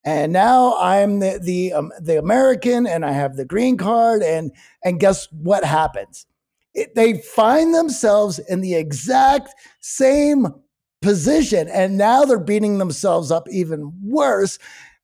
And 0.04 0.32
now 0.32 0.76
I'm 0.78 1.20
the 1.20 1.38
the 1.42 1.72
um, 1.72 1.92
the 2.00 2.18
American 2.18 2.86
and 2.86 3.04
I 3.04 3.12
have 3.12 3.36
the 3.36 3.44
green 3.44 3.76
card 3.76 4.22
and 4.22 4.50
and 4.84 4.98
guess 4.98 5.28
what 5.30 5.64
happens? 5.64 6.26
It, 6.74 6.94
they 6.94 7.18
find 7.18 7.74
themselves 7.74 8.38
in 8.38 8.60
the 8.60 8.76
exact 8.76 9.54
same 9.80 10.46
position 11.02 11.68
and 11.68 11.98
now 11.98 12.24
they're 12.24 12.38
beating 12.38 12.78
themselves 12.78 13.30
up 13.30 13.46
even 13.50 13.92
worse 14.02 14.58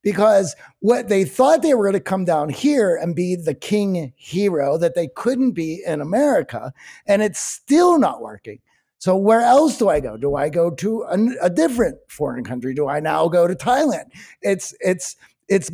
because 0.06 0.54
what 0.78 1.08
they 1.08 1.24
thought 1.24 1.62
they 1.62 1.74
were 1.74 1.82
going 1.82 1.92
to 1.94 2.00
come 2.00 2.24
down 2.24 2.48
here 2.48 2.94
and 2.94 3.16
be 3.16 3.34
the 3.34 3.54
king 3.54 4.12
hero 4.14 4.78
that 4.78 4.94
they 4.94 5.08
couldn't 5.08 5.50
be 5.50 5.82
in 5.84 6.00
America, 6.00 6.72
and 7.06 7.22
it's 7.22 7.40
still 7.40 7.98
not 7.98 8.22
working. 8.22 8.60
So 8.98 9.16
where 9.16 9.42
else 9.42 9.78
do 9.78 9.88
I 9.88 10.00
go? 10.00 10.16
Do 10.16 10.36
I 10.36 10.48
go 10.48 10.70
to 10.70 11.02
a, 11.02 11.18
a 11.42 11.50
different 11.50 11.98
foreign 12.08 12.44
country? 12.44 12.74
Do 12.74 12.88
I 12.88 13.00
now 13.00 13.28
go 13.28 13.46
to 13.46 13.54
Thailand? 13.54 14.06
It's 14.42 14.74
it's 14.80 15.16
it's 15.48 15.70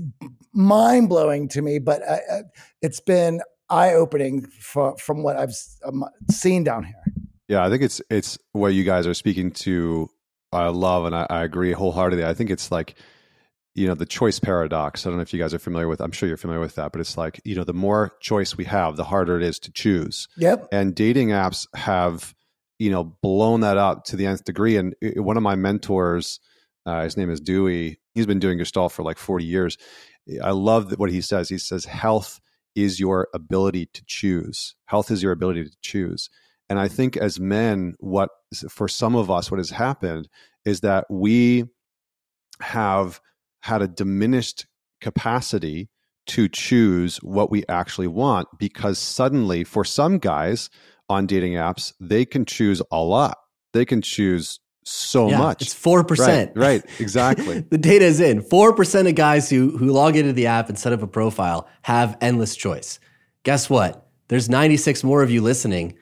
mind 0.53 1.09
blowing 1.09 1.49
to 1.49 1.62
me, 1.62 1.78
but 1.78 2.03
uh, 2.03 2.19
uh 2.31 2.43
it's 2.81 3.01
been 3.01 3.40
eye 3.70 3.94
opening 3.94 4.47
from 4.61 5.23
what 5.23 5.36
I've 5.36 5.55
um, 5.85 6.05
seen 6.31 6.65
down 6.65 6.85
here. 6.85 7.03
Yeah, 7.49 7.65
I 7.65 7.70
think 7.70 7.82
it's 7.82 8.01
it's 8.11 8.39
what 8.53 8.74
you 8.74 8.85
guys 8.85 9.07
are 9.07 9.15
speaking 9.15 9.53
to. 9.53 10.09
I 10.53 10.69
love 10.69 11.07
and 11.07 11.15
I, 11.15 11.27
I 11.31 11.44
agree 11.44 11.73
wholeheartedly. 11.73 12.24
I 12.24 12.35
think 12.35 12.51
it's 12.51 12.70
like 12.70 12.97
you 13.74 13.86
know 13.86 13.94
the 13.94 14.07
choice 14.07 14.39
paradox 14.39 15.07
i 15.07 15.09
don't 15.09 15.16
know 15.16 15.23
if 15.23 15.32
you 15.32 15.39
guys 15.39 15.55
are 15.55 15.59
familiar 15.59 15.89
with 15.89 16.01
i'm 16.01 16.12
sure 16.12 16.28
you're 16.28 16.36
familiar 16.36 16.61
with 16.61 16.74
that 16.74 16.93
but 16.93 17.01
it's 17.01 17.16
like 17.16 17.40
you 17.44 17.55
know 17.55 17.65
the 17.65 17.73
more 17.73 18.12
choice 18.20 18.55
we 18.55 18.65
have 18.65 18.97
the 18.97 19.05
harder 19.05 19.39
it 19.39 19.43
is 19.43 19.59
to 19.59 19.73
choose 19.73 20.28
yep 20.36 20.69
and 20.70 20.94
dating 20.94 21.28
apps 21.28 21.66
have 21.74 22.35
you 22.83 22.91
know 22.91 23.05
blown 23.23 23.61
that 23.61 23.77
up 23.77 24.05
to 24.05 24.17
the 24.17 24.27
nth 24.27 24.45
degree. 24.45 24.77
And 24.77 24.95
one 25.17 25.37
of 25.37 25.43
my 25.43 25.55
mentors 25.55 26.41
uh, 26.85 27.05
his 27.05 27.17
name 27.17 27.31
is 27.31 27.41
dewey. 27.41 28.01
He's 28.13 28.27
been 28.27 28.41
doing 28.41 28.59
gestalt 28.59 28.91
for 28.91 29.05
like 29.05 29.17
40 29.17 29.45
years. 29.45 29.79
I 30.43 30.51
love 30.51 30.93
what 30.99 31.11
he 31.11 31.21
says. 31.21 31.49
He 31.49 31.59
says 31.59 31.85
health 31.85 32.41
is 32.75 32.99
your 32.99 33.29
ability 33.35 33.87
to 33.95 34.03
choose. 34.07 34.75
Health 34.87 35.13
is 35.13 35.23
your 35.23 35.31
ability 35.31 35.65
to 35.65 35.77
choose. 35.81 36.29
And 36.69 36.81
i 36.81 36.89
think 36.89 37.17
as 37.19 37.39
men 37.39 37.95
what 37.99 38.31
for 38.71 38.89
some 38.89 39.15
of 39.15 39.31
us 39.31 39.51
what 39.51 39.59
has 39.59 39.71
happened 39.71 40.29
is 40.65 40.81
that 40.81 41.05
we 41.11 41.67
have 42.61 43.21
had 43.61 43.83
a 43.83 43.89
diminished 43.89 44.67
capacity 45.01 45.91
to 46.27 46.49
choose 46.49 47.19
what 47.19 47.51
we 47.51 47.65
actually 47.69 48.07
want 48.07 48.49
because 48.59 48.99
suddenly 48.99 49.65
for 49.65 49.85
some 49.85 50.19
guys 50.19 50.71
on 51.13 51.27
dating 51.27 51.53
apps 51.53 51.93
they 52.01 52.25
can 52.25 52.45
choose 52.45 52.83
a 52.91 52.99
lot. 52.99 53.39
They 53.73 53.85
can 53.85 54.03
choose 54.03 54.59
so 54.85 55.29
yeah, 55.29 55.39
much. 55.39 55.63
it's 55.63 55.75
4% 55.75 56.19
right, 56.19 56.57
right 56.57 56.85
exactly. 56.99 57.61
The 57.71 57.79
data 57.79 58.05
is 58.05 58.21
in. 58.21 58.43
4% 58.43 59.09
of 59.09 59.15
guys 59.15 59.49
who 59.49 59.77
who 59.77 59.87
log 59.87 60.17
into 60.17 60.33
the 60.33 60.47
app 60.47 60.69
and 60.69 60.79
set 60.79 60.93
up 60.93 61.03
a 61.03 61.07
profile 61.07 61.69
have 61.83 62.19
endless 62.21 62.57
choice. 62.57 62.99
Guess 63.45 63.71
what? 63.71 64.09
There's 64.29 64.49
96 64.49 65.05
more 65.05 65.23
of 65.23 65.31
you 65.31 65.43
listening 65.43 65.95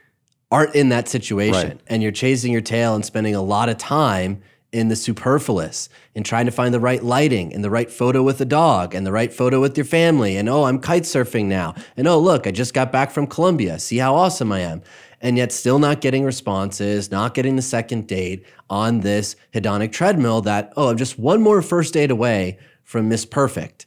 aren't 0.51 0.74
in 0.74 0.89
that 0.89 1.09
situation 1.09 1.69
right. 1.69 1.81
and 1.87 2.03
you're 2.03 2.12
chasing 2.12 2.53
your 2.53 2.61
tail 2.61 2.95
and 2.95 3.05
spending 3.05 3.35
a 3.35 3.43
lot 3.43 3.69
of 3.69 3.78
time 3.78 4.43
in 4.72 4.88
the 4.88 4.97
superfluous, 4.97 5.88
in 6.14 6.22
trying 6.22 6.47
to 6.47 6.52
find 6.52 6.72
the 6.72 6.80
right 6.80 7.02
lighting 7.02 7.52
and 7.52 7.64
the 7.64 7.70
right 7.70 7.90
photo 7.90 8.22
with 8.22 8.38
the 8.38 8.44
dog 8.44 8.94
and 8.94 9.06
the 9.06 9.12
right 9.12 9.32
photo 9.32 9.60
with 9.60 9.76
your 9.76 9.84
family. 9.84 10.36
And 10.36 10.48
oh, 10.48 10.64
I'm 10.64 10.78
kite 10.78 11.02
surfing 11.02 11.47
now. 11.47 11.74
And 11.97 12.06
oh, 12.06 12.18
look, 12.18 12.47
I 12.47 12.51
just 12.51 12.74
got 12.74 12.92
back 12.92 13.10
from 13.10 13.26
Colombia. 13.26 13.78
See 13.78 13.98
how 13.98 14.14
awesome 14.14 14.52
I 14.52 14.60
am. 14.60 14.82
And 15.20 15.36
yet, 15.36 15.52
still 15.52 15.78
not 15.78 16.01
getting 16.01 16.24
responses, 16.24 17.10
not 17.10 17.34
getting 17.34 17.56
the 17.56 17.62
second 17.62 18.06
date 18.06 18.47
on 18.70 19.01
this 19.01 19.36
hedonic 19.52 19.92
treadmill 19.92 20.40
that, 20.42 20.72
oh, 20.76 20.88
I'm 20.88 20.97
just 20.97 21.18
one 21.18 21.42
more 21.42 21.60
first 21.60 21.92
date 21.92 22.10
away 22.10 22.59
from 22.84 23.09
Miss 23.09 23.26
Perfect 23.26 23.86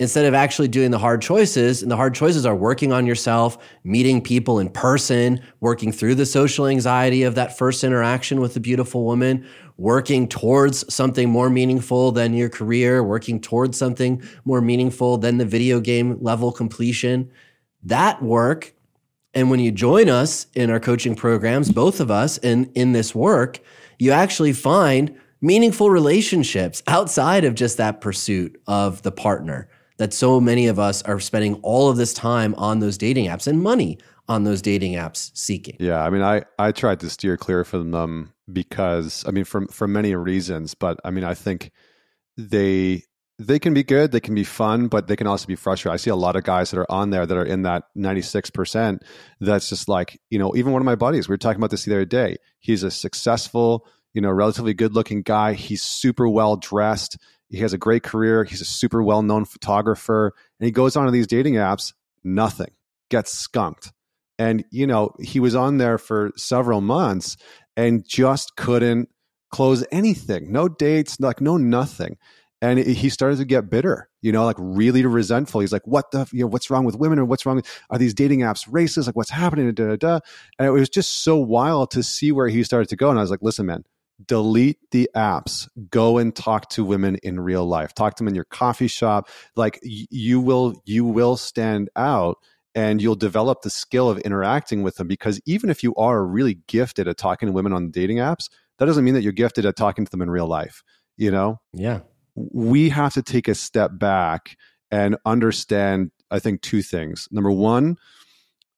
instead 0.00 0.24
of 0.24 0.34
actually 0.34 0.66
doing 0.66 0.90
the 0.90 0.98
hard 0.98 1.22
choices. 1.22 1.82
And 1.82 1.90
the 1.90 1.96
hard 1.96 2.14
choices 2.14 2.44
are 2.44 2.56
working 2.56 2.92
on 2.92 3.06
yourself, 3.06 3.58
meeting 3.84 4.20
people 4.20 4.58
in 4.58 4.68
person, 4.68 5.40
working 5.60 5.92
through 5.92 6.16
the 6.16 6.26
social 6.26 6.66
anxiety 6.66 7.22
of 7.22 7.36
that 7.36 7.56
first 7.56 7.84
interaction 7.84 8.40
with 8.40 8.56
a 8.56 8.60
beautiful 8.60 9.04
woman, 9.04 9.46
working 9.76 10.28
towards 10.28 10.92
something 10.92 11.28
more 11.28 11.50
meaningful 11.50 12.12
than 12.12 12.34
your 12.34 12.48
career, 12.48 13.02
working 13.02 13.40
towards 13.40 13.76
something 13.76 14.22
more 14.44 14.60
meaningful 14.60 15.18
than 15.18 15.38
the 15.38 15.44
video 15.44 15.80
game 15.80 16.18
level 16.20 16.52
completion. 16.52 17.30
That 17.82 18.22
work. 18.22 18.74
And 19.34 19.50
when 19.50 19.58
you 19.58 19.72
join 19.72 20.08
us 20.08 20.46
in 20.54 20.70
our 20.70 20.78
coaching 20.78 21.16
programs, 21.16 21.72
both 21.72 21.98
of 21.98 22.10
us 22.10 22.38
in, 22.38 22.70
in 22.74 22.92
this 22.92 23.14
work, 23.14 23.58
you 23.98 24.12
actually 24.12 24.52
find 24.52 25.18
meaningful 25.40 25.90
relationships 25.90 26.82
outside 26.86 27.44
of 27.44 27.54
just 27.54 27.76
that 27.76 28.00
pursuit 28.00 28.60
of 28.66 29.02
the 29.02 29.10
partner 29.10 29.68
that 29.96 30.12
so 30.12 30.40
many 30.40 30.66
of 30.66 30.78
us 30.78 31.02
are 31.02 31.20
spending 31.20 31.54
all 31.62 31.88
of 31.88 31.96
this 31.96 32.12
time 32.12 32.54
on 32.56 32.78
those 32.78 32.98
dating 32.98 33.26
apps 33.26 33.46
and 33.46 33.62
money 33.62 33.98
on 34.28 34.44
those 34.44 34.62
dating 34.62 34.94
apps 34.94 35.30
seeking. 35.34 35.76
Yeah, 35.78 36.02
I 36.02 36.10
mean, 36.10 36.22
I 36.22 36.44
I 36.58 36.72
tried 36.72 37.00
to 37.00 37.10
steer 37.10 37.36
clear 37.36 37.64
from 37.64 37.90
them 37.90 38.33
because 38.52 39.24
I 39.26 39.30
mean, 39.30 39.44
for 39.44 39.66
for 39.68 39.88
many 39.88 40.14
reasons, 40.14 40.74
but 40.74 41.00
I 41.04 41.10
mean, 41.10 41.24
I 41.24 41.34
think 41.34 41.70
they 42.36 43.02
they 43.38 43.58
can 43.58 43.74
be 43.74 43.82
good, 43.82 44.12
they 44.12 44.20
can 44.20 44.34
be 44.34 44.44
fun, 44.44 44.88
but 44.88 45.08
they 45.08 45.16
can 45.16 45.26
also 45.26 45.46
be 45.46 45.56
frustrating. 45.56 45.94
I 45.94 45.96
see 45.96 46.10
a 46.10 46.16
lot 46.16 46.36
of 46.36 46.44
guys 46.44 46.70
that 46.70 46.78
are 46.78 46.90
on 46.90 47.10
there 47.10 47.26
that 47.26 47.36
are 47.36 47.44
in 47.44 47.62
that 47.62 47.82
96% 47.98 49.00
that's 49.40 49.68
just 49.68 49.88
like, 49.88 50.20
you 50.30 50.38
know, 50.38 50.54
even 50.54 50.72
one 50.72 50.80
of 50.80 50.86
my 50.86 50.94
buddies, 50.94 51.28
we 51.28 51.32
were 51.32 51.38
talking 51.38 51.58
about 51.58 51.70
this 51.70 51.84
the 51.84 51.92
other 51.92 52.04
day. 52.04 52.36
He's 52.60 52.84
a 52.84 52.92
successful, 52.92 53.88
you 54.12 54.20
know, 54.20 54.30
relatively 54.30 54.72
good 54.72 54.94
looking 54.94 55.22
guy. 55.22 55.54
He's 55.54 55.82
super 55.82 56.28
well 56.28 56.56
dressed 56.56 57.18
he 57.54 57.60
has 57.60 57.72
a 57.72 57.78
great 57.78 58.02
career. 58.02 58.44
He's 58.44 58.60
a 58.60 58.66
super 58.66 59.02
well 59.02 59.22
known 59.22 59.44
photographer. 59.44 60.32
And 60.58 60.66
he 60.66 60.72
goes 60.72 60.96
on 60.96 61.06
to 61.06 61.10
these 61.10 61.26
dating 61.26 61.54
apps, 61.54 61.92
nothing, 62.22 62.72
gets 63.10 63.32
skunked. 63.32 63.92
And, 64.38 64.64
you 64.70 64.86
know, 64.86 65.14
he 65.20 65.38
was 65.38 65.54
on 65.54 65.78
there 65.78 65.98
for 65.98 66.32
several 66.36 66.80
months 66.80 67.36
and 67.76 68.06
just 68.06 68.56
couldn't 68.56 69.08
close 69.50 69.84
anything. 69.92 70.50
No 70.52 70.68
dates, 70.68 71.18
like 71.20 71.40
no 71.40 71.56
nothing. 71.56 72.16
And 72.62 72.78
he 72.78 73.10
started 73.10 73.36
to 73.38 73.44
get 73.44 73.68
bitter, 73.68 74.08
you 74.22 74.32
know, 74.32 74.46
like 74.46 74.56
really 74.58 75.04
resentful. 75.04 75.60
He's 75.60 75.72
like, 75.72 75.86
"What 75.86 76.10
the, 76.12 76.26
you 76.32 76.40
know, 76.40 76.46
what's 76.46 76.70
wrong 76.70 76.84
with 76.84 76.96
women, 76.96 77.18
or 77.18 77.26
what's 77.26 77.44
wrong? 77.44 77.62
Are 77.90 77.98
these 77.98 78.14
dating 78.14 78.40
apps 78.40 78.66
racist? 78.68 79.06
Like, 79.06 79.16
what's 79.16 79.30
happening?" 79.30 79.70
Da, 79.74 79.88
da, 79.88 79.96
da. 79.96 80.20
And 80.58 80.68
it 80.68 80.70
was 80.70 80.88
just 80.88 81.24
so 81.24 81.36
wild 81.36 81.90
to 81.90 82.02
see 82.02 82.32
where 82.32 82.48
he 82.48 82.64
started 82.64 82.88
to 82.88 82.96
go. 82.96 83.10
And 83.10 83.18
I 83.18 83.22
was 83.22 83.30
like, 83.30 83.42
"Listen, 83.42 83.66
man, 83.66 83.84
delete 84.24 84.78
the 84.92 85.10
apps 85.14 85.68
go 85.90 86.18
and 86.18 86.34
talk 86.34 86.68
to 86.70 86.84
women 86.84 87.16
in 87.24 87.40
real 87.40 87.66
life 87.66 87.92
talk 87.94 88.14
to 88.14 88.22
them 88.22 88.28
in 88.28 88.34
your 88.34 88.44
coffee 88.44 88.86
shop 88.86 89.28
like 89.56 89.80
you 89.82 90.40
will 90.40 90.80
you 90.84 91.04
will 91.04 91.36
stand 91.36 91.90
out 91.96 92.38
and 92.74 93.00
you'll 93.00 93.14
develop 93.14 93.62
the 93.62 93.70
skill 93.70 94.10
of 94.10 94.18
interacting 94.18 94.82
with 94.82 94.96
them 94.96 95.06
because 95.06 95.40
even 95.46 95.70
if 95.70 95.82
you 95.82 95.94
are 95.96 96.24
really 96.24 96.58
gifted 96.66 97.08
at 97.08 97.16
talking 97.16 97.46
to 97.46 97.52
women 97.52 97.72
on 97.72 97.90
dating 97.90 98.18
apps 98.18 98.48
that 98.78 98.86
doesn't 98.86 99.04
mean 99.04 99.14
that 99.14 99.22
you're 99.22 99.32
gifted 99.32 99.64
at 99.64 99.76
talking 99.76 100.04
to 100.04 100.10
them 100.10 100.22
in 100.22 100.30
real 100.30 100.46
life 100.46 100.82
you 101.16 101.30
know 101.30 101.60
yeah 101.72 102.00
we 102.34 102.88
have 102.88 103.12
to 103.14 103.22
take 103.22 103.48
a 103.48 103.54
step 103.54 103.92
back 103.94 104.56
and 104.90 105.16
understand 105.24 106.10
i 106.30 106.38
think 106.38 106.60
two 106.62 106.82
things 106.82 107.28
number 107.30 107.50
one 107.50 107.96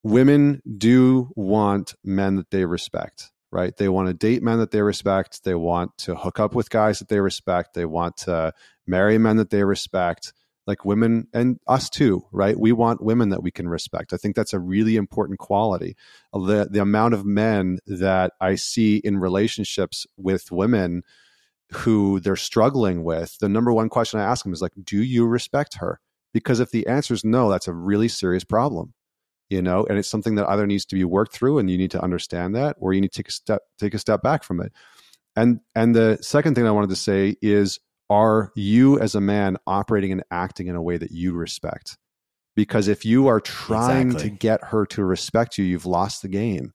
women 0.02 0.62
do 0.76 1.30
want 1.34 1.94
men 2.04 2.36
that 2.36 2.50
they 2.50 2.64
respect 2.64 3.30
right? 3.56 3.76
They 3.76 3.88
want 3.88 4.08
to 4.08 4.14
date 4.14 4.42
men 4.42 4.58
that 4.58 4.70
they 4.70 4.82
respect. 4.82 5.44
They 5.44 5.54
want 5.54 5.96
to 5.98 6.14
hook 6.14 6.40
up 6.40 6.54
with 6.54 6.68
guys 6.68 6.98
that 6.98 7.08
they 7.08 7.20
respect. 7.20 7.72
They 7.72 7.86
want 7.86 8.16
to 8.18 8.52
marry 8.86 9.16
men 9.18 9.36
that 9.36 9.50
they 9.50 9.64
respect, 9.64 10.32
like 10.66 10.84
women 10.84 11.28
and 11.32 11.58
us 11.66 11.88
too, 11.88 12.24
right? 12.32 12.58
We 12.58 12.72
want 12.72 13.02
women 13.02 13.28
that 13.28 13.42
we 13.42 13.50
can 13.50 13.68
respect. 13.68 14.12
I 14.12 14.16
think 14.16 14.34
that's 14.34 14.52
a 14.52 14.58
really 14.58 14.96
important 14.96 15.38
quality. 15.38 15.96
The, 16.32 16.68
the 16.70 16.82
amount 16.82 17.14
of 17.14 17.24
men 17.24 17.78
that 17.86 18.32
I 18.40 18.56
see 18.56 18.96
in 18.96 19.18
relationships 19.18 20.06
with 20.16 20.50
women 20.50 21.02
who 21.72 22.20
they're 22.20 22.36
struggling 22.36 23.04
with, 23.04 23.38
the 23.38 23.48
number 23.48 23.72
one 23.72 23.88
question 23.88 24.20
I 24.20 24.24
ask 24.24 24.44
them 24.44 24.52
is 24.52 24.62
like, 24.62 24.72
do 24.82 25.02
you 25.02 25.26
respect 25.26 25.76
her? 25.76 26.00
Because 26.32 26.60
if 26.60 26.70
the 26.70 26.86
answer 26.86 27.14
is 27.14 27.24
no, 27.24 27.50
that's 27.50 27.68
a 27.68 27.72
really 27.72 28.08
serious 28.08 28.44
problem 28.44 28.92
you 29.48 29.62
know 29.62 29.86
and 29.88 29.98
it's 29.98 30.08
something 30.08 30.34
that 30.34 30.48
either 30.48 30.66
needs 30.66 30.84
to 30.84 30.94
be 30.94 31.04
worked 31.04 31.32
through 31.32 31.58
and 31.58 31.70
you 31.70 31.78
need 31.78 31.90
to 31.90 32.02
understand 32.02 32.54
that 32.54 32.76
or 32.80 32.92
you 32.92 33.00
need 33.00 33.12
to 33.12 33.22
take 33.22 33.28
a 33.28 33.32
step 33.32 33.62
take 33.78 33.94
a 33.94 33.98
step 33.98 34.22
back 34.22 34.42
from 34.42 34.60
it 34.60 34.72
and 35.34 35.60
and 35.74 35.94
the 35.94 36.18
second 36.20 36.54
thing 36.54 36.66
i 36.66 36.70
wanted 36.70 36.90
to 36.90 36.96
say 36.96 37.36
is 37.40 37.78
are 38.10 38.52
you 38.54 38.98
as 39.00 39.14
a 39.14 39.20
man 39.20 39.56
operating 39.66 40.12
and 40.12 40.22
acting 40.30 40.68
in 40.68 40.76
a 40.76 40.82
way 40.82 40.96
that 40.96 41.10
you 41.10 41.32
respect 41.32 41.96
because 42.54 42.88
if 42.88 43.04
you 43.04 43.26
are 43.26 43.40
trying 43.40 44.08
exactly. 44.08 44.30
to 44.30 44.36
get 44.36 44.64
her 44.64 44.86
to 44.86 45.04
respect 45.04 45.58
you 45.58 45.64
you've 45.64 45.86
lost 45.86 46.22
the 46.22 46.28
game 46.28 46.72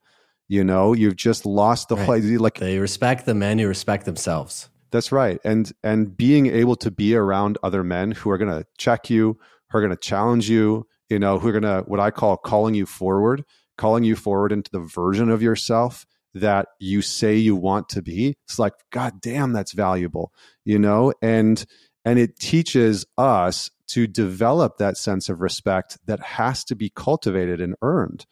you 0.47 0.63
know 0.63 0.93
you've 0.93 1.15
just 1.15 1.45
lost 1.45 1.89
the 1.89 1.95
right. 1.95 2.23
whole 2.23 2.39
like 2.39 2.59
they 2.59 2.77
respect 2.77 3.25
the 3.25 3.35
men 3.35 3.59
who 3.59 3.67
respect 3.67 4.05
themselves 4.05 4.69
that's 4.91 5.11
right 5.11 5.39
and 5.43 5.71
and 5.83 6.17
being 6.17 6.47
able 6.47 6.75
to 6.75 6.91
be 6.91 7.15
around 7.15 7.57
other 7.63 7.83
men 7.83 8.11
who 8.11 8.29
are 8.29 8.37
going 8.37 8.51
to 8.51 8.65
check 8.77 9.09
you 9.09 9.37
who 9.69 9.77
are 9.77 9.81
going 9.81 9.95
to 9.95 9.97
challenge 9.97 10.49
you 10.49 10.85
you 11.11 11.19
know, 11.19 11.37
who 11.37 11.49
are 11.49 11.51
going 11.51 11.63
to, 11.63 11.83
what 11.87 11.99
I 11.99 12.09
call 12.09 12.37
calling 12.37 12.73
you 12.73 12.85
forward, 12.85 13.43
calling 13.77 14.05
you 14.05 14.15
forward 14.15 14.53
into 14.53 14.71
the 14.71 14.79
version 14.79 15.29
of 15.29 15.41
yourself 15.41 16.05
that 16.33 16.67
you 16.79 17.01
say 17.01 17.35
you 17.35 17.55
want 17.55 17.89
to 17.89 18.01
be. 18.01 18.35
It's 18.45 18.59
like, 18.59 18.73
God 18.91 19.21
damn, 19.21 19.53
that's 19.53 19.73
valuable, 19.73 20.31
you 20.63 20.79
know? 20.79 21.13
And, 21.21 21.63
and 22.05 22.19
it 22.19 22.39
teaches 22.39 23.05
us 23.17 23.69
to 23.87 24.07
develop 24.07 24.77
that 24.77 24.97
sense 24.97 25.29
of 25.29 25.41
respect 25.41 25.97
that 26.05 26.21
has 26.21 26.63
to 26.65 26.75
be 26.75 26.91
cultivated 26.95 27.59
and 27.59 27.75
earned 27.81 28.25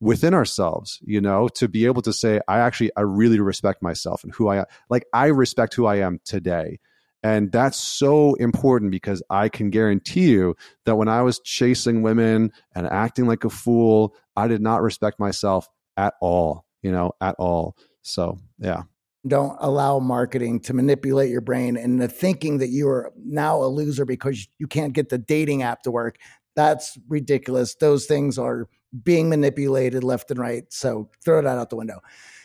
within 0.00 0.34
ourselves 0.34 0.98
you 1.02 1.20
know 1.20 1.46
to 1.46 1.68
be 1.68 1.86
able 1.86 2.02
to 2.02 2.12
say 2.12 2.40
i 2.48 2.58
actually 2.58 2.90
i 2.96 3.00
really 3.00 3.38
respect 3.38 3.80
myself 3.80 4.24
and 4.24 4.34
who 4.34 4.48
i 4.48 4.56
am 4.56 4.64
like 4.90 5.04
i 5.14 5.26
respect 5.26 5.72
who 5.72 5.86
i 5.86 5.96
am 5.96 6.18
today 6.24 6.78
and 7.24 7.50
that's 7.50 7.78
so 7.78 8.34
important 8.34 8.90
because 8.90 9.22
I 9.30 9.48
can 9.48 9.70
guarantee 9.70 10.30
you 10.30 10.56
that 10.84 10.96
when 10.96 11.08
I 11.08 11.22
was 11.22 11.40
chasing 11.40 12.02
women 12.02 12.52
and 12.74 12.86
acting 12.86 13.26
like 13.26 13.44
a 13.44 13.50
fool, 13.50 14.14
I 14.36 14.46
did 14.46 14.60
not 14.60 14.82
respect 14.82 15.18
myself 15.18 15.66
at 15.96 16.12
all, 16.20 16.63
you 16.84 16.92
know, 16.92 17.12
at 17.20 17.34
all. 17.38 17.76
So, 18.02 18.38
yeah. 18.58 18.82
Don't 19.26 19.56
allow 19.60 19.98
marketing 19.98 20.60
to 20.60 20.74
manipulate 20.74 21.30
your 21.30 21.40
brain 21.40 21.78
into 21.78 22.06
thinking 22.06 22.58
that 22.58 22.68
you 22.68 22.86
are 22.88 23.10
now 23.16 23.64
a 23.64 23.66
loser 23.66 24.04
because 24.04 24.46
you 24.58 24.66
can't 24.66 24.92
get 24.92 25.08
the 25.08 25.16
dating 25.16 25.62
app 25.62 25.82
to 25.84 25.90
work. 25.90 26.18
That's 26.54 26.98
ridiculous. 27.08 27.74
Those 27.74 28.04
things 28.04 28.38
are 28.38 28.68
being 29.02 29.30
manipulated 29.30 30.04
left 30.04 30.30
and 30.30 30.38
right. 30.38 30.64
So 30.70 31.10
throw 31.24 31.40
that 31.40 31.58
out 31.58 31.70
the 31.70 31.76
window. 31.76 32.00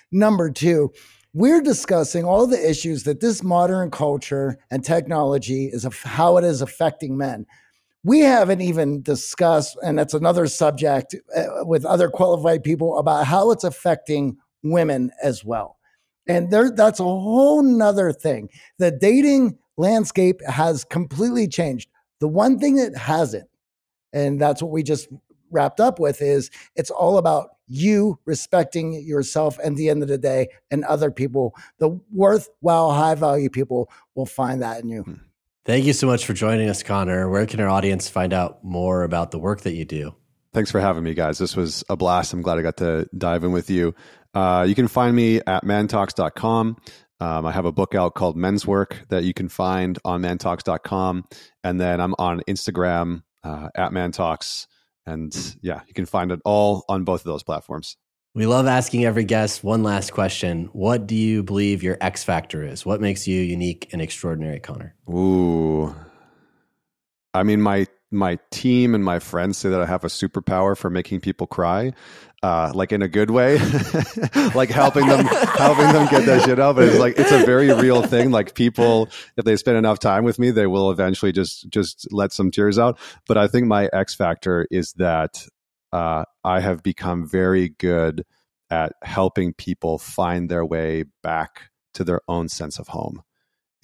Number 0.09 0.49
two, 0.49 0.93
we're 1.33 1.61
discussing 1.61 2.23
all 2.23 2.47
the 2.47 2.69
issues 2.69 3.03
that 3.03 3.19
this 3.19 3.43
modern 3.43 3.91
culture 3.91 4.57
and 4.71 4.83
technology 4.83 5.65
is 5.65 5.83
of 5.83 6.01
how 6.01 6.37
it 6.37 6.45
is 6.45 6.61
affecting 6.61 7.17
men. 7.17 7.45
We 8.03 8.19
haven't 8.21 8.61
even 8.61 9.01
discussed, 9.01 9.77
and 9.83 9.99
that's 9.99 10.13
another 10.13 10.47
subject 10.47 11.15
uh, 11.35 11.65
with 11.65 11.85
other 11.85 12.09
qualified 12.09 12.63
people 12.63 12.97
about 12.97 13.25
how 13.25 13.51
it's 13.51 13.65
affecting 13.65 14.37
women 14.63 15.11
as 15.21 15.43
well. 15.43 15.77
And 16.27 16.51
there, 16.51 16.71
that's 16.71 16.99
a 16.99 17.03
whole 17.03 17.61
nother 17.61 18.13
thing. 18.13 18.49
The 18.77 18.91
dating 18.91 19.57
landscape 19.77 20.41
has 20.45 20.85
completely 20.85 21.47
changed. 21.47 21.89
The 22.19 22.27
one 22.27 22.59
thing 22.59 22.75
that 22.75 22.95
hasn't, 22.95 23.49
and 24.13 24.39
that's 24.39 24.61
what 24.61 24.71
we 24.71 24.83
just 24.83 25.09
wrapped 25.51 25.79
up 25.79 25.99
with, 25.99 26.21
is 26.21 26.51
it's 26.75 26.91
all 26.91 27.17
about 27.17 27.49
you 27.67 28.19
respecting 28.25 28.93
yourself 29.05 29.57
at 29.63 29.75
the 29.75 29.89
end 29.89 30.03
of 30.03 30.09
the 30.09 30.17
day 30.17 30.49
and 30.71 30.83
other 30.85 31.11
people, 31.11 31.55
the 31.79 31.99
worthwhile, 32.11 32.91
high 32.91 33.15
value 33.15 33.49
people 33.49 33.89
will 34.15 34.25
find 34.25 34.61
that 34.61 34.81
in 34.81 34.89
you. 34.89 35.01
Hmm. 35.03 35.13
Thank 35.65 35.85
you 35.85 35.93
so 35.93 36.07
much 36.07 36.25
for 36.25 36.33
joining 36.33 36.69
us, 36.69 36.83
Connor. 36.83 37.29
Where 37.29 37.45
can 37.45 37.59
our 37.59 37.69
audience 37.69 38.09
find 38.09 38.33
out 38.33 38.63
more 38.63 39.03
about 39.03 39.31
the 39.31 39.39
work 39.39 39.61
that 39.61 39.73
you 39.73 39.85
do? 39.85 40.15
Thanks 40.53 40.71
for 40.71 40.79
having 40.79 41.03
me, 41.03 41.13
guys. 41.13 41.37
This 41.37 41.55
was 41.55 41.83
a 41.89 41.95
blast. 41.95 42.33
I'm 42.33 42.41
glad 42.41 42.57
I 42.57 42.63
got 42.63 42.77
to 42.77 43.07
dive 43.15 43.43
in 43.43 43.51
with 43.51 43.69
you. 43.69 43.93
Uh, 44.33 44.65
you 44.67 44.73
can 44.73 44.87
find 44.87 45.15
me 45.15 45.41
at 45.45 45.63
mantalks.com. 45.63 46.77
Um, 47.19 47.45
I 47.45 47.51
have 47.51 47.65
a 47.65 47.71
book 47.71 47.93
out 47.93 48.15
called 48.15 48.37
Men's 48.37 48.65
Work 48.65 49.05
that 49.09 49.23
you 49.23 49.33
can 49.33 49.49
find 49.49 49.99
on 50.05 50.21
mantalks.com. 50.21 51.25
And 51.63 51.79
then 51.79 51.99
I'm 51.99 52.15
on 52.17 52.41
Instagram 52.47 53.23
uh, 53.43 53.69
at 53.75 53.91
mantalks. 53.91 54.67
And 55.05 55.35
yeah, 55.61 55.81
you 55.87 55.93
can 55.93 56.05
find 56.05 56.31
it 56.31 56.39
all 56.45 56.85
on 56.87 57.03
both 57.03 57.21
of 57.21 57.25
those 57.25 57.43
platforms. 57.43 57.97
We 58.35 58.45
love 58.45 58.67
asking 58.67 59.05
every 59.05 59.23
guest 59.23 59.63
one 59.63 59.81
last 59.81 60.11
question. 60.11 60.69
What 60.71 61.07
do 61.07 61.15
you 61.15 61.41
believe 61.41 61.81
your 61.81 61.97
X 61.99 62.23
factor 62.23 62.63
is? 62.63 62.85
What 62.85 63.01
makes 63.01 63.27
you 63.27 63.41
unique 63.41 63.89
and 63.91 64.01
extraordinary, 64.01 64.59
Connor? 64.59 64.95
Ooh. 65.09 65.95
I 67.33 67.43
mean, 67.43 67.61
my 67.61 67.87
my 68.11 68.39
team 68.51 68.95
and 68.95 69.03
my 69.03 69.19
friends 69.19 69.57
say 69.57 69.69
that 69.69 69.81
I 69.81 69.85
have 69.85 70.03
a 70.03 70.07
superpower 70.07 70.75
for 70.75 70.89
making 70.89 71.21
people 71.21 71.45
cry, 71.45 71.93
uh, 72.41 72.71
like 72.73 72.91
in 72.91 73.01
a 73.01 73.07
good 73.07 73.29
way, 73.29 73.57
like 74.55 74.69
helping 74.69 75.07
them 75.07 75.25
helping 75.57 75.91
them 75.91 76.07
get 76.09 76.25
that 76.25 76.43
shit 76.45 76.59
out. 76.59 76.75
But 76.75 76.85
it's 76.85 76.99
like 76.99 77.17
it's 77.17 77.31
a 77.31 77.45
very 77.45 77.73
real 77.73 78.03
thing. 78.03 78.31
Like 78.31 78.53
people, 78.53 79.09
if 79.37 79.45
they 79.45 79.55
spend 79.57 79.77
enough 79.77 79.99
time 79.99 80.23
with 80.23 80.37
me, 80.37 80.51
they 80.51 80.67
will 80.67 80.91
eventually 80.91 81.31
just 81.31 81.67
just 81.69 82.07
let 82.11 82.31
some 82.31 82.51
tears 82.51 82.77
out. 82.77 82.99
But 83.27 83.37
I 83.37 83.47
think 83.47 83.65
my 83.67 83.89
X 83.91 84.13
factor 84.13 84.67
is 84.69 84.93
that 84.93 85.47
uh, 85.91 86.25
I 86.43 86.59
have 86.59 86.83
become 86.83 87.27
very 87.27 87.69
good 87.69 88.25
at 88.69 88.93
helping 89.03 89.53
people 89.53 89.97
find 89.97 90.49
their 90.49 90.65
way 90.65 91.05
back 91.23 91.69
to 91.95 92.03
their 92.03 92.21
own 92.27 92.49
sense 92.49 92.79
of 92.79 92.89
home, 92.89 93.23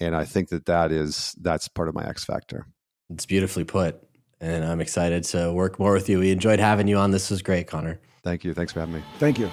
and 0.00 0.14
I 0.14 0.24
think 0.24 0.50
that 0.50 0.66
that 0.66 0.92
is 0.92 1.34
that's 1.40 1.68
part 1.68 1.88
of 1.88 1.94
my 1.94 2.06
X 2.06 2.24
factor. 2.24 2.66
It's 3.10 3.26
beautifully 3.26 3.64
put 3.64 4.02
and 4.40 4.64
I'm 4.64 4.80
excited 4.80 5.24
to 5.24 5.52
work 5.52 5.78
more 5.78 5.92
with 5.92 6.08
you. 6.08 6.18
We 6.18 6.30
enjoyed 6.30 6.60
having 6.60 6.88
you 6.88 6.98
on. 6.98 7.10
This 7.10 7.30
was 7.30 7.42
great, 7.42 7.66
Connor. 7.66 8.00
Thank 8.22 8.44
you. 8.44 8.54
Thanks 8.54 8.72
for 8.72 8.80
having 8.80 8.96
me. 8.96 9.02
Thank 9.18 9.38
you. 9.38 9.50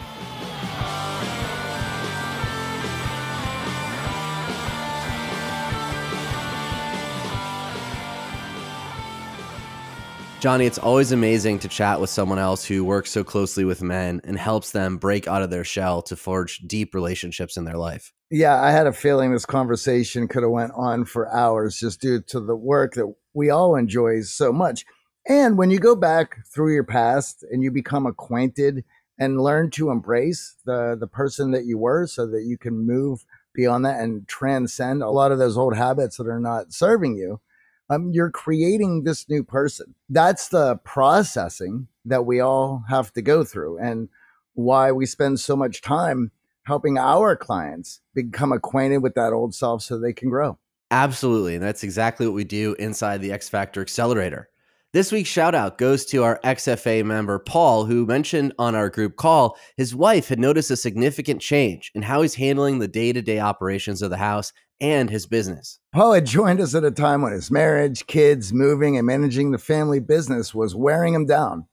Johnny, 10.44 10.66
it's 10.66 10.78
always 10.78 11.14
amazing 11.14 11.60
to 11.60 11.70
chat 11.70 12.02
with 12.02 12.10
someone 12.10 12.38
else 12.38 12.66
who 12.66 12.84
works 12.84 13.10
so 13.10 13.24
closely 13.24 13.64
with 13.64 13.82
men 13.82 14.20
and 14.26 14.38
helps 14.38 14.72
them 14.72 14.98
break 14.98 15.26
out 15.26 15.42
of 15.42 15.50
their 15.50 15.64
shell 15.64 16.02
to 16.02 16.18
forge 16.18 16.58
deep 16.68 16.94
relationships 16.94 17.56
in 17.56 17.64
their 17.64 17.78
life. 17.78 18.12
Yeah, 18.30 18.62
I 18.62 18.72
had 18.72 18.86
a 18.86 18.92
feeling 18.92 19.32
this 19.32 19.46
conversation 19.46 20.28
could 20.28 20.44
have 20.44 20.52
went 20.52 20.74
on 20.76 21.06
for 21.06 21.34
hours 21.34 21.80
just 21.80 22.02
due 22.02 22.20
to 22.24 22.42
the 22.42 22.58
work 22.58 22.96
that 22.96 23.16
we 23.34 23.52
all 23.52 23.78
enjoy 23.78 24.20
so 24.24 24.52
much. 24.52 24.84
And 25.30 25.58
when 25.58 25.72
you 25.72 25.80
go 25.80 25.96
back 25.96 26.46
through 26.54 26.74
your 26.74 26.84
past 26.84 27.46
and 27.50 27.64
you 27.64 27.72
become 27.72 28.06
acquainted 28.06 28.84
and 29.18 29.42
learn 29.42 29.70
to 29.70 29.92
embrace 29.92 30.58
the 30.66 30.98
the 31.00 31.08
person 31.08 31.52
that 31.52 31.64
you 31.64 31.78
were 31.78 32.06
so 32.06 32.28
that 32.28 32.44
you 32.44 32.58
can 32.58 32.86
move 32.86 33.24
beyond 33.56 33.86
that 33.86 34.02
and 34.02 34.28
transcend 34.28 35.04
a 35.04 35.10
lot 35.10 35.32
of 35.32 35.40
those 35.40 35.56
old 35.56 35.78
habits 35.78 36.18
that 36.18 36.28
are 36.28 36.42
not 36.42 36.74
serving 36.74 37.16
you 37.16 37.40
um, 37.90 38.12
you're 38.12 38.32
creating 38.32 39.04
this 39.04 39.28
new 39.30 39.44
person. 39.44 39.96
That's 40.10 40.50
the 40.50 40.78
processing 40.78 41.88
that 42.06 42.26
we 42.26 42.40
all 42.40 42.84
have 42.90 43.14
to 43.14 43.22
go 43.22 43.44
through, 43.44 43.78
and 43.80 44.10
why 44.54 44.92
we 44.92 45.06
spend 45.06 45.40
so 45.40 45.56
much 45.56 45.82
time 45.82 46.32
helping 46.64 46.98
our 46.98 47.36
clients 47.36 48.02
become 48.14 48.52
acquainted 48.52 49.00
with 49.00 49.16
that 49.16 49.34
old 49.34 49.54
self 49.54 49.82
so 49.82 50.00
they 50.00 50.14
can 50.14 50.30
grow. 50.30 50.58
Absolutely. 50.92 51.56
And 51.56 51.64
that's 51.64 51.84
exactly 51.84 52.28
what 52.28 52.36
we 52.36 52.44
do 52.44 52.76
inside 52.80 53.22
the 53.22 53.32
X 53.32 53.50
Factor 53.50 53.82
Accelerator. 53.82 54.50
This 54.94 55.12
week's 55.12 55.30
shout 55.30 55.56
out 55.56 55.80
goes 55.80 56.06
to 56.06 56.24
our 56.24 56.40
XFA 56.44 57.04
member, 57.04 57.40
Paul, 57.40 57.86
who 57.86 58.06
mentioned 58.06 58.54
on 58.60 58.76
our 58.76 58.92
group 58.92 59.16
call 59.16 59.58
his 59.76 59.96
wife 59.96 60.28
had 60.28 60.38
noticed 60.38 60.70
a 60.70 60.78
significant 60.78 61.42
change 61.42 61.92
in 61.96 62.04
how 62.04 62.22
he's 62.22 62.36
handling 62.36 62.78
the 62.78 62.88
day 62.88 63.12
to 63.12 63.24
day 63.24 63.40
operations 63.40 64.04
of 64.04 64.12
the 64.12 64.18
house 64.18 64.54
and 64.84 65.10
his 65.10 65.26
business. 65.26 65.80
Paul 65.94 66.12
had 66.12 66.26
joined 66.26 66.60
us 66.60 66.76
at 66.76 66.84
a 66.84 66.92
time 66.92 67.22
when 67.22 67.32
his 67.32 67.50
marriage, 67.50 68.06
kids, 68.06 68.52
moving, 68.52 68.98
and 68.98 69.08
managing 69.08 69.52
the 69.52 69.58
family 69.58 70.02
business 70.02 70.54
was 70.54 70.76
wearing 70.76 71.14
him 71.14 71.26
down. 71.26 71.68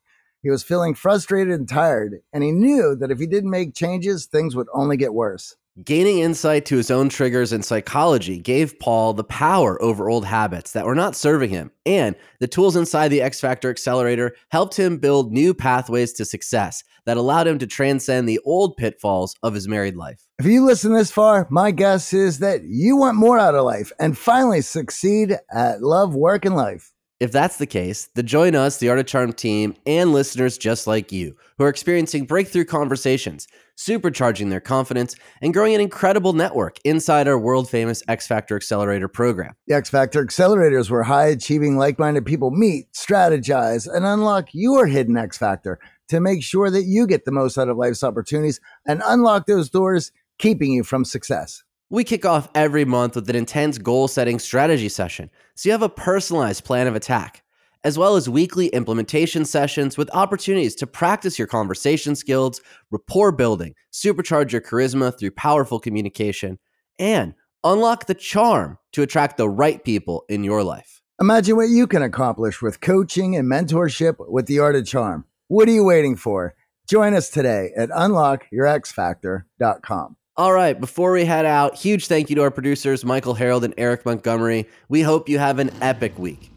He 0.45 0.49
was 0.49 0.63
feeling 0.63 0.95
frustrated 0.95 1.53
and 1.53 1.69
tired, 1.69 2.21
and 2.33 2.45
he 2.45 2.53
knew 2.53 2.95
that 2.95 3.11
if 3.11 3.19
he 3.19 3.27
didn't 3.27 3.51
make 3.51 3.75
changes, 3.75 4.27
things 4.27 4.55
would 4.55 4.69
only 4.73 4.97
get 4.97 5.13
worse. 5.13 5.57
Gaining 5.85 6.19
insight 6.19 6.67
to 6.67 6.77
his 6.77 6.91
own 6.91 7.09
triggers 7.09 7.53
and 7.53 7.65
psychology 7.65 8.39
gave 8.39 8.79
Paul 8.79 9.13
the 9.13 9.25
power 9.25 9.81
over 9.83 10.09
old 10.09 10.25
habits 10.25 10.73
that 10.73 10.87
were 10.87 10.95
not 10.95 11.17
serving 11.17 11.51
him, 11.51 11.73
and 11.85 12.15
the 12.39 12.49
tools 12.49 12.77
inside 12.77 13.09
the 13.09 13.23
X 13.23 13.41
Factor 13.41 13.71
Accelerator 13.71 14.37
helped 14.51 14.77
him 14.77 14.99
build 14.99 15.33
new 15.33 15.53
pathways 15.53 16.13
to 16.15 16.25
success 16.25 16.85
that 17.11 17.17
allowed 17.17 17.49
him 17.49 17.59
to 17.59 17.67
transcend 17.67 18.29
the 18.29 18.39
old 18.45 18.77
pitfalls 18.77 19.35
of 19.43 19.53
his 19.53 19.67
married 19.67 19.97
life. 19.97 20.23
If 20.39 20.47
you 20.47 20.65
listen 20.65 20.95
this 20.95 21.11
far, 21.11 21.49
my 21.51 21.73
guess 21.73 22.13
is 22.13 22.39
that 22.39 22.63
you 22.63 22.97
want 22.97 23.17
more 23.17 23.37
out 23.37 23.57
of 23.57 23.65
life 23.65 23.91
and 23.99 24.17
finally 24.17 24.61
succeed 24.61 25.37
at 25.53 25.83
love, 25.83 26.15
work, 26.15 26.45
and 26.45 26.55
life. 26.55 26.93
If 27.19 27.33
that's 27.33 27.57
the 27.57 27.67
case, 27.67 28.09
then 28.15 28.27
join 28.27 28.55
us, 28.55 28.77
the 28.77 28.89
Art 28.91 29.01
of 29.01 29.07
Charm 29.07 29.33
team, 29.33 29.75
and 29.87 30.13
listeners 30.13 30.57
just 30.57 30.87
like 30.87 31.11
you 31.11 31.37
who 31.59 31.65
are 31.65 31.69
experiencing 31.69 32.27
breakthrough 32.27 32.65
conversations, 32.65 33.49
supercharging 33.77 34.51
their 34.51 34.61
confidence, 34.61 35.17
and 35.43 35.53
growing 35.53 35.75
an 35.75 35.81
incredible 35.81 36.33
network 36.33 36.79
inside 36.85 37.27
our 37.27 37.39
world 37.39 37.69
famous 37.69 38.05
X 38.07 38.29
Factor 38.29 38.55
Accelerator 38.55 39.09
program. 39.09 39.55
The 39.67 39.75
X 39.75 39.91
Factor 39.91 40.25
Accelerators 40.25 40.91
where 40.91 41.03
high 41.03 41.27
achieving, 41.27 41.77
like 41.77 41.99
minded 41.99 42.25
people 42.25 42.53
meet, 42.53 42.93
strategize, 42.93 43.93
and 43.93 44.07
unlock 44.07 44.51
your 44.53 44.87
hidden 44.87 45.17
X 45.17 45.37
Factor 45.37 45.81
to 46.11 46.21
make 46.21 46.43
sure 46.43 46.71
that 46.71 46.85
you 46.85 47.07
get 47.07 47.25
the 47.25 47.33
most 47.33 47.57
out 47.57 47.69
of 47.69 47.77
life's 47.77 48.05
opportunities 48.05 48.61
and 48.87 49.03
unlock 49.07 49.47
those 49.47 49.71
doors, 49.71 50.13
keeping 50.39 50.73
you 50.73 50.83
from 50.83 51.05
success. 51.05 51.63
We 51.89 52.05
kick 52.05 52.25
off 52.25 52.49
every 52.55 52.85
month 52.85 53.17
with 53.17 53.29
an 53.31 53.37
intense 53.37 53.79
goal 53.79 54.07
setting 54.09 54.39
strategy 54.39 54.89
session 54.89 55.31
so 55.55 55.69
you 55.69 55.73
have 55.73 55.83
a 55.83 55.89
personalized 55.89 56.65
plan 56.65 56.87
of 56.87 56.95
attack, 56.95 57.43
as 57.85 57.97
well 57.97 58.17
as 58.17 58.29
weekly 58.29 58.69
implementation 58.69 59.45
sessions 59.45 59.97
with 59.97 60.15
opportunities 60.15 60.75
to 60.77 60.87
practice 60.87 61.39
your 61.39 61.49
conversation 61.49 62.15
skills, 62.15 62.61
rapport 62.91 63.33
building, 63.33 63.75
supercharge 63.93 64.53
your 64.53 64.61
charisma 64.61 65.17
through 65.17 65.33
powerful 65.33 65.81
communication, 65.81 66.59
and 66.99 67.35
unlock 67.65 68.07
the 68.07 68.15
charm 68.15 68.79
to 68.93 69.03
attract 69.03 69.37
the 69.37 69.49
right 69.49 69.85
people 69.85 70.25
in 70.29 70.45
your 70.45 70.63
life. 70.63 71.01
Imagine 71.21 71.57
what 71.57 71.69
you 71.69 71.87
can 71.87 72.03
accomplish 72.03 72.63
with 72.63 72.81
coaching 72.81 73.37
and 73.37 73.51
mentorship 73.51 74.15
with 74.19 74.47
the 74.47 74.59
Art 74.59 74.75
of 74.75 74.87
Charm. 74.87 75.27
What 75.51 75.69
are 75.69 75.73
you 75.73 75.83
waiting 75.83 76.15
for? 76.15 76.55
Join 76.89 77.13
us 77.13 77.29
today 77.29 77.73
at 77.77 77.89
unlockyourxfactor.com. 77.89 80.17
All 80.37 80.53
right, 80.53 80.79
before 80.79 81.11
we 81.11 81.25
head 81.25 81.45
out, 81.45 81.75
huge 81.75 82.07
thank 82.07 82.31
you 82.31 82.37
to 82.37 82.43
our 82.43 82.53
producers, 82.53 83.05
Michael 83.05 83.35
Harold 83.35 83.65
and 83.65 83.75
Eric 83.77 84.07
Montgomery. 84.07 84.69
We 84.89 85.03
hope 85.03 85.29
you 85.29 85.41
have 85.41 85.59
an 85.59 85.73
epic 85.83 86.17
week. 86.21 86.53